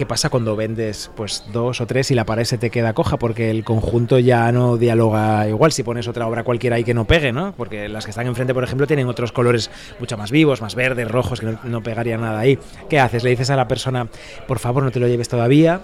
¿Qué 0.02 0.06
pasa 0.06 0.30
cuando 0.30 0.56
vendes 0.56 1.12
pues 1.14 1.44
dos 1.52 1.80
o 1.80 1.86
tres 1.86 2.10
y 2.10 2.16
la 2.16 2.26
pared 2.26 2.42
se 2.42 2.58
te 2.58 2.70
queda 2.70 2.92
coja? 2.92 3.20
Porque 3.20 3.52
el 3.52 3.62
conjunto 3.62 4.18
ya 4.18 4.50
no 4.50 4.76
dialoga 4.76 5.46
igual 5.46 5.70
si 5.70 5.84
pones 5.84 6.08
otra 6.08 6.26
obra 6.26 6.42
cualquiera 6.42 6.74
ahí 6.74 6.82
que 6.82 6.92
no 6.92 7.04
pegue, 7.04 7.30
¿no? 7.30 7.54
Porque 7.56 7.88
las 7.88 8.04
que 8.04 8.10
están 8.10 8.26
enfrente, 8.26 8.52
por 8.52 8.64
ejemplo, 8.64 8.88
tienen 8.88 9.06
otros 9.06 9.30
colores 9.30 9.70
mucho 10.00 10.18
más 10.18 10.32
vivos, 10.32 10.60
más 10.60 10.74
verdes, 10.74 11.08
rojos, 11.08 11.38
que 11.38 11.46
no, 11.46 11.58
no 11.62 11.84
pegaría 11.84 12.18
nada 12.18 12.40
ahí. 12.40 12.58
¿Qué 12.90 12.98
haces? 12.98 13.22
¿Le 13.22 13.30
dices 13.30 13.50
a 13.50 13.54
la 13.54 13.68
persona, 13.68 14.08
por 14.48 14.58
favor, 14.58 14.82
no 14.82 14.90
te 14.90 14.98
lo 14.98 15.06
lleves 15.06 15.28
todavía? 15.28 15.82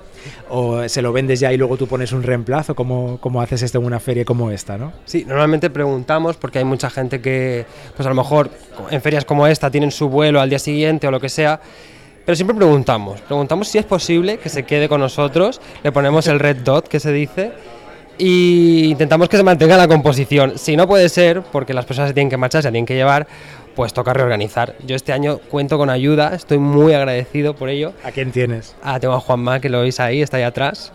¿O 0.48 0.88
se 0.88 1.00
lo 1.00 1.12
vendes 1.12 1.38
ya 1.38 1.52
y 1.52 1.56
luego 1.56 1.76
tú 1.76 1.86
pones 1.86 2.10
un 2.10 2.24
reemplazo? 2.24 2.74
¿Cómo, 2.74 3.18
cómo 3.20 3.40
haces 3.40 3.62
esto 3.62 3.78
en 3.78 3.84
una 3.84 4.00
feria 4.00 4.24
como 4.24 4.50
esta, 4.50 4.76
no? 4.76 4.94
Sí, 5.04 5.26
normalmente 5.28 5.70
preguntamos 5.70 6.36
porque 6.36 6.58
hay 6.58 6.64
mucha 6.64 6.90
gente 6.90 7.20
que, 7.20 7.66
pues 7.96 8.04
a 8.04 8.08
lo 8.08 8.16
mejor 8.16 8.50
en 8.90 9.00
ferias 9.00 9.24
como 9.24 9.46
esta 9.46 9.70
tienen 9.70 9.92
su 9.92 10.08
vuelo 10.08 10.40
al 10.40 10.50
día 10.50 10.58
siguiente 10.58 11.06
o 11.06 11.12
lo 11.12 11.20
que 11.20 11.28
sea, 11.28 11.60
pero 12.28 12.36
siempre 12.36 12.54
preguntamos, 12.54 13.22
preguntamos 13.22 13.68
si 13.68 13.78
es 13.78 13.86
posible 13.86 14.36
que 14.36 14.50
se 14.50 14.64
quede 14.64 14.86
con 14.86 15.00
nosotros, 15.00 15.62
le 15.82 15.92
ponemos 15.92 16.26
el 16.26 16.38
red 16.38 16.58
dot 16.58 16.86
que 16.86 17.00
se 17.00 17.10
dice 17.10 17.52
y 18.18 18.84
intentamos 18.90 19.30
que 19.30 19.38
se 19.38 19.42
mantenga 19.42 19.78
la 19.78 19.88
composición. 19.88 20.58
Si 20.58 20.76
no 20.76 20.86
puede 20.86 21.08
ser, 21.08 21.40
porque 21.40 21.72
las 21.72 21.86
personas 21.86 22.10
se 22.10 22.14
tienen 22.14 22.28
que 22.28 22.36
marchar, 22.36 22.60
se 22.62 22.68
tienen 22.70 22.84
que 22.84 22.94
llevar, 22.96 23.26
pues 23.74 23.94
toca 23.94 24.12
reorganizar. 24.12 24.74
Yo 24.86 24.94
este 24.94 25.14
año 25.14 25.38
cuento 25.38 25.78
con 25.78 25.88
ayuda, 25.88 26.34
estoy 26.34 26.58
muy 26.58 26.92
agradecido 26.92 27.54
por 27.56 27.70
ello. 27.70 27.94
¿A 28.04 28.10
quién 28.10 28.30
tienes? 28.30 28.76
Ah, 28.82 29.00
tengo 29.00 29.14
a 29.14 29.20
Juanma, 29.20 29.60
que 29.60 29.70
lo 29.70 29.80
veis 29.80 29.98
ahí, 29.98 30.20
está 30.20 30.36
ahí 30.36 30.42
atrás. 30.42 30.92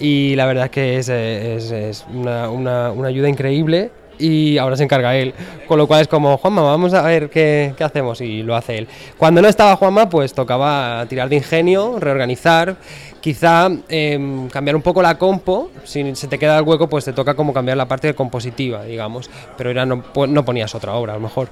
Y 0.00 0.36
la 0.36 0.46
verdad 0.46 0.64
es 0.64 0.70
que 0.70 0.96
es, 0.96 1.10
eh, 1.10 1.56
es- 1.56 1.70
es 1.70 2.06
una, 2.14 2.48
una- 2.48 2.92
una 2.92 3.08
ayuda 3.08 3.28
increíble 3.28 3.90
y 4.18 4.58
ahora 4.58 4.76
se 4.76 4.84
encarga 4.84 5.16
él. 5.16 5.34
Con 5.66 5.78
lo 5.78 5.86
cual 5.86 6.02
es 6.02 6.08
como, 6.08 6.36
Juanma, 6.38 6.62
vamos 6.62 6.94
a 6.94 7.02
ver 7.02 7.30
qué, 7.30 7.74
qué 7.76 7.84
hacemos 7.84 8.20
y 8.20 8.42
lo 8.42 8.54
hace 8.56 8.78
él. 8.78 8.88
Cuando 9.18 9.42
no 9.42 9.48
estaba 9.48 9.76
Juanma, 9.76 10.08
pues 10.08 10.34
tocaba 10.34 11.04
tirar 11.08 11.28
de 11.28 11.36
ingenio, 11.36 11.98
reorganizar, 11.98 12.76
quizá 13.20 13.68
em, 13.88 14.48
cambiar 14.48 14.76
un 14.76 14.82
poco 14.82 15.02
la 15.02 15.16
compo, 15.18 15.70
si 15.84 16.14
se 16.14 16.28
te 16.28 16.38
queda 16.38 16.58
el 16.58 16.64
hueco, 16.64 16.88
pues 16.88 17.04
te 17.04 17.12
toca 17.12 17.34
como 17.34 17.52
cambiar 17.52 17.76
la 17.76 17.86
parte 17.86 18.14
compositiva, 18.14 18.84
digamos, 18.84 19.30
pero 19.56 19.70
era 19.70 19.86
no, 19.86 20.02
po- 20.02 20.26
no 20.26 20.44
ponías 20.44 20.74
otra 20.74 20.94
obra, 20.94 21.12
a 21.12 21.16
lo 21.16 21.22
mejor. 21.22 21.48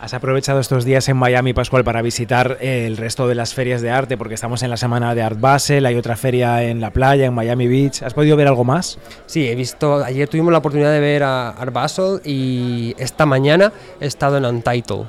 ¿Has 0.00 0.12
aprovechado 0.12 0.60
estos 0.60 0.84
días 0.84 1.08
en 1.08 1.16
Miami, 1.16 1.54
Pascual, 1.54 1.82
para 1.82 2.02
visitar 2.02 2.58
el 2.60 2.96
resto 2.96 3.28
de 3.28 3.34
las 3.34 3.54
ferias 3.54 3.80
de 3.80 3.90
arte? 3.90 4.18
Porque 4.18 4.34
estamos 4.34 4.62
en 4.62 4.70
la 4.70 4.76
semana 4.76 5.14
de 5.14 5.22
Art 5.22 5.40
Basel, 5.40 5.86
hay 5.86 5.96
otra 5.96 6.16
feria 6.16 6.62
en 6.64 6.80
la 6.80 6.90
playa, 6.90 7.26
en 7.26 7.34
Miami 7.34 7.66
Beach. 7.66 8.02
¿Has 8.02 8.12
podido 8.12 8.36
ver 8.36 8.46
algo 8.46 8.62
más? 8.62 8.98
Sí, 9.24 9.48
he 9.48 9.54
visto, 9.54 10.04
ayer 10.04 10.28
tuvimos 10.28 10.52
la 10.52 10.58
oportunidad 10.58 10.92
de 10.92 11.00
ver 11.00 11.22
a 11.22 11.48
Art 11.50 11.72
Basel 11.72 12.20
y 12.24 12.94
esta 12.98 13.24
mañana 13.24 13.72
he 14.00 14.06
estado 14.06 14.36
en 14.36 14.44
Untitled. 14.44 15.06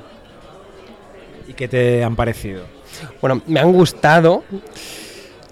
¿Y 1.46 1.52
qué 1.52 1.68
te 1.68 2.02
han 2.02 2.16
parecido? 2.16 2.64
Bueno, 3.20 3.42
me 3.46 3.60
han 3.60 3.72
gustado. 3.72 4.42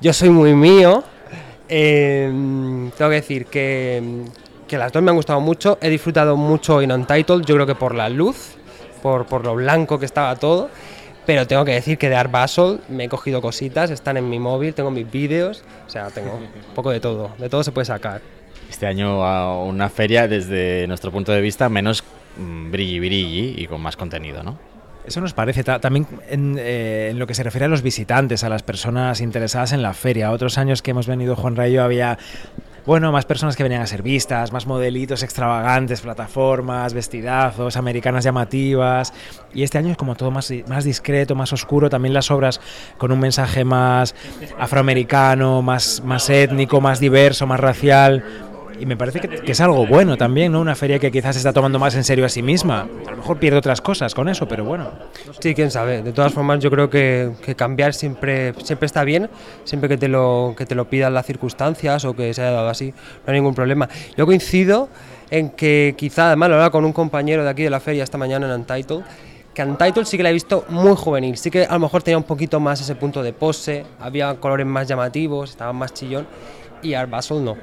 Yo 0.01 0.13
soy 0.13 0.31
muy 0.31 0.55
mío. 0.55 1.05
Eh, 1.69 2.29
tengo 2.97 3.11
que 3.11 3.17
decir 3.17 3.47
que, 3.47 4.03
que 4.67 4.79
las 4.79 4.93
dos 4.93 5.03
me 5.03 5.11
han 5.11 5.17
gustado 5.17 5.41
mucho. 5.41 5.79
He 5.81 5.91
disfrutado 5.91 6.37
mucho 6.37 6.81
en 6.81 6.91
Untitled, 6.91 7.45
yo 7.45 7.55
creo 7.55 7.67
que 7.67 7.75
por 7.75 7.95
la 7.95 8.09
luz, 8.09 8.56
por, 8.97 9.27
por 9.27 9.44
lo 9.44 9.55
blanco 9.55 9.98
que 9.98 10.06
estaba 10.06 10.35
todo. 10.36 10.68
Pero 11.27 11.47
tengo 11.47 11.64
que 11.64 11.73
decir 11.73 11.98
que 11.98 12.09
de 12.09 12.14
Art 12.14 12.31
Basel 12.31 12.78
me 12.89 13.05
he 13.05 13.09
cogido 13.09 13.40
cositas, 13.43 13.90
están 13.90 14.16
en 14.16 14.28
mi 14.31 14.39
móvil, 14.39 14.74
tengo 14.74 14.93
mis 14.93 15.10
vídeos, 15.10 15.64
o 15.86 15.90
sea, 15.90 16.09
tengo 16.10 16.35
un 16.36 16.47
poco 16.74 16.90
de 16.93 17.01
todo, 17.01 17.31
de 17.39 17.48
todo 17.48 17.64
se 17.64 17.73
puede 17.73 17.85
sacar. 17.85 18.20
Este 18.70 18.86
año 18.86 19.24
a 19.24 19.60
una 19.64 19.89
feria 19.89 20.28
desde 20.28 20.86
nuestro 20.86 21.10
punto 21.10 21.32
de 21.32 21.40
vista 21.40 21.68
menos 21.68 22.05
mm, 22.36 22.70
brilli 22.70 23.01
brilli 23.01 23.55
y 23.59 23.66
con 23.66 23.81
más 23.81 23.97
contenido, 23.97 24.43
¿no? 24.44 24.56
Eso 25.05 25.20
nos 25.20 25.35
parece 25.35 25.62
ta- 25.62 25.78
también 25.81 26.06
en, 26.28 26.56
eh, 26.59 27.09
en 27.12 27.18
lo 27.20 27.28
que 27.28 27.35
se 27.35 27.44
refiere 27.44 27.66
a 27.66 27.68
los 27.68 27.82
visitantes, 27.82 28.43
a 28.43 28.48
las 28.48 28.64
personas 28.64 29.20
interesadas 29.20 29.73
en 29.73 29.81
la 29.82 29.94
feria. 29.94 30.32
Otros 30.32 30.59
años 30.59 30.82
que 30.82 30.90
hemos 30.93 31.06
venido 31.06 31.36
Juan 31.36 31.55
Rayo 31.55 31.85
había 31.85 32.18
bueno, 32.87 33.11
más 33.11 33.27
personas 33.27 33.57
que 33.57 33.65
venían 33.65 33.83
a 33.83 33.87
ser 33.87 34.03
vistas, 34.03 34.53
más 34.53 34.67
modelitos 34.67 35.25
extravagantes, 35.25 36.01
plataformas, 36.01 36.95
vestidazos, 36.95 37.77
americanas 37.77 38.23
llamativas. 38.25 39.13
Y 39.53 39.65
este 39.65 39.79
año 39.79 39.91
es 39.91 39.97
como 39.97 40.15
todo 40.15 40.31
más, 40.31 40.53
más 40.69 40.85
discreto, 40.85 41.35
más 41.35 41.53
oscuro. 41.53 41.91
También 41.91 42.15
las 42.15 42.31
obras 42.31 42.61
con 42.97 43.11
un 43.11 43.19
mensaje 43.19 43.65
más 43.65 44.15
afroamericano, 44.59 45.63
más, 45.63 46.01
más 46.05 46.31
étnico, 46.31 46.81
más 46.81 47.01
diverso, 47.01 47.47
más 47.47 47.59
racial. 47.59 48.25
Y 48.78 48.86
me 48.86 48.97
parece 48.97 49.20
que, 49.20 49.28
que 49.28 49.53
es 49.53 49.61
algo 49.61 49.86
bueno 49.86 50.16
también, 50.16 50.53
¿no? 50.53 50.61
Una 50.61 50.74
feria 50.74 50.98
que 50.98 51.11
quizás 51.11 51.35
se 51.35 51.40
está 51.40 51.53
tomando 51.53 51.78
más 51.78 51.94
en 51.94 52.05
serio 52.05 52.24
a 52.27 52.28
sí 52.28 52.43
misma. 52.43 52.89
A 53.07 53.11
lo 53.11 53.16
mejor 53.16 53.39
pierde 53.39 53.59
otras 53.59 53.81
cosas 53.81 54.15
con 54.15 54.28
eso, 54.28 54.47
pero 54.47 54.65
bueno. 54.65 54.90
Sí, 55.40 55.55
quién 55.55 55.70
sabe. 55.70 56.03
De 56.03 56.12
todas 56.12 56.32
formas, 56.32 56.61
yo 56.61 56.70
creo 56.70 56.90
que, 56.90 57.32
que 57.44 57.55
cambiar 57.55 57.94
siempre, 57.94 58.53
siempre 58.62 58.86
está 58.86 59.05
bien, 59.05 59.31
siempre 59.65 59.89
que 59.89 59.97
te, 59.97 60.09
lo, 60.09 60.55
que 60.57 60.66
te 60.66 60.74
lo 60.74 60.89
pidan 60.89 61.15
las 61.15 61.27
circunstancias 61.27 62.05
o 62.05 62.15
que 62.15 62.35
se 62.35 62.43
haya 62.43 62.53
dado 62.53 62.69
así, 62.69 62.93
no 63.27 63.32
hay 63.32 63.35
ningún 63.35 63.55
problema. 63.55 63.89
Yo 64.16 64.27
coincido 64.27 64.89
en 65.31 65.51
que 65.51 65.94
quizá, 65.97 66.28
además 66.28 66.48
lo 66.51 66.55
hablaba 66.57 66.70
con 66.70 66.85
un 66.85 66.93
compañero 66.93 67.44
de 67.44 67.51
aquí 67.51 67.62
de 67.62 67.70
la 67.70 67.81
feria 67.81 68.05
esta 68.05 68.19
mañana 68.19 68.47
en 68.47 68.61
Untitled, 68.61 69.03
que 69.55 69.62
Untitled 69.62 70.05
sí 70.05 70.16
que 70.16 70.23
la 70.23 70.31
he 70.31 70.35
visto 70.35 70.65
muy 70.69 70.94
juvenil, 70.97 71.36
sí 71.39 71.51
que 71.51 71.65
a 71.65 71.73
lo 71.73 71.81
mejor 71.81 72.03
tenía 72.03 72.19
un 72.19 72.24
poquito 72.24 72.61
más 72.61 72.81
ese 72.81 72.94
punto 72.94 73.23
de 73.23 73.32
pose, 73.32 73.86
había 73.98 74.35
colores 74.35 74.66
más 74.66 74.86
llamativos, 74.86 75.51
estaba 75.51 75.73
más 75.73 75.94
chillón, 75.94 76.27
y 76.82 76.94
Art 76.94 77.11
Basel 77.11 77.43
no. 77.43 77.57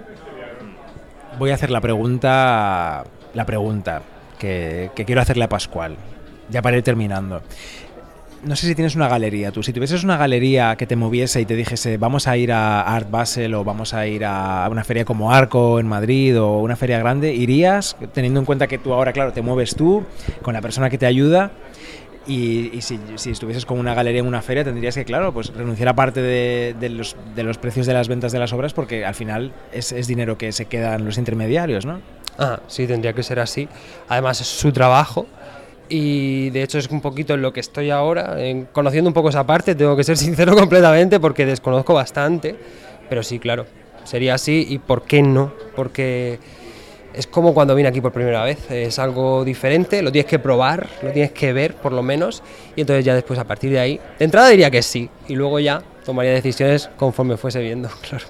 Voy 1.39 1.49
a 1.49 1.55
hacer 1.55 1.71
la 1.71 1.81
pregunta, 1.81 3.03
la 3.33 3.45
pregunta 3.45 4.01
que, 4.37 4.91
que 4.95 5.05
quiero 5.05 5.21
hacerle 5.21 5.45
a 5.45 5.49
Pascual, 5.49 5.97
ya 6.49 6.61
para 6.61 6.77
ir 6.77 6.83
terminando. 6.83 7.41
No 8.43 8.57
sé 8.57 8.67
si 8.67 8.75
tienes 8.75 8.95
una 8.95 9.07
galería 9.07 9.51
tú. 9.51 9.63
Si 9.63 9.71
tuvieses 9.71 10.03
una 10.03 10.17
galería 10.17 10.75
que 10.75 10.85
te 10.85 10.97
moviese 10.97 11.39
y 11.39 11.45
te 11.45 11.55
dijese 11.55 11.97
vamos 11.97 12.27
a 12.27 12.35
ir 12.35 12.51
a 12.51 12.81
Art 12.81 13.09
Basel 13.09 13.53
o 13.55 13.63
vamos 13.63 13.93
a 13.93 14.05
ir 14.05 14.25
a 14.25 14.67
una 14.69 14.83
feria 14.83 15.05
como 15.05 15.31
Arco 15.31 15.79
en 15.79 15.87
Madrid 15.87 16.39
o 16.39 16.59
una 16.59 16.75
feria 16.75 16.99
grande, 16.99 17.33
¿irías 17.33 17.95
teniendo 18.13 18.41
en 18.41 18.45
cuenta 18.45 18.67
que 18.67 18.77
tú 18.77 18.93
ahora, 18.93 19.13
claro, 19.13 19.31
te 19.31 19.41
mueves 19.41 19.75
tú 19.75 20.03
con 20.41 20.53
la 20.53 20.61
persona 20.61 20.89
que 20.89 20.97
te 20.97 21.05
ayuda? 21.05 21.51
Y, 22.25 22.69
y 22.77 22.81
si, 22.81 22.99
si 23.15 23.31
estuvieses 23.31 23.65
con 23.65 23.77
una 23.79 23.93
galería 23.93 24.21
en 24.21 24.27
una 24.27 24.41
feria, 24.41 24.63
tendrías 24.63 24.95
que, 24.95 25.03
claro, 25.03 25.33
pues 25.33 25.53
renunciar 25.53 25.89
a 25.89 25.93
parte 25.93 26.21
de, 26.21 26.73
de 26.79 26.89
los, 26.89 27.17
de 27.35 27.43
los 27.43 27.57
precios 27.57 27.85
de 27.85 27.93
las 27.93 28.07
ventas 28.07 28.31
de 28.31 28.39
las 28.39 28.53
obras 28.53 28.71
porque 28.73 29.03
al 29.05 29.13
final 29.13 29.51
es, 29.73 29.91
es 29.91 30.07
dinero 30.07 30.37
que 30.37 30.51
se 30.53 30.65
quedan 30.65 31.03
los 31.03 31.17
intermediarios, 31.17 31.85
¿no? 31.85 31.99
Ah, 32.37 32.61
sí, 32.67 32.87
tendría 32.87 33.11
que 33.13 33.23
ser 33.23 33.39
así. 33.41 33.67
Además 34.07 34.39
es 34.39 34.47
su 34.47 34.71
trabajo 34.71 35.25
y 35.89 36.49
de 36.51 36.63
hecho 36.63 36.77
es 36.77 36.89
un 36.89 37.01
poquito 37.01 37.33
en 37.33 37.41
lo 37.41 37.51
que 37.51 37.59
estoy 37.59 37.89
ahora, 37.91 38.41
en- 38.41 38.65
conociendo 38.71 39.09
un 39.09 39.13
poco 39.13 39.27
esa 39.29 39.45
parte, 39.45 39.75
tengo 39.75 39.97
que 39.97 40.05
ser 40.05 40.15
sincero 40.25 40.55
completamente 40.55 41.19
porque 41.19 41.45
desconozco 41.45 41.93
bastante, 41.93 42.55
pero 43.09 43.21
sí, 43.21 43.37
claro, 43.37 43.65
sería 44.05 44.35
así 44.35 44.65
y 44.69 44.77
¿por 44.79 45.03
qué 45.03 45.21
no? 45.21 45.53
Porque 45.75 46.39
es 47.13 47.27
como 47.27 47.53
cuando 47.53 47.75
vine 47.75 47.89
aquí 47.89 48.01
por 48.01 48.11
primera 48.11 48.43
vez, 48.43 48.69
es 48.71 48.99
algo 48.99 49.45
diferente, 49.45 50.01
lo 50.01 50.11
tienes 50.11 50.29
que 50.29 50.39
probar, 50.39 50.87
lo 51.01 51.11
tienes 51.11 51.31
que 51.31 51.53
ver 51.53 51.75
por 51.75 51.93
lo 51.93 52.01
menos 52.01 52.43
y 52.75 52.81
entonces 52.81 53.05
ya 53.05 53.13
después 53.13 53.39
a 53.39 53.45
partir 53.45 53.71
de 53.71 53.79
ahí, 53.79 53.99
de 54.17 54.25
entrada 54.25 54.49
diría 54.49 54.71
que 54.71 54.81
sí 54.81 55.09
y 55.27 55.35
luego 55.35 55.59
ya 55.59 55.81
tomaría 56.05 56.31
decisiones 56.31 56.89
conforme 56.97 57.37
fuese 57.37 57.61
viendo, 57.61 57.89
claro. 58.09 58.25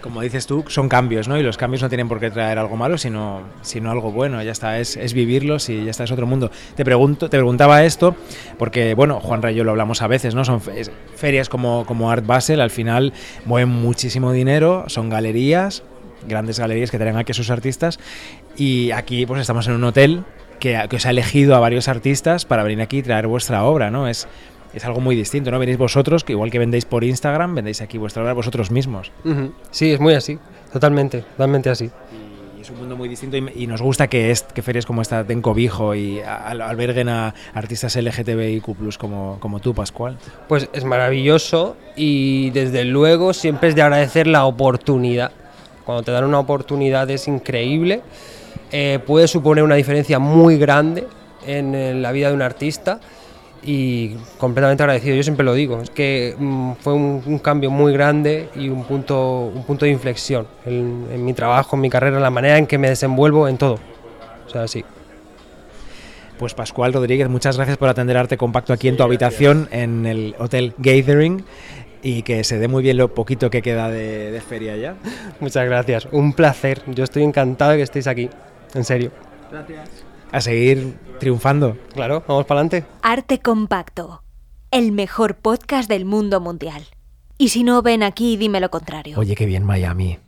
Como 0.00 0.20
dices 0.20 0.46
tú, 0.46 0.62
son 0.68 0.90
cambios, 0.90 1.28
¿no? 1.28 1.38
Y 1.38 1.42
los 1.42 1.56
cambios 1.56 1.80
no 1.80 1.88
tienen 1.88 2.08
por 2.08 2.20
qué 2.20 2.30
traer 2.30 2.58
algo 2.58 2.76
malo, 2.76 2.98
sino, 2.98 3.40
sino 3.62 3.90
algo 3.90 4.12
bueno. 4.12 4.42
Ya 4.42 4.52
está, 4.52 4.78
es, 4.78 4.98
es 4.98 5.14
vivirlos 5.14 5.70
y 5.70 5.82
ya 5.82 5.90
está, 5.90 6.04
es 6.04 6.12
otro 6.12 6.26
mundo. 6.26 6.50
Te 6.76 6.84
pregunto, 6.84 7.30
te 7.30 7.38
preguntaba 7.38 7.82
esto 7.84 8.14
porque, 8.58 8.92
bueno, 8.92 9.18
Juan 9.20 9.40
Rayo 9.40 9.64
lo 9.64 9.70
hablamos 9.70 10.02
a 10.02 10.06
veces, 10.06 10.34
¿no? 10.34 10.44
Son 10.44 10.60
ferias 10.60 11.48
como, 11.48 11.86
como 11.86 12.10
Art 12.10 12.26
Basel, 12.26 12.60
al 12.60 12.68
final 12.68 13.14
mueven 13.46 13.70
muchísimo 13.70 14.32
dinero, 14.32 14.84
son 14.88 15.08
galerías, 15.08 15.84
grandes 16.28 16.58
galerías 16.58 16.90
que 16.90 16.98
traen 16.98 17.16
aquí 17.16 17.32
a 17.32 17.34
sus 17.34 17.50
artistas. 17.50 17.98
Y 18.56 18.90
aquí, 18.92 19.26
pues 19.26 19.40
estamos 19.40 19.66
en 19.68 19.74
un 19.74 19.84
hotel 19.84 20.24
que, 20.60 20.80
que 20.88 20.96
os 20.96 21.06
ha 21.06 21.10
elegido 21.10 21.54
a 21.56 21.60
varios 21.60 21.88
artistas 21.88 22.44
para 22.44 22.62
venir 22.62 22.80
aquí 22.82 22.98
y 22.98 23.02
traer 23.02 23.26
vuestra 23.26 23.64
obra, 23.64 23.90
¿no? 23.90 24.08
Es, 24.08 24.26
es 24.72 24.84
algo 24.84 25.00
muy 25.00 25.14
distinto, 25.16 25.50
¿no? 25.50 25.58
Venís 25.58 25.78
vosotros, 25.78 26.24
que 26.24 26.32
igual 26.32 26.50
que 26.50 26.58
vendéis 26.58 26.84
por 26.84 27.04
Instagram, 27.04 27.54
vendéis 27.54 27.80
aquí 27.82 27.98
vuestra 27.98 28.22
obra 28.22 28.32
vosotros 28.32 28.70
mismos. 28.70 29.12
Sí, 29.70 29.92
es 29.92 30.00
muy 30.00 30.14
así, 30.14 30.38
totalmente, 30.72 31.20
totalmente 31.20 31.70
así. 31.70 31.90
Y 32.58 32.62
es 32.62 32.70
un 32.70 32.78
mundo 32.78 32.96
muy 32.96 33.08
distinto 33.08 33.36
y, 33.36 33.44
y 33.54 33.66
nos 33.66 33.82
gusta 33.82 34.06
que, 34.08 34.30
es, 34.30 34.42
que 34.42 34.62
ferias 34.62 34.86
como 34.86 35.02
esta 35.02 35.22
den 35.22 35.42
cobijo 35.42 35.94
y 35.94 36.20
a- 36.20 36.46
alberguen 36.48 37.08
a 37.10 37.34
artistas 37.52 37.94
LGTBIQ+, 37.94 38.96
como, 38.98 39.36
como 39.38 39.60
tú, 39.60 39.74
Pascual. 39.74 40.16
Pues 40.48 40.68
es 40.72 40.84
maravilloso 40.84 41.76
y 41.94 42.50
desde 42.50 42.84
luego 42.84 43.32
siempre 43.34 43.68
es 43.68 43.74
de 43.74 43.82
agradecer 43.82 44.26
la 44.26 44.44
oportunidad. 44.46 45.30
Cuando 45.84 46.02
te 46.02 46.12
dan 46.12 46.24
una 46.24 46.38
oportunidad 46.38 47.10
es 47.10 47.28
increíble, 47.28 48.02
eh, 48.72 48.98
puede 49.06 49.28
suponer 49.28 49.62
una 49.64 49.74
diferencia 49.74 50.18
muy 50.18 50.58
grande 50.58 51.06
en, 51.46 51.74
eh, 51.74 51.94
la 51.94 52.12
vida 52.12 52.28
de 52.28 52.34
un 52.34 52.42
artista 52.42 53.00
y 53.62 54.16
completamente 54.38 54.82
agradecido. 54.82 55.16
Yo 55.16 55.22
siempre 55.22 55.44
lo 55.44 55.54
digo, 55.54 55.80
es 55.80 55.90
que 55.90 56.34
mm, 56.38 56.72
fue 56.80 56.94
un, 56.94 57.22
un 57.24 57.38
cambio 57.38 57.70
muy 57.70 57.92
grande 57.92 58.48
y 58.54 58.68
un 58.68 58.84
punto, 58.84 59.52
un 59.54 59.64
punto 59.64 59.84
de 59.84 59.90
inflexión 59.90 60.46
en, 60.64 61.06
en 61.12 61.24
mi 61.24 61.34
trabajo, 61.34 61.76
en 61.76 61.82
mi 61.82 61.90
carrera, 61.90 62.16
en 62.16 62.22
la 62.22 62.30
manera 62.30 62.58
en 62.58 62.66
que 62.66 62.78
me 62.78 62.88
desenvuelvo 62.88 63.46
en 63.48 63.58
todo. 63.58 63.78
O 64.46 64.50
sea, 64.50 64.66
sí. 64.68 64.84
Pues 66.38 66.52
Pascual 66.52 66.92
Rodríguez, 66.92 67.28
muchas 67.28 67.56
gracias 67.56 67.78
por 67.78 67.88
atender 67.88 68.16
Arte 68.16 68.36
Compacto 68.36 68.72
aquí 68.72 68.88
en 68.88 68.96
tu 68.96 69.04
habitación 69.04 69.68
en 69.70 70.04
el 70.04 70.34
Hotel 70.38 70.74
Gathering 70.78 71.44
y 72.04 72.22
que 72.22 72.44
se 72.44 72.58
dé 72.58 72.68
muy 72.68 72.82
bien 72.82 72.98
lo 72.98 73.14
poquito 73.14 73.50
que 73.50 73.62
queda 73.62 73.90
de, 73.90 74.30
de 74.30 74.40
feria 74.40 74.76
ya. 74.76 74.96
Muchas 75.40 75.64
gracias, 75.64 76.06
un 76.12 76.34
placer. 76.34 76.82
Yo 76.86 77.02
estoy 77.02 77.24
encantado 77.24 77.72
de 77.72 77.78
que 77.78 77.82
estéis 77.82 78.06
aquí, 78.06 78.28
en 78.74 78.84
serio. 78.84 79.10
A 80.30 80.40
seguir 80.40 80.96
triunfando. 81.18 81.76
Claro, 81.94 82.22
vamos 82.28 82.44
para 82.44 82.60
adelante. 82.60 82.86
Arte 83.02 83.40
Compacto, 83.40 84.22
el 84.70 84.92
mejor 84.92 85.36
podcast 85.36 85.88
del 85.88 86.04
mundo 86.04 86.40
mundial. 86.40 86.82
Y 87.38 87.48
si 87.48 87.64
no, 87.64 87.82
ven 87.82 88.02
aquí 88.02 88.34
y 88.34 88.36
dime 88.36 88.60
lo 88.60 88.70
contrario. 88.70 89.18
Oye, 89.18 89.34
qué 89.34 89.46
bien 89.46 89.64
Miami. 89.64 90.18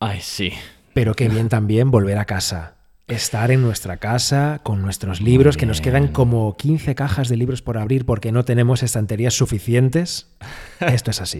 Ay, 0.00 0.20
sí. 0.20 0.52
Pero 0.92 1.14
qué 1.14 1.28
bien 1.28 1.48
también 1.48 1.90
volver 1.90 2.18
a 2.18 2.26
casa. 2.26 2.76
Estar 3.06 3.50
en 3.50 3.60
nuestra 3.60 3.98
casa 3.98 4.60
con 4.62 4.80
nuestros 4.80 5.20
libros, 5.20 5.58
que 5.58 5.66
nos 5.66 5.82
quedan 5.82 6.08
como 6.08 6.56
15 6.56 6.94
cajas 6.94 7.28
de 7.28 7.36
libros 7.36 7.60
por 7.60 7.76
abrir 7.76 8.06
porque 8.06 8.32
no 8.32 8.46
tenemos 8.46 8.82
estanterías 8.82 9.34
suficientes. 9.34 10.34
Esto 10.80 11.10
es 11.10 11.20
así. 11.20 11.38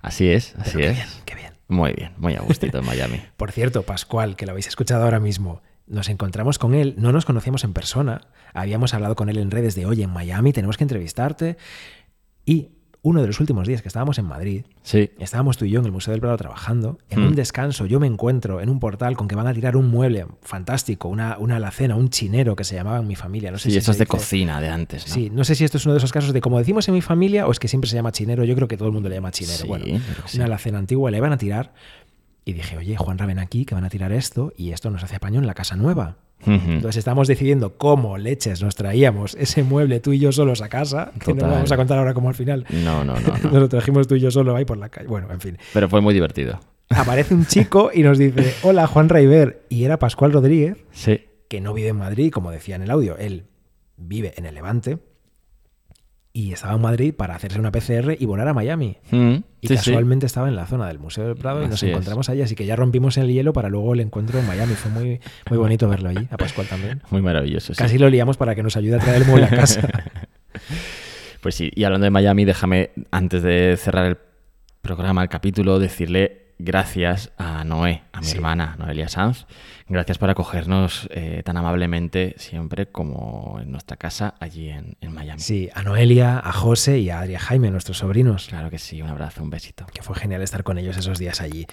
Así 0.00 0.28
es, 0.28 0.54
así 0.56 0.72
Pero 0.72 0.78
qué 0.78 0.90
es. 0.90 0.96
bien, 0.96 1.08
qué 1.26 1.34
bien. 1.34 1.52
Muy 1.68 1.92
bien, 1.92 2.12
muy 2.16 2.34
a 2.34 2.40
gustito 2.40 2.78
en 2.78 2.86
Miami. 2.86 3.20
Por 3.36 3.52
cierto, 3.52 3.82
Pascual, 3.82 4.36
que 4.36 4.46
lo 4.46 4.52
habéis 4.52 4.68
escuchado 4.68 5.04
ahora 5.04 5.20
mismo, 5.20 5.62
nos 5.86 6.08
encontramos 6.08 6.58
con 6.58 6.74
él, 6.74 6.94
no 6.96 7.12
nos 7.12 7.26
conocíamos 7.26 7.64
en 7.64 7.74
persona, 7.74 8.22
habíamos 8.54 8.94
hablado 8.94 9.14
con 9.14 9.28
él 9.28 9.36
en 9.36 9.50
redes 9.50 9.74
de, 9.74 9.84
oye, 9.84 10.04
en 10.04 10.10
Miami 10.10 10.54
tenemos 10.54 10.78
que 10.78 10.84
entrevistarte. 10.84 11.58
Y 12.46 12.70
uno 13.04 13.20
de 13.20 13.26
los 13.26 13.40
últimos 13.40 13.66
días 13.66 13.82
que 13.82 13.88
estábamos 13.88 14.18
en 14.18 14.26
Madrid, 14.26 14.64
Sí. 14.82 15.10
estábamos 15.18 15.56
tú 15.56 15.64
y 15.64 15.70
yo 15.70 15.80
en 15.80 15.86
el 15.86 15.90
Museo 15.92 16.12
del 16.12 16.20
Prado 16.20 16.36
trabajando, 16.36 16.98
en 17.10 17.20
Mm. 17.22 17.26
un 17.26 17.34
descanso 17.34 17.84
yo 17.86 17.98
me 17.98 18.06
encuentro 18.06 18.60
en 18.60 18.68
un 18.68 18.78
portal 18.78 19.16
con 19.16 19.26
que 19.26 19.34
van 19.34 19.48
a 19.48 19.52
tirar 19.54 19.76
un 19.76 19.90
mueble 19.90 20.26
fantástico, 20.42 21.08
una, 21.08 21.36
una 21.38 21.56
alacena, 21.56 21.96
un 21.96 22.10
chinero 22.10 22.54
que 22.54 22.62
se 22.62 22.76
llamaba 22.76 22.98
en 23.00 23.08
mi 23.08 23.16
familia. 23.16 23.50
No 23.50 23.58
sé 23.58 23.64
Sí, 23.64 23.70
si 23.72 23.78
estos 23.78 23.96
se 23.96 24.00
de 24.00 24.04
dice- 24.04 24.16
cocina 24.16 24.60
de 24.60 24.68
antes, 24.68 25.08
¿no? 25.08 25.14
Sí, 25.14 25.30
no 25.30 25.42
sé 25.42 25.56
si 25.56 25.64
esto 25.64 25.78
es 25.78 25.84
uno 25.84 25.94
de 25.94 25.98
esos 25.98 26.12
casos 26.12 26.32
de 26.32 26.40
como 26.40 26.58
decimos 26.58 26.86
en 26.86 26.94
mi 26.94 27.00
familia 27.00 27.46
o 27.48 27.50
es 27.50 27.58
que 27.58 27.66
siempre 27.66 27.90
se 27.90 27.96
llama 27.96 28.12
chinero. 28.12 28.44
Yo 28.44 28.54
creo 28.54 28.68
que 28.68 28.76
todo 28.76 28.86
el 28.88 28.94
mundo 28.94 29.08
le 29.08 29.16
llama 29.16 29.32
chinero. 29.32 29.58
Sí, 29.62 29.66
bueno, 29.66 29.84
una 30.34 30.44
alacena 30.44 30.78
antigua 30.78 31.10
la 31.10 31.16
iban 31.16 31.32
a 31.32 31.38
tirar 31.38 31.74
y 32.44 32.52
dije, 32.52 32.76
oye, 32.76 32.96
Juan 32.96 33.16
ven 33.16 33.38
aquí 33.40 33.64
que 33.64 33.74
van 33.74 33.84
a 33.84 33.88
tirar 33.90 34.12
esto 34.12 34.52
y 34.56 34.70
esto 34.70 34.90
nos 34.90 35.02
hace 35.02 35.16
apaño 35.16 35.40
en 35.40 35.46
la 35.48 35.54
casa 35.54 35.74
nueva. 35.74 36.18
Entonces 36.46 36.96
estamos 36.98 37.28
decidiendo 37.28 37.76
cómo 37.78 38.18
leches 38.18 38.62
nos 38.62 38.74
traíamos 38.74 39.34
ese 39.38 39.62
mueble 39.62 40.00
tú 40.00 40.12
y 40.12 40.18
yo 40.18 40.32
solos 40.32 40.60
a 40.62 40.68
casa, 40.68 41.12
que 41.24 41.34
no 41.34 41.46
lo 41.46 41.52
vamos 41.52 41.72
a 41.72 41.76
contar 41.76 41.98
ahora 41.98 42.14
como 42.14 42.28
al 42.28 42.34
final. 42.34 42.64
No, 42.84 43.04
no, 43.04 43.14
no, 43.14 43.20
no. 43.44 43.50
Nos 43.50 43.60
lo 43.62 43.68
trajimos 43.68 44.06
tú 44.08 44.14
y 44.16 44.20
yo 44.20 44.30
solo 44.30 44.56
ahí 44.56 44.64
por 44.64 44.78
la 44.78 44.88
calle. 44.88 45.06
Bueno, 45.08 45.28
en 45.32 45.40
fin. 45.40 45.58
Pero 45.72 45.88
fue 45.88 46.00
muy 46.00 46.14
divertido. 46.14 46.58
Aparece 46.88 47.34
un 47.34 47.46
chico 47.46 47.90
y 47.94 48.02
nos 48.02 48.18
dice, 48.18 48.54
hola 48.62 48.86
Juan 48.86 49.08
Raiver. 49.08 49.64
Y 49.68 49.84
era 49.84 49.98
Pascual 49.98 50.32
Rodríguez, 50.32 50.76
Sí. 50.90 51.20
que 51.48 51.60
no 51.60 51.72
vive 51.74 51.88
en 51.88 51.96
Madrid, 51.96 52.30
como 52.30 52.50
decía 52.50 52.76
en 52.76 52.82
el 52.82 52.90
audio. 52.90 53.16
Él 53.16 53.44
vive 53.96 54.34
en 54.36 54.44
el 54.46 54.54
Levante 54.54 54.98
y 56.34 56.52
estaba 56.52 56.74
en 56.74 56.80
Madrid 56.80 57.14
para 57.14 57.34
hacerse 57.34 57.58
una 57.60 57.70
PCR 57.70 58.16
y 58.18 58.24
volar 58.24 58.48
a 58.48 58.54
Miami. 58.54 58.96
Mm, 59.10 59.34
Y 59.60 59.68
sí, 59.68 59.76
sí. 59.76 59.90
casualmente 59.90 60.24
estaba 60.26 60.48
en 60.48 60.56
la 60.56 60.66
zona 60.66 60.86
del 60.88 60.98
Museo 60.98 61.26
del 61.26 61.36
Prado 61.36 61.60
y 61.62 61.66
nos 61.66 61.74
Así 61.74 61.90
encontramos 61.90 62.28
allí, 62.30 62.40
así 62.42 62.54
que 62.54 62.64
ya 62.64 62.74
rompimos 62.74 63.16
el 63.18 63.28
hielo 63.30 63.52
para 63.52 63.68
luego 63.68 63.92
el 63.94 64.00
encuentro 64.00 64.38
en 64.38 64.46
Miami. 64.46 64.72
Fue 64.74 64.90
muy, 64.90 65.20
muy 65.50 65.58
bonito 65.58 65.88
verlo 65.88 66.08
allí, 66.08 66.26
a 66.30 66.36
Pascual 66.38 66.66
también. 66.68 67.02
Muy 67.10 67.20
maravilloso. 67.22 67.74
sí. 67.74 67.78
Casi 67.78 67.98
lo 67.98 68.08
liamos 68.08 68.36
para 68.38 68.54
que 68.54 68.62
nos 68.62 68.76
ayude 68.76 68.96
a 68.96 68.98
traer 68.98 69.22
el 69.22 69.28
mueble 69.28 69.46
a 69.46 69.50
casa. 69.50 69.86
Pues 71.40 71.56
sí, 71.56 71.72
y 71.74 71.82
hablando 71.82 72.04
de 72.04 72.10
Miami, 72.10 72.44
déjame, 72.44 72.90
antes 73.10 73.42
de 73.42 73.76
cerrar 73.76 74.06
el 74.06 74.16
programa, 74.80 75.22
el 75.24 75.28
capítulo, 75.28 75.80
decirle 75.80 76.54
gracias 76.60 77.32
a 77.36 77.64
Noé, 77.64 78.02
a 78.12 78.20
mi 78.20 78.30
hermana, 78.30 78.76
Noelia 78.78 79.08
Sanz. 79.08 79.46
Gracias 79.88 80.18
por 80.18 80.30
acogernos 80.30 81.08
eh, 81.10 81.42
tan 81.44 81.56
amablemente 81.56 82.34
siempre 82.38 82.86
como 82.86 83.58
en 83.60 83.70
nuestra 83.70 83.96
casa 83.96 84.34
allí 84.40 84.68
en, 84.68 84.96
en 85.00 85.12
Miami. 85.12 85.40
Sí, 85.40 85.68
a 85.74 85.82
Noelia, 85.82 86.38
a 86.38 86.52
José 86.52 86.98
y 86.98 87.10
a 87.10 87.20
Adria 87.20 87.38
Jaime, 87.38 87.70
nuestros 87.70 87.98
sobrinos. 87.98 88.46
Claro 88.48 88.70
que 88.70 88.78
sí, 88.78 89.02
un 89.02 89.08
abrazo, 89.08 89.42
un 89.42 89.50
besito. 89.50 89.86
Que 89.92 90.02
fue 90.02 90.16
genial 90.16 90.42
estar 90.42 90.62
con 90.62 90.78
ellos 90.78 90.96
esos 90.96 91.18
días 91.18 91.40
allí. 91.40 91.66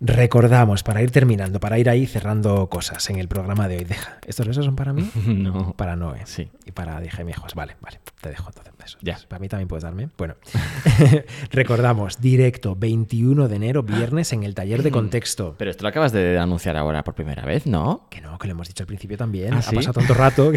Recordamos, 0.00 0.82
para 0.82 1.02
ir 1.02 1.10
terminando, 1.10 1.60
para 1.60 1.78
ir 1.78 1.88
ahí 1.88 2.06
cerrando 2.06 2.68
cosas 2.68 3.08
en 3.10 3.18
el 3.18 3.28
programa 3.28 3.68
de 3.68 3.78
hoy. 3.78 3.84
Deja, 3.84 4.18
¿estos 4.26 4.46
besos 4.46 4.64
son 4.64 4.76
para 4.76 4.92
mí? 4.92 5.08
no. 5.26 5.74
Para 5.76 5.96
Noé. 5.96 6.22
Sí. 6.24 6.50
Y 6.66 6.72
para 6.72 6.96
Adria 6.96 7.12
Jaime 7.12 7.30
y 7.30 7.34
José. 7.34 7.54
Vale, 7.56 7.76
vale, 7.80 8.00
te 8.20 8.30
dejo 8.30 8.48
entonces 8.48 8.72
besos. 8.76 8.98
Ya. 9.02 9.18
Para 9.28 9.40
mí 9.40 9.48
también 9.48 9.68
puedes 9.68 9.84
darme. 9.84 10.08
Bueno, 10.18 10.34
recordamos, 11.50 12.20
directo, 12.20 12.74
21 12.76 13.48
de 13.48 13.56
enero, 13.56 13.82
viernes, 13.82 14.32
en 14.32 14.42
el 14.42 14.54
taller 14.54 14.82
de 14.82 14.90
contexto. 14.90 15.54
Pero 15.58 15.70
esto 15.70 15.82
lo 15.82 15.88
acabas 15.88 16.12
de 16.12 16.38
anunciar 16.38 16.76
ahora 16.76 17.04
por 17.04 17.14
primera 17.14 17.43
vez, 17.44 17.66
¿no? 17.66 18.06
Que 18.10 18.20
no, 18.20 18.38
que 18.38 18.46
lo 18.48 18.52
hemos 18.52 18.68
dicho 18.68 18.82
al 18.82 18.86
principio 18.86 19.16
también. 19.16 19.54
¿Ah, 19.54 19.58
ha 19.58 19.62
sí? 19.62 19.76
pasado 19.76 19.94
tanto 19.94 20.14
rato. 20.14 20.52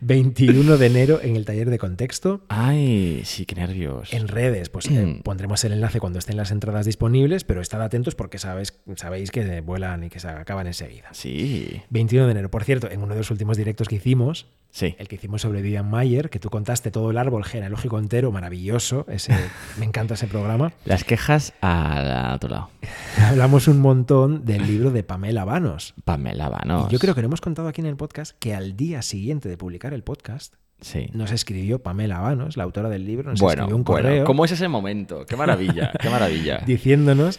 21 0.00 0.76
de 0.78 0.86
enero 0.86 1.20
en 1.22 1.36
el 1.36 1.44
taller 1.44 1.70
de 1.70 1.78
contexto. 1.78 2.42
Ay, 2.48 3.22
sí, 3.24 3.46
qué 3.46 3.54
nervios. 3.54 4.12
En 4.12 4.28
redes, 4.28 4.68
pues 4.68 4.90
eh, 4.90 5.20
pondremos 5.24 5.64
el 5.64 5.72
enlace 5.72 6.00
cuando 6.00 6.18
estén 6.18 6.36
las 6.36 6.50
entradas 6.50 6.86
disponibles, 6.86 7.44
pero 7.44 7.60
estad 7.60 7.82
atentos 7.82 8.14
porque 8.14 8.38
sabes, 8.38 8.80
sabéis 8.96 9.30
que 9.30 9.60
vuelan 9.60 10.04
y 10.04 10.10
que 10.10 10.20
se 10.20 10.28
acaban 10.28 10.66
enseguida. 10.66 11.08
Sí. 11.12 11.82
21 11.90 12.26
de 12.26 12.32
enero. 12.32 12.50
Por 12.50 12.64
cierto, 12.64 12.90
en 12.90 13.02
uno 13.02 13.14
de 13.14 13.20
los 13.20 13.30
últimos 13.30 13.56
directos 13.56 13.88
que 13.88 13.96
hicimos, 13.96 14.46
Sí. 14.74 14.96
el 14.98 15.06
que 15.06 15.16
hicimos 15.16 15.42
sobre 15.42 15.60
Vivian 15.60 15.88
Mayer, 15.88 16.30
que 16.30 16.38
tú 16.38 16.48
contaste 16.48 16.90
todo 16.90 17.10
el 17.10 17.18
árbol 17.18 17.44
genealógico 17.44 17.98
entero, 17.98 18.32
maravilloso. 18.32 19.04
Ese, 19.08 19.32
me 19.78 19.84
encanta 19.84 20.14
ese 20.14 20.26
programa. 20.26 20.72
Las 20.86 21.04
quejas 21.04 21.52
al 21.60 22.34
otro 22.34 22.48
lado. 22.48 22.70
Hablamos 23.28 23.68
un 23.68 23.80
montón 23.80 24.44
del 24.46 24.66
libro 24.66 24.90
de 24.90 25.02
Pamela 25.04 25.44
Vanos. 25.44 25.92
Pamela 26.04 26.48
Vanos. 26.48 26.86
Y 26.88 26.92
yo 26.92 26.98
creo 26.98 27.14
que 27.14 27.20
no 27.20 27.26
hemos 27.26 27.42
contado 27.42 27.68
aquí 27.68 27.82
en 27.82 27.86
el 27.86 27.96
podcast 27.96 28.34
que 28.38 28.54
al 28.54 28.74
día 28.76 29.02
siguiente 29.02 29.48
de 29.48 29.56
publicar 29.58 29.92
el 29.92 30.02
podcast, 30.02 30.54
Sí. 30.80 31.10
nos 31.12 31.30
escribió 31.30 31.80
Pamela 31.80 32.18
Vanos, 32.18 32.56
la 32.56 32.64
autora 32.64 32.88
del 32.88 33.06
libro, 33.06 33.30
nos 33.30 33.40
Bueno, 33.40 33.62
escribió 33.62 33.76
un 33.76 33.84
bueno, 33.84 34.08
correo 34.08 34.24
¿cómo 34.24 34.44
es 34.44 34.50
ese 34.50 34.66
momento? 34.66 35.26
Qué 35.26 35.36
maravilla, 35.36 35.92
qué 36.00 36.10
maravilla. 36.10 36.58
diciéndonos 36.66 37.38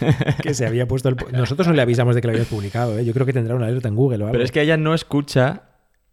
que, 0.00 0.12
que 0.42 0.54
se 0.54 0.66
había 0.66 0.88
puesto 0.88 1.08
el... 1.08 1.16
Nosotros 1.32 1.68
no 1.68 1.74
le 1.74 1.82
avisamos 1.82 2.14
de 2.16 2.20
que 2.20 2.26
lo 2.26 2.32
habías 2.32 2.48
publicado, 2.48 2.98
¿eh? 2.98 3.04
yo 3.04 3.12
creo 3.12 3.26
que 3.26 3.32
tendrá 3.32 3.54
una 3.54 3.66
alerta 3.66 3.86
en 3.88 3.94
Google 3.94 4.16
o 4.16 4.26
algo. 4.26 4.32
Pero 4.32 4.42
es 4.44 4.50
que 4.50 4.60
ella 4.60 4.76
no 4.76 4.92
escucha, 4.94 5.62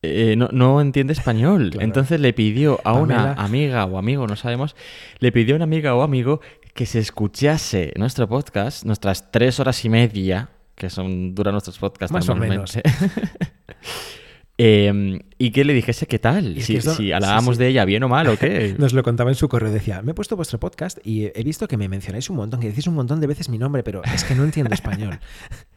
eh, 0.04 0.36
no, 0.38 0.50
no 0.52 0.82
entiende 0.82 1.14
español. 1.14 1.72
Claro. 1.72 1.86
Entonces 1.86 2.20
le 2.20 2.34
pidió 2.34 2.80
a 2.84 2.94
una 2.94 3.34
amiga 3.34 3.86
o 3.86 3.98
amigo, 3.98 4.28
no 4.28 4.36
sabemos, 4.36 4.76
le 5.20 5.32
pidió 5.32 5.56
a 5.56 5.58
una 5.58 5.64
amiga 5.64 5.96
o 5.96 6.02
amigo 6.04 6.42
que 6.74 6.86
se 6.86 7.00
escuchase 7.00 7.94
nuestro 7.98 8.28
podcast, 8.28 8.84
nuestras 8.86 9.32
tres 9.32 9.60
horas 9.60 9.84
y 9.86 9.90
media, 9.90 10.50
que 10.76 10.90
son 10.90 11.34
duran 11.36 11.54
nuestros 11.54 11.78
podcasts 11.80 12.12
Más 12.12 12.28
o 12.30 12.36
normalmente. 12.36 12.82
Eh, 14.60 15.20
y 15.40 15.50
que 15.50 15.64
le 15.66 15.74
dijese 15.74 16.06
qué 16.06 16.20
tal, 16.20 16.62
si, 16.62 16.76
esto- 16.78 16.92
si 16.92 17.06
sí, 17.06 17.12
hablábamos 17.12 17.56
sí. 17.56 17.64
de 17.64 17.70
ella 17.70 17.86
bien 17.86 18.04
o 18.04 18.08
mal 18.08 18.28
o 18.28 18.38
qué. 18.38 18.76
Nos 18.78 18.94
lo 18.94 19.02
contaba 19.02 19.32
en 19.32 19.36
su 19.36 19.50
correo, 19.50 19.72
decía, 19.72 20.04
me 20.04 20.12
he 20.12 20.14
puesto 20.14 20.36
vuestro 20.36 20.60
podcast 20.60 21.00
y 21.04 21.26
he 21.34 21.44
visto 21.44 21.68
que 21.68 21.76
me 21.76 21.90
mencionáis 21.90 22.30
un 22.30 22.36
montón, 22.36 22.60
que 22.60 22.68
decís 22.70 22.86
un 22.86 22.94
montón 22.94 23.20
de 23.20 23.26
veces 23.26 23.50
mi 23.50 23.58
nombre, 23.58 23.82
pero 23.82 24.04
es 24.04 24.24
que 24.24 24.36
no 24.36 24.44
entiendo 24.44 24.74
español. 24.74 25.20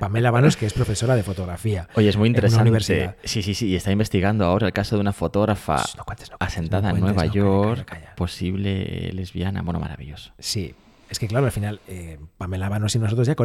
Pamela 0.00 0.30
Vanos, 0.30 0.56
que 0.56 0.66
es 0.66 0.72
profesora 0.72 1.16
de 1.16 1.22
fotografía. 1.22 1.88
Oye, 1.94 2.08
es 2.08 2.16
muy 2.16 2.28
en 2.28 2.32
una 2.32 2.36
interesante. 2.38 2.62
universidad. 2.62 3.16
Sí, 3.24 3.42
sí, 3.42 3.54
sí. 3.54 3.68
Y 3.68 3.76
está 3.76 3.90
investigando 3.92 4.44
ahora 4.44 4.66
el 4.66 4.72
caso 4.72 4.96
de 4.96 5.00
una 5.00 5.12
fotógrafa 5.12 5.76
Shh, 5.76 5.96
no 5.96 6.04
cuentes, 6.04 6.30
no 6.30 6.38
cuentes, 6.38 6.56
asentada 6.56 6.90
no 6.90 6.96
en 6.96 7.00
Nueva 7.02 7.26
York, 7.26 7.84
calla, 7.84 8.00
calla. 8.00 8.16
posible 8.16 9.10
lesbiana. 9.12 9.62
Bueno, 9.62 9.80
maravilloso. 9.80 10.32
Sí, 10.38 10.74
es 11.10 11.18
que 11.18 11.28
claro, 11.28 11.46
al 11.46 11.52
final, 11.52 11.80
eh, 11.86 12.18
Pamela 12.38 12.68
Vanos 12.68 12.94
y 12.96 12.98
nosotros 12.98 13.26
ya, 13.26 13.36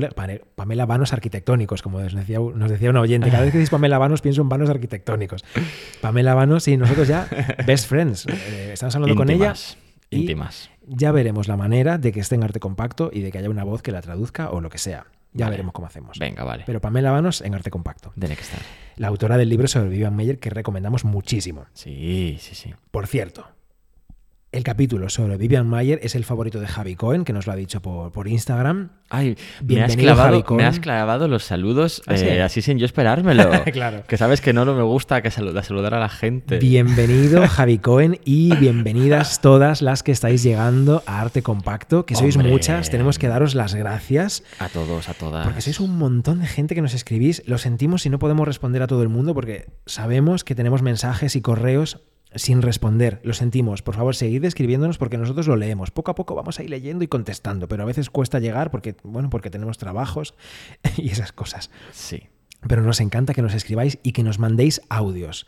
Pamela 0.56 0.86
Vanos 0.86 1.14
arquitectónicos, 1.14 1.82
como 1.82 2.00
nos 2.00 2.16
decía, 2.16 2.40
nos 2.40 2.72
decía 2.72 2.90
una 2.90 3.02
oyente. 3.02 3.30
Cada 3.30 3.44
vez 3.44 3.52
que 3.52 3.58
decís 3.60 3.70
Pamela 3.70 3.98
Vanos 3.98 4.22
pienso 4.22 4.42
en 4.42 4.50
vanos 4.50 4.70
arquitectónicos. 4.70 5.44
Pamela 6.02 6.34
Vanos 6.34 6.68
y 6.68 6.78
nosotros 6.78 7.08
ya, 7.08 7.28
best 7.68 7.88
friends. 7.88 8.26
Eh, 8.28 8.72
estamos 8.74 8.96
hablando 8.96 9.16
con 9.16 9.30
ella. 9.30 9.54
Y 10.10 10.22
íntimas. 10.22 10.72
Ya 10.88 11.12
veremos 11.12 11.48
la 11.48 11.58
manera 11.58 12.00
de 12.00 12.12
que 12.12 12.20
esté 12.20 12.36
en 12.36 12.44
arte 12.44 12.60
compacto 12.60 13.12
y 13.14 13.22
de 13.22 13.32
que 13.32 13.38
haya 13.38 13.50
una 13.50 13.64
voz 13.64 13.84
que 13.84 13.92
la 13.92 14.02
traduzca 14.02 14.50
o 14.50 14.62
lo 14.62 14.70
que 14.70 14.80
sea. 14.80 15.06
Ya 15.32 15.46
Vale. 15.46 15.52
veremos 15.54 15.74
cómo 15.74 15.88
hacemos. 15.88 16.18
Venga, 16.18 16.44
vale. 16.44 16.64
Pero 16.66 16.82
Pamela 16.82 17.12
Vanos 17.12 17.42
en 17.42 17.54
arte 17.54 17.70
compacto. 17.70 18.12
Tiene 18.20 18.36
que 18.36 18.42
estar. 18.42 18.60
La 18.96 19.08
autora 19.10 19.38
del 19.38 19.48
libro 19.50 19.68
sobre 19.68 19.90
Vivian 19.90 20.16
Meyer 20.16 20.40
que 20.40 20.50
recomendamos 20.50 21.06
muchísimo. 21.06 21.66
Sí, 21.74 22.38
sí, 22.40 22.56
sí. 22.56 22.74
Por 22.92 23.08
cierto, 23.08 23.48
el 24.52 24.64
capítulo 24.64 25.10
sobre 25.10 25.38
Vivian 25.38 25.68
Mayer 25.68 26.00
es 26.02 26.16
el 26.16 26.24
favorito 26.26 26.60
de 26.60 26.66
Javi 26.68 26.96
Cohen, 26.96 27.24
que 27.24 27.34
nos 27.34 27.46
lo 27.46 27.54
ha 27.54 27.56
dicho 27.56 27.84
por, 27.84 28.12
por 28.12 28.28
Instagram. 28.28 28.90
Ay, 29.08 29.28
me 29.28 29.32
has, 29.34 29.64
Bienvenido, 29.64 30.02
clavado, 30.16 30.30
Javi 30.32 30.44
Cohen. 30.44 30.58
me 30.58 30.66
has 30.66 30.80
clavado 30.80 31.28
los 31.28 31.44
saludos 31.44 32.02
¿Ah, 32.08 32.18
sí? 32.18 32.26
eh, 32.26 32.42
así 32.42 32.64
sin 32.64 32.80
yo 32.80 32.86
esperármelo. 32.86 33.50
Claro. 33.72 34.04
Que 34.08 34.18
sabes 34.18 34.42
que 34.42 34.52
no 34.52 34.66
me 34.66 34.82
gusta 34.82 35.22
que 35.22 35.30
saluda, 35.30 35.62
saludar 35.62 35.94
a 35.94 36.00
la 36.00 36.10
gente. 36.10 36.58
Bienvenido 36.58 37.48
Javi 37.48 37.78
Cohen 37.78 38.20
y 38.26 38.56
bienvenidas 38.56 39.40
todas 39.40 39.84
las 39.84 40.02
que 40.02 40.12
estáis 40.12 40.42
llegando 40.42 41.04
a 41.06 41.22
Arte 41.22 41.44
Compacto, 41.44 42.08
que 42.08 42.16
sois 42.16 42.36
Hombre. 42.36 42.52
muchas, 42.52 42.90
tenemos 42.90 43.20
que 43.20 43.28
daros 43.28 43.54
las 43.54 43.76
gracias. 43.76 44.44
A 44.58 44.68
todos, 44.70 45.10
a 45.10 45.14
todas. 45.14 45.46
Porque 45.46 45.62
sois 45.62 45.80
un 45.80 45.96
montón 45.96 46.40
de 46.40 46.48
gente 46.48 46.74
que 46.74 46.82
nos 46.82 46.96
escribís. 46.96 47.44
Lo 47.46 47.60
sentimos 47.60 48.02
si 48.02 48.10
no 48.10 48.18
podemos 48.18 48.48
responder 48.48 48.82
a 48.82 48.88
todo 48.88 49.04
el 49.04 49.10
mundo 49.10 49.36
porque 49.36 49.68
sabemos 49.86 50.44
que 50.44 50.56
tenemos 50.56 50.82
mensajes 50.82 51.36
y 51.36 51.42
correos 51.42 52.02
sin 52.36 52.62
responder. 52.62 53.20
Lo 53.24 53.34
sentimos. 53.34 53.82
Por 53.82 53.96
favor, 53.96 54.16
seguid 54.16 54.44
escribiéndonos 54.46 54.98
porque 54.98 55.18
nosotros 55.18 55.48
lo 55.48 55.56
leemos. 55.56 55.92
Poco 55.92 56.12
a 56.12 56.16
poco 56.16 56.36
vamos 56.36 56.60
a 56.60 56.64
ir 56.64 56.70
leyendo 56.70 57.04
y 57.04 57.08
contestando, 57.08 57.68
pero 57.68 57.84
a 57.84 57.86
veces 57.86 58.10
cuesta 58.10 58.40
llegar 58.40 58.72
porque, 58.72 58.96
bueno, 59.04 59.30
porque 59.30 59.50
tenemos 59.50 59.78
trabajos 59.78 60.36
y 60.98 61.10
esas 61.10 61.32
cosas. 61.32 61.70
Sí. 61.92 62.24
Pero 62.68 62.82
nos 62.82 63.00
encanta 63.00 63.34
que 63.34 63.42
nos 63.42 63.54
escribáis 63.54 64.00
y 64.04 64.12
que 64.12 64.24
nos 64.24 64.38
mandéis 64.38 64.82
audios. 64.90 65.48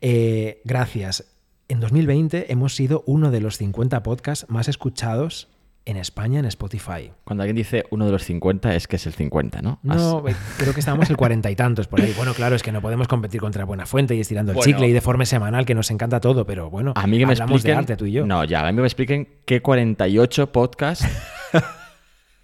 Eh, 0.00 0.60
gracias. 0.64 1.24
En 1.68 1.80
2020 1.80 2.52
hemos 2.52 2.76
sido 2.76 3.02
uno 3.06 3.32
de 3.32 3.40
los 3.40 3.58
50 3.58 4.04
podcasts 4.04 4.46
más 4.48 4.68
escuchados 4.68 5.48
en 5.86 5.96
España 5.96 6.40
en 6.40 6.44
Spotify. 6.46 7.12
Cuando 7.24 7.42
alguien 7.44 7.56
dice 7.56 7.84
uno 7.90 8.04
de 8.06 8.12
los 8.12 8.24
50 8.24 8.74
es 8.74 8.86
que 8.88 8.96
es 8.96 9.06
el 9.06 9.14
50, 9.14 9.62
¿no? 9.62 9.78
No, 9.82 10.22
Has- 10.26 10.36
creo 10.58 10.74
que 10.74 10.80
estábamos 10.80 11.08
el 11.08 11.16
cuarenta 11.16 11.50
y 11.50 11.56
tantos 11.56 11.86
por 11.86 12.00
ahí. 12.00 12.12
Bueno, 12.16 12.34
claro, 12.34 12.54
es 12.56 12.62
que 12.62 12.72
no 12.72 12.82
podemos 12.82 13.08
competir 13.08 13.40
contra 13.40 13.64
Buena 13.64 13.86
Fuente 13.86 14.14
y 14.14 14.20
estirando 14.20 14.52
el 14.52 14.56
Bueno. 14.56 14.70
chicle 14.70 14.88
y 14.88 14.92
de 14.92 15.00
forma 15.00 15.24
semanal, 15.24 15.64
que 15.64 15.74
nos 15.74 15.90
encanta 15.90 16.20
todo, 16.20 16.44
pero 16.44 16.68
bueno, 16.70 16.92
A 16.96 17.06
mí 17.06 17.18
que 17.18 17.24
me 17.26 17.32
hablamos 17.32 17.52
expliquen. 17.56 17.74
de 17.76 17.78
arte 17.78 17.96
tú 17.96 18.04
y 18.06 18.12
yo. 18.12 18.26
No, 18.26 18.44
ya, 18.44 18.66
a 18.66 18.72
mí 18.72 18.80
me 18.80 18.86
expliquen 18.86 19.28
qué 19.46 19.62
48 19.62 20.50
podcasts 20.52 21.06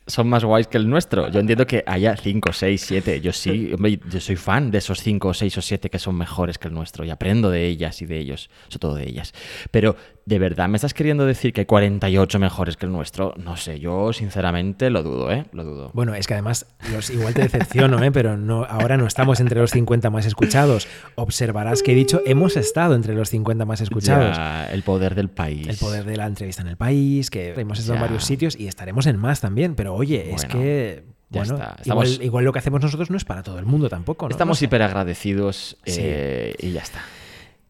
son 0.07 0.29
más 0.29 0.45
guays 0.45 0.67
que 0.67 0.79
el 0.79 0.91
nuestro. 0.91 1.29
Yo 1.31 1.39
entiendo 1.39 1.65
que 1.67 1.85
haya 1.87 2.17
5, 2.17 2.53
6, 2.53 2.81
7. 2.87 3.21
Yo 3.21 3.33
sí, 3.33 3.71
hombre, 3.73 4.01
yo 4.11 4.21
soy 4.21 4.35
fan 4.37 4.71
de 4.71 4.79
esos 4.79 5.01
5, 5.01 5.33
6 5.33 5.59
o 5.59 5.63
7 5.63 5.91
que 5.91 5.99
son 6.01 6.17
mejores 6.17 6.59
que 6.59 6.69
el 6.69 6.75
nuestro 6.75 7.05
y 7.05 7.11
aprendo 7.11 7.51
de 7.51 7.67
ellas 7.67 8.03
y 8.03 8.07
de 8.07 8.19
ellos, 8.19 8.51
sobre 8.69 8.79
todo 8.81 8.95
de 8.97 9.09
ellas. 9.09 9.33
Pero, 9.71 9.95
¿de 10.25 10.39
verdad 10.39 10.69
me 10.69 10.77
estás 10.77 10.95
queriendo 10.95 11.27
decir 11.27 11.53
que 11.53 11.63
hay 11.63 11.67
48 11.67 12.39
mejores 12.39 12.77
que 12.77 12.87
el 12.87 12.93
nuestro? 12.93 13.35
No 13.37 13.57
sé, 13.57 13.81
yo 13.81 14.13
sinceramente 14.13 14.89
lo 14.91 15.03
dudo, 15.03 15.31
¿eh? 15.33 15.45
Lo 15.53 15.65
dudo. 15.65 15.91
Bueno, 15.95 16.15
es 16.15 16.27
que 16.27 16.35
además, 16.35 16.67
los, 16.93 17.11
igual 17.11 17.35
te 17.35 17.43
decepciono, 17.43 18.03
¿eh? 18.03 18.13
pero 18.13 18.37
no, 18.37 18.65
ahora 18.65 18.97
no 18.97 19.07
estamos 19.07 19.41
entre 19.41 19.61
los 19.61 19.71
50 19.73 20.11
más 20.11 20.27
escuchados. 20.27 20.87
Observarás 21.17 21.83
que 21.83 21.93
he 21.93 21.95
dicho, 21.95 22.21
hemos 22.27 22.57
estado 22.57 22.95
entre 22.95 23.15
los 23.15 23.31
50 23.31 23.65
más 23.65 23.81
escuchados. 23.81 24.37
Ya, 24.37 24.67
el 24.73 24.83
poder 24.83 25.15
del 25.15 25.29
país. 25.29 25.67
El 25.69 25.77
poder 25.77 26.05
de 26.05 26.17
la 26.17 26.27
entrevista 26.27 26.63
en 26.63 26.69
el 26.69 26.77
país, 26.77 27.29
que 27.31 27.53
hemos 27.59 27.79
estado 27.79 27.97
en 27.97 28.03
varios 28.03 28.25
sitios 28.25 28.57
y 28.59 28.69
estaremos 28.69 29.07
en 29.07 29.17
más 29.19 29.41
también. 29.41 29.75
Pero 29.75 29.95
oye, 29.95 30.33
es 30.35 30.45
que. 30.45 31.05
ya 31.31 31.41
Bueno, 31.41 31.55
está. 31.55 31.77
igual, 31.85 32.07
Estamos- 32.07 32.21
igual 32.25 32.45
lo 32.45 32.53
que 32.53 32.59
hacemos 32.59 32.81
nosotros 32.83 33.11
no 33.11 33.17
es 33.17 33.25
para 33.25 33.43
todo 33.43 33.59
el 33.59 33.67
mundo 33.67 33.89
tampoco. 33.89 34.27
¿no? 34.27 34.31
Estamos 34.31 34.57
No 34.57 34.59
sé. 34.61 34.65
hiper 34.67 34.83
agradecidos 34.83 35.77
Sí. 35.85 36.01
eh, 36.03 36.55
y 36.59 36.73
ya 36.73 36.83
está. 36.83 37.01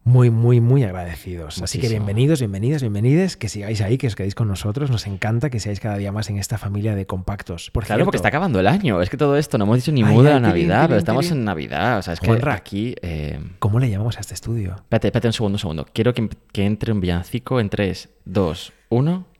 Muy, 0.05 0.29
muy, 0.29 0.59
muy 0.59 0.83
agradecidos. 0.83 1.61
Así 1.61 1.79
que 1.79 1.87
bienvenidos, 1.87 2.39
bienvenidas, 2.39 2.81
bienvenides, 2.81 3.37
que 3.37 3.47
sigáis 3.47 3.79
ahí, 3.79 3.97
que 3.97 4.07
os 4.07 4.15
quedéis 4.15 4.35
con 4.35 4.49
nosotros. 4.49 4.91
Nos 4.91 5.07
encanta 5.07 5.49
que 5.49 5.61
seáis 5.61 5.79
cada 5.79 5.95
día 5.95 6.11
más 6.11 6.29
en 6.29 6.37
esta 6.37 6.57
familia 6.57 6.93
de 6.93 7.05
compactos. 7.05 7.71
Por 7.71 7.85
Claro, 7.85 8.03
porque 8.03 8.17
está 8.17 8.27
cierto, 8.27 8.37
acabando 8.37 8.59
el 8.59 8.67
año. 8.67 9.01
Es 9.01 9.09
que 9.09 9.15
todo 9.15 9.37
esto 9.37 9.57
no 9.57 9.63
hemos 9.63 9.77
dicho 9.77 9.93
ni 9.93 10.03
muda 10.03 10.31
bien, 10.31 10.41
Navidad, 10.41 10.87
pero 10.87 10.99
estamos 10.99 11.31
en 11.31 11.45
Navidad. 11.45 11.99
O 11.99 12.01
sea, 12.01 12.15
es 12.15 12.19
que 12.19 12.31
aquí. 12.49 12.95
eh, 13.01 13.39
¿Cómo 13.59 13.79
le 13.79 13.89
llamamos 13.89 14.17
a 14.17 14.19
este 14.19 14.33
estudio? 14.33 14.75
Espérate, 14.75 15.07
espérate 15.07 15.27
un 15.27 15.33
segundo, 15.33 15.55
un 15.55 15.59
segundo. 15.59 15.87
Quiero 15.93 16.13
que, 16.13 16.29
que 16.51 16.65
entre 16.65 16.91
un 16.91 16.99
villancico 16.99 17.61
en 17.61 17.69
3, 17.69 18.09
2, 18.25 18.73
1. 18.89 19.32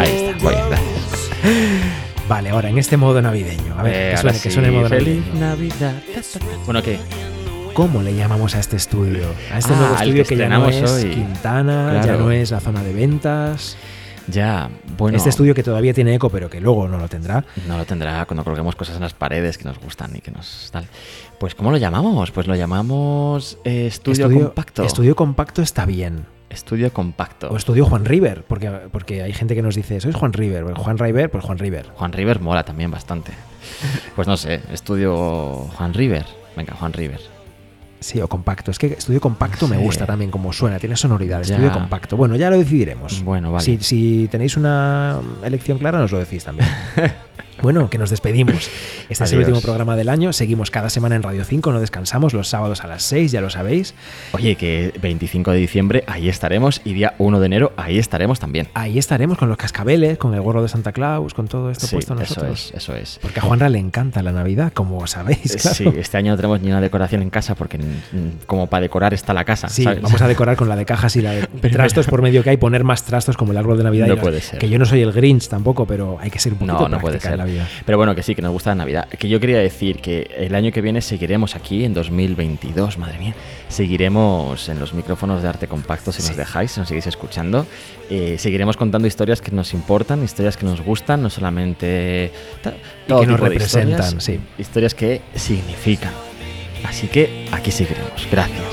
Ahí 0.00 0.30
está, 0.30 0.48
gracias. 0.68 1.30
Vale, 2.28 2.50
ahora 2.50 2.68
en 2.70 2.78
este 2.78 2.96
modo 2.96 3.22
navideño. 3.22 3.78
A 3.78 3.82
ver, 3.84 3.94
Eh, 3.94 4.10
que 4.10 4.16
suene, 4.16 4.32
que 4.40 4.50
sí, 4.50 4.50
suene 4.50 4.70
modo 4.72 4.88
feliz 4.88 5.22
navideño. 5.34 5.40
Navidad. 5.40 6.02
Bueno, 6.64 6.82
¿qué? 6.82 6.98
¿Cómo 7.74 8.02
le 8.02 8.14
llamamos 8.14 8.54
a 8.56 8.58
este 8.60 8.76
estudio? 8.76 9.26
A 9.52 9.58
este 9.58 9.72
Ah, 9.74 9.76
nuevo 9.76 9.94
estudio 9.94 10.22
que 10.24 10.28
que, 10.30 10.36
ya 10.36 10.48
no 10.48 10.68
es 10.68 10.90
hoy. 10.90 11.10
Quintana, 11.10 11.92
ya 11.94 12.02
Claro. 12.02 12.18
no 12.24 12.30
es 12.32 12.50
la 12.50 12.58
zona 12.60 12.82
de 12.82 12.92
ventas. 12.92 13.76
Ya, 14.28 14.70
bueno. 14.96 15.16
Este 15.16 15.30
estudio 15.30 15.54
que 15.54 15.62
todavía 15.62 15.94
tiene 15.94 16.14
eco, 16.14 16.30
pero 16.30 16.50
que 16.50 16.60
luego 16.60 16.88
no 16.88 16.98
lo 16.98 17.08
tendrá. 17.08 17.44
No 17.66 17.78
lo 17.78 17.84
tendrá 17.84 18.24
cuando 18.26 18.44
colguemos 18.44 18.74
cosas 18.76 18.96
en 18.96 19.02
las 19.02 19.14
paredes 19.14 19.58
que 19.58 19.64
nos 19.64 19.78
gustan 19.78 20.14
y 20.14 20.20
que 20.20 20.30
nos 20.30 20.70
tal. 20.72 20.86
Pues 21.38 21.54
¿cómo 21.54 21.70
lo 21.70 21.76
llamamos? 21.76 22.30
Pues 22.30 22.46
lo 22.46 22.54
llamamos 22.54 23.58
eh, 23.64 23.86
estudio, 23.86 24.30
compacto. 24.30 24.82
Estudio 24.82 25.14
compacto 25.14 25.62
está 25.62 25.86
bien. 25.86 26.26
Estudio 26.48 26.92
compacto. 26.92 27.48
O 27.48 27.56
estudio 27.56 27.84
Juan 27.84 28.04
River, 28.04 28.44
porque, 28.46 28.70
porque 28.90 29.22
hay 29.22 29.32
gente 29.32 29.54
que 29.54 29.62
nos 29.62 29.74
dice, 29.74 30.00
sois 30.00 30.14
Juan 30.14 30.32
River. 30.32 30.64
Bueno, 30.64 30.78
Juan 30.78 30.96
River, 30.96 31.30
pues 31.30 31.44
Juan 31.44 31.58
River. 31.58 31.90
Juan 31.94 32.12
River 32.12 32.40
mola 32.40 32.64
también 32.64 32.90
bastante. 32.90 33.32
Pues 34.14 34.28
no 34.28 34.36
sé, 34.36 34.60
estudio 34.72 35.68
Juan 35.76 35.92
River. 35.92 36.24
Venga, 36.56 36.74
Juan 36.74 36.92
River. 36.92 37.35
Sí, 38.00 38.20
o 38.20 38.28
compacto. 38.28 38.70
Es 38.70 38.78
que 38.78 38.88
estudio 38.88 39.20
compacto 39.20 39.66
me 39.68 39.78
gusta 39.78 40.06
también 40.06 40.30
como 40.30 40.52
suena, 40.52 40.78
tiene 40.78 40.96
sonoridad. 40.96 41.42
Ya. 41.42 41.56
Estudio 41.56 41.72
compacto. 41.72 42.16
Bueno, 42.16 42.36
ya 42.36 42.50
lo 42.50 42.58
decidiremos. 42.58 43.22
Bueno, 43.22 43.52
vale. 43.52 43.64
Si, 43.64 43.78
si 43.78 44.28
tenéis 44.30 44.56
una 44.56 45.20
elección 45.42 45.78
clara, 45.78 45.98
nos 45.98 46.12
lo 46.12 46.18
decís 46.18 46.44
también. 46.44 46.68
Bueno, 47.62 47.88
que 47.90 47.98
nos 47.98 48.10
despedimos. 48.10 48.68
Este 49.08 49.24
es 49.24 49.32
el 49.32 49.38
último 49.40 49.60
programa 49.60 49.96
del 49.96 50.08
año. 50.08 50.32
Seguimos 50.32 50.70
cada 50.70 50.90
semana 50.90 51.16
en 51.16 51.22
Radio 51.22 51.42
5, 51.44 51.72
no 51.72 51.80
descansamos 51.80 52.34
los 52.34 52.48
sábados 52.48 52.84
a 52.84 52.86
las 52.86 53.02
6, 53.04 53.32
ya 53.32 53.40
lo 53.40 53.50
sabéis. 53.50 53.94
Oye, 54.32 54.56
que 54.56 54.92
25 55.00 55.50
de 55.52 55.58
diciembre 55.58 56.04
ahí 56.06 56.28
estaremos 56.28 56.80
y 56.84 56.92
día 56.92 57.14
1 57.18 57.40
de 57.40 57.46
enero 57.46 57.72
ahí 57.76 57.98
estaremos 57.98 58.38
también. 58.40 58.68
Ahí 58.74 58.98
estaremos 58.98 59.38
con 59.38 59.48
los 59.48 59.56
cascabeles, 59.56 60.18
con 60.18 60.34
el 60.34 60.40
gorro 60.42 60.62
de 60.62 60.68
Santa 60.68 60.92
Claus, 60.92 61.34
con 61.34 61.48
todo 61.48 61.70
esto 61.70 61.86
Sí, 61.86 61.96
puesto 61.96 62.14
eso 62.14 62.20
nosotros. 62.20 62.70
es, 62.72 62.82
eso 62.82 62.94
es. 62.94 63.18
Porque 63.22 63.40
a 63.40 63.42
Juanra 63.42 63.68
le 63.68 63.78
encanta 63.78 64.22
la 64.22 64.32
Navidad, 64.32 64.72
como 64.72 65.06
sabéis. 65.06 65.56
claro. 65.60 65.74
Sí, 65.76 65.84
este 65.96 66.18
año 66.18 66.32
no 66.32 66.36
tenemos 66.36 66.60
ni 66.60 66.68
una 66.68 66.80
decoración 66.80 67.22
en 67.22 67.30
casa 67.30 67.54
porque 67.54 67.78
mm, 67.78 68.44
como 68.46 68.66
para 68.68 68.82
decorar 68.82 69.14
está 69.14 69.32
la 69.32 69.44
casa. 69.44 69.68
Sí, 69.68 69.82
¿sabes? 69.84 70.02
vamos 70.02 70.20
a 70.20 70.28
decorar 70.28 70.56
con 70.56 70.68
la 70.68 70.76
de 70.76 70.84
cajas 70.84 71.16
y 71.16 71.22
la 71.22 71.32
de 71.32 71.48
Pero- 71.60 71.74
trastos 71.74 72.06
por 72.08 72.20
medio 72.22 72.42
que 72.42 72.50
hay, 72.50 72.56
poner 72.58 72.84
más 72.84 73.02
trastos 73.04 73.36
como 73.36 73.52
el 73.52 73.58
árbol 73.58 73.78
de 73.78 73.84
Navidad. 73.84 74.06
No 74.08 74.12
y 74.12 74.16
los- 74.16 74.22
puede 74.24 74.40
ser. 74.40 74.58
Que 74.58 74.68
yo 74.68 74.78
no 74.78 74.84
soy 74.84 75.00
el 75.00 75.12
Grinch 75.12 75.48
tampoco, 75.48 75.86
pero 75.86 76.18
hay 76.20 76.30
que 76.30 76.38
ser 76.38 76.52
un 76.52 76.58
poquito 76.58 76.80
No, 76.80 76.88
no 76.88 76.98
puede 76.98 77.18
ser. 77.18 77.45
La 77.46 77.52
vida. 77.52 77.68
Pero 77.84 77.98
bueno, 77.98 78.14
que 78.14 78.22
sí, 78.22 78.34
que 78.34 78.42
nos 78.42 78.52
gusta 78.52 78.70
la 78.70 78.76
Navidad. 78.76 79.08
Que 79.08 79.28
yo 79.28 79.40
quería 79.40 79.58
decir 79.58 80.00
que 80.00 80.30
el 80.36 80.54
año 80.54 80.72
que 80.72 80.80
viene 80.80 81.00
seguiremos 81.00 81.54
aquí, 81.54 81.84
en 81.84 81.94
2022, 81.94 82.98
madre 82.98 83.18
mía. 83.18 83.34
Seguiremos 83.68 84.68
en 84.68 84.78
los 84.78 84.94
micrófonos 84.94 85.42
de 85.42 85.48
arte 85.48 85.66
compacto 85.66 86.12
si 86.12 86.22
nos 86.22 86.36
dejáis, 86.36 86.72
si 86.72 86.80
nos 86.80 86.88
seguís 86.88 87.06
escuchando. 87.06 87.66
Eh, 88.10 88.36
seguiremos 88.38 88.76
contando 88.76 89.08
historias 89.08 89.40
que 89.40 89.50
nos 89.50 89.74
importan, 89.74 90.22
historias 90.22 90.56
que 90.56 90.66
nos 90.66 90.80
gustan, 90.80 91.22
no 91.22 91.30
solamente. 91.30 92.32
Y 93.08 93.14
que 93.14 93.26
nos 93.26 93.40
representan, 93.40 94.18
historias, 94.18 94.24
sí. 94.24 94.40
Historias 94.58 94.94
que 94.94 95.22
significan. 95.34 96.12
Así 96.84 97.08
que 97.08 97.48
aquí 97.52 97.70
seguiremos. 97.70 98.26
Gracias. 98.30 98.64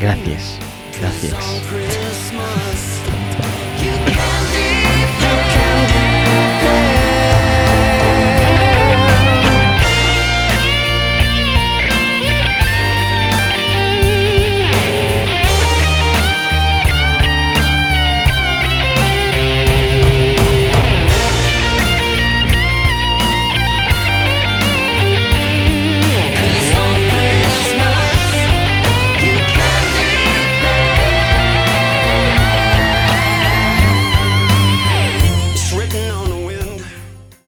Gracias. 0.00 0.58
Gracias. 1.00 2.67